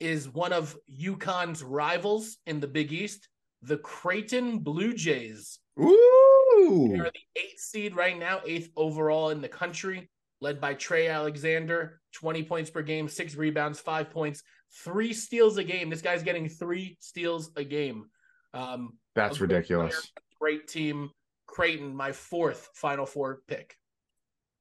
is 0.00 0.28
one 0.28 0.52
of 0.52 0.76
UConn's 0.98 1.62
rivals 1.62 2.38
in 2.46 2.60
the 2.60 2.66
Big 2.66 2.92
East, 2.92 3.28
the 3.62 3.76
Creighton 3.76 4.58
Blue 4.58 4.94
Jays. 4.94 5.58
Ooh. 5.78 6.88
They 6.92 6.98
are 6.98 7.10
the 7.12 7.40
eighth 7.40 7.60
seed 7.60 7.94
right 7.94 8.18
now, 8.18 8.40
eighth 8.46 8.70
overall 8.76 9.30
in 9.30 9.40
the 9.40 9.48
country, 9.48 10.10
led 10.40 10.60
by 10.60 10.74
Trey 10.74 11.08
Alexander, 11.08 12.00
20 12.14 12.42
points 12.44 12.70
per 12.70 12.82
game, 12.82 13.08
six 13.08 13.34
rebounds, 13.34 13.78
five 13.78 14.10
points, 14.10 14.42
three 14.84 15.12
steals 15.12 15.58
a 15.58 15.64
game. 15.64 15.90
This 15.90 16.02
guy's 16.02 16.22
getting 16.22 16.48
three 16.48 16.96
steals 17.00 17.50
a 17.56 17.64
game. 17.64 18.06
Um, 18.54 18.98
That's 19.14 19.40
ridiculous. 19.40 19.92
Player, 19.92 20.02
great 20.40 20.68
team. 20.68 21.10
Creighton, 21.46 21.94
my 21.94 22.12
fourth 22.12 22.68
Final 22.74 23.06
Four 23.06 23.40
pick. 23.48 23.76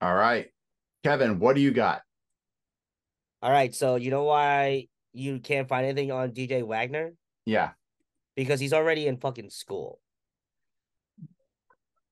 All 0.02 0.16
right. 0.16 0.48
Kevin, 1.04 1.40
what 1.40 1.56
do 1.56 1.62
you 1.62 1.72
got? 1.72 2.02
All 3.42 3.52
right, 3.52 3.74
so 3.74 3.96
you 3.96 4.12
know 4.12 4.24
why 4.24 4.88
you 5.14 5.40
can't 5.40 5.68
find 5.68 5.86
anything 5.86 6.12
on 6.12 6.32
DJ 6.32 6.64
Wagner? 6.64 7.14
Yeah. 7.46 7.72
Because 8.36 8.60
he's 8.60 8.74
already 8.74 9.08
in 9.08 9.18
fucking 9.18 9.50
school. 9.50 10.00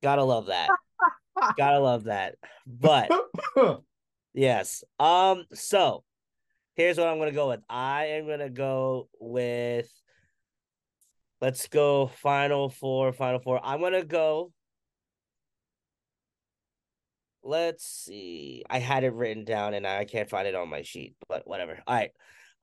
Gotta 0.02 0.24
love 0.24 0.48
that. 0.48 0.70
Gotta 1.58 1.80
love 1.80 2.06
that. 2.06 2.36
But 2.66 3.12
yes. 4.34 4.84
Um, 5.00 5.46
so 5.54 6.04
here's 6.76 6.98
what 6.98 7.08
I'm 7.08 7.20
gonna 7.20 7.32
go 7.32 7.50
with. 7.50 7.62
I 7.70 8.06
am 8.06 8.28
gonna 8.28 8.50
go 8.50 9.10
with 9.20 9.90
let's 11.42 11.68
go 11.68 12.08
final 12.08 12.70
four, 12.70 13.12
final 13.12 13.40
four. 13.40 13.60
I'm 13.64 13.82
gonna 13.82 14.06
go 14.06 14.52
let's 17.48 17.86
see. 17.86 18.64
I 18.70 18.80
had 18.80 19.04
it 19.04 19.14
written 19.14 19.46
down 19.46 19.74
and 19.74 19.88
I 19.88 20.06
can't 20.06 20.30
find 20.30 20.48
it 20.48 20.56
on 20.56 20.70
my 20.70 20.82
sheet, 20.82 21.16
but 21.28 21.48
whatever. 21.48 21.80
All 21.88 21.96
right. 21.96 22.12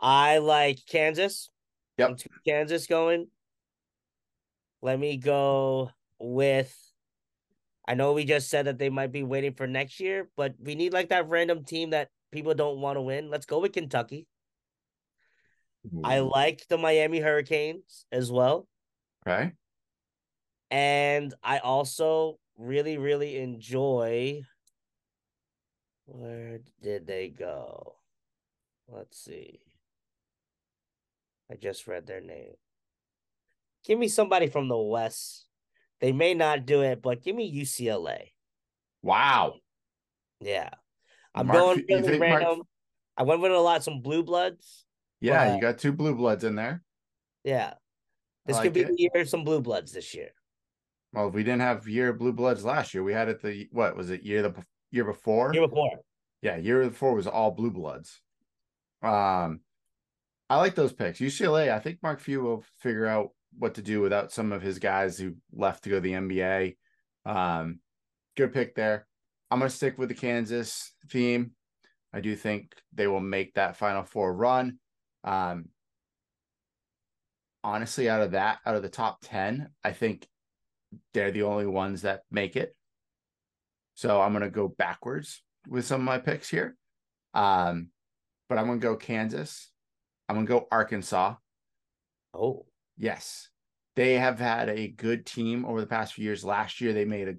I 0.01 0.39
like 0.39 0.79
Kansas. 0.87 1.51
Yep. 1.99 2.19
Kansas 2.47 2.87
going. 2.87 3.29
Let 4.83 4.99
me 4.99 5.17
go 5.17 5.91
with 6.19 6.77
I 7.87 7.95
know 7.95 8.13
we 8.13 8.25
just 8.25 8.49
said 8.49 8.67
that 8.67 8.79
they 8.79 8.89
might 8.89 9.13
be 9.13 9.23
waiting 9.23 9.53
for 9.53 9.67
next 9.67 10.01
year, 10.01 10.29
but 10.37 10.55
we 10.59 10.75
need 10.75 10.93
like 10.93 11.11
that 11.11 11.29
random 11.29 11.65
team 11.65 11.91
that 11.91 12.09
people 12.33 12.55
don't 12.55 12.81
want 12.81 12.97
to 12.97 13.03
win. 13.03 13.31
Let's 13.31 13.47
go 13.47 13.61
with 13.61 13.73
Kentucky. 13.73 14.27
Ooh. 15.87 16.01
I 16.03 16.21
like 16.21 16.67
the 16.69 16.79
Miami 16.79 17.21
Hurricanes 17.21 18.07
as 18.11 18.33
well. 18.33 18.67
Okay. 19.27 19.53
And 20.71 21.35
I 21.43 21.59
also 21.59 22.39
really, 22.57 22.97
really 22.97 23.37
enjoy 23.37 24.43
where 26.07 26.61
did 26.83 27.07
they 27.07 27.29
go? 27.29 27.97
Let's 28.89 29.19
see. 29.19 29.61
I 31.51 31.55
just 31.57 31.87
read 31.87 32.07
their 32.07 32.21
name. 32.21 32.55
Give 33.85 33.99
me 33.99 34.09
somebody 34.09 34.47
from 34.49 34.69
the 34.69 34.79
West. 34.79 35.47
They 36.01 36.13
may 36.13 36.35
not 36.35 36.67
do 36.67 36.83
it, 36.83 37.03
but 37.03 37.23
give 37.23 37.37
me 37.37 37.53
UCLA. 37.63 38.33
Wow. 39.03 39.55
Yeah. 40.41 40.71
I'm 41.35 41.47
Mark, 41.47 41.59
going 41.59 41.85
really 41.89 42.19
random. 42.19 42.49
Mark, 42.57 42.67
I 43.17 43.23
went 43.25 43.41
with 43.43 43.53
a 43.53 43.59
lot 43.59 43.85
some 43.85 44.01
blue 44.01 44.23
bloods. 44.23 44.85
Yeah, 45.21 45.49
But- 45.49 45.55
you 45.55 45.61
got 45.61 45.79
two 45.79 45.93
blue 45.93 46.15
bloods 46.15 46.45
in 46.45 46.55
there. 46.55 46.83
Yeah. 47.45 47.75
This 48.47 48.57
I 48.57 48.65
could 48.65 48.73
be 48.73 48.81
it. 48.81 48.89
the 48.89 48.97
year 48.99 49.23
of 49.23 49.29
some 49.29 49.45
blue 49.45 49.61
bloods 49.61 49.93
this 49.93 50.15
year. 50.15 50.31
Well, 51.13 51.29
if 51.29 51.35
we 51.35 51.45
didn't 51.45 51.61
have 51.63 51.89
year 51.89 52.11
of 52.11 52.19
blue 52.19 52.33
bloods 52.33 52.65
last 52.65 52.93
year. 52.93 53.03
We 53.03 53.13
had 53.13 53.29
it 53.29 53.41
the 53.41 53.69
what 53.71 53.97
was 53.97 54.11
it 54.11 54.23
year 54.23 54.43
the 54.43 54.55
year 54.95 55.05
before? 55.05 55.53
Year 55.53 55.67
before. 55.67 56.01
Yeah, 56.41 56.57
year 56.57 56.89
before 56.89 57.15
was 57.15 57.27
all 57.27 57.51
blue 57.51 57.71
bloods. 57.71 58.21
Um, 59.03 59.61
I 60.49 60.57
like 60.59 60.75
those 60.75 60.93
picks. 60.93 61.19
UCLA. 61.19 61.73
I 61.73 61.79
think 61.81 61.99
Mark 62.03 62.21
Few 62.21 62.41
will 62.41 62.65
figure 62.79 63.07
out 63.07 63.31
what 63.59 63.75
to 63.75 63.83
do 63.83 64.01
without 64.01 64.33
some 64.33 64.53
of 64.53 64.63
his 64.63 64.79
guys 64.79 65.19
who 65.19 65.35
left 65.53 65.85
to 65.85 65.91
go 65.91 65.97
to 65.97 66.01
the 66.01 66.13
NBA. 66.13 66.77
Um, 67.27 67.81
good 68.37 68.53
pick 68.53 68.75
there. 68.75 69.07
I'm 69.51 69.59
gonna 69.59 69.71
stick 69.71 69.99
with 69.99 70.09
the 70.09 70.15
Kansas 70.15 70.93
theme. 71.11 71.53
I 72.13 72.21
do 72.21 72.37
think 72.37 72.75
they 72.93 73.07
will 73.07 73.21
make 73.21 73.55
that 73.55 73.77
Final 73.77 74.05
Four 74.05 74.33
run. 74.35 74.79
Um, 75.25 75.67
honestly, 77.63 78.09
out 78.09 78.23
of 78.23 78.33
that, 78.33 78.59
out 78.65 78.77
of 78.77 78.83
the 78.83 78.89
top 78.89 79.19
ten, 79.23 79.71
I 79.83 79.93
think 79.93 80.27
they're 81.13 81.33
the 81.33 81.43
only 81.43 81.67
ones 81.67 82.03
that 82.03 82.23
make 82.31 82.57
it. 82.57 82.77
So 83.95 84.21
I'm 84.21 84.33
gonna 84.33 84.51
go 84.51 84.69
backwards 84.69 85.43
with 85.69 85.85
some 85.85 86.01
of 86.01 86.05
my 86.05 86.19
picks 86.19 86.49
here. 86.49 86.77
Um, 87.33 87.89
but 88.49 88.59
I'm 88.59 88.67
gonna 88.67 88.79
go 88.79 88.97
Kansas. 88.97 89.71
I'm 90.29 90.37
gonna 90.37 90.47
go 90.47 90.67
Arkansas. 90.71 91.35
Oh. 92.33 92.67
Yes, 92.97 93.49
they 93.97 94.15
have 94.15 94.39
had 94.39 94.69
a 94.69 94.89
good 94.89 95.27
team 95.27 95.65
over 95.65 95.81
the 95.81 95.87
past 95.87 96.15
few 96.15 96.25
years. 96.25 96.45
Last 96.45 96.81
year, 96.81 96.93
they 96.93 97.05
made 97.05 97.29
a 97.29 97.35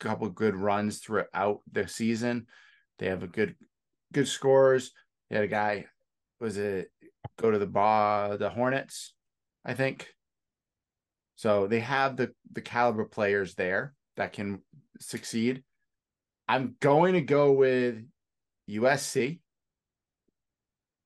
couple 0.00 0.28
good 0.28 0.54
runs 0.54 0.98
throughout 0.98 1.60
the 1.72 1.88
season. 1.88 2.46
They 2.98 3.06
have 3.06 3.22
a 3.22 3.26
good, 3.26 3.56
good 4.12 4.28
scores. 4.28 4.92
They 5.30 5.36
had 5.36 5.44
a 5.44 5.48
guy, 5.48 5.86
was 6.40 6.58
it 6.58 6.90
go 7.38 7.50
to 7.50 7.58
the 7.58 7.66
bar, 7.66 8.36
the 8.36 8.50
Hornets, 8.50 9.14
I 9.64 9.74
think. 9.74 10.08
So 11.36 11.66
they 11.66 11.80
have 11.80 12.16
the 12.16 12.32
the 12.52 12.60
caliber 12.60 13.04
players 13.04 13.54
there 13.54 13.94
that 14.16 14.32
can 14.32 14.60
succeed. 15.00 15.62
I'm 16.48 16.76
going 16.80 17.14
to 17.14 17.20
go 17.20 17.52
with 17.52 18.02
USC. 18.70 19.40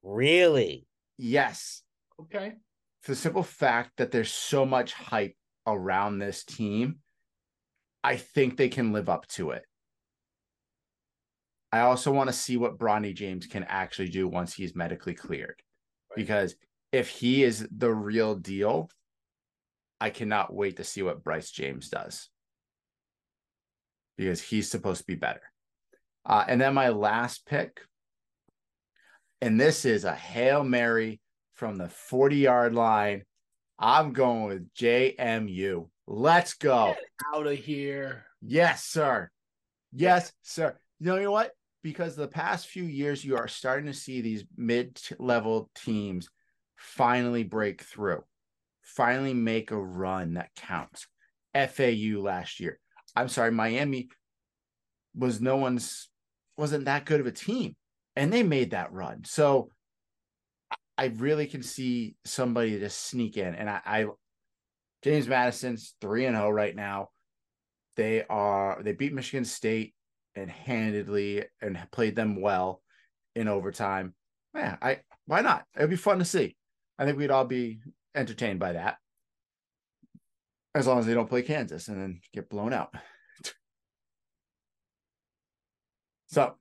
Really? 0.03 0.87
Yes, 1.19 1.83
Okay. 2.21 2.55
for 3.03 3.13
the 3.13 3.17
simple 3.17 3.43
fact 3.43 3.93
that 3.97 4.11
there's 4.11 4.33
so 4.33 4.65
much 4.65 4.93
hype 4.93 5.37
around 5.67 6.19
this 6.19 6.45
team, 6.45 6.99
I 8.03 8.17
think 8.17 8.57
they 8.57 8.69
can 8.69 8.93
live 8.93 9.09
up 9.09 9.27
to 9.29 9.51
it. 9.51 9.65
I 11.71 11.81
also 11.81 12.13
want 12.13 12.29
to 12.29 12.33
see 12.35 12.57
what 12.57 12.79
Bronny 12.79 13.15
James 13.15 13.47
can 13.47 13.65
actually 13.65 14.09
do 14.09 14.29
once 14.29 14.55
he's 14.55 14.75
medically 14.75 15.15
cleared. 15.15 15.63
Right. 16.11 16.17
Because 16.17 16.55
if 16.91 17.09
he 17.09 17.43
is 17.45 17.67
the 17.71 17.93
real 17.93 18.35
deal, 18.35 18.91
I 20.01 20.11
cannot 20.11 20.53
wait 20.53 20.77
to 20.77 20.85
see 20.85 21.03
what 21.03 21.23
Bryce 21.23 21.51
James 21.51 21.89
does. 21.89 22.29
Because 24.23 24.41
he's 24.41 24.71
supposed 24.71 25.01
to 25.01 25.07
be 25.07 25.17
better. 25.17 25.43
Uh, 26.25 26.45
and 26.47 26.61
then 26.61 26.75
my 26.75 26.91
last 26.91 27.45
pick, 27.45 27.81
and 29.41 29.61
this 29.61 29.85
is 29.85 30.05
a 30.05 30.15
Hail 30.15 30.63
Mary 30.63 31.21
from 31.55 31.77
the 31.77 31.89
40 31.89 32.37
yard 32.37 32.73
line. 32.73 33.25
I'm 33.81 34.13
going 34.13 34.45
with 34.45 34.73
JMU. 34.75 35.89
Let's 36.07 36.55
go. 36.55 36.95
Out 37.35 37.47
of 37.49 37.59
here. 37.59 38.27
Yes, 38.41 38.85
sir. 38.85 39.29
Yes, 39.93 40.33
sir. 40.43 40.77
You 41.01 41.07
know, 41.07 41.17
you 41.17 41.25
know 41.25 41.33
what? 41.33 41.51
Because 41.83 42.15
the 42.15 42.29
past 42.29 42.69
few 42.69 42.85
years, 42.85 43.25
you 43.25 43.37
are 43.37 43.49
starting 43.49 43.87
to 43.87 43.93
see 43.93 44.21
these 44.21 44.45
mid 44.57 45.01
level 45.19 45.69
teams 45.75 46.29
finally 46.77 47.43
break 47.43 47.83
through, 47.83 48.23
finally 48.83 49.35
make 49.35 49.73
a 49.73 49.77
run 49.77 50.35
that 50.35 50.55
counts. 50.55 51.09
FAU 51.55 52.21
last 52.21 52.61
year. 52.61 52.79
I'm 53.15 53.29
sorry, 53.29 53.51
Miami 53.51 54.09
was 55.15 55.41
no 55.41 55.57
one's 55.57 56.09
wasn't 56.57 56.87
that 56.87 57.05
good 57.05 57.21
of 57.21 57.27
a 57.27 57.33
team, 57.33 57.77
and 58.17 58.33
they 58.33 58.43
made 58.43 58.71
that 58.71 58.93
run. 58.93 59.25
So 59.25 59.71
I 60.97 61.07
really 61.07 61.47
can 61.47 61.63
see 61.63 62.17
somebody 62.25 62.79
just 62.79 63.07
sneak 63.07 63.37
in, 63.37 63.55
and 63.55 63.69
I, 63.69 63.81
I 63.85 64.07
James 65.03 65.29
Madison's 65.29 65.95
three 66.01 66.27
and 66.27 66.37
zero 66.37 66.51
right 66.51 66.75
now. 66.75 67.09
They 67.97 68.25
are 68.29 68.81
they 68.83 68.93
beat 68.93 69.13
Michigan 69.13 69.45
State 69.45 69.95
and 70.35 70.51
handedly 70.51 71.45
and 71.61 71.79
played 71.91 72.17
them 72.17 72.41
well 72.41 72.81
in 73.35 73.49
overtime. 73.49 74.15
Yeah, 74.55 74.77
I 74.81 75.01
why 75.27 75.41
not? 75.41 75.65
It'd 75.77 75.91
be 75.91 75.97
fun 75.97 76.19
to 76.19 76.25
see. 76.25 76.57
I 76.99 77.05
think 77.05 77.19
we'd 77.19 77.31
all 77.31 77.45
be 77.45 77.81
entertained 78.15 78.61
by 78.61 78.73
that. 78.73 78.97
As 80.75 80.87
long 80.87 80.99
as 80.99 81.07
they 81.07 81.15
don't 81.15 81.29
play 81.29 81.43
Kansas 81.43 81.89
and 81.89 82.01
then 82.01 82.21
get 82.33 82.49
blown 82.49 82.73
out. 82.73 82.95
so 86.29 86.55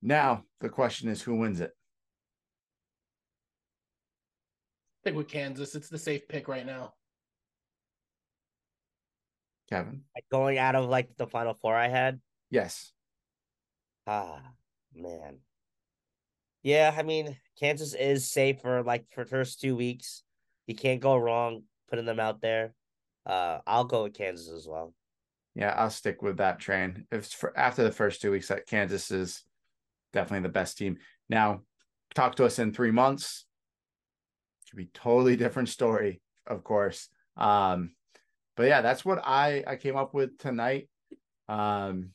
now 0.00 0.44
the 0.60 0.70
question 0.70 1.08
is 1.08 1.20
who 1.20 1.36
wins 1.36 1.60
it? 1.60 1.72
I 5.00 5.04
think 5.04 5.16
with 5.16 5.28
Kansas, 5.28 5.74
it's 5.74 5.90
the 5.90 5.98
safe 5.98 6.26
pick 6.28 6.48
right 6.48 6.64
now. 6.64 6.94
Kevin? 9.68 10.02
Like 10.14 10.24
going 10.30 10.58
out 10.58 10.74
of 10.74 10.88
like 10.88 11.14
the 11.16 11.26
final 11.26 11.54
four 11.60 11.74
I 11.74 11.88
had. 11.88 12.20
Yes. 12.50 12.92
Ah, 14.06 14.40
man. 14.94 15.38
Yeah, 16.62 16.94
I 16.96 17.02
mean, 17.02 17.36
Kansas 17.58 17.94
is 17.94 18.30
safe 18.30 18.60
for 18.62 18.82
like 18.82 19.04
for 19.12 19.26
first 19.26 19.60
two 19.60 19.76
weeks. 19.76 20.22
You 20.66 20.74
can't 20.74 21.00
go 21.00 21.16
wrong 21.16 21.64
putting 21.90 22.06
them 22.06 22.20
out 22.20 22.40
there. 22.40 22.74
Uh, 23.26 23.58
I'll 23.66 23.84
go 23.84 24.04
with 24.04 24.14
Kansas 24.14 24.48
as 24.48 24.66
well. 24.68 24.92
Yeah, 25.54 25.70
I'll 25.70 25.90
stick 25.90 26.20
with 26.22 26.38
that 26.38 26.58
train. 26.58 27.06
If 27.12 27.26
for 27.26 27.56
after 27.56 27.84
the 27.84 27.92
first 27.92 28.20
two 28.20 28.32
weeks, 28.32 28.48
that 28.48 28.66
Kansas 28.66 29.10
is 29.10 29.44
definitely 30.12 30.48
the 30.48 30.52
best 30.52 30.76
team. 30.76 30.98
Now, 31.28 31.60
talk 32.14 32.36
to 32.36 32.44
us 32.44 32.58
in 32.58 32.72
three 32.72 32.90
months. 32.90 33.46
Could 34.70 34.76
be 34.76 34.90
totally 34.92 35.36
different 35.36 35.68
story, 35.68 36.20
of 36.46 36.64
course. 36.64 37.08
Um, 37.36 37.94
but 38.56 38.64
yeah, 38.64 38.80
that's 38.80 39.04
what 39.04 39.20
I 39.24 39.62
I 39.66 39.76
came 39.76 39.96
up 39.96 40.12
with 40.12 40.38
tonight. 40.38 40.88
Um, 41.48 42.10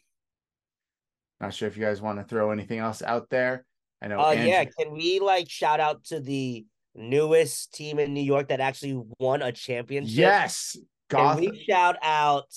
not 1.39 1.53
sure 1.53 1.67
if 1.67 1.77
you 1.77 1.83
guys 1.83 2.01
want 2.01 2.19
to 2.19 2.25
throw 2.25 2.51
anything 2.51 2.79
else 2.79 3.01
out 3.01 3.29
there. 3.29 3.65
I 4.01 4.07
know. 4.07 4.17
Oh 4.17 4.31
Andrew- 4.31 4.49
yeah, 4.49 4.65
can 4.65 4.91
we 4.91 5.19
like 5.19 5.49
shout 5.49 5.79
out 5.79 6.03
to 6.05 6.19
the 6.19 6.65
newest 6.95 7.73
team 7.73 7.99
in 7.99 8.13
New 8.13 8.23
York 8.23 8.49
that 8.49 8.59
actually 8.59 9.01
won 9.19 9.41
a 9.41 9.51
championship? 9.51 10.17
Yes, 10.17 10.77
Can 11.09 11.37
we 11.39 11.63
shout 11.67 11.97
out 12.01 12.53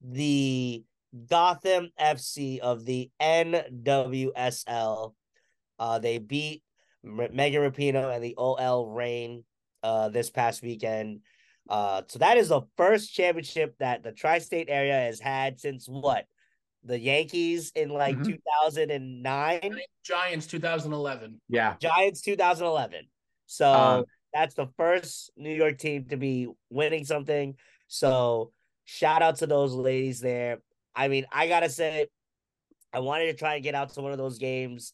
the 0.00 0.84
Gotham 1.28 1.90
FC 2.00 2.58
of 2.60 2.84
the 2.84 3.10
NWSL? 3.20 5.14
Uh, 5.78 5.98
they 5.98 6.18
beat 6.18 6.62
M- 7.04 7.28
Megan 7.32 7.62
Rapinoe 7.62 8.14
and 8.14 8.22
the 8.24 8.34
OL 8.36 8.88
Reign 8.88 9.44
uh 9.82 10.08
this 10.08 10.30
past 10.30 10.62
weekend. 10.62 11.20
Uh, 11.68 12.02
so 12.08 12.18
that 12.20 12.36
is 12.38 12.48
the 12.48 12.62
first 12.76 13.12
championship 13.12 13.74
that 13.80 14.02
the 14.02 14.12
tri-state 14.12 14.68
area 14.70 14.94
has 14.94 15.18
had 15.20 15.60
since 15.60 15.86
what? 15.88 16.24
The 16.84 16.98
Yankees 16.98 17.72
in 17.74 17.88
like 17.90 18.16
Mhm. 18.16 18.24
2009, 18.24 19.80
Giants 20.04 20.46
2011. 20.46 21.40
Yeah, 21.48 21.74
Giants 21.80 22.20
2011. 22.22 23.08
So 23.46 23.72
Um, 23.72 24.04
that's 24.32 24.54
the 24.54 24.68
first 24.76 25.30
New 25.36 25.54
York 25.54 25.78
team 25.78 26.06
to 26.08 26.16
be 26.16 26.48
winning 26.70 27.04
something. 27.04 27.56
So 27.88 28.52
shout 28.84 29.22
out 29.22 29.36
to 29.38 29.46
those 29.46 29.72
ladies 29.74 30.20
there. 30.20 30.58
I 30.94 31.08
mean, 31.08 31.26
I 31.32 31.48
gotta 31.48 31.68
say, 31.68 32.06
I 32.92 33.00
wanted 33.00 33.26
to 33.26 33.34
try 33.34 33.54
and 33.54 33.64
get 33.64 33.74
out 33.74 33.90
to 33.94 34.00
one 34.00 34.12
of 34.12 34.18
those 34.18 34.38
games 34.38 34.92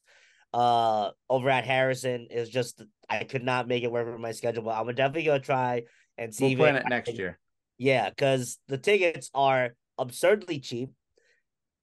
uh 0.54 1.10
over 1.30 1.48
at 1.48 1.64
Harrison. 1.64 2.26
It's 2.30 2.50
just 2.50 2.82
I 3.08 3.24
could 3.24 3.42
not 3.44 3.68
make 3.68 3.84
it 3.84 3.92
work 3.92 4.06
with 4.06 4.20
my 4.20 4.32
schedule, 4.32 4.64
but 4.64 4.78
I'm 4.78 4.86
definitely 4.94 5.24
gonna 5.24 5.40
try 5.40 5.84
and 6.18 6.34
see 6.34 6.54
we'll 6.56 6.66
plan 6.66 6.76
I 6.76 6.80
it 6.80 6.88
next 6.88 7.08
can- 7.10 7.16
year. 7.16 7.38
Yeah, 7.78 8.10
because 8.10 8.58
the 8.68 8.78
tickets 8.78 9.30
are 9.34 9.74
absurdly 9.98 10.60
cheap, 10.60 10.90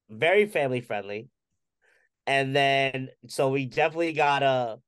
very 0.10 0.46
family 0.46 0.82
friendly. 0.82 1.28
And 2.28 2.56
then 2.56 3.10
so 3.28 3.50
we 3.50 3.66
definitely 3.66 4.14
gotta 4.14 4.80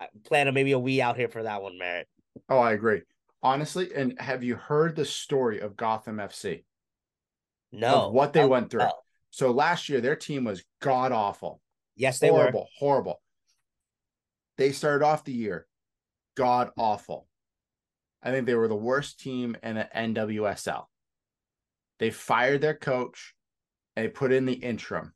uh, 0.00 0.06
plan 0.24 0.48
a 0.48 0.52
maybe 0.52 0.72
a 0.72 0.78
wee 0.78 1.02
out 1.02 1.16
here 1.16 1.28
for 1.28 1.42
that 1.42 1.62
one, 1.62 1.78
Merritt. 1.78 2.08
Oh, 2.48 2.58
I 2.58 2.72
agree. 2.72 3.02
Honestly, 3.42 3.94
and 3.94 4.18
have 4.20 4.42
you 4.42 4.56
heard 4.56 4.96
the 4.96 5.04
story 5.04 5.60
of 5.60 5.76
Gotham 5.76 6.16
FC? 6.16 6.64
No. 7.72 8.06
Of 8.06 8.12
what 8.12 8.32
they 8.32 8.42
Oh, 8.42 8.48
went 8.48 8.70
through. 8.70 8.88
So 9.30 9.50
last 9.50 9.88
year, 9.88 10.00
their 10.00 10.16
team 10.16 10.44
was 10.44 10.64
god 10.80 11.12
awful. 11.12 11.60
Yes, 11.94 12.18
they 12.18 12.30
were. 12.30 12.38
horrible, 12.38 12.68
horrible. 12.78 13.22
They 14.56 14.72
started 14.72 15.04
off 15.04 15.24
the 15.24 15.32
year 15.32 15.66
god 16.36 16.70
awful. 16.76 17.26
I 18.22 18.30
think 18.30 18.46
they 18.46 18.54
were 18.54 18.68
the 18.68 18.74
worst 18.74 19.20
team 19.20 19.56
in 19.62 19.76
the 19.76 19.88
NWSL. 19.94 20.84
They 21.98 22.10
fired 22.10 22.60
their 22.60 22.76
coach 22.76 23.34
and 23.94 24.04
they 24.04 24.10
put 24.10 24.32
in 24.32 24.44
the 24.46 24.52
interim 24.54 25.12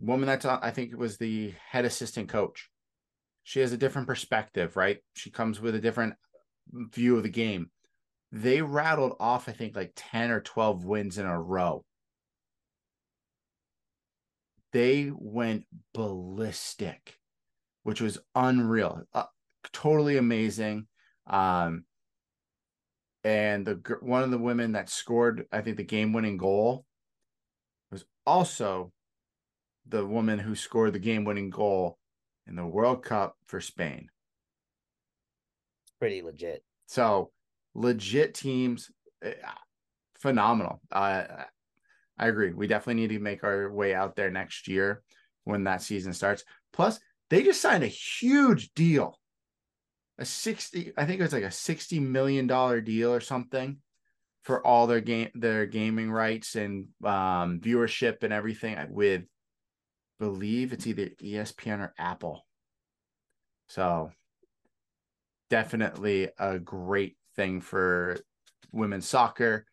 woman 0.00 0.26
that's 0.26 0.44
on, 0.44 0.58
I 0.62 0.70
think 0.70 0.90
it 0.92 0.98
was 0.98 1.18
the 1.18 1.52
head 1.70 1.84
assistant 1.84 2.28
coach. 2.28 2.70
she 3.42 3.60
has 3.60 3.72
a 3.72 3.76
different 3.76 4.08
perspective, 4.08 4.76
right? 4.76 4.98
She 5.14 5.30
comes 5.30 5.60
with 5.60 5.74
a 5.74 5.80
different 5.80 6.14
view 6.72 7.16
of 7.16 7.22
the 7.22 7.28
game. 7.28 7.70
They 8.32 8.62
rattled 8.62 9.16
off, 9.18 9.48
I 9.48 9.52
think, 9.52 9.74
like 9.74 9.92
10 9.96 10.30
or 10.30 10.40
12 10.40 10.84
wins 10.84 11.18
in 11.18 11.26
a 11.26 11.40
row. 11.40 11.84
They 14.72 15.10
went 15.12 15.64
ballistic, 15.92 17.18
which 17.82 18.00
was 18.00 18.18
unreal, 18.36 19.02
uh, 19.12 19.24
totally 19.72 20.16
amazing. 20.16 20.86
Um, 21.26 21.84
and 23.24 23.66
the 23.66 23.98
one 24.00 24.22
of 24.22 24.30
the 24.30 24.38
women 24.38 24.72
that 24.72 24.88
scored, 24.88 25.46
I 25.52 25.60
think, 25.60 25.76
the 25.76 25.82
game-winning 25.82 26.36
goal 26.36 26.86
was 27.90 28.04
also 28.24 28.92
the 29.86 30.06
woman 30.06 30.38
who 30.38 30.54
scored 30.54 30.92
the 30.92 31.00
game-winning 31.00 31.50
goal 31.50 31.98
in 32.46 32.56
the 32.56 32.66
World 32.66 33.04
Cup 33.04 33.36
for 33.46 33.60
Spain. 33.60 34.08
Pretty 36.00 36.22
legit. 36.22 36.64
So 36.86 37.30
legit 37.74 38.34
teams, 38.34 38.90
eh, 39.22 39.34
phenomenal. 40.18 40.80
Uh, 40.90 41.24
I 42.18 42.26
agree. 42.26 42.52
We 42.52 42.66
definitely 42.66 43.02
need 43.02 43.14
to 43.14 43.20
make 43.20 43.44
our 43.44 43.70
way 43.72 43.94
out 43.94 44.16
there 44.16 44.30
next 44.30 44.66
year 44.66 45.02
when 45.44 45.64
that 45.64 45.82
season 45.82 46.12
starts. 46.12 46.44
Plus, 46.72 46.98
they 47.28 47.42
just 47.42 47.60
signed 47.60 47.84
a 47.84 47.88
huge 47.88 48.72
deal. 48.74 49.18
A 50.18 50.24
60, 50.24 50.92
I 50.96 51.06
think 51.06 51.20
it 51.20 51.22
was 51.22 51.32
like 51.32 51.44
a 51.44 51.50
60 51.50 52.00
million 52.00 52.46
dollar 52.46 52.80
deal 52.80 53.12
or 53.12 53.20
something 53.20 53.78
for 54.42 54.66
all 54.66 54.86
their 54.86 55.00
game 55.00 55.28
their 55.34 55.66
gaming 55.66 56.10
rights 56.10 56.56
and 56.56 56.88
um, 57.04 57.60
viewership 57.60 58.22
and 58.22 58.32
everything 58.32 58.76
with 58.90 59.22
believe 60.18 60.72
it's 60.72 60.86
either 60.86 61.10
ESPN 61.22 61.80
or 61.80 61.94
Apple. 61.98 62.46
So 63.68 64.10
definitely 65.50 66.28
a 66.38 66.58
great 66.58 67.16
thing 67.36 67.60
for 67.60 68.18
women's 68.72 69.06
soccer. 69.06 69.66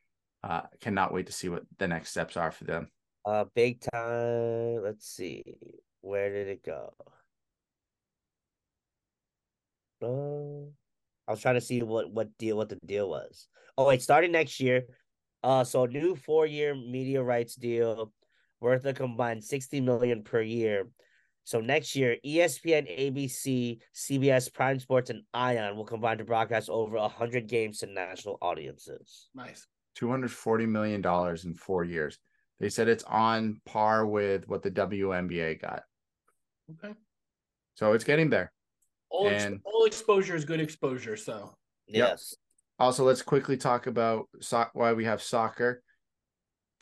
Uh, 0.44 0.62
cannot 0.82 1.14
wait 1.14 1.28
to 1.28 1.32
see 1.32 1.49
what 1.49 1.64
the 1.78 1.88
next 1.88 2.10
steps 2.10 2.36
are 2.36 2.52
for 2.52 2.66
them. 2.66 2.90
Uh, 3.26 3.45
big 3.56 3.80
time. 3.82 4.84
Let's 4.84 5.08
see, 5.08 5.44
where 6.02 6.32
did 6.32 6.48
it 6.48 6.64
go? 6.64 6.94
Uh, 10.02 10.70
I 11.28 11.32
was 11.32 11.41
trying 11.41 11.56
to 11.56 11.62
see 11.62 11.82
what 11.82 12.12
what 12.12 12.38
deal 12.38 12.58
what 12.58 12.70
the 12.70 12.78
deal 12.86 13.10
was. 13.10 13.48
Oh, 13.78 13.88
wait, 13.88 14.02
starting 14.02 14.32
next 14.32 14.60
year. 14.60 14.84
Uh, 15.44 15.64
so 15.64 15.86
new 15.86 16.16
four 16.16 16.45
year 16.45 16.74
media 16.76 17.22
rights 17.22 17.56
deal 17.56 18.12
worth 18.60 18.86
a 18.86 18.94
combined 18.94 19.44
60 19.44 19.82
million 19.82 20.24
per 20.24 20.41
year. 20.41 20.88
So 21.48 21.61
next 21.61 21.95
year, 21.95 22.18
ESPN, 22.26 22.86
ABC, 22.99 23.80
CBS, 23.95 24.53
Prime 24.53 24.82
Sports, 24.82 25.10
and 25.11 25.24
Ion 25.34 25.78
will 25.78 25.86
combine 25.86 26.18
to 26.18 26.26
broadcast 26.26 26.69
over 26.69 26.98
100 26.98 27.48
games 27.48 27.78
to 27.78 27.86
national 27.86 28.38
audiences. 28.41 29.30
Nice. 29.34 29.65
$240 29.98 30.68
million 30.68 31.02
in 31.45 31.53
four 31.53 31.86
years. 31.86 32.19
They 32.60 32.68
said 32.68 32.90
it's 32.90 33.06
on 33.06 33.61
par 33.65 34.06
with 34.06 34.45
what 34.49 34.61
the 34.61 34.72
WNBA 34.72 35.61
got. 35.61 35.84
Okay. 36.84 36.94
So 37.76 37.94
it's 37.94 38.03
getting 38.03 38.30
there. 38.30 38.52
All, 39.10 39.30
ex- 39.30 39.45
And- 39.45 39.61
all 39.64 39.86
exposure 39.86 40.36
is 40.36 40.44
good 40.44 40.60
exposure. 40.60 41.15
So 41.15 41.56
Yep. 41.88 42.10
Yes. 42.10 42.36
Also, 42.78 43.06
let's 43.06 43.22
quickly 43.22 43.56
talk 43.56 43.88
about 43.88 44.28
so- 44.41 44.68
why 44.74 44.91
we 44.91 45.06
have 45.06 45.22
soccer. 45.22 45.82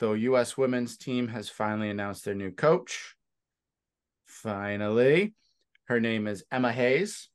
The 0.00 0.10
U.S. 0.10 0.58
women's 0.58 0.96
team 0.96 1.28
has 1.28 1.48
finally 1.48 1.88
announced 1.88 2.24
their 2.24 2.34
new 2.34 2.50
coach. 2.50 3.14
Finally, 4.42 5.34
her 5.86 6.00
name 6.00 6.26
is 6.26 6.44
Emma 6.50 6.72
Hayes. 6.72 7.28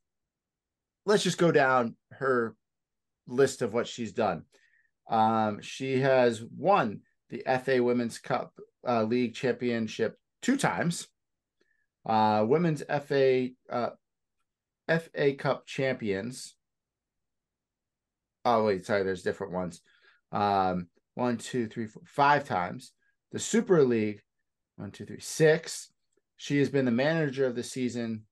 Let's 1.05 1.23
just 1.23 1.37
go 1.37 1.51
down 1.51 1.95
her 2.11 2.55
list 3.27 3.61
of 3.61 3.73
what 3.73 3.87
she's 3.87 4.13
done. 4.13 4.43
Um, 5.09 5.61
she 5.61 5.99
has 5.99 6.43
won 6.57 7.01
the 7.29 7.43
FA 7.63 7.81
Women's 7.81 8.19
Cup 8.19 8.53
uh, 8.87 9.03
League 9.03 9.33
Championship 9.35 10.15
two 10.41 10.57
times. 10.57 11.07
Uh, 12.05 12.45
women's 12.47 12.83
FA 13.05 13.49
uh, 13.69 13.89
FA 14.87 15.33
Cup 15.33 15.65
champions 15.65 16.55
oh 18.45 18.65
wait, 18.65 18.85
sorry, 18.85 19.03
there's 19.03 19.23
different 19.23 19.53
ones. 19.53 19.81
Um, 20.31 20.87
one, 21.15 21.37
two, 21.37 21.67
three, 21.67 21.87
four, 21.87 22.03
five 22.05 22.45
times. 22.45 22.91
The 23.31 23.39
Super 23.39 23.83
League, 23.83 24.21
one, 24.77 24.91
two, 24.91 25.05
three, 25.05 25.19
six. 25.19 25.90
She 26.41 26.57
has 26.57 26.69
been 26.71 26.85
the 26.85 26.91
manager 26.91 27.45
of 27.45 27.53
the 27.53 27.61
season 27.61 28.23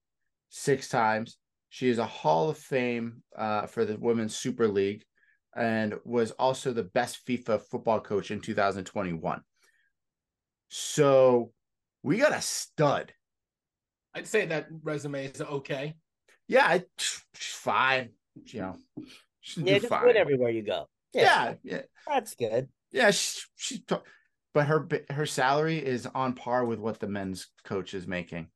six 0.49 0.89
times. 0.89 1.37
She 1.69 1.89
is 1.89 1.99
a 1.99 2.07
Hall 2.07 2.49
of 2.49 2.57
Fame 2.57 3.21
uh, 3.37 3.67
for 3.67 3.85
the 3.85 3.99
Women's 3.99 4.35
Super 4.35 4.67
League 4.67 5.03
and 5.55 5.93
was 6.05 6.31
also 6.31 6.73
the 6.73 6.85
best 6.85 7.23
FIFA 7.27 7.61
football 7.61 7.99
coach 7.99 8.31
in 8.31 8.41
2021. 8.41 9.41
So 10.69 11.51
we 12.01 12.17
got 12.17 12.33
a 12.33 12.41
stud. 12.41 13.13
I'd 14.15 14.25
say 14.25 14.47
that 14.47 14.69
resume 14.81 15.25
is 15.25 15.39
okay. 15.39 15.93
Yeah, 16.47 16.65
I, 16.65 16.83
she's 16.97 17.53
fine. 17.53 18.09
You 18.45 18.61
know, 18.61 18.75
she'll 19.39 19.67
Yeah, 19.67 19.77
just 19.77 19.89
fine. 19.89 20.07
win 20.07 20.17
everywhere 20.17 20.49
you 20.49 20.63
go. 20.63 20.87
yeah, 21.13 21.53
yeah. 21.61 21.81
That's 22.07 22.33
good. 22.33 22.69
Yeah, 22.91 23.11
she, 23.11 23.41
she's, 23.55 23.81
t- 23.87 23.95
but 24.53 24.67
her 24.67 24.87
her 25.09 25.25
salary 25.25 25.77
is 25.77 26.05
on 26.07 26.33
par 26.33 26.65
with 26.65 26.79
what 26.79 26.99
the 26.99 27.07
men's 27.07 27.47
coach 27.63 27.93
is 27.93 28.07
making, 28.07 28.47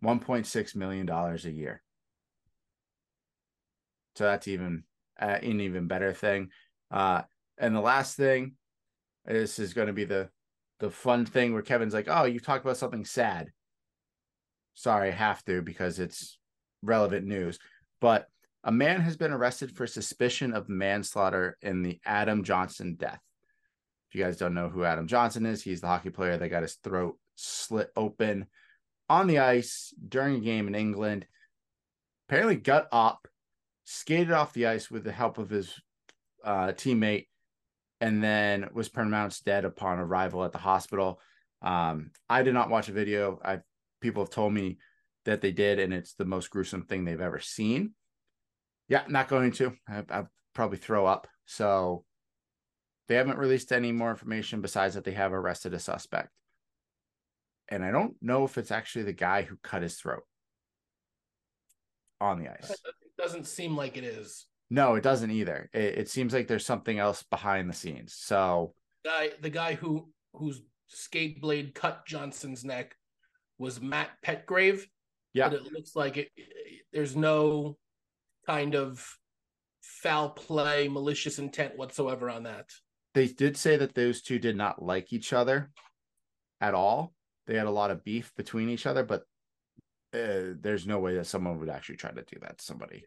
one 0.00 0.18
point 0.18 0.46
six 0.46 0.74
million 0.74 1.06
dollars 1.06 1.44
a 1.44 1.50
year. 1.50 1.82
So 4.16 4.24
that's 4.24 4.48
even 4.48 4.84
uh, 5.20 5.38
an 5.42 5.60
even 5.60 5.86
better 5.86 6.12
thing. 6.12 6.50
Uh, 6.90 7.22
and 7.58 7.74
the 7.74 7.80
last 7.80 8.16
thing, 8.16 8.54
this 9.24 9.58
is 9.58 9.74
going 9.74 9.86
to 9.86 9.92
be 9.92 10.04
the 10.04 10.28
the 10.80 10.90
fun 10.90 11.24
thing 11.24 11.52
where 11.52 11.62
Kevin's 11.62 11.94
like, 11.94 12.08
"Oh, 12.08 12.24
you 12.24 12.40
talked 12.40 12.64
about 12.64 12.76
something 12.76 13.04
sad." 13.04 13.50
Sorry, 14.74 15.08
I 15.08 15.12
have 15.12 15.44
to 15.44 15.62
because 15.62 15.98
it's 15.98 16.38
relevant 16.82 17.26
news. 17.26 17.58
But 18.00 18.26
a 18.64 18.72
man 18.72 19.00
has 19.00 19.16
been 19.16 19.32
arrested 19.32 19.70
for 19.76 19.86
suspicion 19.86 20.54
of 20.54 20.68
manslaughter 20.68 21.56
in 21.62 21.82
the 21.82 22.00
Adam 22.04 22.42
Johnson 22.42 22.94
death. 22.94 23.20
If 24.12 24.18
you 24.18 24.24
guys 24.24 24.36
don't 24.36 24.52
know 24.52 24.68
who 24.68 24.84
Adam 24.84 25.06
Johnson 25.06 25.46
is, 25.46 25.62
he's 25.62 25.80
the 25.80 25.86
hockey 25.86 26.10
player 26.10 26.36
that 26.36 26.48
got 26.50 26.60
his 26.60 26.74
throat 26.74 27.18
slit 27.34 27.90
open 27.96 28.44
on 29.08 29.26
the 29.26 29.38
ice 29.38 29.94
during 30.06 30.36
a 30.36 30.40
game 30.40 30.68
in 30.68 30.74
England. 30.74 31.26
Apparently, 32.28 32.56
got 32.56 32.88
up, 32.92 33.26
skated 33.84 34.30
off 34.30 34.52
the 34.52 34.66
ice 34.66 34.90
with 34.90 35.04
the 35.04 35.12
help 35.12 35.38
of 35.38 35.48
his 35.48 35.80
uh, 36.44 36.72
teammate, 36.72 37.28
and 38.02 38.22
then 38.22 38.68
was 38.74 38.90
pronounced 38.90 39.46
dead 39.46 39.64
upon 39.64 39.98
arrival 39.98 40.44
at 40.44 40.52
the 40.52 40.58
hospital. 40.58 41.18
Um, 41.62 42.10
I 42.28 42.42
did 42.42 42.52
not 42.52 42.68
watch 42.68 42.90
a 42.90 42.92
video. 42.92 43.40
I 43.42 43.60
people 44.02 44.22
have 44.24 44.30
told 44.30 44.52
me 44.52 44.76
that 45.24 45.40
they 45.40 45.52
did, 45.52 45.78
and 45.78 45.94
it's 45.94 46.12
the 46.12 46.26
most 46.26 46.50
gruesome 46.50 46.82
thing 46.82 47.06
they've 47.06 47.18
ever 47.18 47.40
seen. 47.40 47.94
Yeah, 48.88 49.04
not 49.08 49.28
going 49.28 49.52
to. 49.52 49.72
I, 49.88 50.04
I'll 50.10 50.28
probably 50.52 50.76
throw 50.76 51.06
up. 51.06 51.28
So 51.46 52.04
they 53.08 53.14
haven't 53.16 53.38
released 53.38 53.72
any 53.72 53.92
more 53.92 54.10
information 54.10 54.60
besides 54.60 54.94
that 54.94 55.04
they 55.04 55.12
have 55.12 55.32
arrested 55.32 55.74
a 55.74 55.78
suspect. 55.78 56.30
And 57.68 57.84
I 57.84 57.90
don't 57.90 58.14
know 58.20 58.44
if 58.44 58.58
it's 58.58 58.70
actually 58.70 59.04
the 59.04 59.12
guy 59.12 59.42
who 59.42 59.56
cut 59.62 59.82
his 59.82 59.96
throat 59.96 60.24
on 62.20 62.38
the 62.38 62.48
ice. 62.48 62.70
It 62.70 62.78
doesn't 63.18 63.46
seem 63.46 63.76
like 63.76 63.96
it 63.96 64.04
is. 64.04 64.46
No, 64.70 64.94
it 64.94 65.02
doesn't 65.02 65.30
either. 65.30 65.68
It, 65.72 65.98
it 65.98 66.08
seems 66.08 66.32
like 66.32 66.48
there's 66.48 66.66
something 66.66 66.98
else 66.98 67.22
behind 67.24 67.68
the 67.68 67.74
scenes. 67.74 68.14
So 68.14 68.74
Guy, 69.04 69.30
the 69.40 69.50
guy 69.50 69.74
who 69.74 70.10
whose 70.32 70.62
skate 70.86 71.40
blade 71.40 71.74
cut 71.74 72.06
Johnson's 72.06 72.64
neck 72.64 72.94
was 73.58 73.80
Matt 73.80 74.10
Petgrave. 74.24 74.82
yeah, 75.34 75.48
But 75.48 75.58
it 75.58 75.72
looks 75.72 75.94
like 75.96 76.16
it. 76.16 76.30
There's 76.92 77.16
no 77.16 77.76
kind 78.46 78.74
of 78.74 79.06
foul 79.80 80.30
play, 80.30 80.88
malicious 80.88 81.38
intent 81.38 81.76
whatsoever 81.76 82.30
on 82.30 82.44
that. 82.44 82.70
They 83.14 83.26
did 83.26 83.56
say 83.56 83.76
that 83.76 83.94
those 83.94 84.22
two 84.22 84.38
did 84.38 84.56
not 84.56 84.82
like 84.82 85.12
each 85.12 85.32
other 85.32 85.70
at 86.60 86.74
all. 86.74 87.12
They 87.46 87.56
had 87.56 87.66
a 87.66 87.70
lot 87.70 87.90
of 87.90 88.04
beef 88.04 88.32
between 88.36 88.68
each 88.68 88.86
other, 88.86 89.04
but 89.04 89.22
uh, 90.14 90.54
there's 90.60 90.86
no 90.86 90.98
way 90.98 91.16
that 91.16 91.26
someone 91.26 91.58
would 91.58 91.68
actually 91.68 91.96
try 91.96 92.10
to 92.10 92.22
do 92.22 92.38
that 92.40 92.58
to 92.58 92.64
somebody. 92.64 93.04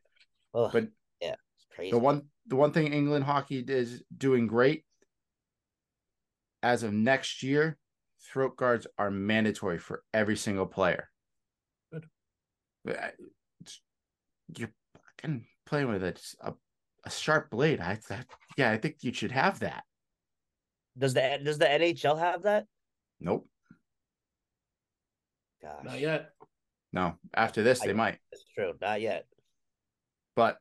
Ugh, 0.54 0.70
But 0.72 0.88
yeah, 1.22 1.36
it's 1.56 1.68
crazy. 1.76 1.92
the 1.92 2.00
one 2.00 2.24
the 2.48 2.56
one 2.56 2.72
thing 2.72 2.94
England 2.94 3.26
hockey 3.26 3.64
is 3.68 4.04
doing 4.16 4.48
great 4.48 4.86
as 6.62 6.84
of 6.84 6.94
next 6.94 7.44
year, 7.44 7.78
throat 8.32 8.58
guards 8.58 8.88
are 8.98 9.12
mandatory 9.12 9.78
for 9.78 10.04
every 10.14 10.36
single 10.36 10.66
player. 10.66 11.10
Good. 11.94 12.06
Uh, 12.90 13.10
You're 14.56 14.72
fucking 15.18 15.46
playing 15.66 15.90
with 15.90 16.04
a, 16.04 16.16
a, 16.42 16.54
a 17.06 17.10
sharp 17.12 17.52
blade. 17.52 17.80
I 17.80 18.00
that, 18.10 18.26
yeah, 18.58 18.72
I 18.72 18.78
think 18.78 18.98
you 19.02 19.14
should 19.14 19.32
have 19.32 19.60
that. 19.60 19.84
Does 20.98 21.14
the 21.14 21.40
does 21.44 21.58
the 21.58 21.66
NHL 21.66 22.18
have 22.20 22.44
that? 22.44 22.66
Nope. 23.20 23.48
Gosh. 25.62 25.84
Not 25.84 26.00
yet. 26.00 26.30
No, 26.94 27.16
after 27.34 27.64
this 27.64 27.82
I- 27.82 27.88
they 27.88 27.94
might. 27.94 28.18
That's 28.32 28.46
true. 28.56 28.74
Not 28.80 29.02
yet. 29.02 29.26
But 30.36 30.58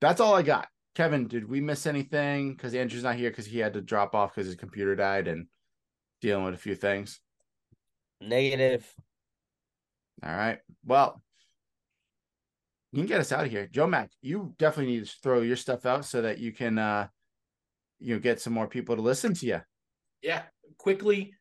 that's 0.00 0.20
all 0.20 0.34
I 0.34 0.42
got. 0.42 0.68
Kevin, 0.94 1.28
did 1.28 1.48
we 1.48 1.60
miss 1.60 1.86
anything? 1.86 2.52
Because 2.52 2.74
Andrew's 2.74 3.02
not 3.02 3.16
here 3.16 3.30
because 3.30 3.46
he 3.46 3.58
had 3.58 3.74
to 3.74 3.82
drop 3.82 4.14
off 4.14 4.34
because 4.34 4.46
his 4.46 4.56
computer 4.56 4.96
died 4.96 5.28
and 5.28 5.46
dealing 6.22 6.44
with 6.44 6.54
a 6.54 6.58
few 6.58 6.74
things. 6.74 7.20
Negative. 8.20 8.86
All 10.24 10.34
right. 10.34 10.58
Well, 10.84 11.20
you 12.92 13.00
can 13.00 13.06
get 13.06 13.20
us 13.20 13.32
out 13.32 13.44
of 13.44 13.50
here. 13.50 13.66
Joe 13.66 13.86
Mac, 13.86 14.10
you 14.22 14.54
definitely 14.58 14.94
need 14.94 15.06
to 15.06 15.16
throw 15.22 15.42
your 15.42 15.56
stuff 15.56 15.84
out 15.84 16.06
so 16.06 16.22
that 16.22 16.38
you 16.38 16.52
can 16.52 16.78
uh 16.78 17.08
you 17.98 18.14
know 18.14 18.20
get 18.20 18.40
some 18.40 18.52
more 18.54 18.66
people 18.66 18.96
to 18.96 19.02
listen 19.02 19.34
to 19.34 19.46
you. 19.46 19.60
Yeah, 20.26 20.42
quickly, 20.76 21.34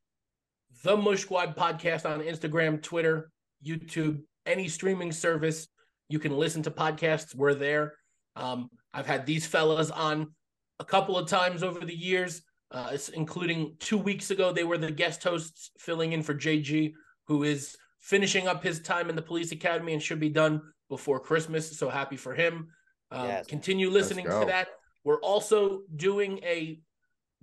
the 0.83 0.95
Mush 0.95 1.21
Squad 1.21 1.57
podcast 1.57 2.07
on 2.07 2.19
Instagram, 2.21 2.83
Twitter, 2.83 3.31
YouTube, 3.65 4.21
any 4.45 4.67
streaming 4.67 5.11
service 5.11 5.67
you 6.07 6.19
can 6.19 6.37
listen 6.37 6.61
to 6.61 6.69
podcasts. 6.69 7.33
We're 7.33 7.55
there. 7.55 7.95
Um, 8.35 8.69
I've 8.93 9.07
had 9.07 9.25
these 9.25 9.47
fellas 9.47 9.89
on 9.89 10.35
a 10.79 10.85
couple 10.85 11.17
of 11.17 11.27
times 11.27 11.63
over 11.63 11.83
the 11.83 11.95
years, 11.95 12.43
uh, 12.69 12.95
including 13.15 13.75
two 13.79 13.97
weeks 13.97 14.29
ago. 14.29 14.51
They 14.51 14.63
were 14.63 14.77
the 14.77 14.91
guest 14.91 15.23
hosts 15.23 15.71
filling 15.79 16.13
in 16.13 16.21
for 16.21 16.35
JG, 16.35 16.93
who 17.27 17.41
is 17.41 17.75
finishing 18.01 18.47
up 18.47 18.61
his 18.63 18.81
time 18.81 19.09
in 19.09 19.15
the 19.15 19.21
police 19.23 19.51
academy 19.51 19.93
and 19.93 20.03
should 20.03 20.19
be 20.19 20.29
done 20.29 20.61
before 20.89 21.19
Christmas. 21.19 21.75
So 21.75 21.89
happy 21.89 22.17
for 22.17 22.35
him. 22.35 22.67
Um, 23.09 23.29
Yes. 23.29 23.47
Continue 23.47 23.89
listening 23.89 24.25
to 24.25 24.45
that. 24.45 24.67
We're 25.03 25.21
also 25.21 25.81
doing 25.95 26.39
a 26.43 26.79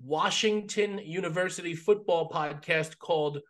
Washington 0.00 0.98
University 0.98 1.74
football 1.74 2.30
podcast 2.30 2.98
called 2.98 3.40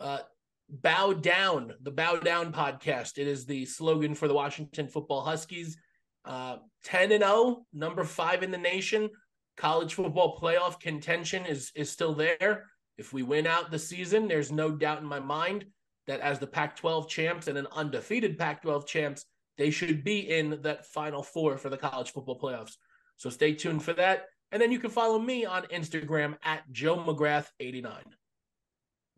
uh, 0.00 0.20
Bow 0.68 1.12
Down, 1.12 1.72
the 1.82 1.90
Bow 1.90 2.16
Down 2.16 2.52
podcast. 2.52 3.18
It 3.18 3.26
is 3.26 3.46
the 3.46 3.64
slogan 3.64 4.14
for 4.14 4.28
the 4.28 4.34
Washington 4.34 4.88
football 4.88 5.22
Huskies. 5.22 5.76
Uh, 6.24 6.58
10 6.84 7.12
and 7.12 7.24
0, 7.24 7.64
number 7.72 8.04
five 8.04 8.42
in 8.42 8.50
the 8.50 8.58
nation. 8.58 9.08
College 9.56 9.94
football 9.94 10.38
playoff 10.38 10.78
contention 10.78 11.46
is, 11.46 11.72
is 11.74 11.90
still 11.90 12.14
there. 12.14 12.66
If 12.98 13.12
we 13.12 13.22
win 13.22 13.46
out 13.46 13.70
the 13.70 13.78
season, 13.78 14.28
there's 14.28 14.52
no 14.52 14.70
doubt 14.70 14.98
in 14.98 15.06
my 15.06 15.20
mind 15.20 15.64
that 16.06 16.20
as 16.20 16.38
the 16.38 16.46
Pac 16.46 16.76
12 16.76 17.08
champs 17.08 17.48
and 17.48 17.56
an 17.56 17.66
undefeated 17.72 18.38
Pac 18.38 18.62
12 18.62 18.86
champs, 18.86 19.24
they 19.56 19.70
should 19.70 20.04
be 20.04 20.20
in 20.30 20.60
that 20.62 20.86
final 20.86 21.22
four 21.22 21.56
for 21.56 21.68
the 21.68 21.76
college 21.76 22.12
football 22.12 22.38
playoffs. 22.38 22.76
So 23.16 23.30
stay 23.30 23.54
tuned 23.54 23.82
for 23.82 23.92
that. 23.94 24.26
And 24.50 24.62
then 24.62 24.72
you 24.72 24.78
can 24.78 24.90
follow 24.90 25.18
me 25.18 25.44
on 25.44 25.64
Instagram 25.64 26.36
at 26.42 26.70
Joe 26.72 26.96
McGrath89. 26.96 28.02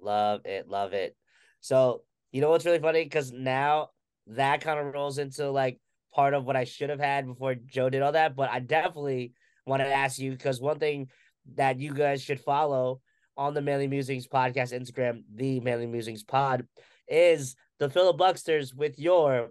Love 0.01 0.41
it. 0.45 0.69
Love 0.69 0.93
it. 0.93 1.17
So, 1.61 2.03
you 2.33 2.41
know 2.41 2.51
what's 2.51 2.65
really 2.65 2.79
funny? 2.79 3.05
Because 3.05 3.33
now 3.33 3.91
that 4.27 4.61
kind 4.61 4.79
of 4.79 4.93
rolls 4.93 5.19
into 5.19 5.51
like 5.51 5.79
part 6.15 6.35
of 6.35 6.45
what 6.45 6.57
I 6.57 6.65
should 6.65 6.91
have 6.91 7.01
had 7.01 7.27
before 7.27 7.55
Joe 7.55 7.91
did 7.91 8.03
all 8.03 8.13
that. 8.13 8.35
But 8.35 8.51
I 8.51 8.61
definitely 8.61 9.33
want 9.67 9.83
to 9.83 9.93
ask 9.93 10.19
you 10.19 10.33
because 10.33 10.61
one 10.61 10.79
thing 10.79 11.09
that 11.55 11.79
you 11.79 11.95
guys 11.95 12.23
should 12.23 12.41
follow 12.41 13.01
on 13.37 13.55
the 13.55 13.63
Manly 13.63 13.89
Musings 13.89 14.27
podcast 14.27 14.79
Instagram, 14.79 15.23
the 15.35 15.61
Manly 15.61 15.87
Musings 15.87 16.23
pod, 16.23 16.67
is 17.09 17.57
the 17.79 17.89
filibuxters 17.89 18.75
with 18.75 18.99
your 18.99 19.51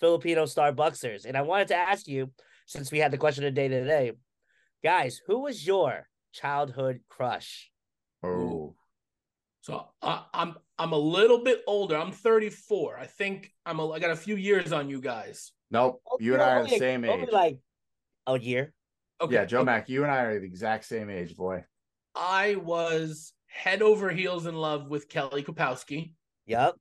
Filipino 0.00 0.46
Star. 0.46 0.74
And 1.26 1.36
I 1.36 1.42
wanted 1.42 1.68
to 1.68 1.76
ask 1.76 2.06
you, 2.06 2.30
since 2.66 2.90
we 2.90 2.98
had 2.98 3.10
the 3.10 3.18
question 3.18 3.44
of 3.44 3.54
the 3.54 3.60
day 3.60 3.68
today, 3.68 4.12
guys, 4.84 5.20
who 5.26 5.40
was 5.40 5.66
your 5.66 6.08
childhood 6.32 7.00
crush? 7.08 7.70
Oh, 8.22 8.74
So 9.62 9.86
uh, 10.02 10.22
I'm 10.32 10.54
I'm 10.78 10.92
a 10.92 10.98
little 10.98 11.42
bit 11.42 11.62
older. 11.66 11.96
I'm 11.96 12.12
34. 12.12 12.98
I 12.98 13.06
think 13.06 13.50
I'm 13.64 13.78
a, 13.80 13.90
I 13.90 13.98
got 13.98 14.10
a 14.10 14.16
few 14.16 14.36
years 14.36 14.72
on 14.72 14.88
you 14.90 15.00
guys. 15.00 15.52
nope. 15.70 16.00
You 16.20 16.34
and 16.34 16.42
I 16.42 16.50
are 16.56 16.64
the 16.66 16.78
same 16.78 17.04
age. 17.04 17.28
like 17.32 17.58
a 18.26 18.38
year. 18.38 18.72
Okay. 19.20 19.34
yeah, 19.34 19.44
Joe 19.44 19.58
okay. 19.58 19.66
Mac, 19.66 19.88
you 19.88 20.02
and 20.02 20.12
I 20.12 20.18
are 20.22 20.38
the 20.40 20.46
exact 20.46 20.84
same 20.84 21.08
age, 21.08 21.36
boy. 21.36 21.64
I 22.14 22.56
was 22.56 23.32
head 23.46 23.80
over 23.82 24.10
heels 24.10 24.46
in 24.46 24.54
love 24.56 24.88
with 24.88 25.08
Kelly 25.08 25.42
Kapowski, 25.42 26.12
Yep. 26.46 26.74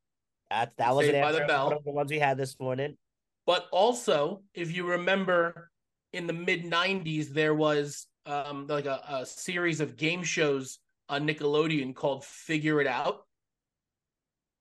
That 0.49 0.73
that 0.77 0.95
was 0.95 1.07
an 1.07 1.21
by 1.21 1.31
the. 1.31 1.45
Bell. 1.45 1.65
One 1.67 1.77
of 1.77 1.83
the 1.83 1.91
ones 1.91 2.11
we 2.11 2.19
had 2.19 2.37
this 2.37 2.59
morning. 2.59 2.97
but 3.45 3.67
also 3.71 4.43
if 4.53 4.75
you 4.75 4.85
remember 4.87 5.71
in 6.13 6.27
the 6.27 6.33
mid 6.33 6.63
90s 6.63 7.29
there 7.29 7.53
was 7.53 8.07
um 8.25 8.67
like 8.67 8.85
a, 8.85 9.01
a 9.09 9.25
series 9.25 9.81
of 9.81 9.97
game 9.97 10.23
shows 10.23 10.79
on 11.09 11.27
Nickelodeon 11.27 11.93
called 11.93 12.23
Figure 12.23 12.79
It 12.79 12.87
Out. 12.87 13.25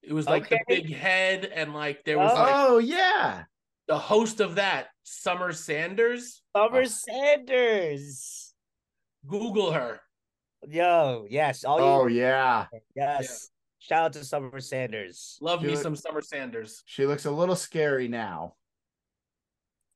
It 0.02 0.12
was 0.12 0.26
like 0.26 0.46
Okay. 0.46 0.58
the 0.68 0.74
big 0.82 0.92
head 0.94 1.44
and 1.44 1.72
like 1.72 2.04
there 2.04 2.18
was 2.18 2.32
Oh. 2.32 2.40
like 2.42 2.52
Oh 2.54 2.78
yeah. 2.78 3.44
the 3.86 3.98
host 3.98 4.40
of 4.40 4.56
that, 4.56 4.88
Summer 5.04 5.52
Sanders. 5.52 6.42
Summer 6.56 6.80
Oh. 6.82 6.84
Sanders. 6.84 8.54
Google 9.26 9.70
her. 9.72 10.00
Yo, 10.68 11.26
yes. 11.30 11.64
All 11.64 11.80
Oh 11.80 12.06
you 12.08 12.20
yeah. 12.20 12.66
yes. 12.96 13.50
Shout 13.78 14.04
out 14.06 14.12
to 14.14 14.24
Summer 14.24 14.60
Sanders. 14.60 15.38
Love 15.40 15.60
She 15.60 15.66
me 15.66 15.72
look- 15.74 15.82
some 15.82 15.96
Summer 15.96 16.20
Sanders. 16.22 16.82
She 16.86 17.06
looks 17.06 17.24
a 17.26 17.30
little 17.30 17.56
scary 17.56 18.08
now. 18.08 18.54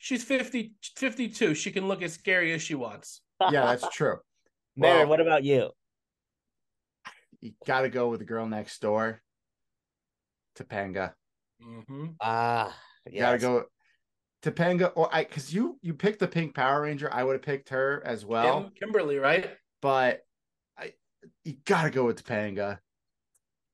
She's 0.06 0.22
50, 0.22 0.72
52. 0.96 1.56
She 1.56 1.72
can 1.72 1.88
look 1.88 2.00
as 2.00 2.12
scary 2.12 2.52
as 2.52 2.62
she 2.62 2.76
wants. 2.76 3.22
Yeah, 3.40 3.66
that's 3.66 3.88
true. 3.92 4.18
Mary, 4.76 5.00
Well- 5.00 5.08
what 5.08 5.20
about 5.20 5.42
you? 5.42 5.70
You 7.40 7.54
got 7.66 7.80
to 7.80 7.88
go 7.88 8.08
with 8.08 8.20
the 8.20 8.24
girl 8.24 8.46
next 8.46 8.80
door, 8.80 9.20
Topanga. 10.56 11.12
Mm-hmm. 11.60 12.06
Ah, 12.20 12.72
You 13.04 13.18
got 13.18 13.32
to 13.32 13.36
yes. 13.36 13.42
go 13.42 13.64
Topanga, 14.44 14.92
or 14.94 15.08
I 15.12 15.24
because 15.24 15.52
you 15.52 15.76
you 15.82 15.92
picked 15.94 16.20
the 16.20 16.28
pink 16.28 16.54
Power 16.54 16.82
Ranger. 16.82 17.12
I 17.12 17.24
would 17.24 17.32
have 17.32 17.42
picked 17.42 17.70
her 17.70 18.00
as 18.06 18.24
well, 18.24 18.62
Kim, 18.62 18.72
Kimberly, 18.78 19.16
right? 19.18 19.50
but 19.82 20.20
I 20.78 20.92
you 21.44 21.54
got 21.64 21.82
to 21.82 21.90
go 21.90 22.04
with 22.06 22.24
Topanga. 22.24 22.78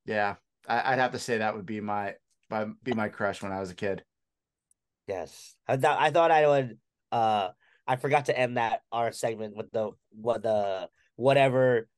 Yeah, 0.06 0.36
I, 0.66 0.92
I'd 0.94 0.98
have 0.98 1.12
to 1.12 1.18
say 1.18 1.38
that 1.38 1.54
would 1.54 1.66
be 1.66 1.80
my 1.82 2.14
my 2.50 2.68
be 2.82 2.94
my 2.94 3.10
crush 3.10 3.42
when 3.42 3.52
I 3.52 3.60
was 3.60 3.70
a 3.70 3.74
kid. 3.74 4.02
Yes. 5.06 5.54
I 5.66 5.76
thought 5.76 6.00
I 6.00 6.10
thought 6.10 6.30
I 6.30 6.46
would 6.46 6.78
uh 7.10 7.50
I 7.86 7.96
forgot 7.96 8.26
to 8.26 8.38
end 8.38 8.56
that 8.56 8.82
our 8.92 9.12
segment 9.12 9.56
with 9.56 9.70
the 9.72 9.90
what 10.10 10.42
the 10.42 10.88
whatever 11.16 11.88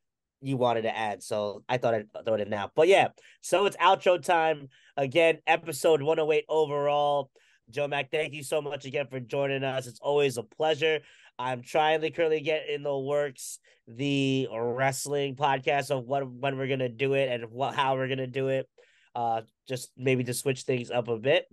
you 0.40 0.56
wanted 0.56 0.82
to 0.82 0.96
add. 0.96 1.22
So 1.22 1.64
I 1.68 1.78
thought 1.78 1.94
I'd 1.94 2.06
throw 2.24 2.34
it 2.34 2.40
in 2.40 2.50
now. 2.50 2.70
But 2.74 2.88
yeah, 2.88 3.08
so 3.40 3.66
it's 3.66 3.76
outro 3.76 4.22
time. 4.22 4.68
Again, 4.96 5.38
episode 5.46 6.02
108 6.02 6.44
overall. 6.48 7.30
Joe 7.70 7.88
Mac, 7.88 8.10
thank 8.10 8.34
you 8.34 8.42
so 8.42 8.60
much 8.60 8.84
again 8.84 9.06
for 9.10 9.20
joining 9.20 9.64
us. 9.64 9.86
It's 9.86 10.00
always 10.00 10.36
a 10.36 10.42
pleasure. 10.42 11.00
I'm 11.38 11.62
trying 11.62 12.02
to 12.02 12.10
currently 12.10 12.40
get 12.40 12.68
in 12.68 12.82
the 12.82 12.96
works 12.96 13.58
the 13.86 14.48
wrestling 14.50 15.36
podcast 15.36 15.90
of 15.90 16.04
what 16.04 16.26
when 16.30 16.56
we're 16.56 16.68
gonna 16.68 16.88
do 16.88 17.14
it 17.14 17.28
and 17.30 17.50
what 17.50 17.74
how 17.74 17.96
we're 17.96 18.08
gonna 18.08 18.26
do 18.26 18.48
it. 18.48 18.68
Uh 19.14 19.42
just 19.68 19.90
maybe 19.96 20.24
to 20.24 20.34
switch 20.34 20.62
things 20.62 20.90
up 20.90 21.08
a 21.08 21.18
bit. 21.18 21.46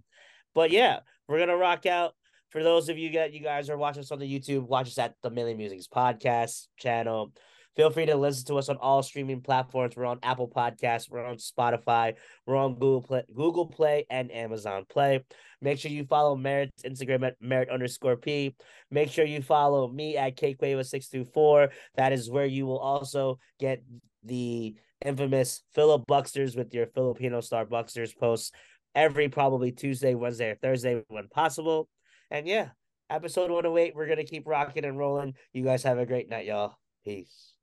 But 0.53 0.72
yeah, 0.72 0.99
we're 1.32 1.40
gonna 1.40 1.56
rock 1.56 1.86
out. 1.86 2.14
For 2.49 2.62
those 2.62 2.90
of 2.90 2.98
you 2.98 3.14
that 3.14 3.32
you 3.32 3.40
guys 3.40 3.70
are 3.70 3.78
watching 3.78 4.02
us 4.02 4.12
on 4.12 4.20
the 4.20 4.40
YouTube, 4.40 4.68
watch 4.68 4.88
us 4.88 4.98
at 4.98 5.16
the 5.24 5.30
Manly 5.30 5.53
Musings 5.53 5.88
podcast 5.88 6.68
channel. 6.78 7.32
Feel 7.78 7.90
free 7.90 8.06
to 8.08 8.18
listen 8.18 8.45
to 8.48 8.58
us 8.58 8.68
on 8.68 8.76
all 8.76 9.02
streaming 9.02 9.40
platforms. 9.40 9.95
We're 9.95 10.06
on 10.06 10.20
Apple 10.24 10.49
Podcasts, 10.49 11.10
we're 11.10 11.26
on 11.26 11.38
Spotify, 11.38 12.16
we're 12.45 12.58
on 12.58 12.74
Google 12.74 13.02
Play, 13.02 13.24
Google 13.34 13.66
Play, 13.66 14.06
and 14.10 14.30
Amazon 14.30 14.84
Play. 14.90 15.24
Make 15.62 15.80
sure 15.80 15.90
you 15.90 16.03
follow 16.03 16.36
Merit's 16.36 16.84
Instagram 16.84 17.26
at 17.26 17.38
Merit 17.40 17.70
underscore 17.70 18.18
P. 18.18 18.53
Make 18.90 19.10
sure 19.10 19.24
you 19.24 19.41
follow 19.41 19.88
me 19.88 20.18
at 20.18 20.36
KQuava624. 20.36 21.70
That 21.95 22.12
is 22.12 22.30
where 22.30 22.45
you 22.45 22.66
will 22.66 22.80
also 22.80 23.40
get 23.58 23.82
the 24.26 24.76
infamous 25.06 25.64
Philip 25.74 26.03
Bucksters 26.08 26.58
with 26.58 26.74
your 26.74 26.88
Filipino 26.88 27.40
Star 27.40 27.66
Bucksters 27.66 28.16
posts 28.16 28.52
every 28.95 29.30
probably 29.30 29.72
Tuesday, 29.72 30.15
Wednesday, 30.15 30.51
or 30.51 30.55
Thursday 30.55 31.03
when 31.07 31.27
possible. 31.27 31.88
And 32.30 32.47
yeah, 32.47 32.69
episode 33.09 33.51
108, 33.51 33.95
we're 33.95 34.05
going 34.05 34.18
to 34.18 34.26
keep 34.26 34.47
rocking 34.47 34.85
and 34.85 34.97
rolling. 34.97 35.35
You 35.53 35.63
guys 35.63 35.84
have 35.84 35.97
a 35.97 36.05
great 36.05 36.30
night, 36.30 36.45
y'all. 36.45 36.76
Peace. 37.03 37.53